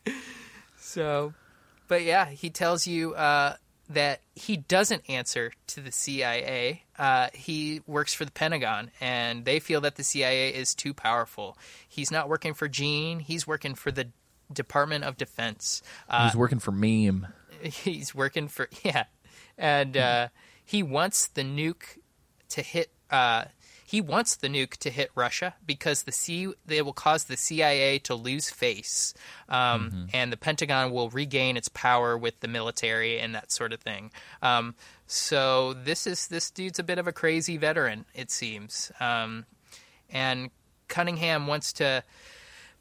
So, 0.78 1.34
but 1.88 2.04
yeah, 2.04 2.26
he 2.26 2.50
tells 2.50 2.88
you 2.88 3.14
uh, 3.14 3.56
that 3.90 4.22
he 4.36 4.56
doesn't 4.56 5.04
answer 5.10 5.52
to 5.68 5.82
the 5.82 5.92
CIA. 5.92 6.84
Uh, 6.98 7.28
he 7.34 7.82
works 7.88 8.14
for 8.14 8.24
the 8.24 8.32
Pentagon, 8.32 8.92
and 9.02 9.46
they 9.46 9.60
feel 9.60 9.82
that 9.82 9.96
the 9.96 10.04
CIA 10.04 10.54
is 10.54 10.76
too 10.76 10.94
powerful. 10.94 11.58
He's 11.88 12.12
not 12.12 12.30
working 12.30 12.54
for 12.54 12.68
Gene. 12.68 13.20
He's 13.20 13.48
working 13.48 13.76
for 13.76 13.92
the 13.92 14.10
Department 14.54 15.04
of 15.04 15.18
Defense. 15.18 15.82
Uh, 16.10 16.26
He's 16.26 16.36
working 16.36 16.60
for 16.60 16.72
Meme. 16.72 17.28
he's 17.62 18.16
working 18.16 18.48
for 18.48 18.70
yeah 18.84 19.06
and 19.58 19.98
uh, 19.98 20.28
he 20.64 20.84
wants 20.84 21.28
the 21.28 21.42
nuke 21.42 21.98
to 22.50 22.62
hit 22.62 22.92
uh, 23.12 23.46
he 23.90 24.02
wants 24.02 24.36
the 24.36 24.48
nuke 24.48 24.78
to 24.78 24.92
hit 24.92 25.10
Russia 25.16 25.56
because 25.66 26.04
the 26.04 26.12
C 26.12 26.54
they 26.64 26.84
will 26.84 26.94
cause 26.94 27.24
the 27.24 27.36
CIA 27.36 27.98
to 28.00 28.14
lose 28.14 28.48
face, 28.52 29.16
um, 29.48 30.10
and 30.14 30.32
the 30.32 30.38
Pentagon 30.38 30.92
will 30.92 31.10
regain 31.10 31.58
its 31.58 31.70
power 31.70 32.16
with 32.16 32.40
the 32.40 32.48
military 32.48 33.20
and 33.20 33.34
that 33.34 33.52
sort 33.52 33.74
of 33.74 33.80
thing. 33.80 34.12
Um, 34.44 34.76
so 35.08 35.74
this 35.74 36.06
is 36.06 36.28
this 36.28 36.52
dude's 36.52 36.78
a 36.78 36.84
bit 36.84 37.00
of 37.00 37.08
a 37.08 37.12
crazy 37.12 37.58
veteran, 37.58 38.06
it 38.14 38.30
seems, 38.30 38.92
um, 39.00 39.48
and 40.12 40.52
Cunningham 40.88 41.48
wants 41.48 41.74
to 41.74 42.04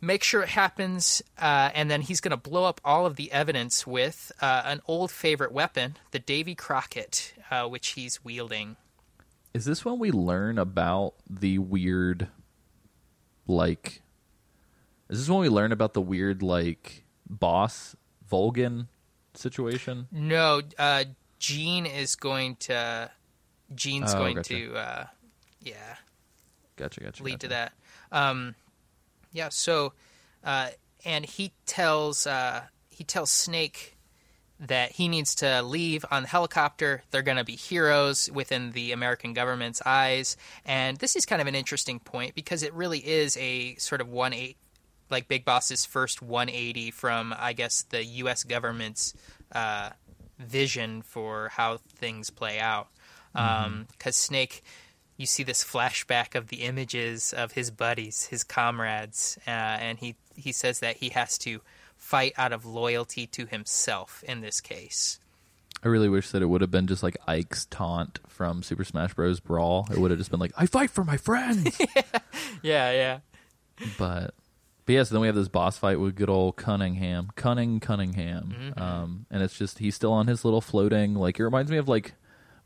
make 0.03 0.23
sure 0.23 0.43
it 0.43 0.51
happens, 0.51 1.23
uh, 1.39 1.71
and 1.75 1.91
then 1.91 2.03
he's 2.03 2.21
going 2.21 2.33
to 2.33 2.51
blow 2.51 2.65
up 2.65 2.83
all 2.85 3.07
of 3.07 3.17
the 3.17 3.33
evidence 3.33 3.87
with 3.87 4.31
uh, 4.43 4.61
an 4.67 4.83
old 4.87 5.11
favorite 5.11 5.53
weapon, 5.53 5.97
the 6.11 6.19
Davy 6.19 6.55
Crockett, 6.55 7.33
uh, 7.51 7.67
which 7.67 7.89
he's 7.93 8.23
wielding. 8.23 8.77
Is 9.59 9.65
this 9.65 9.85
when 9.85 9.99
we 9.99 10.13
learn 10.13 10.57
about 10.57 11.15
the 11.29 11.59
weird, 11.59 12.29
like? 13.49 14.03
Is 15.09 15.19
this 15.19 15.29
when 15.29 15.41
we 15.41 15.49
learn 15.49 15.73
about 15.73 15.95
the 15.95 16.01
weird, 16.01 16.45
like, 16.45 17.05
boss 17.29 17.97
Volgin 18.31 18.87
situation? 19.35 20.07
No, 20.13 20.63
uh, 20.79 21.07
Gene 21.41 21.87
is 21.87 22.15
going 22.15 22.55
to. 22.71 23.11
Gene's 23.75 24.15
Oh, 24.15 24.19
going 24.19 24.37
gotcha. 24.37 24.55
to, 24.55 24.77
uh, 24.77 25.07
yeah, 25.61 25.97
Gotcha, 26.77 27.01
gotcha. 27.01 27.25
lead 27.25 27.33
gotcha. 27.33 27.39
to 27.39 27.49
that. 27.49 27.73
Um, 28.13 28.55
yeah. 29.33 29.49
So, 29.49 29.93
uh, 30.45 30.69
and 31.05 31.25
he 31.27 31.51
tells 31.67 32.29
uh, 32.29 32.63
he 32.91 33.03
tells 33.03 33.33
Snake 33.33 33.98
that 34.61 34.93
he 34.93 35.09
needs 35.09 35.37
to 35.37 35.63
leave 35.63 36.05
on 36.11 36.23
the 36.23 36.29
helicopter. 36.29 37.03
They're 37.11 37.23
going 37.23 37.39
to 37.39 37.45
be 37.45 37.57
heroes 37.57 38.31
within 38.33 38.73
the 38.73 38.93
American 38.93 39.33
government's 39.33 39.81
eyes, 39.85 40.37
and 40.65 40.97
this 40.99 41.17
is 41.17 41.27
kind 41.27 41.41
of 41.41 41.47
an 41.47 41.55
interesting 41.55 42.01
point 42.01 42.35
because 42.35 42.63
it 42.63 42.73
really 42.75 42.99
is 42.99 43.37
a 43.37 43.77
sort 43.77 44.01
of 44.01 44.09
one 44.09 44.33
eight, 44.33 44.57
like 45.11 45.29
Big 45.29 45.45
Boss's 45.45 45.85
first 45.85 46.21
180 46.23 46.91
from 46.91 47.35
I 47.39 47.53
guess 47.53 47.83
the 47.83 48.05
U.S. 48.05 48.45
government's 48.45 49.15
uh, 49.53 49.91
vision 50.39 51.03
for 51.03 51.51
how 51.51 51.79
things 51.97 52.31
play 52.31 52.59
out. 52.59 52.89
Because 53.33 54.17
Snake 54.17 54.63
you 55.19 55.27
see 55.27 55.43
this 55.43 55.65
flashback 55.65 56.35
of 56.35 56.47
the 56.47 56.59
images 56.59 57.35
of 57.35 57.53
his 57.53 57.71
buddies, 57.71 58.27
his 58.27 58.45
comrades, 58.45 59.37
uh, 59.47 59.51
and 59.51 59.99
he 59.99 60.15
he 60.35 60.53
says 60.53 60.79
that 60.79 60.97
he 60.97 61.11
has 61.11 61.37
to 61.39 61.61
fight 61.99 62.33
out 62.39 62.53
of 62.55 62.65
loyalty 62.65 63.27
to 63.27 63.45
himself 63.45 64.25
in 64.27 64.41
this 64.41 64.62
case. 64.62 65.20
I 65.85 65.89
really 65.89 66.09
wish 66.09 66.31
that 66.31 66.41
it 66.43 66.47
would 66.47 66.62
have 66.62 66.70
been 66.70 66.87
just 66.87 67.03
like 67.03 67.16
Ike's 67.27 67.66
taunt 67.66 68.19
from 68.27 68.62
Super 68.62 68.85
Smash 68.85 69.15
Bros. 69.15 69.39
Brawl. 69.41 69.87
It 69.91 69.99
would 69.99 70.11
have 70.11 70.19
just 70.19 70.31
been 70.31 70.41
like, 70.41 70.53
"I 70.57 70.66
fight 70.66 70.91
for 70.91 71.05
my 71.05 71.16
friends." 71.16 71.79
Yeah, 72.62 72.91
yeah. 72.91 73.19
but 73.99 74.35
but 74.87 74.93
yeah, 74.93 75.03
so 75.05 75.15
then 75.15 75.20
we 75.20 75.27
have 75.29 75.37
this 75.37 75.49
boss 75.49 75.77
fight 75.79 76.01
with 76.01 76.16
good 76.16 76.31
old 76.31 76.57
Cunningham, 76.57 77.29
Cunning 77.37 77.79
Cunningham, 77.79 78.73
um, 78.77 79.27
and 79.31 79.43
it's 79.43 79.57
just 79.57 79.79
he's 79.79 79.95
still 79.95 80.12
on 80.12 80.27
his 80.27 80.45
little 80.45 80.61
floating. 80.61 81.15
Like 81.15 81.39
it 81.39 81.45
reminds 81.45 81.70
me 81.70 81.77
of 81.77 81.89
like 81.89 82.15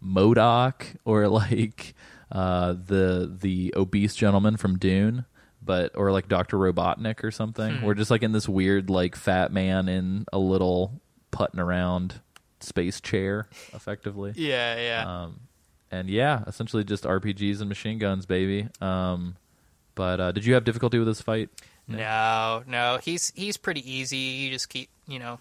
MODOK 0.02 0.96
or 1.04 1.28
like 1.42 1.94
uh, 2.30 2.72
the 2.72 3.30
the 3.40 3.74
obese 3.76 4.14
gentleman 4.14 4.56
from 4.56 4.78
Dune, 4.78 5.24
but 5.64 5.92
or 5.96 6.12
like 6.12 6.28
Doctor 6.28 6.56
Robotnik 6.56 7.22
or 7.24 7.30
something. 7.30 7.82
We're 7.82 7.94
just 7.94 8.10
like 8.10 8.22
in 8.22 8.32
this 8.32 8.48
weird 8.48 8.90
like 8.90 9.16
fat 9.16 9.52
man 9.52 9.88
in 9.88 10.24
a 10.32 10.38
little 10.38 11.00
putting 11.30 11.60
around 11.60 12.20
space 12.60 13.00
chair, 13.00 13.48
effectively. 13.72 14.32
Yeah, 14.36 14.76
yeah. 14.80 15.22
Um, 15.22 15.40
and 15.90 16.08
yeah, 16.08 16.42
essentially 16.46 16.84
just 16.84 17.04
RPGs 17.04 17.60
and 17.60 17.68
machine 17.68 17.98
guns, 17.98 18.26
baby. 18.26 18.68
Um, 18.80 19.36
but 19.94 20.20
uh, 20.20 20.32
did 20.32 20.44
you 20.44 20.54
have 20.54 20.64
difficulty 20.64 20.98
with 20.98 21.06
this 21.06 21.20
fight? 21.20 21.50
No, 21.86 22.62
no, 22.66 22.98
he's 23.02 23.32
he's 23.34 23.56
pretty 23.56 23.88
easy. 23.90 24.16
You 24.16 24.50
just 24.50 24.68
keep 24.68 24.88
you 25.06 25.18
know 25.18 25.38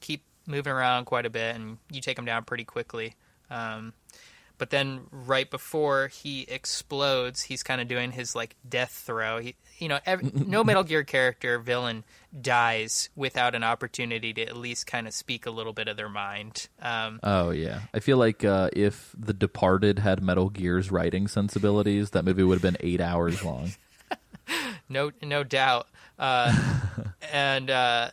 keep 0.00 0.22
moving 0.46 0.72
around 0.72 1.04
quite 1.04 1.26
a 1.26 1.30
bit, 1.30 1.54
and 1.54 1.78
you 1.90 2.00
take 2.00 2.18
him 2.18 2.24
down 2.24 2.44
pretty 2.44 2.64
quickly. 2.64 3.14
Um, 3.50 3.92
but 4.58 4.70
then 4.70 5.02
right 5.10 5.48
before 5.48 6.08
he 6.08 6.42
explodes, 6.42 7.42
he's 7.42 7.62
kind 7.62 7.80
of 7.80 7.88
doing 7.88 8.10
his 8.10 8.34
like 8.34 8.56
death 8.68 8.90
throw. 9.06 9.38
He, 9.38 9.54
you 9.78 9.88
know, 9.88 10.00
every, 10.04 10.30
no 10.34 10.62
Metal 10.64 10.82
Gear 10.82 11.04
character 11.04 11.58
villain 11.58 12.04
dies 12.38 13.08
without 13.16 13.54
an 13.54 13.62
opportunity 13.62 14.34
to 14.34 14.42
at 14.42 14.56
least 14.56 14.86
kind 14.86 15.06
of 15.06 15.14
speak 15.14 15.46
a 15.46 15.50
little 15.50 15.72
bit 15.72 15.88
of 15.88 15.96
their 15.96 16.08
mind. 16.08 16.68
Um, 16.82 17.20
Oh 17.22 17.50
yeah, 17.50 17.82
I 17.94 18.00
feel 18.00 18.18
like 18.18 18.44
uh, 18.44 18.70
if 18.72 19.14
The 19.16 19.32
Departed 19.32 20.00
had 20.00 20.22
Metal 20.22 20.50
Gear's 20.50 20.90
writing 20.90 21.28
sensibilities, 21.28 22.10
that 22.10 22.24
movie 22.24 22.42
would 22.42 22.56
have 22.56 22.62
been 22.62 22.76
eight 22.80 23.00
hours 23.00 23.44
long. 23.44 23.72
no, 24.88 25.12
no 25.22 25.44
doubt. 25.44 25.86
Uh, 26.18 26.52
and 27.32 27.70
uh, 27.70 28.10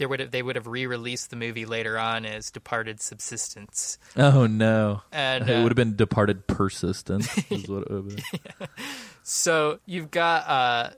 there 0.00 0.08
would 0.08 0.20
have, 0.20 0.30
they 0.30 0.42
would 0.42 0.56
have 0.56 0.66
re-released 0.66 1.28
the 1.28 1.36
movie 1.36 1.66
later 1.66 1.98
on 1.98 2.24
as 2.24 2.50
Departed 2.50 3.02
Subsistence. 3.02 3.98
Oh 4.16 4.46
no, 4.46 5.02
And 5.12 5.48
it 5.48 5.52
uh, 5.52 5.62
would 5.62 5.72
have 5.72 5.76
been 5.76 5.94
Departed 5.94 6.46
Persistence. 6.46 7.28
is 7.50 7.68
what 7.68 7.82
it 7.82 7.90
would 7.90 8.18
have 8.18 8.58
been. 8.58 8.68
So 9.22 9.78
you've 9.84 10.10
got, 10.10 10.48
uh, 10.48 10.90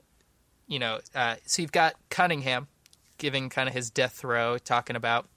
you 0.67 0.79
know, 0.79 1.01
uh, 1.13 1.35
so 1.45 1.61
you've 1.61 1.73
got 1.73 1.95
Cunningham 2.09 2.67
giving 3.17 3.49
kind 3.49 3.67
of 3.67 3.75
his 3.75 3.89
death 3.89 4.13
throw, 4.13 4.57
talking 4.57 4.95
about, 4.95 5.27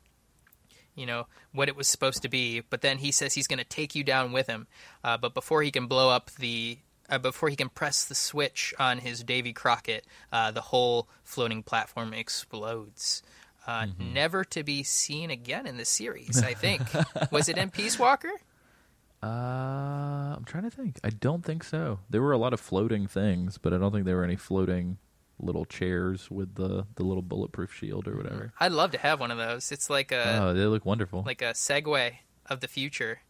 you 0.94 1.04
know, 1.04 1.26
what 1.52 1.68
it 1.68 1.74
was 1.74 1.88
supposed 1.88 2.22
to 2.22 2.28
be. 2.28 2.60
But 2.60 2.82
then 2.82 2.98
he 2.98 3.10
says 3.10 3.34
he's 3.34 3.48
going 3.48 3.58
to 3.58 3.64
take 3.64 3.96
you 3.96 4.04
down 4.04 4.30
with 4.30 4.46
him. 4.46 4.68
Uh, 5.02 5.16
but 5.16 5.34
before 5.34 5.62
he 5.62 5.72
can 5.72 5.88
blow 5.88 6.08
up 6.08 6.30
the, 6.38 6.78
uh, 7.10 7.18
before 7.18 7.48
he 7.48 7.56
can 7.56 7.68
press 7.68 8.04
the 8.04 8.14
switch 8.14 8.72
on 8.78 8.98
his 8.98 9.24
Davy 9.24 9.52
Crockett, 9.52 10.06
uh, 10.32 10.52
the 10.52 10.60
whole 10.60 11.08
floating 11.24 11.64
platform 11.64 12.14
explodes. 12.14 13.24
Uh, 13.66 13.86
Never 13.98 14.44
to 14.44 14.62
be 14.62 14.82
seen 14.84 15.30
again 15.30 15.66
in 15.66 15.76
the 15.76 15.84
series. 15.84 16.42
I 16.42 16.54
think 16.54 16.82
was 17.32 17.48
it 17.48 17.58
in 17.58 17.70
Peace 17.70 17.98
Walker? 17.98 18.30
Uh, 19.22 19.26
I'm 20.36 20.44
trying 20.44 20.64
to 20.64 20.70
think. 20.70 21.00
I 21.02 21.10
don't 21.10 21.44
think 21.44 21.64
so. 21.64 22.00
There 22.10 22.22
were 22.22 22.32
a 22.32 22.38
lot 22.38 22.52
of 22.52 22.60
floating 22.60 23.06
things, 23.06 23.58
but 23.58 23.72
I 23.72 23.78
don't 23.78 23.92
think 23.92 24.04
there 24.04 24.16
were 24.16 24.24
any 24.24 24.36
floating 24.36 24.98
little 25.38 25.64
chairs 25.64 26.30
with 26.30 26.54
the 26.54 26.86
the 26.94 27.02
little 27.02 27.22
bulletproof 27.22 27.72
shield 27.74 28.06
or 28.08 28.16
whatever. 28.16 28.52
I'd 28.60 28.72
love 28.72 28.92
to 28.92 28.98
have 28.98 29.20
one 29.20 29.30
of 29.30 29.38
those. 29.38 29.72
It's 29.72 29.90
like 29.90 30.12
a 30.12 30.40
Oh, 30.42 30.54
they 30.54 30.64
look 30.66 30.84
wonderful. 30.86 31.24
like 31.26 31.42
a 31.42 31.52
Segway 31.52 32.18
of 32.46 32.60
the 32.60 32.68
future. 32.68 33.20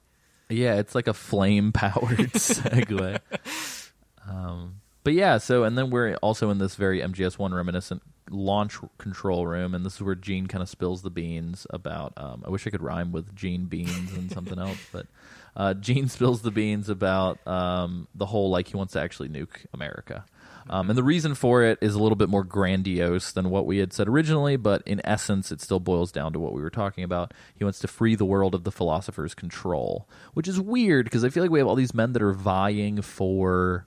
Yeah, 0.48 0.74
it's 0.76 0.94
like 0.94 1.08
a 1.08 1.14
flame 1.14 1.72
powered 1.72 2.18
Segway. 2.34 3.18
Um, 4.28 4.80
but 5.02 5.14
yeah, 5.14 5.38
so 5.38 5.64
and 5.64 5.76
then 5.78 5.90
we're 5.90 6.14
also 6.16 6.50
in 6.50 6.58
this 6.58 6.74
very 6.76 7.00
MGS 7.00 7.38
one 7.38 7.54
reminiscent 7.54 8.02
launch 8.31 8.78
control 8.98 9.47
room, 9.47 9.74
and 9.74 9.85
this 9.85 9.97
is 9.97 10.03
where 10.03 10.15
Gene 10.15 10.47
kind 10.47 10.62
of 10.62 10.69
spills 10.69 11.03
the 11.03 11.11
beans 11.11 11.66
about. 11.70 12.12
Um, 12.16 12.43
I 12.47 12.51
wish 12.51 12.66
I 12.66 12.70
could 12.70 12.82
rhyme 12.82 13.12
with 13.12 13.35
Gene 13.35 13.66
Beans 13.66 14.12
and 14.12 14.31
something 14.31 14.59
else, 14.59 14.78
but 14.93 15.07
uh, 15.57 15.74
Gene 15.74 16.09
spills 16.09 16.43
the 16.43 16.51
beans 16.51 16.89
about 16.89 17.44
um, 17.47 18.09
the 18.15 18.27
whole 18.27 18.51
like 18.51 18.69
he 18.69 18.77
wants 18.77 18.93
to 18.93 19.01
actually 19.01 19.28
nuke 19.28 19.66
America. 19.73 20.24
Um, 20.69 20.90
and 20.90 20.98
the 20.98 21.05
reason 21.05 21.35
for 21.35 21.62
it 21.62 21.78
is 21.81 21.94
a 21.94 22.03
little 22.03 22.16
bit 22.16 22.28
more 22.28 22.43
grandiose 22.43 23.31
than 23.31 23.51
what 23.51 23.66
we 23.66 23.78
had 23.78 23.93
said 23.93 24.09
originally, 24.09 24.57
but 24.57 24.82
in 24.85 25.01
essence, 25.05 25.53
it 25.53 25.61
still 25.61 25.78
boils 25.78 26.11
down 26.11 26.32
to 26.32 26.40
what 26.40 26.53
we 26.53 26.61
were 26.61 26.70
talking 26.70 27.05
about. 27.05 27.32
He 27.55 27.62
wants 27.62 27.78
to 27.81 27.89
free 27.89 28.16
the 28.16 28.24
world 28.24 28.55
of 28.55 28.65
the 28.65 28.73
philosopher's 28.73 29.35
control, 29.35 30.09
which 30.35 30.48
is 30.48 30.61
weird 30.61 31.05
because 31.05 31.24
I 31.24 31.28
feel 31.28 31.44
like 31.44 31.53
we 31.53 31.61
have 31.61 31.69
all 31.69 31.77
these 31.77 31.94
men 31.94 32.12
that 32.15 32.23
are 32.23 32.32
vying 32.32 33.01
for 33.01 33.86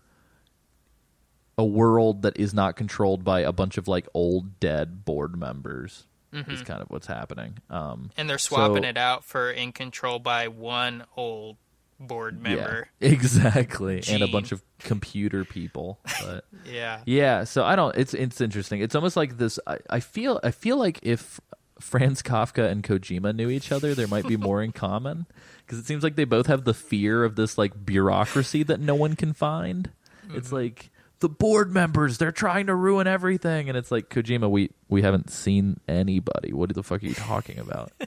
a 1.60 1.65
world 1.65 2.22
that 2.23 2.38
is 2.40 2.53
not 2.53 2.76
controlled 2.76 3.23
by 3.23 3.41
a 3.41 3.52
bunch 3.52 3.77
of 3.77 3.88
like 3.88 4.07
old 4.14 4.60
dead 4.60 5.03
board 5.06 5.38
members. 5.38 6.06
Is 6.31 6.61
kind 6.61 6.80
of 6.81 6.90
what's 6.91 7.07
happening. 7.07 7.57
Um, 7.72 8.11
And 8.15 8.30
they're 8.30 8.38
swapping 8.38 8.84
So- 8.84 8.90
it 8.90 8.98
out 8.98 9.23
for 9.26 9.49
in 9.52 9.72
control 9.72 10.19
by 10.19 10.48
one 10.48 11.03
old 11.18 11.57
board 11.99 12.40
member. 12.41 12.88
Yeah, 12.99 13.10
exactly, 13.10 14.03
and 14.07 14.22
a 14.23 14.27
bunch 14.27 14.52
of 14.52 14.61
computer 14.77 15.44
people. 15.44 15.99
But 16.23 16.45
Yeah. 16.72 17.02
yeah, 17.06 17.44
so 17.45 17.64
I 17.64 17.76
don't. 17.76 17.95
It's 17.98 18.14
it's 18.14 18.41
interesting. 18.41 18.80
It's 18.81 18.94
almost 18.95 19.18
like 19.18 19.38
this. 19.38 19.60
I, 19.68 19.80
I 19.90 19.99
feel 19.99 20.40
I 20.44 20.52
feel 20.52 20.77
like 20.77 20.99
if 21.02 21.41
Franz 21.80 22.22
Kafka 22.22 22.69
and 22.69 22.84
Kojima 22.84 23.36
knew 23.36 23.49
each 23.49 23.72
other, 23.72 23.95
there 23.95 24.07
might 24.07 24.27
be 24.27 24.38
more 24.49 24.61
in 24.61 24.72
common 24.72 25.26
because 25.65 25.80
it 25.80 25.88
seems 25.88 26.03
like 26.03 26.15
they 26.15 26.26
both 26.26 26.45
have 26.45 26.64
the 26.64 26.76
fear 26.76 27.23
of 27.23 27.38
this 27.38 27.57
like 27.57 27.86
bureaucracy 27.86 28.61
that 28.64 28.80
no 28.80 28.94
one 28.94 29.15
can 29.15 29.34
find. 29.34 29.90
It's 30.31 30.52
like 30.52 30.91
the 31.19 31.29
board 31.29 31.71
members 31.71 32.17
they're 32.17 32.31
trying 32.31 32.67
to 32.67 32.75
ruin 32.75 33.07
everything. 33.07 33.69
And 33.69 33.77
it's 33.77 33.91
like 33.91 34.09
Kojima 34.09 34.49
we 34.49 34.71
we 34.87 35.01
haven't 35.01 35.29
seen 35.29 35.79
anybody. 35.87 36.53
What 36.53 36.73
the 36.73 36.83
fuck 36.83 37.03
are 37.03 37.05
you 37.05 37.13
talking 37.13 37.59
about? 37.59 37.91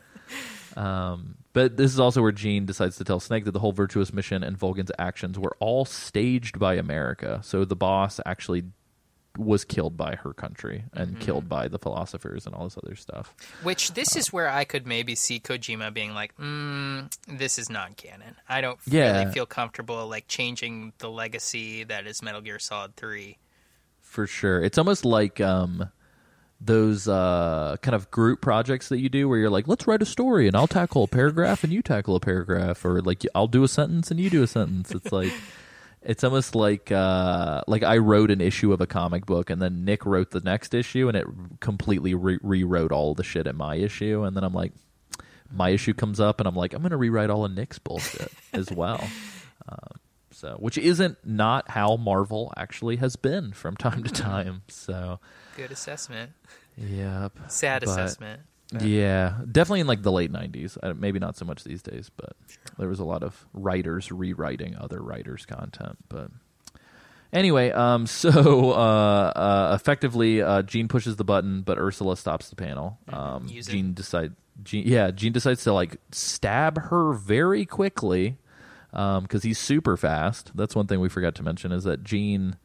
Um, 0.76 1.36
but 1.52 1.76
this 1.76 1.93
is 1.93 2.01
also 2.01 2.22
where 2.22 2.32
Gene 2.32 2.64
decides 2.64 2.97
to 2.97 3.05
tell 3.05 3.20
Snake 3.20 3.44
that 3.44 3.51
the 3.51 3.59
whole 3.59 3.72
virtuous 3.72 4.12
mission 4.12 4.43
and 4.43 4.59
Volgin's 4.59 4.90
actions 4.98 5.39
were 5.39 5.55
all 5.60 5.84
staged 5.84 6.59
by 6.59 6.74
America. 6.74 7.40
So 7.44 7.64
the 7.64 7.76
boss 7.76 8.20
actually 8.24 8.64
was 9.39 9.65
killed 9.65 9.97
by 9.97 10.15
her 10.17 10.33
country 10.35 10.85
and 10.93 11.19
killed 11.21 11.49
by 11.49 11.67
the 11.69 11.79
philosophers 11.79 12.45
and 12.47 12.55
all 12.55 12.65
this 12.65 12.77
other 12.83 12.95
stuff. 12.95 13.35
Which 13.63 13.95
this 13.95 14.15
is 14.17 14.33
where 14.33 14.49
I 14.49 14.65
could 14.65 14.87
maybe 14.87 15.15
see 15.15 15.41
Kojima 15.41 15.93
being 15.95 16.13
like, 16.15 16.37
mm, 16.37 17.11
"This 17.27 17.59
is 17.59 17.71
non 17.71 17.95
canon. 17.95 18.37
I 18.49 18.61
don't 18.61 18.79
Yeah. 18.87 19.21
really 19.21 19.33
feel 19.33 19.47
comfortable 19.47 20.07
like 20.09 20.29
changing 20.29 20.93
the 20.99 21.09
legacy 21.09 21.85
that 21.85 22.07
is 22.07 22.23
Metal 22.23 22.41
Gear 22.41 22.59
Solid 22.59 22.97
3. 22.97 23.39
For 24.01 24.27
sure. 24.27 24.63
It's 24.63 24.77
almost 24.77 25.05
like 25.07 25.41
um, 25.41 25.89
those 26.61 27.09
uh, 27.09 27.77
kind 27.81 27.95
of 27.95 28.11
group 28.11 28.41
projects 28.43 28.89
that 28.91 28.99
you 29.01 29.09
do 29.09 29.29
where 29.29 29.39
you're 29.39 29.51
like, 29.51 29.67
let's 29.67 29.87
write 29.87 30.03
a 30.03 30.07
story 30.07 30.47
and 30.47 30.55
I'll 30.55 30.67
tackle 30.69 31.05
a 31.05 31.09
paragraph 31.09 31.65
and 31.65 31.73
you 31.73 31.81
tackle 31.83 32.15
a 32.17 32.21
paragraph, 32.21 32.85
or 32.85 33.01
like 33.01 33.25
I'll 33.35 33.47
do 33.49 33.65
a 33.65 33.69
sentence 33.69 34.11
and 34.11 34.21
you 34.21 34.29
do 34.31 34.43
a 34.43 34.47
sentence. 34.47 34.91
It's 34.93 35.11
like. 35.13 35.33
It's 36.05 36.24
almost 36.24 36.55
like 36.55 36.91
uh, 36.91 37.62
like 37.69 37.83
I 37.85 37.99
wrote 37.99 38.31
an 38.31 38.41
issue 38.41 38.73
of 38.73 38.81
a 38.81 38.87
comic 38.87 39.24
book, 39.27 39.51
and 39.51 39.62
then 39.62 39.85
Nick 39.85 40.05
wrote 40.05 40.31
the 40.33 40.41
next 40.41 40.74
issue, 40.74 41.07
and 41.09 41.16
it 41.16 41.27
completely 41.61 42.15
re- 42.15 42.39
rewrote 42.43 42.91
all 42.93 43.15
the 43.15 43.23
shit 43.23 43.47
in 43.47 43.57
my 43.57 43.77
issue, 43.77 44.24
and 44.24 44.37
then 44.37 44.43
I'm 44.43 44.53
like, 44.55 44.73
my 45.51 45.69
issue 45.70 45.95
comes 45.95 46.19
up, 46.19 46.41
and 46.41 46.49
I'm 46.49 46.57
like, 46.57 46.73
I'm 46.74 46.83
gonna 46.83 46.97
rewrite 46.97 47.31
all 47.31 47.45
of 47.45 47.53
Nick's 47.55 47.79
bullshit 47.79 48.33
as 48.53 48.70
well. 48.73 49.01
Um, 49.69 50.01
so, 50.33 50.57
which 50.59 50.77
isn't 50.79 51.19
not 51.24 51.70
how 51.70 51.97
Marvel 51.97 52.53
actually 52.57 52.97
has 52.97 53.15
been 53.16 53.53
from 53.53 53.77
time 53.77 54.03
to 54.03 54.11
time. 54.12 54.62
So, 54.69 55.20
Good 55.57 55.70
assessment. 55.70 56.33
yep. 56.77 57.39
Sad 57.49 57.83
But- 57.85 57.91
assessment. 57.91 58.41
Yeah, 58.81 59.39
definitely 59.51 59.81
in 59.81 59.86
like 59.86 60.03
the 60.03 60.12
late 60.12 60.32
'90s. 60.32 60.78
Uh, 60.82 60.94
maybe 60.94 61.19
not 61.19 61.36
so 61.36 61.44
much 61.44 61.65
these 61.65 61.82
days, 61.82 62.11
but 62.16 62.35
there 62.78 62.89
was 62.89 63.01
a 63.01 63.05
lot 63.05 63.23
of 63.23 63.47
writers 63.53 64.11
rewriting 64.11 64.77
other 64.77 65.01
writers' 65.01 65.44
content. 65.44 65.99
But 66.09 66.31
anyway, 67.32 67.70
um, 67.70 68.07
so 68.07 68.73
uh, 68.73 69.32
uh, 69.35 69.77
effectively, 69.78 70.43
uh, 70.43 70.62
Gene 70.62 70.89
pushes 70.89 71.16
the 71.16 71.24
button, 71.24 71.62
but 71.62 71.78
Ursula 71.78 72.16
stops 72.16 72.49
the 72.49 72.57
panel. 72.57 72.99
Um, 73.09 73.49
Use 73.49 73.69
it. 73.69 73.73
Gene 73.73 73.94
decide, 73.94 74.35
Gene, 74.62 74.86
yeah, 74.86 75.11
Gene 75.11 75.32
decides 75.32 75.65
to 75.65 75.73
like 75.73 75.97
stab 76.11 76.78
her 76.78 77.12
very 77.12 77.65
quickly 77.65 78.39
because 78.90 79.43
he's 79.43 79.59
super 79.59 79.97
fast. 79.97 80.53
That's 80.55 80.77
one 80.77 80.86
thing 80.86 81.01
we 81.01 81.09
forgot 81.09 81.35
to 81.36 81.43
mention 81.43 81.73
is 81.73 81.85
that 81.85 82.05
Gene 82.05 82.57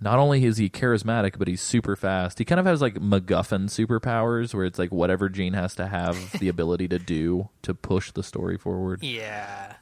not 0.00 0.18
only 0.18 0.44
is 0.44 0.58
he 0.58 0.68
charismatic, 0.68 1.38
but 1.38 1.48
he's 1.48 1.60
super 1.62 1.96
fast. 1.96 2.38
He 2.38 2.44
kind 2.44 2.60
of 2.60 2.66
has 2.66 2.80
like 2.82 2.94
MacGuffin 2.96 3.66
superpowers, 3.68 4.52
where 4.54 4.64
it's 4.66 4.78
like 4.78 4.92
whatever 4.92 5.28
Gene 5.28 5.54
has 5.54 5.74
to 5.76 5.86
have 5.86 6.16
the 6.38 6.48
ability 6.48 6.88
to 6.88 6.98
do 6.98 7.48
to 7.62 7.74
push 7.74 8.12
the 8.12 8.22
story 8.22 8.58
forward. 8.58 9.02
Yeah. 9.02 9.74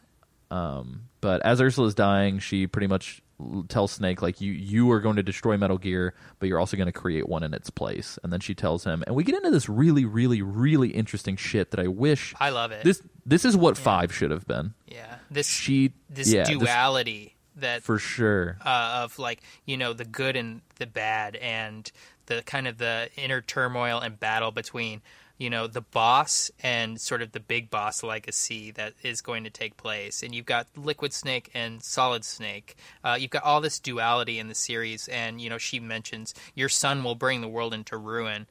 Um, 0.51 1.09
but 1.21 1.43
as 1.43 1.61
Ursula's 1.61 1.95
dying, 1.95 2.39
she 2.39 2.67
pretty 2.67 2.87
much 2.87 3.23
tells 3.69 3.91
Snake 3.91 4.23
like 4.23 4.41
you 4.41 4.53
you 4.53 4.91
are 4.93 5.01
going 5.01 5.17
to 5.17 5.23
destroy 5.23 5.57
Metal 5.57 5.79
Gear, 5.79 6.15
but 6.39 6.49
you're 6.49 6.61
also 6.61 6.77
going 6.77 6.87
to 6.87 6.93
create 6.93 7.29
one 7.29 7.43
in 7.43 7.53
its 7.53 7.71
place. 7.71 8.19
And 8.23 8.33
then 8.33 8.39
she 8.41 8.55
tells 8.55 8.85
him, 8.85 9.03
and 9.07 9.17
we 9.17 9.25
get 9.25 9.35
into 9.35 9.51
this 9.51 9.69
really, 9.69 10.05
really, 10.05 10.43
really 10.43 10.91
interesting 10.91 11.35
shit 11.37 11.73
that 11.73 11.81
I 11.81 11.89
wish 11.89 12.35
I 12.39 12.51
love 12.51 12.71
it. 12.71 12.85
this 12.85 13.03
this 13.27 13.45
is 13.45 13.57
what 13.57 13.77
five 13.77 14.15
should 14.15 14.31
have 14.31 14.47
been. 14.47 14.75
yeah. 14.87 15.17
This 15.31 15.49
She 15.49 15.93
this 16.09 16.33
yeah, 16.33 16.45
this- 16.45 16.57
duality 16.59 17.35
that 17.57 17.83
for 17.83 17.99
sure. 17.99 18.57
uh, 18.65 19.03
of 19.05 19.19
like 19.19 19.43
you 19.65 19.77
know 19.77 19.93
the 19.93 20.05
good 20.05 20.37
and 20.37 20.61
the 20.77 20.87
bad 20.87 21.37
and 21.37 21.91
the 22.27 22.43
kind 22.43 22.67
of 22.67 22.79
the 22.79 23.09
inner 23.17 23.41
turmoil 23.41 24.01
and 24.01 24.19
battle 24.19 24.51
between 24.51 25.03
you 25.39 25.51
know 25.51 25.67
the 25.67 25.81
boss 25.81 26.51
and 26.63 27.01
sort 27.01 27.21
of 27.23 27.33
the 27.33 27.41
big 27.41 27.69
boss 27.71 28.03
legacy 28.03 28.71
that 28.73 28.95
is 29.03 29.21
going 29.21 29.45
to 29.45 29.51
take 29.51 29.77
place. 29.77 30.23
And 30.23 30.35
you've 30.35 30.47
got 30.47 30.69
liquid 30.77 31.13
snake 31.13 31.51
and 31.55 31.83
solid 31.83 32.25
snake. 32.25 32.77
Uh, 33.03 33.17
you've 33.19 33.31
got 33.31 33.43
all 33.43 33.61
this 33.61 33.81
duality 33.81 34.39
in 34.39 34.49
the 34.49 34.55
series. 34.55 35.09
And 35.09 35.41
you 35.41 35.51
know 35.51 35.59
she 35.59 35.81
mentions 35.81 36.35
your 36.55 36.69
son 36.69 37.03
will 37.03 37.17
bring 37.17 37.41
the 37.41 37.49
world 37.49 37.75
into 37.75 37.97
ruin 37.97 38.47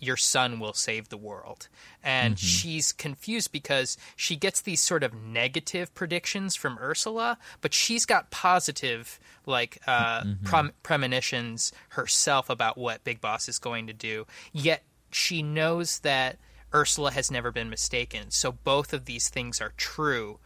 your 0.00 0.16
son 0.16 0.58
will 0.58 0.72
save 0.72 1.08
the 1.08 1.16
world. 1.16 1.68
And 2.02 2.34
mm-hmm. 2.34 2.44
she's 2.44 2.92
confused 2.92 3.52
because 3.52 3.96
she 4.16 4.34
gets 4.34 4.62
these 4.62 4.80
sort 4.80 5.04
of 5.04 5.14
negative 5.14 5.94
predictions 5.94 6.56
from 6.56 6.78
Ursula, 6.80 7.38
but 7.60 7.74
she's 7.74 8.06
got 8.06 8.30
positive, 8.30 9.20
like, 9.46 9.78
uh, 9.86 10.22
mm-hmm. 10.22 10.44
prem- 10.44 10.72
premonitions 10.82 11.72
herself 11.90 12.48
about 12.50 12.78
what 12.78 13.04
Big 13.04 13.20
Boss 13.20 13.48
is 13.48 13.58
going 13.58 13.86
to 13.86 13.92
do. 13.92 14.26
Yet 14.52 14.82
she 15.10 15.42
knows 15.42 16.00
that 16.00 16.38
Ursula 16.74 17.12
has 17.12 17.30
never 17.30 17.52
been 17.52 17.68
mistaken. 17.68 18.30
So 18.30 18.52
both 18.52 18.92
of 18.92 19.04
these 19.04 19.28
things 19.28 19.60
are 19.60 19.72
true, 19.76 20.38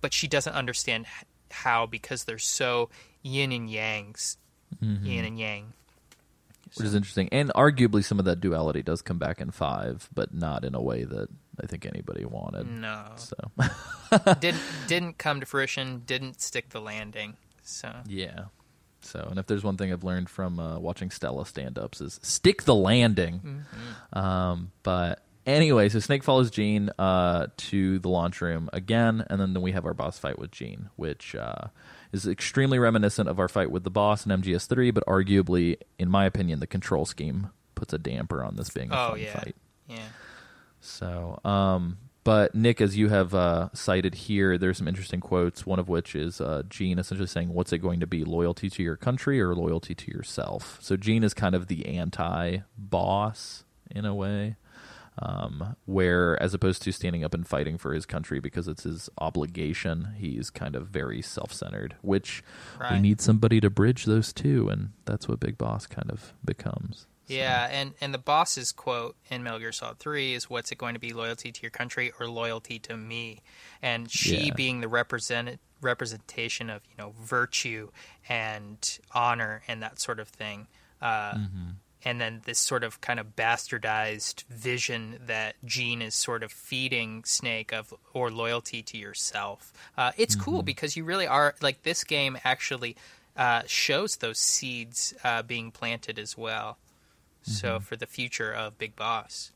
but 0.00 0.12
she 0.12 0.28
doesn't 0.28 0.52
understand 0.54 1.06
how 1.50 1.86
because 1.86 2.24
they're 2.24 2.38
so 2.38 2.90
yin 3.22 3.52
and 3.52 3.68
yangs. 3.68 4.36
Mm-hmm. 4.82 5.06
Yin 5.06 5.24
and 5.24 5.38
yang. 5.38 5.72
Which 6.76 6.86
is 6.86 6.94
interesting. 6.94 7.28
And 7.30 7.50
arguably, 7.54 8.04
some 8.04 8.18
of 8.18 8.24
that 8.24 8.40
duality 8.40 8.82
does 8.82 9.02
come 9.02 9.18
back 9.18 9.40
in 9.40 9.50
five, 9.50 10.08
but 10.12 10.34
not 10.34 10.64
in 10.64 10.74
a 10.74 10.82
way 10.82 11.04
that 11.04 11.28
I 11.62 11.66
think 11.66 11.86
anybody 11.86 12.24
wanted. 12.24 12.68
No. 12.68 13.04
So 13.16 13.36
didn't 14.40 14.60
didn't 14.88 15.18
come 15.18 15.40
to 15.40 15.46
fruition. 15.46 16.02
Didn't 16.04 16.40
stick 16.40 16.70
the 16.70 16.80
landing. 16.80 17.36
So 17.62 17.92
yeah. 18.06 18.46
So, 19.02 19.26
and 19.28 19.38
if 19.38 19.46
there's 19.46 19.62
one 19.62 19.76
thing 19.76 19.92
I've 19.92 20.04
learned 20.04 20.30
from 20.30 20.58
uh, 20.58 20.78
watching 20.78 21.10
Stella 21.10 21.44
stand-ups 21.44 22.00
is 22.00 22.18
stick 22.22 22.62
the 22.62 22.74
landing. 22.74 23.66
Um, 24.14 24.72
but 24.82 25.22
anyway, 25.44 25.90
so 25.90 25.98
Snake 26.00 26.24
follows 26.24 26.50
Gene 26.50 26.90
uh, 26.98 27.48
to 27.56 27.98
the 27.98 28.08
launch 28.08 28.40
room 28.40 28.70
again, 28.72 29.24
and 29.28 29.38
then 29.38 29.60
we 29.60 29.72
have 29.72 29.84
our 29.84 29.92
boss 29.92 30.18
fight 30.18 30.38
with 30.38 30.50
Gene, 30.52 30.88
which 30.96 31.34
uh, 31.34 31.66
is 32.14 32.26
extremely 32.26 32.78
reminiscent 32.78 33.28
of 33.28 33.38
our 33.38 33.48
fight 33.48 33.70
with 33.70 33.84
the 33.84 33.90
boss 33.90 34.24
in 34.24 34.32
MGS3, 34.32 34.94
but 34.94 35.04
arguably, 35.06 35.76
in 35.98 36.08
my 36.08 36.24
opinion, 36.24 36.60
the 36.60 36.66
control 36.66 37.04
scheme 37.04 37.50
puts 37.74 37.92
a 37.92 37.98
damper 37.98 38.42
on 38.42 38.56
this 38.56 38.70
being 38.70 38.90
a 38.90 38.94
Oh, 38.94 39.10
fun 39.10 39.20
yeah. 39.20 39.32
fight. 39.38 39.56
yeah. 39.88 39.98
So, 40.80 41.40
um, 41.44 41.98
but 42.24 42.54
Nick, 42.54 42.80
as 42.80 42.96
you 42.96 43.08
have 43.08 43.34
uh, 43.34 43.68
cited 43.74 44.14
here, 44.14 44.56
there's 44.56 44.78
some 44.78 44.88
interesting 44.88 45.20
quotes. 45.20 45.66
One 45.66 45.78
of 45.78 45.88
which 45.90 46.14
is 46.14 46.40
uh, 46.40 46.62
Gene 46.70 46.98
essentially 46.98 47.26
saying, 47.26 47.52
"What's 47.52 47.72
it 47.72 47.78
going 47.78 48.00
to 48.00 48.06
be? 48.06 48.24
Loyalty 48.24 48.70
to 48.70 48.82
your 48.82 48.96
country 48.96 49.40
or 49.42 49.54
loyalty 49.54 49.94
to 49.94 50.10
yourself?" 50.10 50.78
So 50.80 50.96
Gene 50.96 51.22
is 51.24 51.34
kind 51.34 51.54
of 51.54 51.66
the 51.66 51.84
anti-boss 51.86 53.64
in 53.90 54.04
a 54.04 54.14
way, 54.14 54.56
um, 55.18 55.76
where 55.86 56.40
as 56.42 56.54
opposed 56.54 56.82
to 56.82 56.92
standing 56.92 57.24
up 57.24 57.34
and 57.34 57.46
fighting 57.46 57.78
for 57.78 57.92
his 57.94 58.04
country 58.06 58.40
because 58.40 58.66
it's 58.68 58.82
his 58.82 59.08
obligation, 59.18 60.14
he's 60.16 60.50
kind 60.50 60.74
of 60.74 60.88
very 60.88 61.22
self-centered. 61.22 61.96
Which 62.02 62.42
we 62.90 62.98
need 63.00 63.20
somebody 63.20 63.60
to 63.60 63.70
bridge 63.70 64.04
those 64.04 64.32
two, 64.32 64.68
and 64.68 64.90
that's 65.04 65.28
what 65.28 65.40
Big 65.40 65.56
Boss 65.58 65.86
kind 65.86 66.10
of 66.10 66.32
becomes. 66.44 67.06
Yeah, 67.26 67.68
and, 67.70 67.94
and 68.02 68.12
the 68.12 68.18
boss's 68.18 68.70
quote 68.70 69.16
in 69.30 69.42
Metal 69.42 69.58
Gear 69.58 69.72
Solid 69.72 69.98
3 69.98 70.34
is 70.34 70.50
what's 70.50 70.70
it 70.72 70.76
going 70.76 70.92
to 70.92 71.00
be 71.00 71.14
loyalty 71.14 71.50
to 71.52 71.62
your 71.62 71.70
country 71.70 72.12
or 72.20 72.28
loyalty 72.28 72.78
to 72.80 72.98
me? 72.98 73.40
And 73.80 74.10
she 74.10 74.48
Yeah. 74.48 74.54
being 74.54 74.82
the 74.82 74.88
represent 74.88 75.58
representation 75.80 76.68
of, 76.68 76.82
you 76.86 76.94
know, 77.02 77.14
virtue 77.18 77.88
and 78.28 78.98
honor 79.12 79.62
and 79.68 79.82
that 79.82 80.00
sort 80.00 80.20
of 80.20 80.28
thing. 80.28 80.66
Uh, 81.00 81.38
And 82.04 82.20
then 82.20 82.42
this 82.44 82.58
sort 82.58 82.84
of 82.84 83.00
kind 83.00 83.18
of 83.18 83.34
bastardized 83.34 84.44
vision 84.44 85.18
that 85.26 85.54
Gene 85.64 86.02
is 86.02 86.14
sort 86.14 86.42
of 86.42 86.52
feeding 86.52 87.24
Snake 87.24 87.72
of 87.72 87.94
or 88.12 88.30
loyalty 88.30 88.82
to 88.82 88.98
yourself. 88.98 89.72
Uh, 89.96 90.12
it's 90.18 90.34
cool 90.34 90.62
because 90.62 90.96
you 90.96 91.04
really 91.04 91.26
are 91.26 91.54
like 91.62 91.82
this 91.82 92.04
game 92.04 92.36
actually 92.44 92.96
uh, 93.36 93.62
shows 93.66 94.16
those 94.16 94.38
seeds 94.38 95.14
uh, 95.24 95.42
being 95.42 95.70
planted 95.70 96.18
as 96.18 96.36
well. 96.36 96.76
So 97.42 97.78
for 97.78 97.96
the 97.96 98.06
future 98.06 98.52
of 98.52 98.78
Big 98.78 98.96
Boss. 98.96 99.50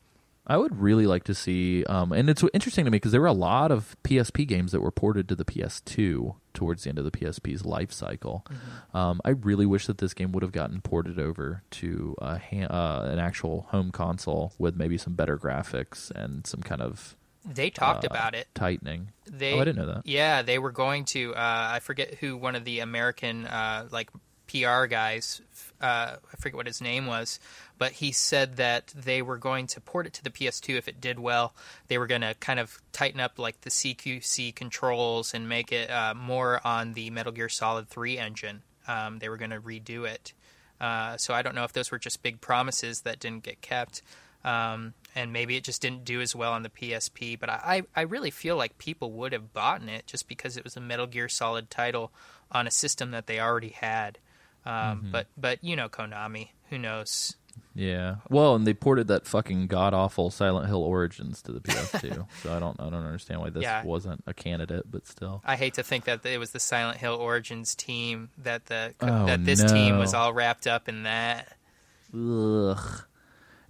I 0.49 0.57
would 0.57 0.81
really 0.81 1.07
like 1.07 1.25
to 1.25 1.35
see, 1.35 1.85
um, 1.85 2.11
and 2.13 2.31
it's 2.31 2.43
interesting 2.55 2.85
to 2.87 2.91
me 2.91 2.97
because 2.97 3.13
there 3.13 3.21
were 3.21 3.27
a 3.27 3.33
lot 3.33 3.71
of 3.71 3.97
PSP 4.03 4.47
games 4.49 4.73
that 4.73 4.81
were 4.81 4.91
ported 4.91 5.29
to 5.29 5.35
the 5.35 5.45
PS2 5.45 6.37
towards 6.55 6.85
the 6.85 6.89
end 6.89 6.99
of 6.99 7.05
the 7.05 7.11
PSP's 7.11 7.65
life 7.67 7.93
cycle. 7.93 8.47
Um, 8.95 9.21
I 9.25 9.31
really 9.31 9.67
wish 9.67 9.87
that 9.87 9.99
this 9.99 10.15
game 10.15 10.33
would 10.33 10.43
have 10.43 10.53
gotten 10.53 10.81
ported 10.81 11.19
over 11.19 11.63
to 11.73 12.15
a 12.19 12.39
ha- 12.39 12.67
uh, 12.67 13.09
an 13.11 13.19
actual 13.19 13.67
home 13.71 13.91
console 13.91 14.55
with 14.59 14.75
maybe 14.75 14.97
some 14.97 15.15
better 15.15 15.37
graphics 15.37 16.11
and 16.13 16.47
some 16.47 16.63
kind 16.63 16.81
of 16.81 17.15
They 17.45 17.69
talked 17.71 18.05
uh, 18.05 18.09
about 18.11 18.35
it. 18.35 18.49
tightening. 18.55 19.13
They, 19.31 19.53
oh, 19.53 19.61
I 19.61 19.65
didn't 19.65 19.77
know 19.87 19.93
that. 19.95 20.07
Yeah, 20.07 20.41
they 20.43 20.59
were 20.59 20.73
going 20.73 21.05
to. 21.07 21.35
Uh, 21.35 21.69
I 21.75 21.81
forget 21.81 22.15
who 22.15 22.37
one 22.39 22.57
of 22.57 22.65
the 22.65 22.81
American 22.81 23.47
uh, 23.47 23.87
like 23.91 24.09
PR 24.51 24.87
guys. 24.87 25.43
Uh, 25.81 26.17
I 26.33 26.37
forget 26.39 26.57
what 26.57 26.67
his 26.67 26.81
name 26.81 27.07
was, 27.07 27.39
but 27.79 27.93
he 27.93 28.13
said 28.13 28.57
that 28.57 28.89
they 28.89 29.23
were 29.23 29.39
going 29.39 29.67
to 29.69 29.81
port 29.81 30.07
it 30.07 30.13
to 30.15 30.25
the 30.25 30.31
PS2 30.31 30.77
if 30.77 30.89
it 30.89 31.01
did 31.01 31.19
well. 31.19 31.55
They 31.87 31.99
were 31.99 32.07
going 32.07 32.23
to 32.23 32.35
kind 32.41 32.59
of 32.61 32.81
tighten 32.93 33.21
up 33.21 33.39
like 33.39 33.61
the 33.61 33.71
CQC 33.71 34.55
controls 34.55 35.33
and 35.33 35.49
make 35.49 35.73
it 35.73 35.91
uh, 35.91 36.15
more 36.15 36.61
on 36.67 36.93
the 36.95 37.11
Metal 37.11 37.33
Gear 37.33 37.49
Solid 37.49 37.89
3 37.89 38.19
engine. 38.19 38.63
Um, 38.87 39.19
they 39.19 39.29
were 39.29 39.37
going 39.37 39.51
to 39.51 39.61
redo 39.61 40.09
it. 40.09 40.33
Uh, 40.81 41.17
so 41.17 41.35
I 41.35 41.43
don't 41.43 41.55
know 41.55 41.65
if 41.65 41.73
those 41.73 41.91
were 41.91 41.99
just 41.99 42.23
big 42.23 42.41
promises 42.41 43.03
that 43.03 43.21
didn't 43.21 43.43
get 43.45 43.61
kept. 43.61 44.03
Um, 44.45 44.95
and 45.15 45.33
maybe 45.33 45.57
it 45.57 45.65
just 45.65 45.83
didn't 45.83 46.05
do 46.05 46.21
as 46.21 46.35
well 46.35 46.53
on 46.53 46.63
the 46.63 46.69
PSP, 46.71 47.39
but 47.39 47.51
I, 47.51 47.83
I 47.95 48.03
really 48.03 48.31
feel 48.31 48.57
like 48.57 48.79
people 48.79 49.11
would 49.13 49.33
have 49.33 49.53
bought 49.53 49.83
it 49.83 50.07
just 50.07 50.29
because 50.29 50.57
it 50.57 50.65
was 50.65 50.77
a 50.77 50.81
Metal 50.81 51.07
Gear 51.07 51.29
Solid 51.29 51.71
title 51.71 52.13
on 52.53 52.67
a 52.67 52.71
system 52.71 53.11
that 53.11 53.27
they 53.27 53.41
already 53.41 53.71
had. 53.71 54.19
Um, 54.65 55.09
But 55.11 55.27
but 55.37 55.65
you 55.65 55.77
know 55.77 55.89
Konami, 55.89 56.49
who 56.71 56.79
knows? 56.79 57.37
Yeah. 57.81 58.17
Well, 58.29 58.57
and 58.57 58.67
they 58.67 58.75
ported 58.75 59.07
that 59.07 59.25
fucking 59.25 59.69
god 59.69 59.95
awful 59.95 60.31
Silent 60.31 60.67
Hill 60.67 60.83
Origins 60.83 61.41
to 61.43 61.53
the 61.53 61.61
PS2, 61.61 62.27
so 62.43 62.53
I 62.57 62.59
don't 62.59 62.79
I 62.81 62.85
don't 62.91 63.05
understand 63.05 63.41
why 63.41 63.51
this 63.51 63.63
Yeah. 63.63 63.85
wasn't 63.85 64.25
a 64.27 64.35
candidate, 64.35 64.91
but 64.91 65.07
still. 65.07 65.43
I 65.45 65.55
hate 65.55 65.75
to 65.75 65.85
think 65.85 66.05
that 66.07 66.27
it 66.27 66.39
was 66.39 66.51
the 66.51 66.59
Silent 66.59 66.99
Hill 66.99 67.15
Origins 67.15 67.77
team 67.77 68.31
that 68.39 68.67
the 68.67 68.95
Oh, 69.01 69.27
that 69.27 69.45
this 69.45 69.63
team 69.71 69.97
was 69.99 70.13
all 70.13 70.33
wrapped 70.33 70.67
up 70.67 70.89
in 70.89 71.05
that. 71.05 71.57
Ugh. 72.13 73.03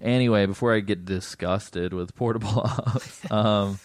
Anyway, 0.00 0.46
before 0.46 0.74
I 0.74 0.80
get 0.80 1.04
disgusted 1.04 1.92
with 1.92 2.14
portable 2.14 2.60
ops, 2.64 3.30
um, 3.30 3.78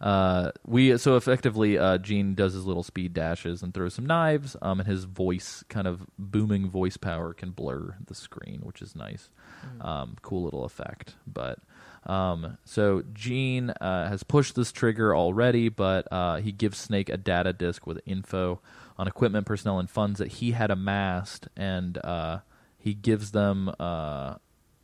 uh, 0.00 0.52
we 0.66 0.96
so 0.98 1.16
effectively 1.16 1.78
uh, 1.78 1.98
Gene 1.98 2.34
does 2.34 2.54
his 2.54 2.64
little 2.64 2.82
speed 2.82 3.14
dashes 3.14 3.62
and 3.62 3.74
throws 3.74 3.94
some 3.94 4.06
knives, 4.06 4.56
um, 4.62 4.80
and 4.80 4.88
his 4.88 5.04
voice 5.04 5.64
kind 5.68 5.86
of 5.86 6.06
booming 6.18 6.70
voice 6.70 6.96
power 6.96 7.34
can 7.34 7.50
blur 7.50 7.96
the 8.06 8.14
screen, 8.14 8.60
which 8.62 8.80
is 8.80 8.94
nice. 8.94 9.30
Um, 9.80 10.16
cool 10.22 10.44
little 10.44 10.64
effect, 10.64 11.14
but. 11.26 11.58
Um, 12.06 12.56
so 12.64 13.02
Gene 13.12 13.68
uh, 13.68 14.08
has 14.08 14.22
pushed 14.22 14.54
this 14.54 14.72
trigger 14.72 15.14
already, 15.14 15.68
but 15.68 16.10
uh, 16.10 16.36
he 16.36 16.52
gives 16.52 16.78
Snake 16.78 17.10
a 17.10 17.18
data 17.18 17.52
disk 17.52 17.86
with 17.86 18.00
info 18.06 18.62
on 18.96 19.08
equipment, 19.08 19.46
personnel, 19.46 19.78
and 19.78 19.90
funds 19.90 20.18
that 20.18 20.28
he 20.28 20.52
had 20.52 20.70
amassed, 20.70 21.48
and 21.54 21.98
uh, 21.98 22.38
he 22.78 22.94
gives 22.94 23.32
them 23.32 23.70
uh, 23.78 24.36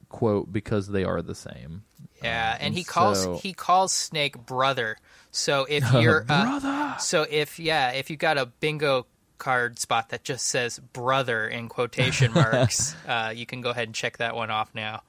quote 0.09 0.53
because 0.53 0.89
they 0.89 1.05
are 1.05 1.23
the 1.23 1.35
same. 1.35 1.85
Yeah, 2.25 2.57
and 2.61 2.75
he 2.75 2.85
calls 2.85 3.23
so- 3.23 3.37
he 3.37 3.53
calls 3.53 3.93
Snake 3.93 4.39
brother. 4.47 4.97
So 5.31 5.67
if 5.69 5.91
you're 6.01 6.25
uh, 6.29 6.97
so 6.99 7.27
if 7.29 7.59
yeah, 7.59 7.91
if 7.91 8.11
you 8.11 8.17
got 8.17 8.39
a 8.39 8.47
bingo 8.47 9.07
card 9.39 9.79
spot 9.79 10.11
that 10.11 10.25
just 10.25 10.47
says 10.47 10.79
brother 10.79 11.47
in 11.47 11.69
quotation 11.69 12.33
marks, 12.35 12.95
uh, 13.07 13.33
you 13.35 13.47
can 13.47 13.61
go 13.61 13.71
ahead 13.71 13.89
and 13.89 13.95
check 13.95 14.19
that 14.19 14.35
one 14.35 14.51
off 14.51 14.75
now. 14.75 15.03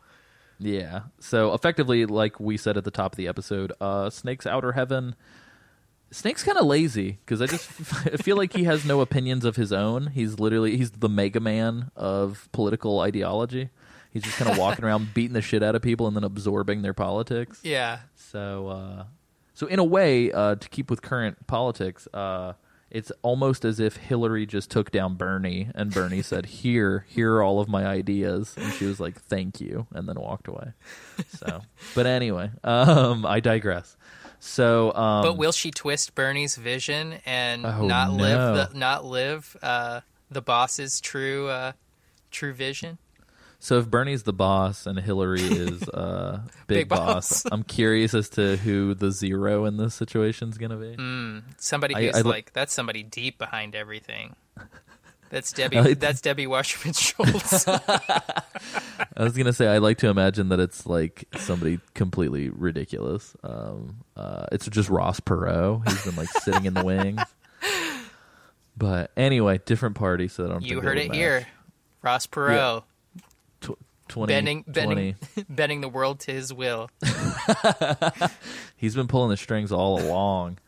Yeah. 0.59 1.01
So 1.19 1.53
effectively, 1.53 2.05
like 2.05 2.39
we 2.39 2.57
said 2.57 2.77
at 2.77 2.83
the 2.83 2.91
top 2.91 3.13
of 3.13 3.17
the 3.17 3.27
episode, 3.27 3.71
uh, 3.81 4.09
Snake's 4.09 4.47
outer 4.47 4.71
heaven. 4.71 5.15
Snake's 6.11 6.43
kind 6.43 6.57
of 6.57 6.65
lazy 6.65 7.19
because 7.25 7.41
I 7.41 7.47
just 7.47 7.69
I 8.07 8.17
feel 8.17 8.37
like 8.37 8.53
he 8.53 8.63
has 8.63 8.85
no 8.85 9.01
opinions 9.01 9.43
of 9.43 9.57
his 9.57 9.73
own. 9.73 10.07
He's 10.07 10.39
literally 10.39 10.77
he's 10.77 10.91
the 10.91 11.09
Mega 11.09 11.39
Man 11.39 11.91
of 11.95 12.47
political 12.51 13.01
ideology. 13.01 13.69
He's 14.15 14.23
just 14.23 14.37
kind 14.37 14.49
of 14.49 14.57
walking 14.57 14.85
around 14.85 15.09
beating 15.13 15.33
the 15.33 15.41
shit 15.41 15.61
out 15.61 15.75
of 15.75 15.81
people 15.81 16.07
and 16.07 16.15
then 16.15 16.23
absorbing 16.23 16.83
their 16.83 16.93
politics. 16.93 17.59
Yeah. 17.63 17.99
So, 18.15 18.69
uh, 18.69 19.03
so 19.53 19.67
in 19.67 19.77
a 19.77 19.83
way, 19.83 20.31
uh, 20.31 20.55
to 20.55 20.69
keep 20.69 20.89
with 20.89 21.01
current 21.01 21.47
politics, 21.47 22.07
uh, 22.13 22.53
it's 22.89 23.11
almost 23.23 23.65
as 23.65 23.81
if 23.81 23.97
Hillary 23.97 24.45
just 24.45 24.71
took 24.71 24.89
down 24.89 25.15
Bernie, 25.15 25.67
and 25.75 25.93
Bernie 25.93 26.21
said, 26.21 26.45
"Here, 26.63 27.05
here 27.09 27.33
are 27.35 27.43
all 27.43 27.59
of 27.59 27.67
my 27.67 27.85
ideas," 27.85 28.53
and 28.55 28.71
she 28.71 28.85
was 28.85 29.01
like, 29.01 29.19
"Thank 29.21 29.59
you," 29.59 29.85
and 29.93 30.07
then 30.07 30.17
walked 30.17 30.47
away. 30.47 30.71
So, 31.27 31.61
but 31.93 32.05
anyway, 32.05 32.51
um, 32.63 33.25
I 33.25 33.41
digress. 33.41 33.97
So, 34.39 34.93
um, 34.95 35.23
But 35.23 35.37
will 35.37 35.51
she 35.51 35.71
twist 35.71 36.15
Bernie's 36.15 36.55
vision 36.55 37.15
and 37.25 37.65
Oh, 37.65 37.85
not 37.85 38.11
no. 38.11 38.15
live 38.23 38.71
the 38.71 38.77
not 38.77 39.03
live 39.03 39.57
uh, 39.61 39.99
the 40.31 40.41
boss's 40.41 41.01
true 41.01 41.49
uh, 41.49 41.73
true 42.31 42.53
vision? 42.53 42.97
So 43.65 43.79
if 43.79 43.89
Bernie's 43.89 44.21
the 44.21 44.31
boss 44.31 44.85
and 44.85 44.99
Hillary 44.99 45.41
is 45.41 45.81
uh, 45.89 46.41
big, 46.67 46.77
Big 46.81 46.87
boss, 46.89 47.41
boss. 47.41 47.45
I'm 47.51 47.63
curious 47.63 48.13
as 48.13 48.29
to 48.29 48.57
who 48.57 48.93
the 48.93 49.09
zero 49.11 49.65
in 49.65 49.77
this 49.77 49.95
situation 49.95 50.49
is 50.49 50.59
going 50.59 50.69
to 50.69 50.77
be. 50.77 51.43
Somebody 51.57 51.95
I- 51.95 52.01
who's 52.03 52.15
I 52.15 52.21
li- 52.21 52.29
like 52.29 52.53
that's 52.53 52.71
somebody 52.73 53.01
deep 53.01 53.39
behind 53.39 53.73
everything. 53.73 54.35
That's 55.31 55.51
Debbie. 55.51 55.79
I- 55.79 55.93
that's 55.95 56.21
Debbie 56.21 56.45
Wasserman 56.45 56.93
Schultz. 56.93 57.67
I 57.67 57.81
was 59.17 59.35
gonna 59.35 59.53
say 59.53 59.67
I 59.67 59.79
like 59.79 59.97
to 59.97 60.07
imagine 60.07 60.49
that 60.49 60.59
it's 60.59 60.85
like 60.85 61.25
somebody 61.37 61.79
completely 61.95 62.49
ridiculous. 62.49 63.35
Um, 63.43 64.03
uh, 64.15 64.45
it's 64.51 64.67
just 64.69 64.87
Ross 64.87 65.19
Perot. 65.19 65.89
He's 65.89 66.05
been 66.05 66.15
like 66.15 66.29
sitting 66.29 66.65
in 66.65 66.75
the 66.75 66.85
wings. 66.85 67.19
But 68.77 69.11
anyway, 69.17 69.59
different 69.65 69.95
party, 69.95 70.27
so 70.27 70.45
I 70.45 70.47
don't. 70.49 70.63
You 70.63 70.79
heard 70.79 70.99
it 70.99 71.07
match. 71.09 71.17
here. 71.17 71.47
Ross 72.03 72.27
Perot 72.27 72.81
Tw- 72.81 72.83
20, 74.07 74.33
bending, 74.33 74.63
20. 74.63 74.71
bending, 74.73 75.15
bending 75.49 75.81
the 75.81 75.89
world 75.89 76.19
to 76.21 76.31
his 76.31 76.53
will. 76.53 76.89
He's 78.77 78.95
been 78.95 79.07
pulling 79.07 79.29
the 79.29 79.37
strings 79.37 79.71
all 79.71 79.99
along. 79.99 80.59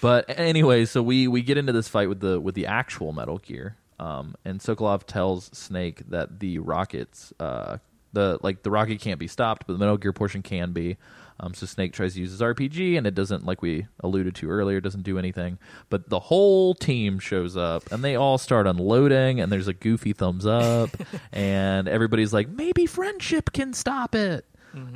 But 0.00 0.26
anyway, 0.28 0.84
so 0.84 1.02
we 1.02 1.28
we 1.28 1.42
get 1.42 1.56
into 1.56 1.72
this 1.72 1.88
fight 1.88 2.08
with 2.08 2.20
the 2.20 2.38
with 2.38 2.54
the 2.54 2.66
actual 2.66 3.12
Metal 3.12 3.38
Gear, 3.38 3.76
um, 3.98 4.34
and 4.44 4.60
Sokolov 4.60 5.04
tells 5.04 5.46
Snake 5.46 6.02
that 6.10 6.40
the 6.40 6.58
rockets, 6.58 7.32
uh, 7.40 7.78
the 8.12 8.38
like 8.42 8.62
the 8.62 8.70
rocket 8.70 9.00
can't 9.00 9.18
be 9.18 9.26
stopped, 9.26 9.66
but 9.66 9.72
the 9.72 9.78
Metal 9.78 9.96
Gear 9.96 10.12
portion 10.12 10.42
can 10.42 10.72
be. 10.72 10.96
Um, 11.40 11.52
so 11.52 11.66
Snake 11.66 11.92
tries 11.92 12.14
to 12.14 12.20
use 12.20 12.30
his 12.30 12.40
RPG, 12.40 12.96
and 12.96 13.06
it 13.06 13.14
doesn't, 13.14 13.44
like 13.44 13.60
we 13.60 13.86
alluded 14.00 14.36
to 14.36 14.50
earlier, 14.50 14.80
doesn't 14.80 15.02
do 15.02 15.18
anything. 15.18 15.58
But 15.90 16.08
the 16.08 16.20
whole 16.20 16.74
team 16.74 17.18
shows 17.18 17.56
up, 17.56 17.90
and 17.90 18.04
they 18.04 18.14
all 18.14 18.38
start 18.38 18.66
unloading, 18.68 19.40
and 19.40 19.50
there's 19.50 19.66
a 19.68 19.74
goofy 19.74 20.12
thumbs 20.12 20.46
up, 20.46 20.90
and 21.32 21.88
everybody's 21.88 22.32
like, 22.32 22.48
maybe 22.48 22.86
friendship 22.86 23.52
can 23.52 23.72
stop 23.72 24.14
it. 24.14 24.44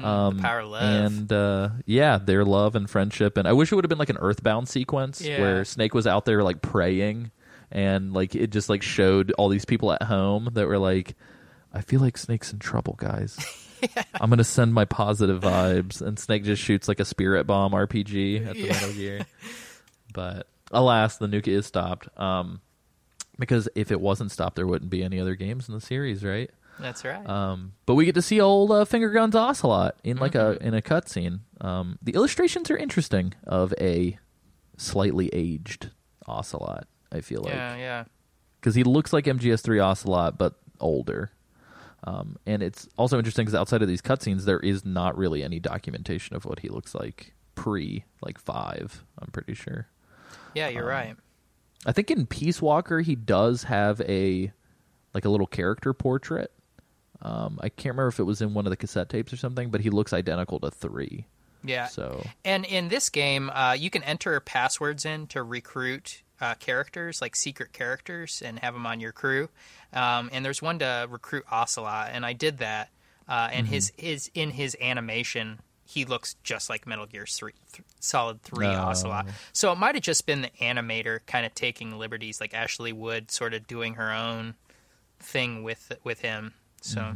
Um, 0.02 0.38
power 0.40 0.64
love. 0.64 0.82
And 0.82 1.32
uh, 1.32 1.68
yeah, 1.86 2.18
their 2.18 2.44
love 2.44 2.74
and 2.74 2.90
friendship. 2.90 3.36
And 3.36 3.46
I 3.46 3.52
wish 3.52 3.70
it 3.70 3.76
would 3.76 3.84
have 3.84 3.88
been 3.88 3.98
like 3.98 4.10
an 4.10 4.16
Earthbound 4.18 4.68
sequence 4.68 5.20
Yeah. 5.20 5.40
where 5.40 5.64
Snake 5.64 5.94
was 5.94 6.04
out 6.06 6.24
there 6.24 6.42
like 6.42 6.62
praying, 6.62 7.30
and 7.70 8.12
like 8.12 8.34
it 8.34 8.50
just 8.50 8.68
like 8.68 8.82
showed 8.82 9.30
all 9.38 9.48
these 9.48 9.64
people 9.64 9.92
at 9.92 10.02
home 10.04 10.48
that 10.54 10.66
were 10.66 10.78
like, 10.78 11.14
I 11.72 11.80
feel 11.82 12.00
like 12.00 12.16
Snake's 12.16 12.52
in 12.52 12.58
trouble, 12.58 12.94
guys. 12.98 13.36
I'm 14.20 14.30
gonna 14.30 14.44
send 14.44 14.74
my 14.74 14.84
positive 14.84 15.42
vibes, 15.42 16.00
and 16.00 16.18
Snake 16.18 16.44
just 16.44 16.62
shoots 16.62 16.88
like 16.88 17.00
a 17.00 17.04
spirit 17.04 17.46
bomb 17.46 17.72
RPG 17.72 18.46
at 18.46 18.54
the 18.54 18.60
Yeah. 18.60 18.72
Metal 18.72 18.92
Gear. 18.92 19.26
But 20.12 20.46
alas, 20.70 21.16
the 21.18 21.26
nuke 21.26 21.48
is 21.48 21.66
stopped. 21.66 22.08
Um, 22.18 22.60
because 23.38 23.68
if 23.74 23.92
it 23.92 24.00
wasn't 24.00 24.32
stopped, 24.32 24.56
there 24.56 24.66
wouldn't 24.66 24.90
be 24.90 25.02
any 25.04 25.20
other 25.20 25.34
games 25.34 25.68
in 25.68 25.74
the 25.74 25.80
series, 25.80 26.24
right? 26.24 26.50
That's 26.80 27.04
right. 27.04 27.28
Um, 27.28 27.72
but 27.86 27.94
we 27.94 28.04
get 28.04 28.14
to 28.14 28.22
see 28.22 28.40
old 28.40 28.70
uh, 28.70 28.84
Finger 28.84 29.10
Guns 29.10 29.34
Ocelot 29.34 29.96
in 30.04 30.16
like 30.18 30.34
a 30.34 30.56
in 30.60 30.74
a 30.74 30.82
cutscene. 30.82 31.40
Um, 31.60 31.98
the 32.02 32.12
illustrations 32.12 32.70
are 32.70 32.76
interesting 32.76 33.34
of 33.46 33.74
a 33.80 34.18
slightly 34.76 35.28
aged 35.32 35.90
Ocelot. 36.26 36.86
I 37.10 37.20
feel 37.20 37.42
like 37.42 37.54
yeah, 37.54 37.76
yeah. 37.76 38.04
because 38.60 38.74
he 38.74 38.84
looks 38.84 39.12
like 39.12 39.24
MGS3 39.24 39.82
Ocelot 39.82 40.38
but 40.38 40.54
older. 40.78 41.30
Um, 42.04 42.36
and 42.46 42.62
it's 42.62 42.88
also 42.96 43.18
interesting 43.18 43.44
because 43.44 43.54
outside 43.58 43.82
of 43.82 43.88
these 43.88 44.02
cutscenes, 44.02 44.44
there 44.44 44.60
is 44.60 44.84
not 44.84 45.18
really 45.18 45.42
any 45.42 45.58
documentation 45.58 46.36
of 46.36 46.44
what 46.44 46.60
he 46.60 46.68
looks 46.68 46.94
like 46.94 47.34
pre 47.54 48.04
like 48.22 48.38
five. 48.38 49.04
I'm 49.20 49.30
pretty 49.30 49.54
sure. 49.54 49.88
Yeah, 50.54 50.68
you're 50.68 50.84
Um, 50.84 50.88
right. 50.88 51.16
I 51.86 51.92
think 51.92 52.10
in 52.10 52.26
Peace 52.26 52.60
Walker 52.62 53.00
he 53.00 53.14
does 53.16 53.64
have 53.64 54.00
a 54.02 54.52
like 55.14 55.24
a 55.24 55.28
little 55.30 55.46
character 55.46 55.92
portrait. 55.92 56.52
Um, 57.20 57.58
I 57.60 57.68
can't 57.68 57.94
remember 57.94 58.08
if 58.08 58.20
it 58.20 58.24
was 58.24 58.40
in 58.42 58.54
one 58.54 58.66
of 58.66 58.70
the 58.70 58.76
cassette 58.76 59.08
tapes 59.08 59.32
or 59.32 59.36
something, 59.36 59.70
but 59.70 59.80
he 59.80 59.90
looks 59.90 60.12
identical 60.12 60.60
to 60.60 60.70
three. 60.70 61.26
Yeah. 61.64 61.86
So 61.86 62.24
And 62.44 62.64
in 62.64 62.88
this 62.88 63.08
game, 63.08 63.50
uh, 63.50 63.72
you 63.72 63.90
can 63.90 64.04
enter 64.04 64.38
passwords 64.38 65.04
in 65.04 65.26
to 65.28 65.42
recruit 65.42 66.22
uh, 66.40 66.54
characters, 66.54 67.20
like 67.20 67.34
secret 67.36 67.72
characters, 67.72 68.42
and 68.44 68.58
have 68.60 68.74
them 68.74 68.86
on 68.86 69.00
your 69.00 69.12
crew. 69.12 69.48
Um, 69.92 70.30
and 70.32 70.44
there's 70.44 70.62
one 70.62 70.78
to 70.80 71.06
recruit 71.10 71.44
Ocelot, 71.50 72.10
and 72.12 72.24
I 72.24 72.32
did 72.32 72.58
that. 72.58 72.90
Uh, 73.28 73.48
and 73.52 73.66
his 73.66 73.92
his 73.96 74.30
in 74.34 74.50
his 74.50 74.76
animation, 74.80 75.58
he 75.84 76.04
looks 76.04 76.36
just 76.42 76.70
like 76.70 76.86
Metal 76.86 77.06
Gear 77.06 77.26
Three, 77.26 77.52
th- 77.72 77.86
Solid 78.00 78.42
Three 78.42 78.66
Oh. 78.66 78.70
Ocelot. 78.88 79.26
So 79.52 79.70
it 79.72 79.78
might 79.78 79.94
have 79.94 80.04
just 80.04 80.24
been 80.26 80.42
the 80.42 80.50
animator 80.62 81.20
kind 81.26 81.44
of 81.44 81.54
taking 81.54 81.98
liberties, 81.98 82.40
like 82.40 82.54
Ashley 82.54 82.92
Wood, 82.92 83.30
sort 83.30 83.52
of 83.52 83.66
doing 83.66 83.94
her 83.94 84.10
own 84.12 84.54
thing 85.20 85.62
with 85.62 85.92
with 86.04 86.20
him. 86.20 86.54
So 86.80 87.12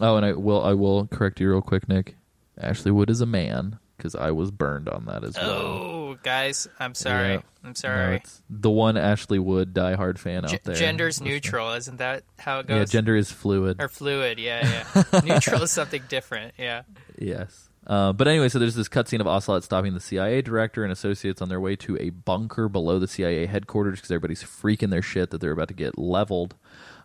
oh, 0.00 0.16
and 0.16 0.26
I 0.26 0.32
will 0.32 0.64
I 0.64 0.72
will 0.72 1.06
correct 1.06 1.40
you 1.40 1.50
real 1.50 1.62
quick, 1.62 1.88
Nick. 1.88 2.16
Ashley 2.60 2.90
Wood 2.90 3.10
is 3.10 3.20
a 3.20 3.26
man 3.26 3.78
because 3.98 4.14
I 4.14 4.30
was 4.30 4.50
burned 4.50 4.88
on 4.88 5.04
that 5.06 5.24
as 5.24 5.36
well. 5.36 5.50
oh, 5.50 6.18
guys, 6.22 6.66
I'm 6.80 6.94
sorry. 6.94 7.34
Yeah. 7.34 7.40
I'm 7.64 7.70
No, 7.70 7.74
sorry. 7.74 8.16
it's 8.16 8.40
the 8.48 8.70
one 8.70 8.96
Ashley 8.96 9.38
Wood 9.38 9.74
diehard 9.74 10.16
fan 10.18 10.44
out 10.44 10.50
G- 10.52 10.58
there. 10.64 10.74
gender's 10.74 11.20
neutral, 11.20 11.72
isn't 11.74 11.98
that 11.98 12.22
how 12.38 12.60
it 12.60 12.66
goes? 12.68 12.78
Yeah, 12.78 12.84
gender 12.86 13.14
is 13.16 13.30
fluid. 13.30 13.76
or 13.82 13.88
fluid. 13.88 14.38
Yeah, 14.38 14.84
yeah. 15.12 15.20
neutral 15.24 15.62
is 15.64 15.70
something 15.70 16.02
different. 16.08 16.54
Yeah. 16.56 16.82
Yes. 17.18 17.68
Uh, 17.86 18.12
but 18.12 18.28
anyway, 18.28 18.48
so 18.50 18.58
there's 18.58 18.74
this 18.74 18.88
cutscene 18.88 19.20
of 19.20 19.26
Ocelot 19.26 19.64
stopping 19.64 19.94
the 19.94 20.00
CIA 20.00 20.42
director 20.42 20.82
and 20.84 20.92
associates 20.92 21.40
on 21.42 21.48
their 21.48 21.60
way 21.60 21.74
to 21.76 21.96
a 21.98 22.10
bunker 22.10 22.68
below 22.68 22.98
the 22.98 23.08
CIA 23.08 23.46
headquarters 23.46 23.98
because 23.98 24.10
everybody's 24.10 24.42
freaking 24.42 24.90
their 24.90 25.00
shit 25.02 25.30
that 25.30 25.40
they're 25.40 25.52
about 25.52 25.68
to 25.68 25.74
get 25.74 25.98
leveled. 25.98 26.54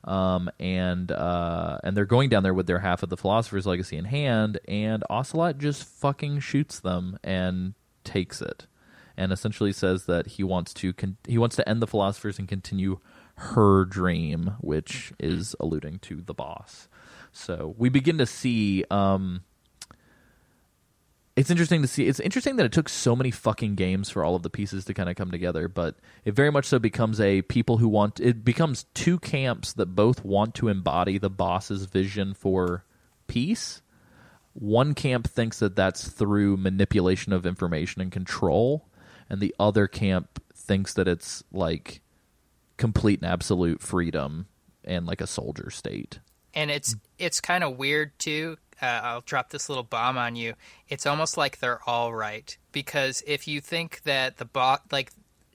Um, 0.04 0.50
and 0.60 1.12
uh, 1.12 1.80
and 1.84 1.96
they're 1.96 2.06
going 2.06 2.30
down 2.30 2.44
there 2.44 2.54
with 2.54 2.68
their 2.68 2.80
half 2.80 3.04
of 3.04 3.10
the 3.10 3.18
Philosopher's 3.18 3.66
Legacy 3.66 3.96
in 3.96 4.06
hand, 4.06 4.60
and 4.68 5.04
Ocelot 5.10 5.58
just 5.58 5.84
fucking 5.84 6.40
shoots 6.40 6.80
them 6.80 7.18
and 7.24 7.74
takes 8.04 8.42
it, 8.42 8.68
and 9.16 9.32
essentially 9.32 9.72
says 9.72 10.06
that 10.06 10.28
he 10.28 10.44
wants 10.44 10.74
to 10.76 10.92
con- 10.94 11.18
he 11.26 11.38
wants 11.38 11.56
to 11.56 11.68
end 11.68 11.82
the 11.82 11.88
Philosophers 11.88 12.38
and 12.38 12.48
continue 12.48 13.00
her 13.36 13.86
dream, 13.86 14.56
which 14.60 15.14
is 15.20 15.56
alluding 15.60 16.00
to 16.00 16.22
the 16.22 16.34
boss. 16.34 16.90
So 17.32 17.74
we 17.78 17.90
begin 17.90 18.18
to 18.18 18.26
see. 18.26 18.84
Um, 18.92 19.44
it's 21.36 21.50
interesting 21.50 21.82
to 21.82 21.88
see. 21.88 22.08
It's 22.08 22.20
interesting 22.20 22.58
that 22.58 22.66
it 22.66 22.72
took 22.72 22.88
so 22.88 23.16
many 23.16 23.32
fucking 23.32 23.76
games 23.76 24.10
for 24.10 24.24
all 24.24 24.36
of 24.36 24.44
the 24.44 24.50
pieces 24.50 24.86
to 24.86 24.94
kind 24.94 25.10
of 25.10 25.16
come 25.16 25.32
together, 25.32 25.68
but 25.68 25.96
it 26.26 26.36
very 26.36 26.52
much 26.52 26.66
so 26.66 26.78
becomes 26.78 27.20
a 27.20 27.42
people 27.44 27.78
who 27.78 27.88
want. 27.88 28.20
It 28.20 28.46
becomes 28.46 28.86
two 28.94 29.18
camps 29.20 29.74
that 29.74 29.88
both 29.88 30.24
want 30.24 30.54
to 30.56 30.68
embody 30.68 31.18
the 31.18 31.32
boss's 31.32 31.86
vision 31.86 32.34
for 32.34 32.86
peace. 33.28 33.82
One 34.54 34.94
camp 34.94 35.28
thinks 35.28 35.58
that 35.60 35.76
that's 35.76 36.08
through 36.08 36.58
manipulation 36.58 37.34
of 37.34 37.48
information 37.48 38.02
and 38.02 38.12
control, 38.12 38.88
and 39.28 39.42
the 39.42 39.56
other 39.60 39.88
camp 39.88 40.40
thinks 40.56 40.94
that 40.94 41.08
it's 41.08 41.44
like 41.52 42.02
complete 42.78 43.22
and 43.22 43.32
absolute 43.32 43.82
freedom 43.82 44.46
and 44.84 45.08
like 45.08 45.22
a 45.22 45.28
soldier 45.28 45.72
state. 45.72 46.20
And 46.54 46.70
it's 46.70 46.96
it's 47.18 47.42
kind 47.42 47.64
of 47.64 47.78
weird 47.78 48.18
too. 48.20 48.58
Uh, 48.82 49.02
I'll 49.04 49.22
drop 49.22 49.50
this 49.50 49.70
little 49.70 49.84
bomb 49.84 50.18
on 50.18 50.36
you. 50.36 50.54
It's 50.90 51.06
almost 51.06 51.38
like 51.38 51.60
they're 51.60 51.82
all 51.88 52.14
right 52.14 52.56
because 52.72 53.24
if 53.28 53.48
you 53.48 53.62
think 53.62 54.02
that 54.04 54.38
the 54.38 54.46
bot 54.46 54.84
like 54.92 55.12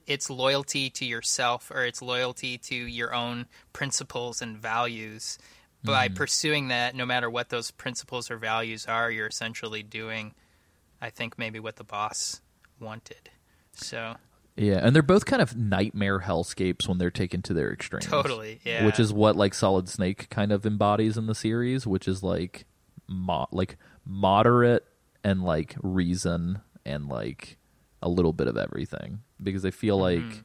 it's 0.07 0.29
loyalty 0.29 0.89
to 0.89 1.05
yourself 1.05 1.71
or 1.71 1.85
it's 1.85 2.01
loyalty 2.01 2.57
to 2.57 2.75
your 2.75 3.13
own 3.13 3.45
principles 3.73 4.41
and 4.41 4.57
values 4.57 5.37
by 5.83 6.07
pursuing 6.09 6.67
that 6.69 6.95
no 6.95 7.05
matter 7.05 7.29
what 7.29 7.49
those 7.49 7.71
principles 7.71 8.29
or 8.29 8.37
values 8.37 8.85
are 8.85 9.09
you're 9.09 9.27
essentially 9.27 9.81
doing 9.81 10.33
i 11.01 11.09
think 11.09 11.37
maybe 11.37 11.57
what 11.57 11.77
the 11.77 11.85
boss 11.85 12.41
wanted 12.81 13.29
so 13.73 14.15
Yeah, 14.57 14.81
and 14.83 14.93
they're 14.93 15.01
both 15.01 15.25
kind 15.25 15.41
of 15.41 15.55
nightmare 15.55 16.19
hellscapes 16.19 16.85
when 16.85 16.97
they're 16.97 17.09
taken 17.09 17.41
to 17.43 17.53
their 17.53 17.71
extremes. 17.71 18.07
Totally, 18.07 18.59
yeah. 18.65 18.85
Which 18.85 18.99
is 18.99 19.13
what 19.13 19.37
like 19.37 19.53
Solid 19.53 19.87
Snake 19.87 20.29
kind 20.29 20.51
of 20.51 20.65
embodies 20.65 21.17
in 21.17 21.27
the 21.27 21.35
series, 21.35 21.87
which 21.87 22.09
is 22.09 22.23
like 22.23 22.65
mo- 23.09 23.47
like 23.51 23.77
moderate 24.05 24.85
and 25.23 25.43
like 25.43 25.75
reason 25.81 26.61
and 26.85 27.07
like 27.09 27.57
a 28.01 28.07
little 28.09 28.31
bit 28.33 28.47
of 28.47 28.57
everything. 28.57 29.19
Because 29.41 29.65
I 29.65 29.71
feel 29.71 29.97
Mm-hmm. 29.99 30.29
like 30.29 30.43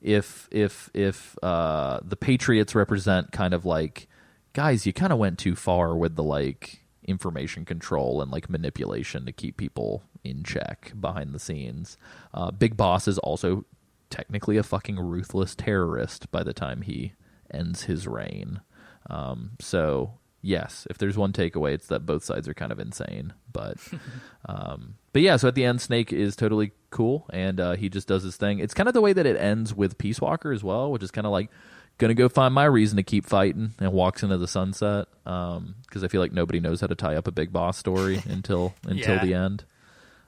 if 0.00 0.48
if 0.50 0.90
if 0.94 1.36
uh 1.44 2.00
the 2.02 2.16
patriots 2.16 2.74
represent 2.74 3.30
kind 3.30 3.54
of 3.54 3.64
like 3.64 4.08
guys 4.52 4.84
you 4.84 4.92
kind 4.92 5.12
of 5.12 5.18
went 5.20 5.38
too 5.38 5.54
far 5.54 5.96
with 5.96 6.16
the 6.16 6.22
like 6.24 6.80
information 7.06 7.64
control 7.64 8.20
and 8.20 8.30
like 8.32 8.50
manipulation 8.50 9.24
to 9.26 9.32
keep 9.32 9.56
people 9.56 10.02
in 10.24 10.42
check 10.42 10.92
behind 11.00 11.32
the 11.32 11.38
scenes. 11.38 11.96
Uh 12.34 12.50
big 12.50 12.76
boss 12.76 13.06
is 13.06 13.18
also 13.18 13.64
technically 14.10 14.56
a 14.56 14.62
fucking 14.64 14.98
ruthless 14.98 15.54
terrorist 15.54 16.30
by 16.32 16.42
the 16.42 16.52
time 16.52 16.82
he 16.82 17.12
ends 17.52 17.84
his 17.84 18.08
reign. 18.08 18.60
Um 19.08 19.52
so 19.60 20.14
yes 20.42 20.86
if 20.90 20.98
there's 20.98 21.16
one 21.16 21.32
takeaway 21.32 21.72
it's 21.72 21.86
that 21.86 22.04
both 22.04 22.24
sides 22.24 22.48
are 22.48 22.54
kind 22.54 22.72
of 22.72 22.80
insane 22.80 23.32
but 23.52 23.76
um, 24.46 24.94
but 25.12 25.22
yeah, 25.22 25.36
so 25.36 25.46
at 25.46 25.54
the 25.54 25.64
end, 25.66 25.78
Snake 25.82 26.10
is 26.10 26.34
totally 26.36 26.72
cool, 26.88 27.26
and 27.30 27.60
uh, 27.60 27.72
he 27.76 27.90
just 27.90 28.08
does 28.08 28.22
his 28.22 28.38
thing. 28.38 28.60
It's 28.60 28.72
kind 28.72 28.88
of 28.88 28.94
the 28.94 29.02
way 29.02 29.12
that 29.12 29.26
it 29.26 29.36
ends 29.36 29.74
with 29.74 29.98
Peace 29.98 30.22
Walker 30.22 30.52
as 30.52 30.64
well, 30.64 30.90
which 30.90 31.02
is 31.02 31.10
kind 31.10 31.26
of 31.26 31.32
like 31.32 31.50
gonna 31.98 32.14
go 32.14 32.30
find 32.30 32.54
my 32.54 32.64
reason 32.64 32.96
to 32.96 33.02
keep 33.02 33.26
fighting, 33.26 33.72
and 33.78 33.92
walks 33.92 34.22
into 34.22 34.38
the 34.38 34.48
sunset. 34.48 35.08
Because 35.24 36.02
I 36.02 36.08
feel 36.08 36.22
like 36.22 36.32
nobody 36.32 36.60
knows 36.60 36.80
how 36.80 36.86
to 36.86 36.94
tie 36.94 37.14
up 37.16 37.28
a 37.28 37.30
big 37.30 37.52
boss 37.52 37.76
story 37.76 38.22
until 38.26 38.72
until 38.86 39.16
Yeah. 39.16 39.22
the 39.24 39.34
end. 39.34 39.64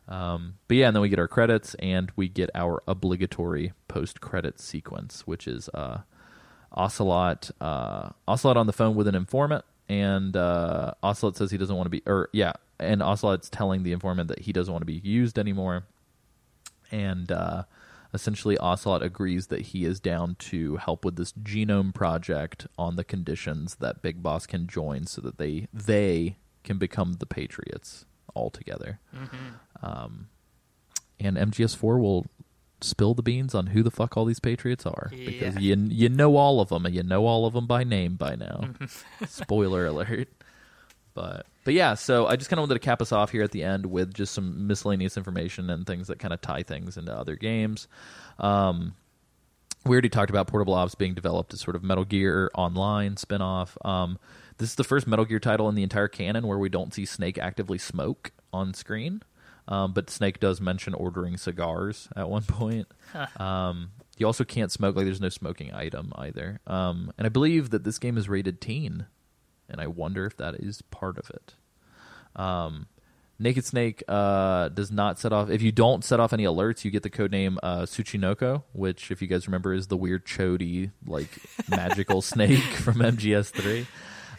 Um, 0.07 0.57
but 0.69 0.77
yeah, 0.77 0.89
and 0.89 0.95
then 0.95 1.01
we 1.01 1.09
get 1.09 1.19
our 1.19 1.29
credits, 1.29 1.75
and 1.77 2.13
we 2.15 2.29
get 2.29 2.51
our 2.55 2.83
obligatory 2.87 3.73
post 3.89 4.21
credit 4.21 4.61
sequence, 4.61 5.27
which 5.27 5.49
is 5.49 5.71
uh, 5.73 6.03
Ocelot 6.73 7.51
uh, 7.61 8.11
Ocelot 8.29 8.59
on 8.59 8.67
the 8.67 8.75
phone 8.75 8.95
with 8.97 9.09
an 9.09 9.15
informant, 9.15 9.65
and 9.89 10.37
uh, 10.37 10.95
Ocelot 11.03 11.37
says 11.37 11.51
he 11.51 11.59
doesn't 11.59 11.77
want 11.77 11.87
to 11.87 11.91
be, 11.91 12.03
or 12.07 12.29
yeah, 12.33 12.53
and 12.79 13.03
Ocelot's 13.03 13.51
telling 13.51 13.83
the 13.83 13.93
informant 13.93 14.29
that 14.29 14.41
he 14.41 14.53
doesn't 14.53 14.73
want 14.73 14.83
to 14.83 14.87
be 14.87 14.95
used 14.95 15.39
anymore, 15.39 15.85
and 16.91 17.31
uh, 17.31 17.65
essentially 18.13 18.57
Ocelot 18.59 19.03
agrees 19.03 19.49
that 19.49 19.61
he 19.61 19.85
is 19.85 20.01
down 20.01 20.37
to 20.39 20.77
help 20.77 21.05
with 21.05 21.17
this 21.17 21.33
genome 21.33 21.95
project 21.95 22.67
on 22.79 22.97
the 22.97 23.05
conditions 23.05 23.77
that 23.77 24.03
Big 24.03 24.23
Boss 24.23 24.47
can 24.47 24.67
join, 24.67 25.07
so 25.07 25.21
that 25.21 25.39
they 25.39 25.69
they 25.73 26.37
can 26.63 26.79
become 26.79 27.15
the 27.15 27.27
Patriots 27.27 28.07
altogether. 28.35 29.01
Um, 29.83 30.29
and 31.21 31.37
MGS4 31.37 32.01
will 32.01 32.27
spill 32.85 33.15
the 33.15 33.23
beans 33.23 33.55
on 33.55 33.69
who 33.69 33.83
the 33.83 33.91
fuck 33.91 34.17
all 34.17 34.25
these 34.25 34.41
Patriots 34.41 34.87
are 34.87 35.09
because 35.11 35.55
Yeah. 35.57 35.75
you 35.77 35.89
you 35.91 36.09
know 36.09 36.37
all 36.37 36.61
of 36.61 36.69
them 36.69 36.87
and 36.87 36.95
you 36.95 37.03
know 37.03 37.27
all 37.27 37.47
of 37.47 37.55
them 37.55 37.67
by 37.67 37.85
name 37.85 38.15
by 38.17 38.37
now. 38.37 38.71
Spoiler 39.29 39.87
alert. 39.87 40.29
But 41.15 41.47
but 41.65 41.75
yeah, 41.75 41.95
so 41.95 42.27
I 42.27 42.37
just 42.37 42.51
kind 42.51 42.59
of 42.59 42.65
wanted 42.65 42.75
to 42.81 42.85
cap 42.85 43.01
us 43.01 43.13
off 43.13 43.31
here 43.31 43.43
at 43.43 43.53
the 43.53 43.63
end 43.63 43.87
with 43.87 44.13
just 44.13 44.35
some 44.35 44.67
miscellaneous 44.67 45.17
information 45.17 45.71
and 45.71 45.87
things 45.87 46.09
that 46.09 46.19
kind 46.19 46.35
of 46.35 46.41
tie 46.41 46.63
things 46.63 46.97
into 46.97 47.17
other 47.17 47.37
games. 47.37 47.87
Um, 48.39 48.95
we 49.87 49.93
already 49.95 50.09
talked 50.09 50.31
about 50.31 50.47
Portable 50.49 50.75
Ops 50.75 50.95
being 50.95 51.15
developed 51.15 51.53
as 51.55 51.61
sort 51.61 51.77
of 51.77 51.85
Metal 51.85 52.05
Gear 52.05 52.51
Online 52.55 53.15
spinoff. 53.17 53.77
Um, 53.87 54.19
this 54.59 54.71
is 54.71 54.75
the 54.75 54.85
first 54.85 55.07
Metal 55.07 55.25
Gear 55.25 55.39
title 55.39 55.69
in 55.69 55.75
the 55.75 55.83
entire 55.83 56.09
canon 56.09 56.47
where 56.47 56.59
we 56.59 56.69
don't 56.69 56.93
see 56.93 57.05
Snake 57.05 57.39
actively 57.39 57.79
smoke 57.79 58.33
on 58.53 58.73
screen. 58.75 59.23
Um, 59.67 59.93
but 59.93 60.11
Snake 60.11 60.41
does 60.41 60.61
mention 60.61 60.95
ordering 60.95 61.37
cigars 61.37 62.09
at 62.15 62.29
one 62.29 62.43
point. 62.49 62.89
Um, 63.39 63.93
you 64.17 64.27
also 64.27 64.45
can't 64.45 64.71
smoke; 64.71 64.97
like 64.97 65.07
there's 65.07 65.21
no 65.21 65.29
smoking 65.29 65.73
item 65.75 66.13
either. 66.17 66.61
Um, 66.67 67.13
and 67.19 67.27
I 67.27 67.31
believe 67.31 67.71
that 67.71 67.85
this 67.85 67.99
game 67.99 68.17
is 68.19 68.29
rated 68.29 68.61
teen, 68.61 69.07
and 69.69 69.81
I 69.81 69.87
wonder 69.87 70.27
if 70.27 70.37
that 70.37 70.57
is 70.57 70.83
part 70.83 71.19
of 71.19 71.31
it. 71.31 71.55
Um, 72.37 72.87
Naked 73.39 73.65
Snake 73.65 74.03
uh, 74.07 74.69
does 74.69 74.93
not 74.93 75.19
set 75.19 75.33
off. 75.33 75.51
If 75.51 75.61
you 75.61 75.73
don't 75.73 76.05
set 76.05 76.21
off 76.21 76.33
any 76.33 76.45
alerts, 76.45 76.85
you 76.85 76.91
get 76.91 77.03
the 77.03 77.11
codename 77.11 77.57
uh, 77.63 77.83
Tsuchinoko, 77.83 78.63
which, 78.73 79.11
if 79.11 79.21
you 79.21 79.27
guys 79.27 79.49
remember, 79.49 79.75
is 79.75 79.89
the 79.89 79.97
weird 79.97 80.25
chody 80.25 80.93
like 81.07 81.31
magical 81.69 82.23
snake 82.23 82.61
from 82.63 82.97
MGS3. 82.97 83.87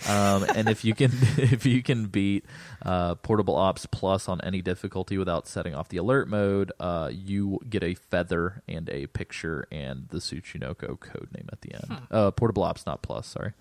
Um, 0.08 0.44
and 0.56 0.70
if 0.70 0.84
you 0.86 0.94
can, 0.94 1.12
if 1.38 1.66
you 1.66 1.82
can 1.84 2.08
beat 2.08 2.46
uh, 2.84 3.16
Portable 3.16 3.56
Ops 3.56 3.86
Plus 3.86 4.28
on 4.30 4.42
any 4.42 4.62
difficulty 4.62 5.18
without 5.18 5.48
setting 5.48 5.74
off 5.76 5.90
the 5.90 5.98
alert 5.98 6.28
mode, 6.28 6.72
uh, 6.80 7.10
you 7.12 7.60
get 7.70 7.84
a 7.84 7.94
feather 7.96 8.62
and 8.68 8.90
a 8.90 9.08
picture 9.08 9.68
and 9.72 10.08
the 10.10 10.18
Tsuchinoko 10.18 10.98
codename 11.00 11.52
at 11.52 11.62
the 11.62 11.74
end. 11.74 12.02
Uh, 12.12 12.32
Portable 12.32 12.64
Ops, 12.64 12.86
not 12.86 13.02
Plus. 13.02 13.28
Sorry. 13.28 13.54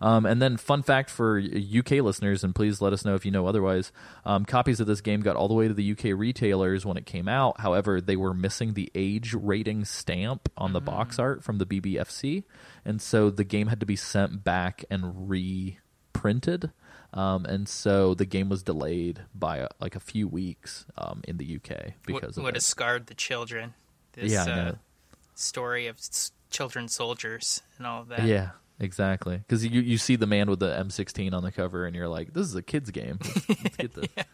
Um, 0.00 0.24
and 0.24 0.40
then, 0.40 0.56
fun 0.56 0.82
fact 0.82 1.10
for 1.10 1.38
UK 1.38 1.90
listeners, 2.02 2.42
and 2.42 2.54
please 2.54 2.80
let 2.80 2.92
us 2.92 3.04
know 3.04 3.14
if 3.14 3.24
you 3.26 3.30
know 3.30 3.46
otherwise. 3.46 3.92
Um, 4.24 4.44
copies 4.46 4.80
of 4.80 4.86
this 4.86 5.00
game 5.02 5.20
got 5.20 5.36
all 5.36 5.46
the 5.48 5.54
way 5.54 5.68
to 5.68 5.74
the 5.74 5.92
UK 5.92 6.18
retailers 6.18 6.86
when 6.86 6.96
it 6.96 7.04
came 7.04 7.28
out. 7.28 7.60
However, 7.60 8.00
they 8.00 8.16
were 8.16 8.32
missing 8.32 8.72
the 8.74 8.90
age 8.94 9.34
rating 9.34 9.84
stamp 9.84 10.48
on 10.56 10.72
the 10.72 10.80
box 10.80 11.18
art 11.18 11.44
from 11.44 11.58
the 11.58 11.66
BBFC, 11.66 12.44
and 12.84 13.02
so 13.02 13.28
the 13.28 13.44
game 13.44 13.66
had 13.66 13.80
to 13.80 13.86
be 13.86 13.96
sent 13.96 14.42
back 14.42 14.84
and 14.90 15.28
reprinted. 15.28 16.70
Um, 17.12 17.44
and 17.44 17.68
so 17.68 18.14
the 18.14 18.24
game 18.24 18.48
was 18.48 18.62
delayed 18.62 19.20
by 19.34 19.60
uh, 19.62 19.68
like 19.80 19.96
a 19.96 20.00
few 20.00 20.28
weeks 20.28 20.86
um, 20.96 21.22
in 21.26 21.38
the 21.38 21.56
UK 21.56 21.94
because 22.06 22.22
Would, 22.22 22.38
of 22.38 22.42
would 22.44 22.48
it. 22.50 22.56
have 22.56 22.62
scarred 22.62 23.06
the 23.08 23.14
children. 23.14 23.74
This 24.12 24.32
Yeah, 24.32 24.44
uh, 24.44 24.72
story 25.34 25.88
of 25.88 25.96
s- 25.96 26.30
children 26.50 26.86
soldiers 26.88 27.62
and 27.78 27.86
all 27.86 28.02
of 28.02 28.08
that. 28.08 28.22
Yeah, 28.26 28.50
exactly. 28.80 29.36
Because 29.36 29.64
you 29.64 29.80
you 29.80 29.98
see 29.98 30.16
the 30.16 30.26
man 30.26 30.50
with 30.50 30.60
the 30.60 30.70
M16 30.70 31.32
on 31.32 31.42
the 31.42 31.52
cover, 31.52 31.86
and 31.86 31.94
you're 31.94 32.08
like, 32.08 32.32
"This 32.32 32.46
is 32.46 32.54
a 32.54 32.62
kids 32.62 32.90
game." 32.90 33.18
Let's, 33.22 33.48
let's 33.64 33.76
get 33.76 33.94
this. 33.94 34.08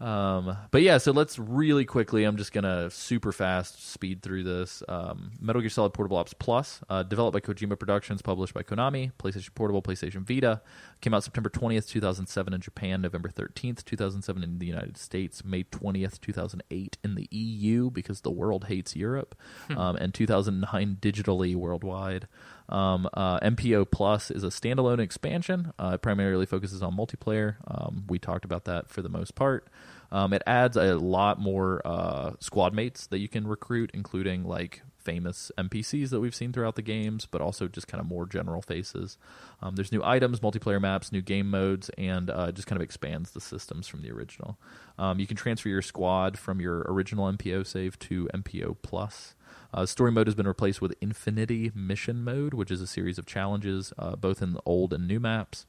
Um, 0.00 0.56
but 0.70 0.82
yeah, 0.82 0.98
so 0.98 1.12
let's 1.12 1.38
really 1.38 1.84
quickly. 1.84 2.24
I'm 2.24 2.36
just 2.36 2.52
gonna 2.52 2.90
super 2.90 3.32
fast 3.32 3.90
speed 3.90 4.22
through 4.22 4.42
this. 4.42 4.82
Um, 4.88 5.32
Metal 5.40 5.62
Gear 5.62 5.70
Solid 5.70 5.94
Portable 5.94 6.16
Ops 6.16 6.34
Plus, 6.34 6.80
uh, 6.88 7.04
developed 7.04 7.32
by 7.32 7.40
Kojima 7.40 7.78
Productions, 7.78 8.20
published 8.20 8.54
by 8.54 8.62
Konami, 8.62 9.12
PlayStation 9.18 9.54
Portable, 9.54 9.82
PlayStation 9.82 10.26
Vita, 10.26 10.60
came 11.00 11.14
out 11.14 11.22
September 11.22 11.48
20th, 11.48 11.88
2007 11.88 12.52
in 12.52 12.60
Japan, 12.60 13.02
November 13.02 13.28
13th, 13.28 13.84
2007 13.84 14.42
in 14.42 14.58
the 14.58 14.66
United 14.66 14.96
States, 14.98 15.44
May 15.44 15.62
20th, 15.62 16.20
2008 16.20 16.98
in 17.04 17.14
the 17.14 17.28
EU 17.30 17.90
because 17.90 18.22
the 18.22 18.30
world 18.30 18.64
hates 18.64 18.96
Europe, 18.96 19.34
um, 19.76 19.96
and 19.96 20.12
2009 20.12 20.98
digitally 21.00 21.54
worldwide. 21.54 22.26
Um, 22.68 23.08
uh, 23.12 23.40
MPO 23.40 23.90
Plus 23.90 24.30
is 24.30 24.42
a 24.42 24.48
standalone 24.48 24.98
expansion. 24.98 25.72
Uh, 25.78 25.92
it 25.94 26.02
primarily 26.02 26.46
focuses 26.46 26.82
on 26.82 26.96
multiplayer. 26.96 27.56
Um, 27.66 28.04
we 28.08 28.18
talked 28.18 28.44
about 28.44 28.64
that 28.64 28.88
for 28.88 29.02
the 29.02 29.08
most 29.08 29.34
part. 29.34 29.68
Um, 30.10 30.32
it 30.32 30.42
adds 30.46 30.76
a 30.76 30.94
lot 30.96 31.40
more 31.40 31.82
uh, 31.84 32.32
squad 32.40 32.72
mates 32.72 33.06
that 33.08 33.18
you 33.18 33.28
can 33.28 33.46
recruit, 33.46 33.90
including 33.92 34.44
like 34.44 34.82
famous 35.04 35.52
NPCs 35.58 36.10
that 36.10 36.20
we've 36.20 36.34
seen 36.34 36.52
throughout 36.52 36.76
the 36.76 36.82
games, 36.82 37.26
but 37.26 37.40
also 37.40 37.68
just 37.68 37.86
kind 37.86 38.00
of 38.00 38.06
more 38.06 38.26
general 38.26 38.62
faces. 38.62 39.18
Um, 39.60 39.76
there's 39.76 39.92
new 39.92 40.02
items, 40.02 40.40
multiplayer 40.40 40.80
maps, 40.80 41.12
new 41.12 41.20
game 41.20 41.50
modes, 41.50 41.90
and 41.98 42.30
uh, 42.30 42.52
just 42.52 42.66
kind 42.66 42.80
of 42.80 42.84
expands 42.84 43.32
the 43.32 43.40
systems 43.40 43.86
from 43.86 44.02
the 44.02 44.10
original. 44.10 44.58
Um, 44.98 45.18
you 45.18 45.26
can 45.26 45.36
transfer 45.36 45.68
your 45.68 45.82
squad 45.82 46.38
from 46.38 46.60
your 46.60 46.84
original 46.88 47.30
MPO 47.30 47.66
save 47.66 47.98
to 48.00 48.28
MPO 48.34 48.76
Plus. 48.82 49.34
Uh, 49.74 49.84
story 49.84 50.12
mode 50.12 50.28
has 50.28 50.36
been 50.36 50.46
replaced 50.46 50.80
with 50.80 50.94
Infinity 51.00 51.72
Mission 51.74 52.22
Mode, 52.22 52.54
which 52.54 52.70
is 52.70 52.80
a 52.80 52.86
series 52.86 53.18
of 53.18 53.26
challenges, 53.26 53.92
uh, 53.98 54.14
both 54.14 54.40
in 54.40 54.52
the 54.52 54.60
old 54.64 54.92
and 54.92 55.08
new 55.08 55.18
maps. 55.18 55.66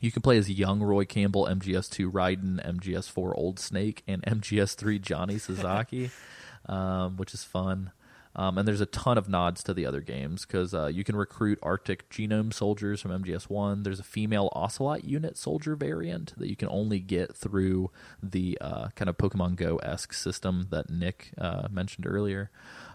You 0.00 0.12
can 0.12 0.22
play 0.22 0.38
as 0.38 0.48
young 0.48 0.80
Roy 0.80 1.04
Campbell, 1.04 1.44
MGS2 1.46 2.12
Raiden, 2.12 2.64
MGS4 2.64 3.36
Old 3.36 3.58
Snake, 3.58 4.04
and 4.06 4.22
MGS3 4.22 5.00
Johnny 5.00 5.38
Sasaki, 5.40 6.10
um, 6.66 7.16
which 7.16 7.34
is 7.34 7.42
fun. 7.42 7.90
Um, 8.36 8.58
and 8.58 8.68
there's 8.68 8.82
a 8.82 8.86
ton 8.86 9.16
of 9.16 9.28
nods 9.28 9.62
to 9.64 9.74
the 9.74 9.86
other 9.86 10.02
games 10.02 10.44
because 10.44 10.74
uh, 10.74 10.86
you 10.86 11.04
can 11.04 11.16
recruit 11.16 11.58
Arctic 11.62 12.08
genome 12.10 12.52
soldiers 12.52 13.00
from 13.00 13.10
MGS1. 13.10 13.82
There's 13.82 13.98
a 13.98 14.04
female 14.04 14.50
Ocelot 14.52 15.04
unit 15.04 15.38
soldier 15.38 15.74
variant 15.74 16.38
that 16.38 16.48
you 16.48 16.56
can 16.56 16.68
only 16.68 17.00
get 17.00 17.34
through 17.34 17.90
the 18.22 18.58
uh, 18.60 18.88
kind 18.94 19.08
of 19.08 19.16
Pokemon 19.16 19.56
Go 19.56 19.76
esque 19.78 20.12
system 20.12 20.68
that 20.70 20.90
Nick 20.90 21.30
uh, 21.38 21.68
mentioned 21.70 22.06
earlier. 22.06 22.50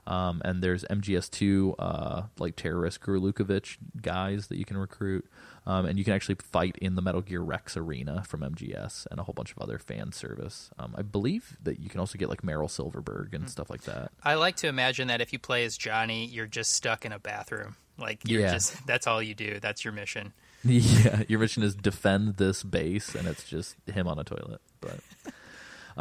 Um, 0.05 0.41
and 0.45 0.63
there's 0.63 0.83
MGS2 0.85 1.75
uh, 1.79 2.23
like 2.37 2.55
terrorist 2.55 3.01
Gurlukovich 3.01 3.77
guys 3.99 4.47
that 4.47 4.57
you 4.57 4.65
can 4.65 4.77
recruit. 4.77 5.27
Um, 5.65 5.85
and 5.85 5.99
you 5.99 6.03
can 6.03 6.13
actually 6.13 6.35
fight 6.35 6.75
in 6.81 6.95
the 6.95 7.01
Metal 7.03 7.21
Gear 7.21 7.41
Rex 7.41 7.77
arena 7.77 8.23
from 8.27 8.41
MGS 8.41 9.05
and 9.11 9.19
a 9.19 9.23
whole 9.23 9.33
bunch 9.33 9.51
of 9.51 9.59
other 9.59 9.77
fan 9.77 10.11
service. 10.11 10.71
Um, 10.79 10.95
I 10.97 11.03
believe 11.03 11.55
that 11.61 11.79
you 11.79 11.87
can 11.89 11.99
also 11.99 12.17
get 12.17 12.29
like 12.29 12.41
Meryl 12.41 12.67
Silverburgh 12.69 13.33
and 13.33 13.47
stuff 13.49 13.69
like 13.69 13.83
that. 13.83 14.11
I 14.23 14.33
like 14.35 14.55
to 14.57 14.67
imagine 14.67 15.07
that 15.09 15.21
if 15.21 15.31
you 15.33 15.37
play 15.39 15.63
as 15.63 15.77
Johnny, 15.77 16.25
you're 16.25 16.47
just 16.47 16.71
stuck 16.71 17.05
in 17.05 17.11
a 17.11 17.19
bathroom. 17.19 17.75
Like 17.99 18.21
you're 18.27 18.41
Yeah. 18.41 18.53
just 18.53 18.87
that's 18.87 19.05
all 19.05 19.21
you 19.21 19.35
do. 19.35 19.59
That's 19.59 19.83
your 19.85 19.93
mission. 19.93 20.33
Yeah, 20.63 21.23
your 21.27 21.39
mission 21.39 21.63
is 21.63 21.73
defend 21.73 22.37
this 22.37 22.61
base, 22.61 23.15
and 23.15 23.27
it's 23.27 23.43
just 23.49 23.75
him 23.91 24.07
on 24.07 24.19
a 24.19 24.23
toilet. 24.23 24.61
But 24.79 24.99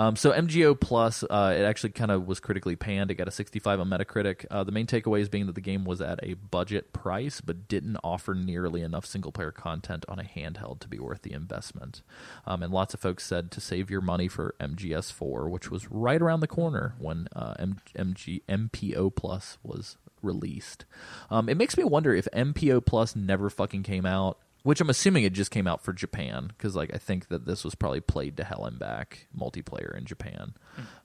um, 0.00 0.16
so 0.16 0.32
MGO 0.32 0.80
Plus, 0.80 1.22
uh, 1.24 1.54
it 1.54 1.62
actually 1.62 1.90
kind 1.90 2.10
of 2.10 2.26
was 2.26 2.40
critically 2.40 2.74
panned. 2.74 3.10
It 3.10 3.16
got 3.16 3.28
a 3.28 3.30
65 3.30 3.80
on 3.80 3.90
Metacritic. 3.90 4.46
Uh, 4.50 4.64
the 4.64 4.72
main 4.72 4.86
takeaways 4.86 5.30
being 5.30 5.44
that 5.44 5.54
the 5.54 5.60
game 5.60 5.84
was 5.84 6.00
at 6.00 6.18
a 6.22 6.32
budget 6.32 6.94
price, 6.94 7.42
but 7.42 7.68
didn't 7.68 7.98
offer 8.02 8.32
nearly 8.32 8.80
enough 8.80 9.04
single 9.04 9.30
player 9.30 9.50
content 9.50 10.06
on 10.08 10.18
a 10.18 10.22
handheld 10.22 10.80
to 10.80 10.88
be 10.88 10.98
worth 10.98 11.20
the 11.20 11.34
investment. 11.34 12.00
Um, 12.46 12.62
and 12.62 12.72
lots 12.72 12.94
of 12.94 13.00
folks 13.00 13.26
said 13.26 13.50
to 13.50 13.60
save 13.60 13.90
your 13.90 14.00
money 14.00 14.26
for 14.26 14.54
MGS4, 14.58 15.50
which 15.50 15.70
was 15.70 15.90
right 15.90 16.22
around 16.22 16.40
the 16.40 16.48
corner 16.48 16.94
when 16.98 17.28
uh, 17.36 17.52
M- 17.58 17.80
MG 17.94 18.40
MPO 18.48 19.14
Plus 19.14 19.58
was 19.62 19.98
released. 20.22 20.86
Um, 21.28 21.50
it 21.50 21.58
makes 21.58 21.76
me 21.76 21.84
wonder 21.84 22.14
if 22.14 22.26
MPO 22.32 22.86
Plus 22.86 23.14
never 23.14 23.50
fucking 23.50 23.82
came 23.82 24.06
out, 24.06 24.38
which 24.62 24.80
I'm 24.80 24.90
assuming 24.90 25.24
it 25.24 25.32
just 25.32 25.50
came 25.50 25.66
out 25.66 25.82
for 25.82 25.92
Japan 25.92 26.48
because 26.48 26.76
like 26.76 26.90
I 26.94 26.98
think 26.98 27.28
that 27.28 27.46
this 27.46 27.64
was 27.64 27.74
probably 27.74 28.00
played 28.00 28.36
to 28.36 28.44
hell 28.44 28.64
and 28.64 28.78
back 28.78 29.26
multiplayer 29.36 29.96
in 29.96 30.04
Japan, 30.04 30.54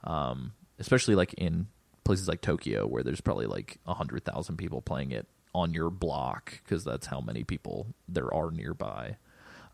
um, 0.03 0.53
especially 0.79 1.15
like 1.15 1.33
in 1.35 1.67
places 2.03 2.27
like 2.27 2.41
Tokyo 2.41 2.85
where 2.85 3.03
there's 3.03 3.21
probably 3.21 3.47
like 3.47 3.77
a 3.85 3.93
hundred 3.93 4.25
thousand 4.25 4.57
people 4.57 4.81
playing 4.81 5.11
it 5.11 5.27
on 5.53 5.73
your 5.73 5.89
block 5.89 6.59
because 6.63 6.83
that's 6.83 7.07
how 7.07 7.21
many 7.21 7.43
people 7.43 7.87
there 8.07 8.33
are 8.33 8.51
nearby. 8.51 9.17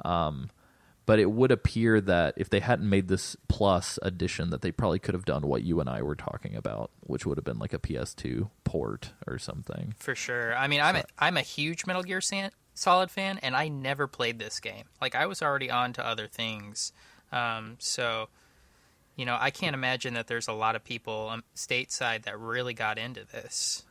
Um, 0.06 0.50
but 1.08 1.20
it 1.20 1.30
would 1.32 1.52
appear 1.52 2.00
that 2.00 2.36
if 2.38 2.50
they 2.50 2.60
hadn't 2.60 2.88
made 2.90 3.08
this 3.08 3.36
plus 3.50 4.00
edition 4.02 4.52
that 4.52 4.62
they 4.62 4.72
probably 4.72 5.00
could 5.00 5.16
have 5.16 5.26
done 5.26 5.48
what 5.48 5.64
you 5.64 5.80
and 5.80 5.90
I 5.90 6.04
were 6.04 6.16
talking 6.16 6.56
about 6.56 6.92
which 7.02 7.26
would 7.26 7.38
have 7.38 7.44
been 7.44 7.60
like 7.60 7.74
a 7.74 7.80
PS2 7.80 8.50
port 8.64 9.12
or 9.28 9.38
something 9.38 9.94
For 9.98 10.16
sure. 10.16 10.56
I 10.56 10.68
mean, 10.68 10.80
I'm 10.80 10.96
a, 10.98 11.04
I'm 11.20 11.38
a 11.38 11.42
huge 11.42 11.86
Metal 11.86 12.04
Gear 12.04 12.22
San- 12.22 12.52
Solid 12.82 13.12
fan, 13.12 13.38
and 13.44 13.56
I 13.56 13.68
never 13.68 14.08
played 14.08 14.40
this 14.40 14.60
game. 14.60 14.86
Like 15.00 15.14
I 15.14 15.28
was 15.28 15.44
already 15.44 15.70
on 15.70 15.94
to 15.94 16.04
other 16.04 16.26
things, 16.26 16.92
um, 17.32 17.76
so 17.78 18.28
you 19.16 19.24
know 19.24 19.38
I 19.40 19.52
can't 19.52 19.76
imagine 19.76 20.16
that 20.16 20.26
there's 20.26 20.48
a 20.48 20.54
lot 20.54 20.76
of 20.76 20.84
people 20.84 21.30
um, 21.30 21.44
stateside 21.56 22.24
that 22.24 22.40
really 22.40 22.74
got 22.74 22.98
into 22.98 23.24
this. 23.24 23.84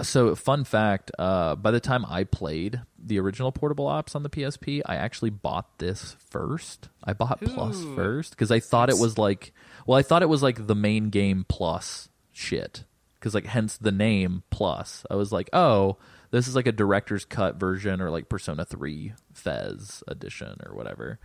So, 0.00 0.34
fun 0.36 0.64
fact: 0.64 1.10
uh, 1.18 1.54
by 1.56 1.70
the 1.70 1.80
time 1.80 2.06
I 2.08 2.24
played 2.24 2.80
the 2.98 3.18
original 3.20 3.52
Portable 3.52 3.88
Ops 3.88 4.14
on 4.14 4.22
the 4.22 4.30
PSP, 4.30 4.80
I 4.86 4.96
actually 4.96 5.28
bought 5.28 5.78
this 5.78 6.16
first. 6.30 6.88
I 7.04 7.12
bought 7.12 7.42
Ooh. 7.42 7.94
first 7.94 8.30
because 8.30 8.50
I 8.50 8.58
thought 8.60 8.88
it 8.88 8.96
was 8.96 9.18
like, 9.18 9.52
well, 9.86 9.98
I 9.98 10.02
thought 10.02 10.22
it 10.22 10.30
was 10.30 10.42
like 10.42 10.66
the 10.66 10.74
main 10.74 11.10
game 11.10 11.44
plus 11.46 12.08
shit. 12.32 12.84
Because 13.14 13.34
like, 13.34 13.46
hence 13.46 13.76
the 13.78 13.92
name 13.92 14.44
Plus. 14.50 15.04
I 15.10 15.16
was 15.16 15.32
like, 15.32 15.48
oh, 15.52 15.96
this 16.30 16.48
is 16.48 16.56
like 16.56 16.66
a 16.66 16.72
director's 16.72 17.24
cut 17.24 17.56
version 17.56 18.00
or 18.00 18.10
like 18.10 18.28
Persona 18.28 18.64
Three 18.64 19.12
FES 19.32 20.02
edition 20.08 20.60
or 20.66 20.74
whatever. 20.74 21.18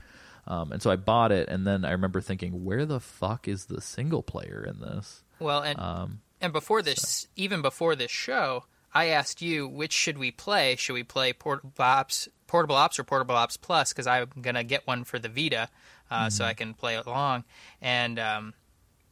Um, 0.48 0.72
and 0.72 0.82
so 0.82 0.90
I 0.90 0.96
bought 0.96 1.32
it, 1.32 1.48
and 1.48 1.68
then 1.68 1.86
I 1.86 1.92
remember 1.92 2.22
thinking, 2.22 2.64
where 2.66 2.86
the 2.86 3.00
fuck 3.00 3.48
is 3.48 3.66
the 3.66 3.82
single 3.82 4.24
player 4.24 4.66
in 4.68 4.80
this? 4.80 5.24
Well, 5.40 5.62
and 5.62 5.80
Um, 5.80 6.22
and 6.42 6.52
before 6.52 6.82
this, 6.82 7.28
even 7.36 7.62
before 7.62 7.96
this 7.96 8.10
show, 8.12 8.66
I 8.94 9.08
asked 9.08 9.42
you 9.42 9.68
which 9.68 9.94
should 9.94 10.18
we 10.18 10.32
play? 10.32 10.76
Should 10.76 10.94
we 10.94 11.04
play 11.04 11.34
Portable 11.34 11.74
Ops, 11.78 12.28
Portable 12.48 12.76
Ops, 12.78 12.98
or 12.98 13.04
Portable 13.04 13.36
Ops 13.36 13.58
Plus? 13.58 13.94
Because 13.94 14.08
I'm 14.08 14.30
gonna 14.42 14.64
get 14.64 14.88
one 14.88 15.04
for 15.04 15.20
the 15.20 15.30
Vita, 15.30 15.70
uh, 16.10 16.30
so 16.32 16.44
I 16.46 16.54
can 16.56 16.74
play 16.74 16.96
along. 16.96 17.44
And 17.82 18.18
um, 18.18 18.54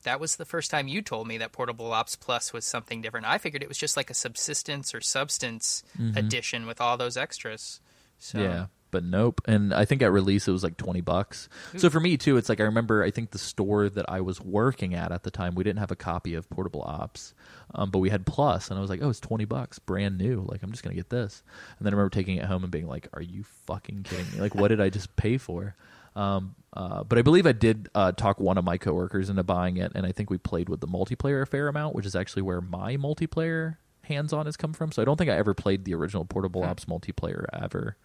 that 0.04 0.20
was 0.20 0.36
the 0.36 0.46
first 0.46 0.72
time 0.72 0.88
you 0.88 1.02
told 1.02 1.28
me 1.28 1.38
that 1.38 1.52
Portable 1.52 1.92
Ops 1.92 2.16
Plus 2.16 2.54
was 2.54 2.66
something 2.66 3.02
different. 3.02 3.26
I 3.26 3.38
figured 3.38 3.64
it 3.64 3.70
was 3.70 3.78
just 3.78 3.98
like 3.98 4.10
a 4.10 4.14
subsistence 4.14 4.94
or 4.94 5.02
substance 5.02 5.84
edition 6.16 6.66
with 6.66 6.80
all 6.82 6.98
those 6.98 7.18
extras. 7.18 7.82
So 8.20 8.40
Yeah, 8.40 8.66
but 8.90 9.04
nope. 9.04 9.42
And 9.46 9.74
I 9.74 9.86
think 9.86 10.02
at 10.02 10.12
release 10.12 10.48
it 10.48 10.52
was 10.52 10.64
like 10.64 10.78
twenty 10.78 11.02
bucks. 11.02 11.50
So 11.76 11.90
for 11.90 12.00
me 12.00 12.18
too, 12.18 12.38
it's 12.38 12.50
like 12.50 12.60
I 12.60 12.64
remember. 12.64 13.04
I 13.04 13.12
think 13.12 13.32
the 13.32 13.38
store 13.38 13.90
that 13.90 14.10
I 14.10 14.22
was 14.22 14.42
working 14.42 14.96
at 14.96 15.12
at 15.12 15.24
the 15.24 15.32
time, 15.32 15.56
we 15.56 15.64
didn't 15.64 15.80
have 15.80 15.92
a 15.92 15.96
copy 15.96 16.34
of 16.36 16.50
Portable 16.50 16.84
Ops, 16.84 17.34
um, 17.76 17.92
but 17.92 18.00
we 18.00 18.10
had 18.10 18.26
Plus, 18.26 18.70
and 18.70 18.78
I 18.78 18.82
was 18.82 18.90
like, 18.90 19.02
oh, 19.04 19.10
it's 19.10 19.20
twenty 19.20 19.46
bucks, 19.46 19.78
brand 19.80 20.18
new. 20.18 20.42
Like 20.48 20.64
I'm 20.64 20.72
just 20.72 20.84
gonna 20.84 20.96
get 20.96 21.10
this. 21.10 21.44
And 21.78 21.86
then 21.86 21.94
I 21.94 21.98
remember 21.98 22.12
taking 22.12 22.38
it 22.38 22.46
home 22.46 22.64
and 22.64 22.72
being 22.72 22.88
like, 22.88 23.08
are 23.14 23.22
you 23.22 23.44
fucking 23.66 24.04
kidding 24.04 24.32
me? 24.34 24.40
Like 24.40 24.56
what 24.56 24.70
did 24.70 24.82
I 24.82 24.90
just 24.90 25.16
pay 25.16 25.38
for? 25.38 25.76
Um, 26.18 26.56
uh, 26.74 27.04
but 27.04 27.20
I 27.20 27.22
believe 27.22 27.46
I 27.46 27.52
did 27.52 27.90
uh, 27.94 28.12
talk 28.12 28.40
one 28.40 28.58
of 28.58 28.66
my 28.66 28.78
coworkers 28.78 29.30
into 29.30 29.44
buying 29.44 29.78
it, 29.78 29.92
and 29.96 30.06
I 30.06 30.12
think 30.12 30.30
we 30.30 30.38
played 30.38 30.68
with 30.68 30.82
the 30.82 30.88
multiplayer 30.88 31.42
a 31.42 31.46
fair 31.46 31.68
amount, 31.68 31.96
which 31.96 32.06
is 32.06 32.16
actually 32.16 32.42
where 32.42 32.60
my 32.60 32.98
multiplayer 32.98 33.78
hands-on 34.02 34.46
has 34.48 34.58
come 34.58 34.74
from. 34.74 34.92
So 34.92 35.02
I 35.02 35.06
don't 35.06 35.18
think 35.18 35.30
I 35.30 35.38
ever 35.38 35.54
played 35.54 35.86
the 35.86 35.94
original 35.94 36.26
Portable 36.26 36.64
Ops 36.64 36.86
multiplayer 36.86 37.46
ever. 37.54 37.98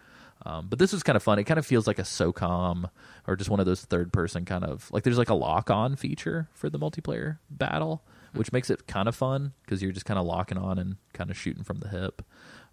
Um, 0.44 0.66
but 0.68 0.78
this 0.78 0.92
was 0.92 1.02
kind 1.02 1.16
of 1.16 1.22
fun. 1.22 1.38
It 1.38 1.44
kind 1.44 1.58
of 1.58 1.64
feels 1.64 1.86
like 1.86 1.98
a 1.98 2.02
SOCOM 2.02 2.90
or 3.26 3.36
just 3.36 3.48
one 3.48 3.60
of 3.60 3.66
those 3.66 3.82
third-person 3.82 4.44
kind 4.44 4.64
of 4.64 4.90
like 4.90 5.04
there's 5.04 5.18
like 5.18 5.30
a 5.30 5.34
lock-on 5.34 5.96
feature 5.96 6.48
for 6.52 6.68
the 6.68 6.78
multiplayer 6.78 7.38
battle, 7.48 8.02
which 8.34 8.52
makes 8.52 8.68
it 8.68 8.86
kind 8.86 9.08
of 9.08 9.14
fun 9.14 9.52
because 9.64 9.82
you're 9.82 9.92
just 9.92 10.06
kind 10.06 10.18
of 10.18 10.26
locking 10.26 10.58
on 10.58 10.78
and 10.78 10.96
kind 11.12 11.30
of 11.30 11.38
shooting 11.38 11.62
from 11.62 11.78
the 11.78 11.88
hip. 11.88 12.22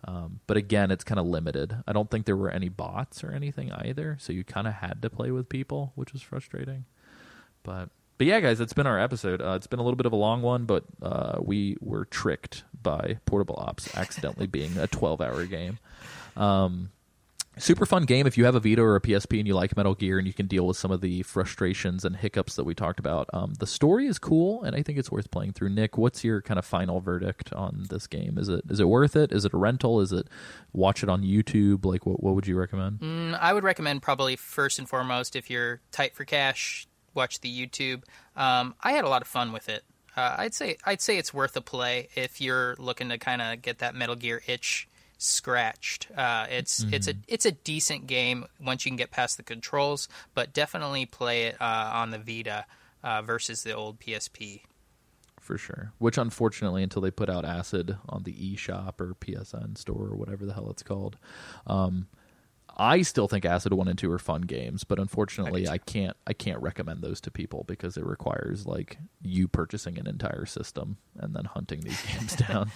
Um, 0.06 0.40
but 0.48 0.58
again, 0.58 0.92
it's 0.92 1.04
kind 1.04 1.20
of 1.20 1.26
limited. 1.26 1.76
I 1.88 1.92
don't 1.92 2.10
think 2.10 2.26
there 2.26 2.38
were 2.38 2.50
any 2.50 2.70
bots 2.70 3.24
or 3.24 3.32
anything 3.32 3.72
either, 3.72 4.18
so 4.20 4.32
you 4.32 4.44
kind 4.44 4.68
of 4.68 4.76
had 4.76 5.02
to 5.02 5.10
play 5.10 5.32
with 5.32 5.50
people, 5.50 5.92
which 5.96 6.14
was 6.14 6.22
frustrating. 6.22 6.86
But 7.64 7.90
but 8.18 8.28
yeah, 8.28 8.42
guys, 8.42 8.60
that's 8.60 8.74
been 8.74 8.88
our 8.88 9.00
episode. 9.00 9.42
Uh, 9.42 9.54
it's 9.54 9.68
been 9.68 9.80
a 9.80 9.84
little 9.84 9.96
bit 9.96 10.06
of 10.06 10.12
a 10.12 10.18
long 10.18 10.42
one, 10.42 10.66
but 10.66 10.84
uh, 11.02 11.40
we 11.42 11.78
were 11.80 12.04
tricked 12.04 12.66
by 12.82 13.18
Portable 13.26 13.56
Ops 13.58 13.96
accidentally 13.96 14.46
being 14.46 14.78
a 14.78 14.88
12-hour 14.88 15.46
game. 15.46 15.80
Um, 16.36 16.92
super 17.60 17.86
fun 17.86 18.06
game 18.06 18.26
if 18.26 18.38
you 18.38 18.46
have 18.46 18.56
a 18.56 18.60
Vita 18.60 18.82
or 18.82 18.96
a 18.96 19.02
PSP 19.02 19.40
and 19.40 19.48
you 19.48 19.54
like 19.54 19.76
Metal 19.76 19.96
Gear 19.96 20.18
and 20.18 20.28
you 20.28 20.34
can 20.34 20.48
deal 20.48 20.66
with 20.66 20.78
some 20.78 20.92
of 20.92 21.02
the 21.02 21.24
frustrations 21.24 22.06
and 22.06 22.16
hiccups 22.16 22.56
that 22.56 22.64
we 22.64 22.74
talked 22.74 23.00
about. 23.00 23.30
Um, 23.34 23.54
the 23.56 23.68
story 23.68 24.08
is 24.08 24.18
cool 24.20 24.64
and 24.64 24.76
I 24.76 24.82
think 24.82 24.98
it's 24.98 25.12
worth 25.12 25.32
playing 25.32 25.54
through. 25.54 25.70
Nick, 25.70 25.98
what's 25.98 26.24
your 26.24 26.42
kind 26.42 26.58
of 26.58 26.66
final 26.66 27.00
verdict 27.00 27.54
on 27.54 27.86
this 27.90 28.08
game? 28.08 28.38
Is 28.38 28.50
it 28.50 28.64
is 28.70 28.80
it 28.80 28.88
worth 28.88 29.16
it? 29.16 29.32
Is 29.32 29.46
it 29.46 29.54
a 29.54 29.58
rental? 29.58 30.00
Is 30.02 30.12
it 30.12 30.28
watch 30.74 31.04
it 31.04 31.10
on 31.10 31.24
YouTube? 31.24 31.86
Like 31.86 32.06
what 32.06 32.24
what 32.24 32.36
would 32.36 32.48
you 32.48 32.58
recommend? 32.58 33.00
Mm, 33.00 33.38
I 33.40 33.54
would 33.54 33.64
recommend 33.64 34.02
probably 34.02 34.36
first 34.36 34.80
and 34.80 34.88
foremost 34.88 35.36
if 35.36 35.50
you're 35.50 35.82
tight 35.92 36.16
for 36.16 36.26
cash, 36.26 36.88
watch 37.14 37.42
the 37.42 37.50
YouTube. 37.50 38.04
Um, 38.36 38.76
I 38.82 38.94
had 38.94 39.06
a 39.06 39.10
lot 39.10 39.22
of 39.22 39.28
fun 39.28 39.52
with 39.52 39.70
it. 39.70 39.84
Uh, 40.16 40.36
I'd 40.38 40.54
say 40.54 40.78
I'd 40.86 41.02
say 41.02 41.18
it's 41.18 41.34
worth 41.34 41.56
a 41.56 41.62
play 41.62 42.10
if 42.16 42.42
you're 42.42 42.76
looking 42.78 43.10
to 43.10 43.18
kind 43.18 43.42
of 43.42 43.62
get 43.62 43.80
that 43.80 43.96
Metal 43.96 44.16
Gear 44.16 44.42
itch 44.48 44.88
scratched. 45.20 46.08
Uh, 46.16 46.48
it's 46.50 46.84
it's 46.92 47.08
a 47.08 47.14
it's 47.28 47.46
a 47.46 47.52
decent 47.52 48.08
game 48.08 48.46
once 48.60 48.86
you 48.86 48.90
can 48.90 48.98
get 48.98 49.12
past 49.12 49.38
the 49.38 49.44
controls, 49.44 50.08
but 50.34 50.54
definitely 50.54 51.06
play 51.06 51.44
it 51.44 51.62
uh, 51.62 51.92
on 51.94 52.10
the 52.10 52.18
Vita 52.18 52.66
uh, 53.04 53.22
versus 53.22 53.62
the 53.64 53.74
old 53.74 54.00
PSP. 54.00 54.62
for 55.40 55.58
sure. 55.58 55.92
Which 56.00 56.18
unfortunately, 56.18 56.82
until 56.84 57.02
they 57.02 57.12
put 57.12 57.30
out 57.30 57.46
Acid 57.46 57.98
on 58.08 58.24
the 58.24 58.34
eShop 58.34 59.00
or 59.00 59.14
PSN 59.16 59.78
store 59.78 60.08
or 60.08 60.16
whatever 60.16 60.46
the 60.46 60.54
hell 60.54 60.70
it's 60.70 60.84
called, 60.84 61.18
um, 61.68 62.08
I 62.78 63.02
still 63.02 63.28
think 63.28 63.44
Acid 63.44 63.74
One 63.74 63.90
and 63.90 64.00
Two 64.00 64.12
are 64.12 64.20
fun 64.20 64.44
games. 64.44 64.86
But 64.86 65.00
unfortunately, 65.00 65.68
I 65.68 65.80
can't 65.80 66.16
I 66.26 66.34
can't 66.34 66.62
recommend 66.62 67.02
those 67.02 67.20
to 67.22 67.32
people 67.32 67.66
because 67.68 67.98
it 67.98 68.06
requires 68.06 68.66
like 68.66 68.98
you 69.22 69.50
purchasing 69.50 69.98
an 69.98 70.08
entire 70.08 70.46
system 70.46 70.98
and 71.18 71.36
then 71.36 71.44
hunting 71.46 71.82
these 71.82 72.02
games 72.14 72.36
down. 72.38 72.72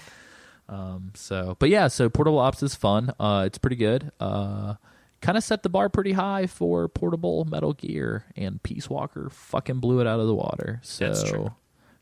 Um, 0.69 1.11
so, 1.15 1.55
but 1.59 1.69
yeah, 1.69 1.87
so 1.87 2.09
Portable 2.09 2.39
Ops 2.39 2.63
is 2.63 2.75
fun. 2.75 3.13
Uh, 3.19 3.43
it's 3.45 3.57
pretty 3.57 3.75
good. 3.75 4.11
Uh, 4.19 4.75
kind 5.21 5.37
of 5.37 5.43
set 5.43 5.63
the 5.63 5.69
bar 5.69 5.89
pretty 5.89 6.13
high 6.13 6.47
for 6.47 6.87
portable 6.87 7.45
Metal 7.45 7.73
Gear, 7.73 8.25
and 8.35 8.61
Peace 8.63 8.89
Walker 8.89 9.29
fucking 9.29 9.79
blew 9.79 9.99
it 9.99 10.07
out 10.07 10.19
of 10.19 10.27
the 10.27 10.35
water. 10.35 10.79
So, 10.83 11.05
That's 11.05 11.23
true. 11.23 11.53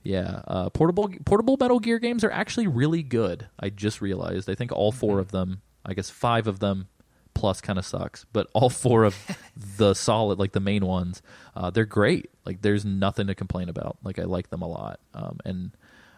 yeah, 0.03 0.41
uh, 0.47 0.69
portable 0.69 1.09
portable 1.25 1.57
Metal 1.59 1.79
Gear 1.79 1.99
games 1.99 2.23
are 2.23 2.31
actually 2.31 2.67
really 2.67 3.03
good. 3.03 3.47
I 3.59 3.69
just 3.69 4.01
realized. 4.01 4.49
I 4.49 4.55
think 4.55 4.71
all 4.71 4.91
4 4.91 5.19
of 5.19 5.31
them, 5.31 5.61
I 5.85 5.93
guess 5.93 6.09
five 6.09 6.47
of 6.47 6.59
them 6.59 6.88
plus 7.33 7.61
kind 7.61 7.79
of 7.79 7.85
sucks, 7.85 8.25
but 8.33 8.47
all 8.53 8.69
four 8.69 9.03
of 9.05 9.15
the 9.77 9.93
solid, 9.93 10.38
like 10.38 10.51
the 10.51 10.59
main 10.59 10.85
ones, 10.85 11.21
uh, 11.55 11.69
they're 11.69 11.85
great. 11.85 12.29
Like 12.45 12.61
there's 12.61 12.85
nothing 12.85 13.27
to 13.27 13.35
complain 13.35 13.69
about. 13.69 13.97
Like 14.03 14.19
I 14.19 14.23
like 14.23 14.49
them 14.49 14.61
a 14.61 14.67
lot, 14.67 14.99
um, 15.13 15.39
and 15.45 15.71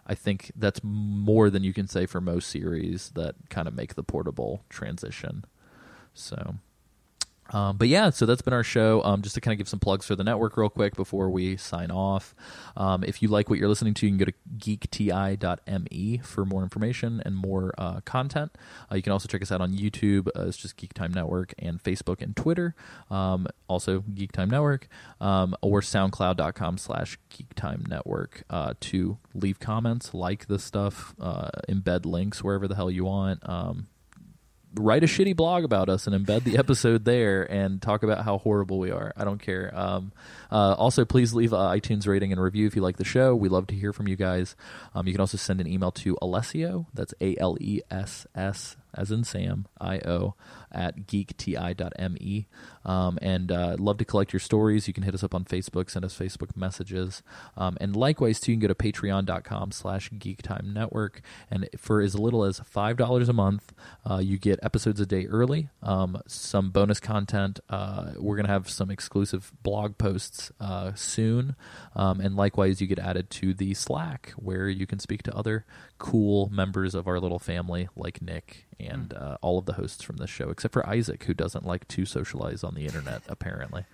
I 0.06 0.16
think 0.16 0.52
that's 0.56 0.82
more 0.84 1.50
than 1.50 1.64
you 1.64 1.74
can 1.74 1.88
say 1.88 2.06
for 2.06 2.20
most 2.20 2.50
series 2.50 3.12
that 3.12 3.36
kind 3.50 3.68
of 3.68 3.74
make 3.74 3.96
the 3.96 4.04
portable 4.04 4.64
transition. 4.70 5.46
So. 6.14 6.56
Um, 7.52 7.78
but 7.78 7.88
yeah, 7.88 8.10
so 8.10 8.26
that's 8.26 8.42
been 8.42 8.54
our 8.54 8.64
show. 8.64 9.04
Um, 9.04 9.22
just 9.22 9.36
to 9.36 9.42
kind 9.42 9.54
of 9.54 9.58
give 9.58 9.68
some 9.68 9.80
plugs 9.80 10.06
for 10.06 10.16
the 10.16 10.24
network 10.24 10.58
real 10.58 10.70
quick 10.70 10.96
before 10.96 11.30
we 11.30 11.58
sign 11.58 11.92
off. 11.92 12.34
Um, 12.76 13.04
if 13.04 13.22
you 13.22 13.28
like 13.28 13.50
what 13.50 13.60
you're 13.60 13.70
listening 13.70 13.94
to, 13.96 14.06
you 14.06 14.12
can 14.12 14.18
go 14.18 14.26
to 14.26 14.34
geekti.me 14.58 16.22
for 16.24 16.46
more 16.46 16.64
information 16.64 17.22
and 17.26 17.36
more 17.36 17.74
uh, 17.78 18.02
content. 18.02 18.58
Uh, 18.92 18.96
you 18.96 19.02
can 19.02 19.12
also 19.12 19.28
check 19.28 19.42
us 19.42 19.52
out 19.52 19.62
on 19.62 19.74
YouTube. 19.74 20.28
Uh, 20.36 20.48
it's 20.48 20.58
just 20.58 20.78
Geek 20.78 20.94
Time 20.94 21.14
Network 21.14 21.54
and 21.60 21.82
Facebook 21.82 22.22
and 22.22 22.36
Twitter. 22.36 22.76
Um, 23.12 23.48
also 23.68 24.02
Geek 24.02 24.32
Time 24.32 24.50
Network 24.50 24.88
um, 25.22 25.56
or 25.62 25.82
SoundCloud.com 25.82 26.78
slash 26.78 27.18
Geek 27.30 27.54
Time 27.56 27.84
Network 27.88 28.44
uh, 28.50 28.74
to 28.82 29.18
leave 29.34 29.60
comments, 29.60 30.14
like 30.14 30.48
the 30.48 30.60
stuff, 30.60 31.14
uh, 31.20 31.50
embed 31.70 32.06
links 32.06 32.44
wherever 32.44 32.68
the 32.68 32.76
hell 32.76 32.92
you 32.92 33.06
want. 33.06 33.40
Write 34.76 35.04
a 35.04 35.08
shitty 35.08 35.36
blog 35.36 35.64
about 35.64 35.90
us 35.90 36.08
and 36.08 36.26
embed 36.26 36.44
the 36.44 36.58
episode 36.60 37.06
there 37.06 37.44
and 37.44 37.82
talk 37.82 38.04
about 38.04 38.26
how 38.26 38.38
horrible 38.38 38.80
we 38.80 38.92
are. 38.92 39.14
I 39.16 39.24
don't 39.24 39.42
care. 39.42 39.72
Um, 39.74 40.12
uh, 40.52 40.76
also, 40.78 41.06
please 41.06 41.34
leave 41.34 41.54
a 41.54 41.58
iTunes 41.58 42.08
rating 42.08 42.32
and 42.32 42.42
review 42.42 42.68
if 42.68 42.76
you 42.76 42.82
like 42.82 42.98
the 42.98 43.06
show. 43.06 43.36
We 43.36 43.50
love 43.50 43.68
to 43.68 43.76
hear 43.76 43.94
from 43.94 44.08
you 44.08 44.16
guys. 44.16 44.56
Um, 44.96 45.08
you 45.08 45.14
can 45.14 45.22
also 45.22 45.38
send 45.38 45.62
an 45.62 45.68
email 45.68 45.92
to 45.92 46.18
Alessio. 46.22 46.88
That's 46.94 47.14
A 47.22 47.38
L 47.38 47.58
E 47.60 47.82
S 47.92 48.26
S 48.36 48.76
as 48.96 49.12
in 49.12 49.24
Sam 49.24 49.68
I 49.80 50.00
O 50.00 50.36
at 50.72 51.08
geekti.me. 51.08 52.48
Um, 52.86 53.18
and 53.22 53.52
uh, 53.52 53.76
love 53.80 53.98
to 54.00 54.06
collect 54.06 54.34
your 54.34 54.40
stories. 54.40 54.88
You 54.88 54.94
can 54.94 55.04
hit 55.04 55.14
us 55.14 55.24
up 55.24 55.34
on 55.34 55.46
Facebook, 55.46 55.90
send 55.90 56.04
us 56.04 56.18
Facebook 56.18 56.56
messages. 56.56 57.22
Um, 57.56 57.78
and 57.80 57.96
likewise, 57.96 58.40
too, 58.40 58.52
you 58.52 58.58
can 58.58 58.68
go 58.68 58.74
to 58.74 58.76
patreon.com 58.76 59.72
slash 59.72 60.10
geektime 60.12 60.74
network. 60.74 61.22
And 61.50 61.70
for 61.78 62.02
as 62.02 62.16
little 62.16 62.44
as 62.44 62.60
$5 62.60 63.30
a 63.30 63.34
month, 63.34 63.74
uh, 64.10 64.18
you 64.18 64.38
get 64.38 64.60
episodes 64.64 65.00
a 65.00 65.06
day 65.06 65.26
early, 65.28 65.70
um, 65.82 66.22
some 66.28 66.72
bonus 66.72 67.00
content. 67.00 67.60
Uh, 67.70 68.12
we're 68.18 68.36
going 68.36 68.48
to 68.48 68.52
have 68.52 68.70
some 68.70 68.90
exclusive 68.90 69.54
blog 69.64 69.98
posts 69.98 70.52
uh, 70.60 70.94
soon. 70.96 71.56
Um, 71.96 72.20
and 72.20 72.36
likewise, 72.36 72.82
you 72.82 72.88
get 72.88 73.00
added 73.00 73.30
to 73.32 73.54
the 73.54 73.74
Slack 73.74 74.34
where 74.36 74.68
you 74.68 74.86
can 74.86 75.00
speak 75.00 75.24
to 75.24 75.36
other 75.36 75.66
cool 76.04 76.50
members 76.52 76.96
of 76.96 77.08
our 77.08 77.18
little 77.18 77.40
family 77.40 77.88
like 77.96 78.22
Nick 78.22 78.66
and 78.78 79.14
uh, 79.14 79.38
all 79.42 79.58
of 79.58 79.66
the 79.66 79.74
hosts 79.74 80.04
from 80.04 80.18
this 80.18 80.30
show, 80.30 80.50
except 80.50 80.74
for 80.74 80.86
Isaac, 80.86 81.24
who 81.24 81.34
doesn't 81.34 81.66
like 81.66 81.88
to 81.88 82.06
socialize 82.06 82.62
on 82.62 82.76
the 82.76 82.86
internet, 82.86 83.22
apparently. 83.30 83.86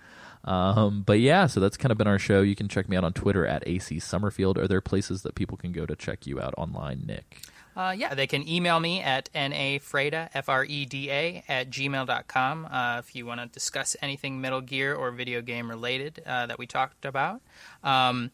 Um, 0.44 1.04
but 1.06 1.20
yeah, 1.20 1.46
so 1.46 1.60
that's 1.60 1.76
kind 1.76 1.92
of 1.92 1.98
been 1.98 2.08
our 2.08 2.18
show. 2.18 2.42
You 2.42 2.56
can 2.56 2.66
check 2.66 2.88
me 2.88 2.96
out 2.96 3.04
on 3.04 3.12
Twitter 3.12 3.46
at 3.46 3.62
AC 3.64 4.00
Summerfield. 4.00 4.58
Are 4.58 4.66
there 4.66 4.80
places 4.80 5.22
that 5.22 5.36
people 5.36 5.56
can 5.56 5.70
go 5.70 5.86
to 5.86 5.94
check 5.94 6.26
you 6.26 6.40
out 6.40 6.52
online, 6.58 7.04
Nick? 7.06 7.42
Uh, 7.76 7.94
yeah, 7.96 8.12
they 8.12 8.26
can 8.26 8.46
email 8.48 8.80
me 8.80 9.00
at 9.00 9.32
nafreda, 9.32 10.30
F-R-E-D-A, 10.34 11.44
at 11.46 11.70
gmail.com 11.70 12.66
uh, 12.66 12.98
if 12.98 13.14
you 13.14 13.24
want 13.24 13.40
to 13.40 13.46
discuss 13.46 13.94
anything 14.02 14.40
Metal 14.40 14.60
Gear 14.60 14.96
or 14.96 15.12
video 15.12 15.40
game 15.42 15.70
related 15.70 16.20
uh, 16.26 16.46
that 16.46 16.58
we 16.58 16.66
talked 16.66 17.04
about. 17.04 17.40
Um, 17.84 18.32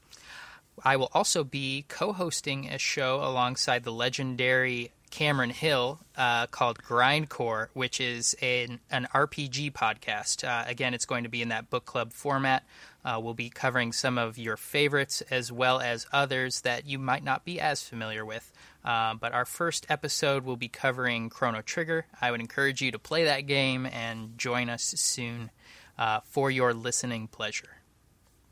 I 0.84 0.96
will 0.96 1.10
also 1.12 1.44
be 1.44 1.84
co-hosting 1.88 2.68
a 2.68 2.78
show 2.78 3.16
alongside 3.16 3.84
the 3.84 3.92
legendary 3.92 4.92
Cameron 5.10 5.50
Hill 5.50 6.00
uh, 6.16 6.46
called 6.48 6.82
Grindcore, 6.82 7.68
which 7.72 8.00
is 8.00 8.34
an, 8.42 8.80
an 8.90 9.06
RPG 9.14 9.72
podcast. 9.72 10.46
Uh, 10.46 10.64
again, 10.68 10.94
it's 10.94 11.06
going 11.06 11.24
to 11.24 11.30
be 11.30 11.42
in 11.42 11.48
that 11.48 11.70
book 11.70 11.84
club 11.84 12.12
format. 12.12 12.64
Uh, 13.04 13.20
we'll 13.22 13.34
be 13.34 13.48
covering 13.48 13.92
some 13.92 14.18
of 14.18 14.36
your 14.36 14.56
favorites 14.56 15.22
as 15.30 15.52
well 15.52 15.80
as 15.80 16.06
others 16.12 16.62
that 16.62 16.86
you 16.86 16.98
might 16.98 17.22
not 17.22 17.44
be 17.44 17.60
as 17.60 17.82
familiar 17.82 18.24
with. 18.24 18.52
Uh, 18.84 19.14
but 19.14 19.32
our 19.32 19.44
first 19.44 19.86
episode 19.88 20.44
will 20.44 20.56
be 20.56 20.68
covering 20.68 21.30
Chrono 21.30 21.62
Trigger. 21.62 22.06
I 22.20 22.30
would 22.30 22.40
encourage 22.40 22.82
you 22.82 22.90
to 22.92 22.98
play 22.98 23.24
that 23.24 23.46
game 23.46 23.86
and 23.86 24.36
join 24.36 24.68
us 24.68 24.82
soon 24.82 25.50
uh, 25.98 26.20
for 26.24 26.50
your 26.50 26.74
listening 26.74 27.28
pleasure. 27.28 27.78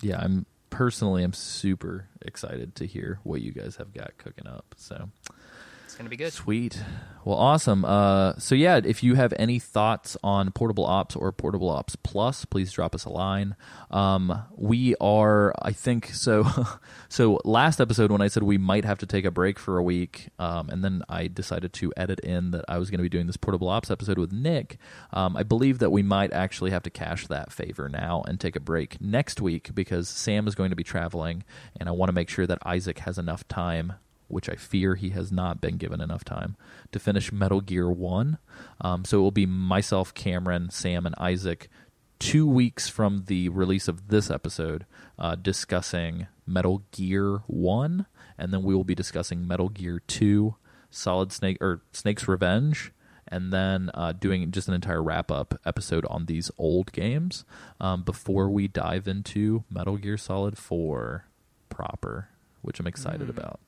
Yeah, 0.01 0.21
I'm 0.21 0.47
personally 0.75 1.23
I'm 1.23 1.33
super 1.33 2.09
excited 2.23 2.75
to 2.77 2.87
hear 2.87 3.21
what 3.23 3.41
you 3.41 3.53
guys 3.53 3.77
have 3.77 3.93
got 3.93 4.17
cooking 4.19 4.47
up. 4.47 4.75
So 4.77 5.11
it's 5.95 5.99
going 6.01 6.07
to 6.07 6.11
be 6.11 6.17
good. 6.17 6.33
Sweet. 6.33 6.83
Well, 7.25 7.37
awesome. 7.37 7.85
Uh, 7.85 8.35
so 8.37 8.57
yeah, 8.57 8.81
if 8.85 9.05
you 9.05 9.15
have 9.15 9.33
any 9.39 9.61
thoughts 9.61 10.17
on 10.25 10.51
Portable 10.51 10.85
Ops 10.85 11.15
or 11.15 11.31
Portable 11.31 11.71
Ops 11.71 11.95
Plus, 11.95 12.45
please 12.45 12.73
drop 12.73 12.97
us 12.97 13.05
a 13.05 13.11
line. 13.11 13.55
Um, 13.93 14.43
we 14.57 14.97
are, 15.01 15.55
I 15.63 15.71
think, 15.71 16.09
so. 16.09 16.47
so 17.09 17.41
last 17.45 17.81
episode 17.81 18.11
when 18.11 18.21
I 18.21 18.27
said 18.27 18.43
we 18.43 18.59
might 18.59 18.85
have 18.85 18.99
to 18.99 19.07
take 19.07 19.25
a 19.25 19.31
break 19.31 19.57
for 19.57 19.79
a 19.79 19.85
week, 19.85 20.31
um, 20.41 20.69
and 20.69 20.83
then 20.83 21.05
I 21.09 21.29
decided 21.29 21.73
to 21.75 21.93
edit 21.97 22.19
in 22.19 22.51
that 22.51 22.65
I 22.67 22.79
was 22.79 22.91
going 22.91 22.99
to 22.99 23.05
be 23.05 23.09
doing 23.09 23.29
this 23.29 23.37
Portable 23.37 23.69
Ops 23.69 23.89
episode 23.89 24.19
with 24.19 24.33
Nick. 24.33 24.79
Um, 25.13 25.37
I 25.37 25.45
believe 25.45 25.79
that 25.79 25.91
we 25.91 26.03
might 26.03 26.33
actually 26.33 26.73
have 26.73 26.83
to 26.83 26.91
cash 26.91 27.29
that 27.29 27.53
favor 27.53 27.89
now 27.89 28.25
and 28.27 28.41
take 28.41 28.57
a 28.57 28.61
break 28.61 29.01
next 29.01 29.41
week 29.41 29.73
because 29.77 30.09
Sam 30.09 30.49
is 30.49 30.57
going 30.57 30.71
to 30.71 30.77
be 30.77 30.83
traveling, 30.83 31.45
and 31.79 31.89
I 31.89 31.93
want 31.93 32.09
to 32.09 32.15
make 32.15 32.29
sure 32.29 32.49
that 32.49 32.59
Isaac 32.67 32.99
has 32.99 33.17
enough 33.17 33.47
time 33.47 33.93
which 34.29 34.49
I 34.49 34.55
fear 34.55 34.95
he 34.95 35.11
has 35.11 35.31
not 35.31 35.61
been 35.61 35.77
given 35.77 36.01
enough 36.01 36.25
time 36.25 36.57
to 36.93 36.99
finish 36.99 37.33
Metal 37.33 37.61
Gear 37.61 37.91
1. 37.91 38.39
Um, 38.81 39.05
so 39.05 39.19
it 39.19 39.23
will 39.23 39.31
be 39.31 39.47
myself, 39.47 40.15
Cameron, 40.15 40.71
Sam, 40.71 41.07
and 41.07 41.15
Isaac 41.19 41.69
two 42.19 42.47
weeks 42.47 42.89
from 42.89 43.25
the 43.27 43.49
release 43.51 43.89
of 43.89 44.09
this 44.09 44.31
episode 44.31 44.87
uh, 45.19 45.35
discussing 45.35 46.27
Metal 46.47 46.83
Gear 46.91 47.43
1, 47.47 48.07
and 48.39 48.53
then 48.53 48.63
we 48.63 48.75
will 48.75 48.85
be 48.85 48.95
discussing 48.95 49.47
Metal 49.47 49.69
Gear 49.69 50.01
2, 50.07 50.55
Solid 50.91 51.33
Snake, 51.33 51.59
or 51.61 51.83
Snake's 51.93 52.29
Revenge. 52.29 52.93
And 53.27 53.53
then 53.53 53.91
uh, 53.95 54.13
doing 54.13 54.51
just 54.53 54.69
an 54.69 54.75
entire 54.75 55.03
wrap 55.03 55.31
up 55.31 55.59
episode 55.65 56.05
on 56.07 56.27
these 56.27 56.51
old 56.59 56.93
games 56.93 57.45
um, 57.81 58.03
before 58.03 58.51
we 58.51 58.69
dive 58.69 59.09
into 59.09 59.65
Metal 59.71 59.97
Gear 59.97 60.19
Solid 60.19 60.59
4 60.59 61.25
proper, 61.71 62.29
which 62.61 62.79
I'm 62.79 62.87
excited 62.87 63.27
mm. 63.27 63.31
about. 63.31 63.61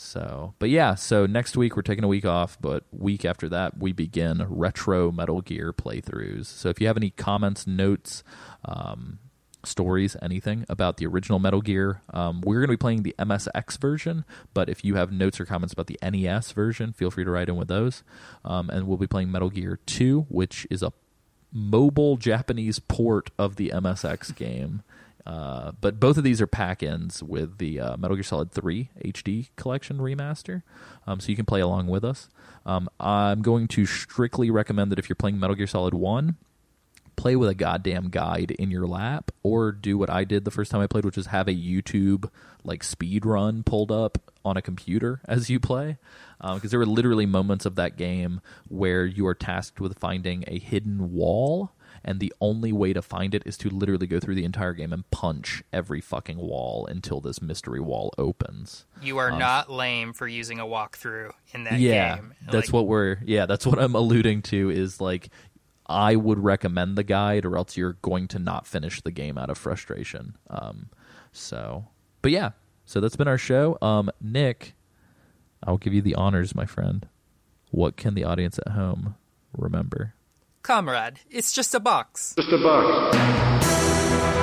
So, 0.00 0.54
but 0.60 0.70
yeah, 0.70 0.94
so 0.94 1.26
next 1.26 1.56
week 1.56 1.74
we're 1.74 1.82
taking 1.82 2.04
a 2.04 2.08
week 2.08 2.24
off, 2.24 2.56
but 2.60 2.84
week 2.92 3.24
after 3.24 3.48
that 3.48 3.78
we 3.78 3.92
begin 3.92 4.46
retro 4.48 5.10
Metal 5.10 5.40
Gear 5.40 5.72
playthroughs. 5.72 6.46
So 6.46 6.68
if 6.68 6.80
you 6.80 6.86
have 6.86 6.96
any 6.96 7.10
comments, 7.10 7.66
notes, 7.66 8.22
um, 8.64 9.18
stories, 9.64 10.16
anything 10.22 10.64
about 10.68 10.98
the 10.98 11.06
original 11.06 11.40
Metal 11.40 11.60
Gear, 11.60 12.02
um, 12.14 12.40
we're 12.42 12.60
going 12.60 12.68
to 12.68 12.72
be 12.72 12.76
playing 12.76 13.02
the 13.02 13.14
MSX 13.18 13.76
version. 13.78 14.24
But 14.54 14.68
if 14.68 14.84
you 14.84 14.94
have 14.94 15.10
notes 15.10 15.40
or 15.40 15.44
comments 15.44 15.72
about 15.72 15.88
the 15.88 15.98
NES 16.00 16.52
version, 16.52 16.92
feel 16.92 17.10
free 17.10 17.24
to 17.24 17.30
write 17.30 17.48
in 17.48 17.56
with 17.56 17.68
those. 17.68 18.04
Um, 18.44 18.70
and 18.70 18.86
we'll 18.86 18.98
be 18.98 19.08
playing 19.08 19.32
Metal 19.32 19.50
Gear 19.50 19.80
2, 19.86 20.26
which 20.28 20.64
is 20.70 20.82
a 20.82 20.92
mobile 21.52 22.16
Japanese 22.16 22.78
port 22.78 23.30
of 23.38 23.56
the 23.56 23.70
MSX 23.74 24.34
game. 24.36 24.82
Uh, 25.28 25.72
but 25.82 26.00
both 26.00 26.16
of 26.16 26.24
these 26.24 26.40
are 26.40 26.46
pack-ins 26.46 27.22
with 27.22 27.58
the 27.58 27.78
uh, 27.78 27.96
Metal 27.98 28.16
Gear 28.16 28.22
Solid 28.22 28.50
3 28.50 28.88
HD 29.04 29.50
collection 29.56 29.98
remaster, 29.98 30.62
um, 31.06 31.20
so 31.20 31.28
you 31.28 31.36
can 31.36 31.44
play 31.44 31.60
along 31.60 31.86
with 31.86 32.02
us. 32.02 32.30
Um, 32.64 32.88
I'm 32.98 33.42
going 33.42 33.68
to 33.68 33.84
strictly 33.84 34.50
recommend 34.50 34.90
that 34.90 34.98
if 34.98 35.10
you're 35.10 35.16
playing 35.16 35.38
Metal 35.38 35.54
Gear 35.54 35.66
Solid 35.66 35.92
1, 35.92 36.36
play 37.16 37.36
with 37.36 37.50
a 37.50 37.54
goddamn 37.54 38.08
guide 38.08 38.52
in 38.52 38.70
your 38.70 38.86
lap, 38.86 39.30
or 39.42 39.70
do 39.70 39.98
what 39.98 40.08
I 40.08 40.24
did 40.24 40.46
the 40.46 40.50
first 40.50 40.70
time 40.70 40.80
I 40.80 40.86
played, 40.86 41.04
which 41.04 41.18
is 41.18 41.26
have 41.26 41.46
a 41.46 41.54
YouTube 41.54 42.30
like 42.64 42.82
speed 42.82 43.26
run 43.26 43.62
pulled 43.62 43.92
up 43.92 44.32
on 44.46 44.56
a 44.56 44.62
computer 44.62 45.20
as 45.28 45.50
you 45.50 45.60
play. 45.60 45.98
Because 46.40 46.62
um, 46.62 46.68
there 46.70 46.78
were 46.78 46.86
literally 46.86 47.26
moments 47.26 47.66
of 47.66 47.74
that 47.74 47.98
game 47.98 48.40
where 48.68 49.04
you 49.04 49.26
are 49.26 49.34
tasked 49.34 49.78
with 49.78 49.98
finding 49.98 50.44
a 50.46 50.58
hidden 50.58 51.12
wall 51.12 51.72
and 52.08 52.20
the 52.20 52.32
only 52.40 52.72
way 52.72 52.94
to 52.94 53.02
find 53.02 53.34
it 53.34 53.42
is 53.44 53.58
to 53.58 53.68
literally 53.68 54.06
go 54.06 54.18
through 54.18 54.34
the 54.34 54.46
entire 54.46 54.72
game 54.72 54.94
and 54.94 55.08
punch 55.10 55.62
every 55.74 56.00
fucking 56.00 56.38
wall 56.38 56.86
until 56.86 57.20
this 57.20 57.42
mystery 57.42 57.80
wall 57.80 58.14
opens. 58.16 58.86
You 59.02 59.18
are 59.18 59.30
um, 59.30 59.38
not 59.38 59.70
lame 59.70 60.14
for 60.14 60.26
using 60.26 60.58
a 60.58 60.64
walkthrough 60.64 61.32
in 61.52 61.64
that 61.64 61.78
yeah, 61.78 62.16
game. 62.16 62.32
That's 62.46 62.68
like, 62.68 62.72
what 62.72 62.86
we're 62.86 63.18
yeah, 63.26 63.44
that's 63.44 63.66
what 63.66 63.78
I'm 63.78 63.94
alluding 63.94 64.40
to 64.44 64.70
is 64.70 65.02
like 65.02 65.28
I 65.86 66.16
would 66.16 66.38
recommend 66.38 66.96
the 66.96 67.04
guide 67.04 67.44
or 67.44 67.58
else 67.58 67.76
you're 67.76 67.98
going 68.00 68.26
to 68.28 68.38
not 68.38 68.66
finish 68.66 69.02
the 69.02 69.12
game 69.12 69.36
out 69.36 69.50
of 69.50 69.58
frustration. 69.58 70.38
Um 70.48 70.88
so 71.30 71.88
but 72.22 72.32
yeah, 72.32 72.52
so 72.86 73.00
that's 73.00 73.16
been 73.16 73.28
our 73.28 73.36
show. 73.36 73.76
Um 73.82 74.10
Nick, 74.18 74.74
I'll 75.62 75.76
give 75.76 75.92
you 75.92 76.00
the 76.00 76.14
honors, 76.14 76.54
my 76.54 76.64
friend. 76.64 77.06
What 77.70 77.98
can 77.98 78.14
the 78.14 78.24
audience 78.24 78.58
at 78.64 78.72
home 78.72 79.16
remember? 79.54 80.14
Comrade, 80.68 81.20
it's 81.30 81.50
just 81.50 81.74
a 81.74 81.80
box. 81.80 82.34
Just 82.36 82.52
a 82.52 82.58
box. 82.58 84.37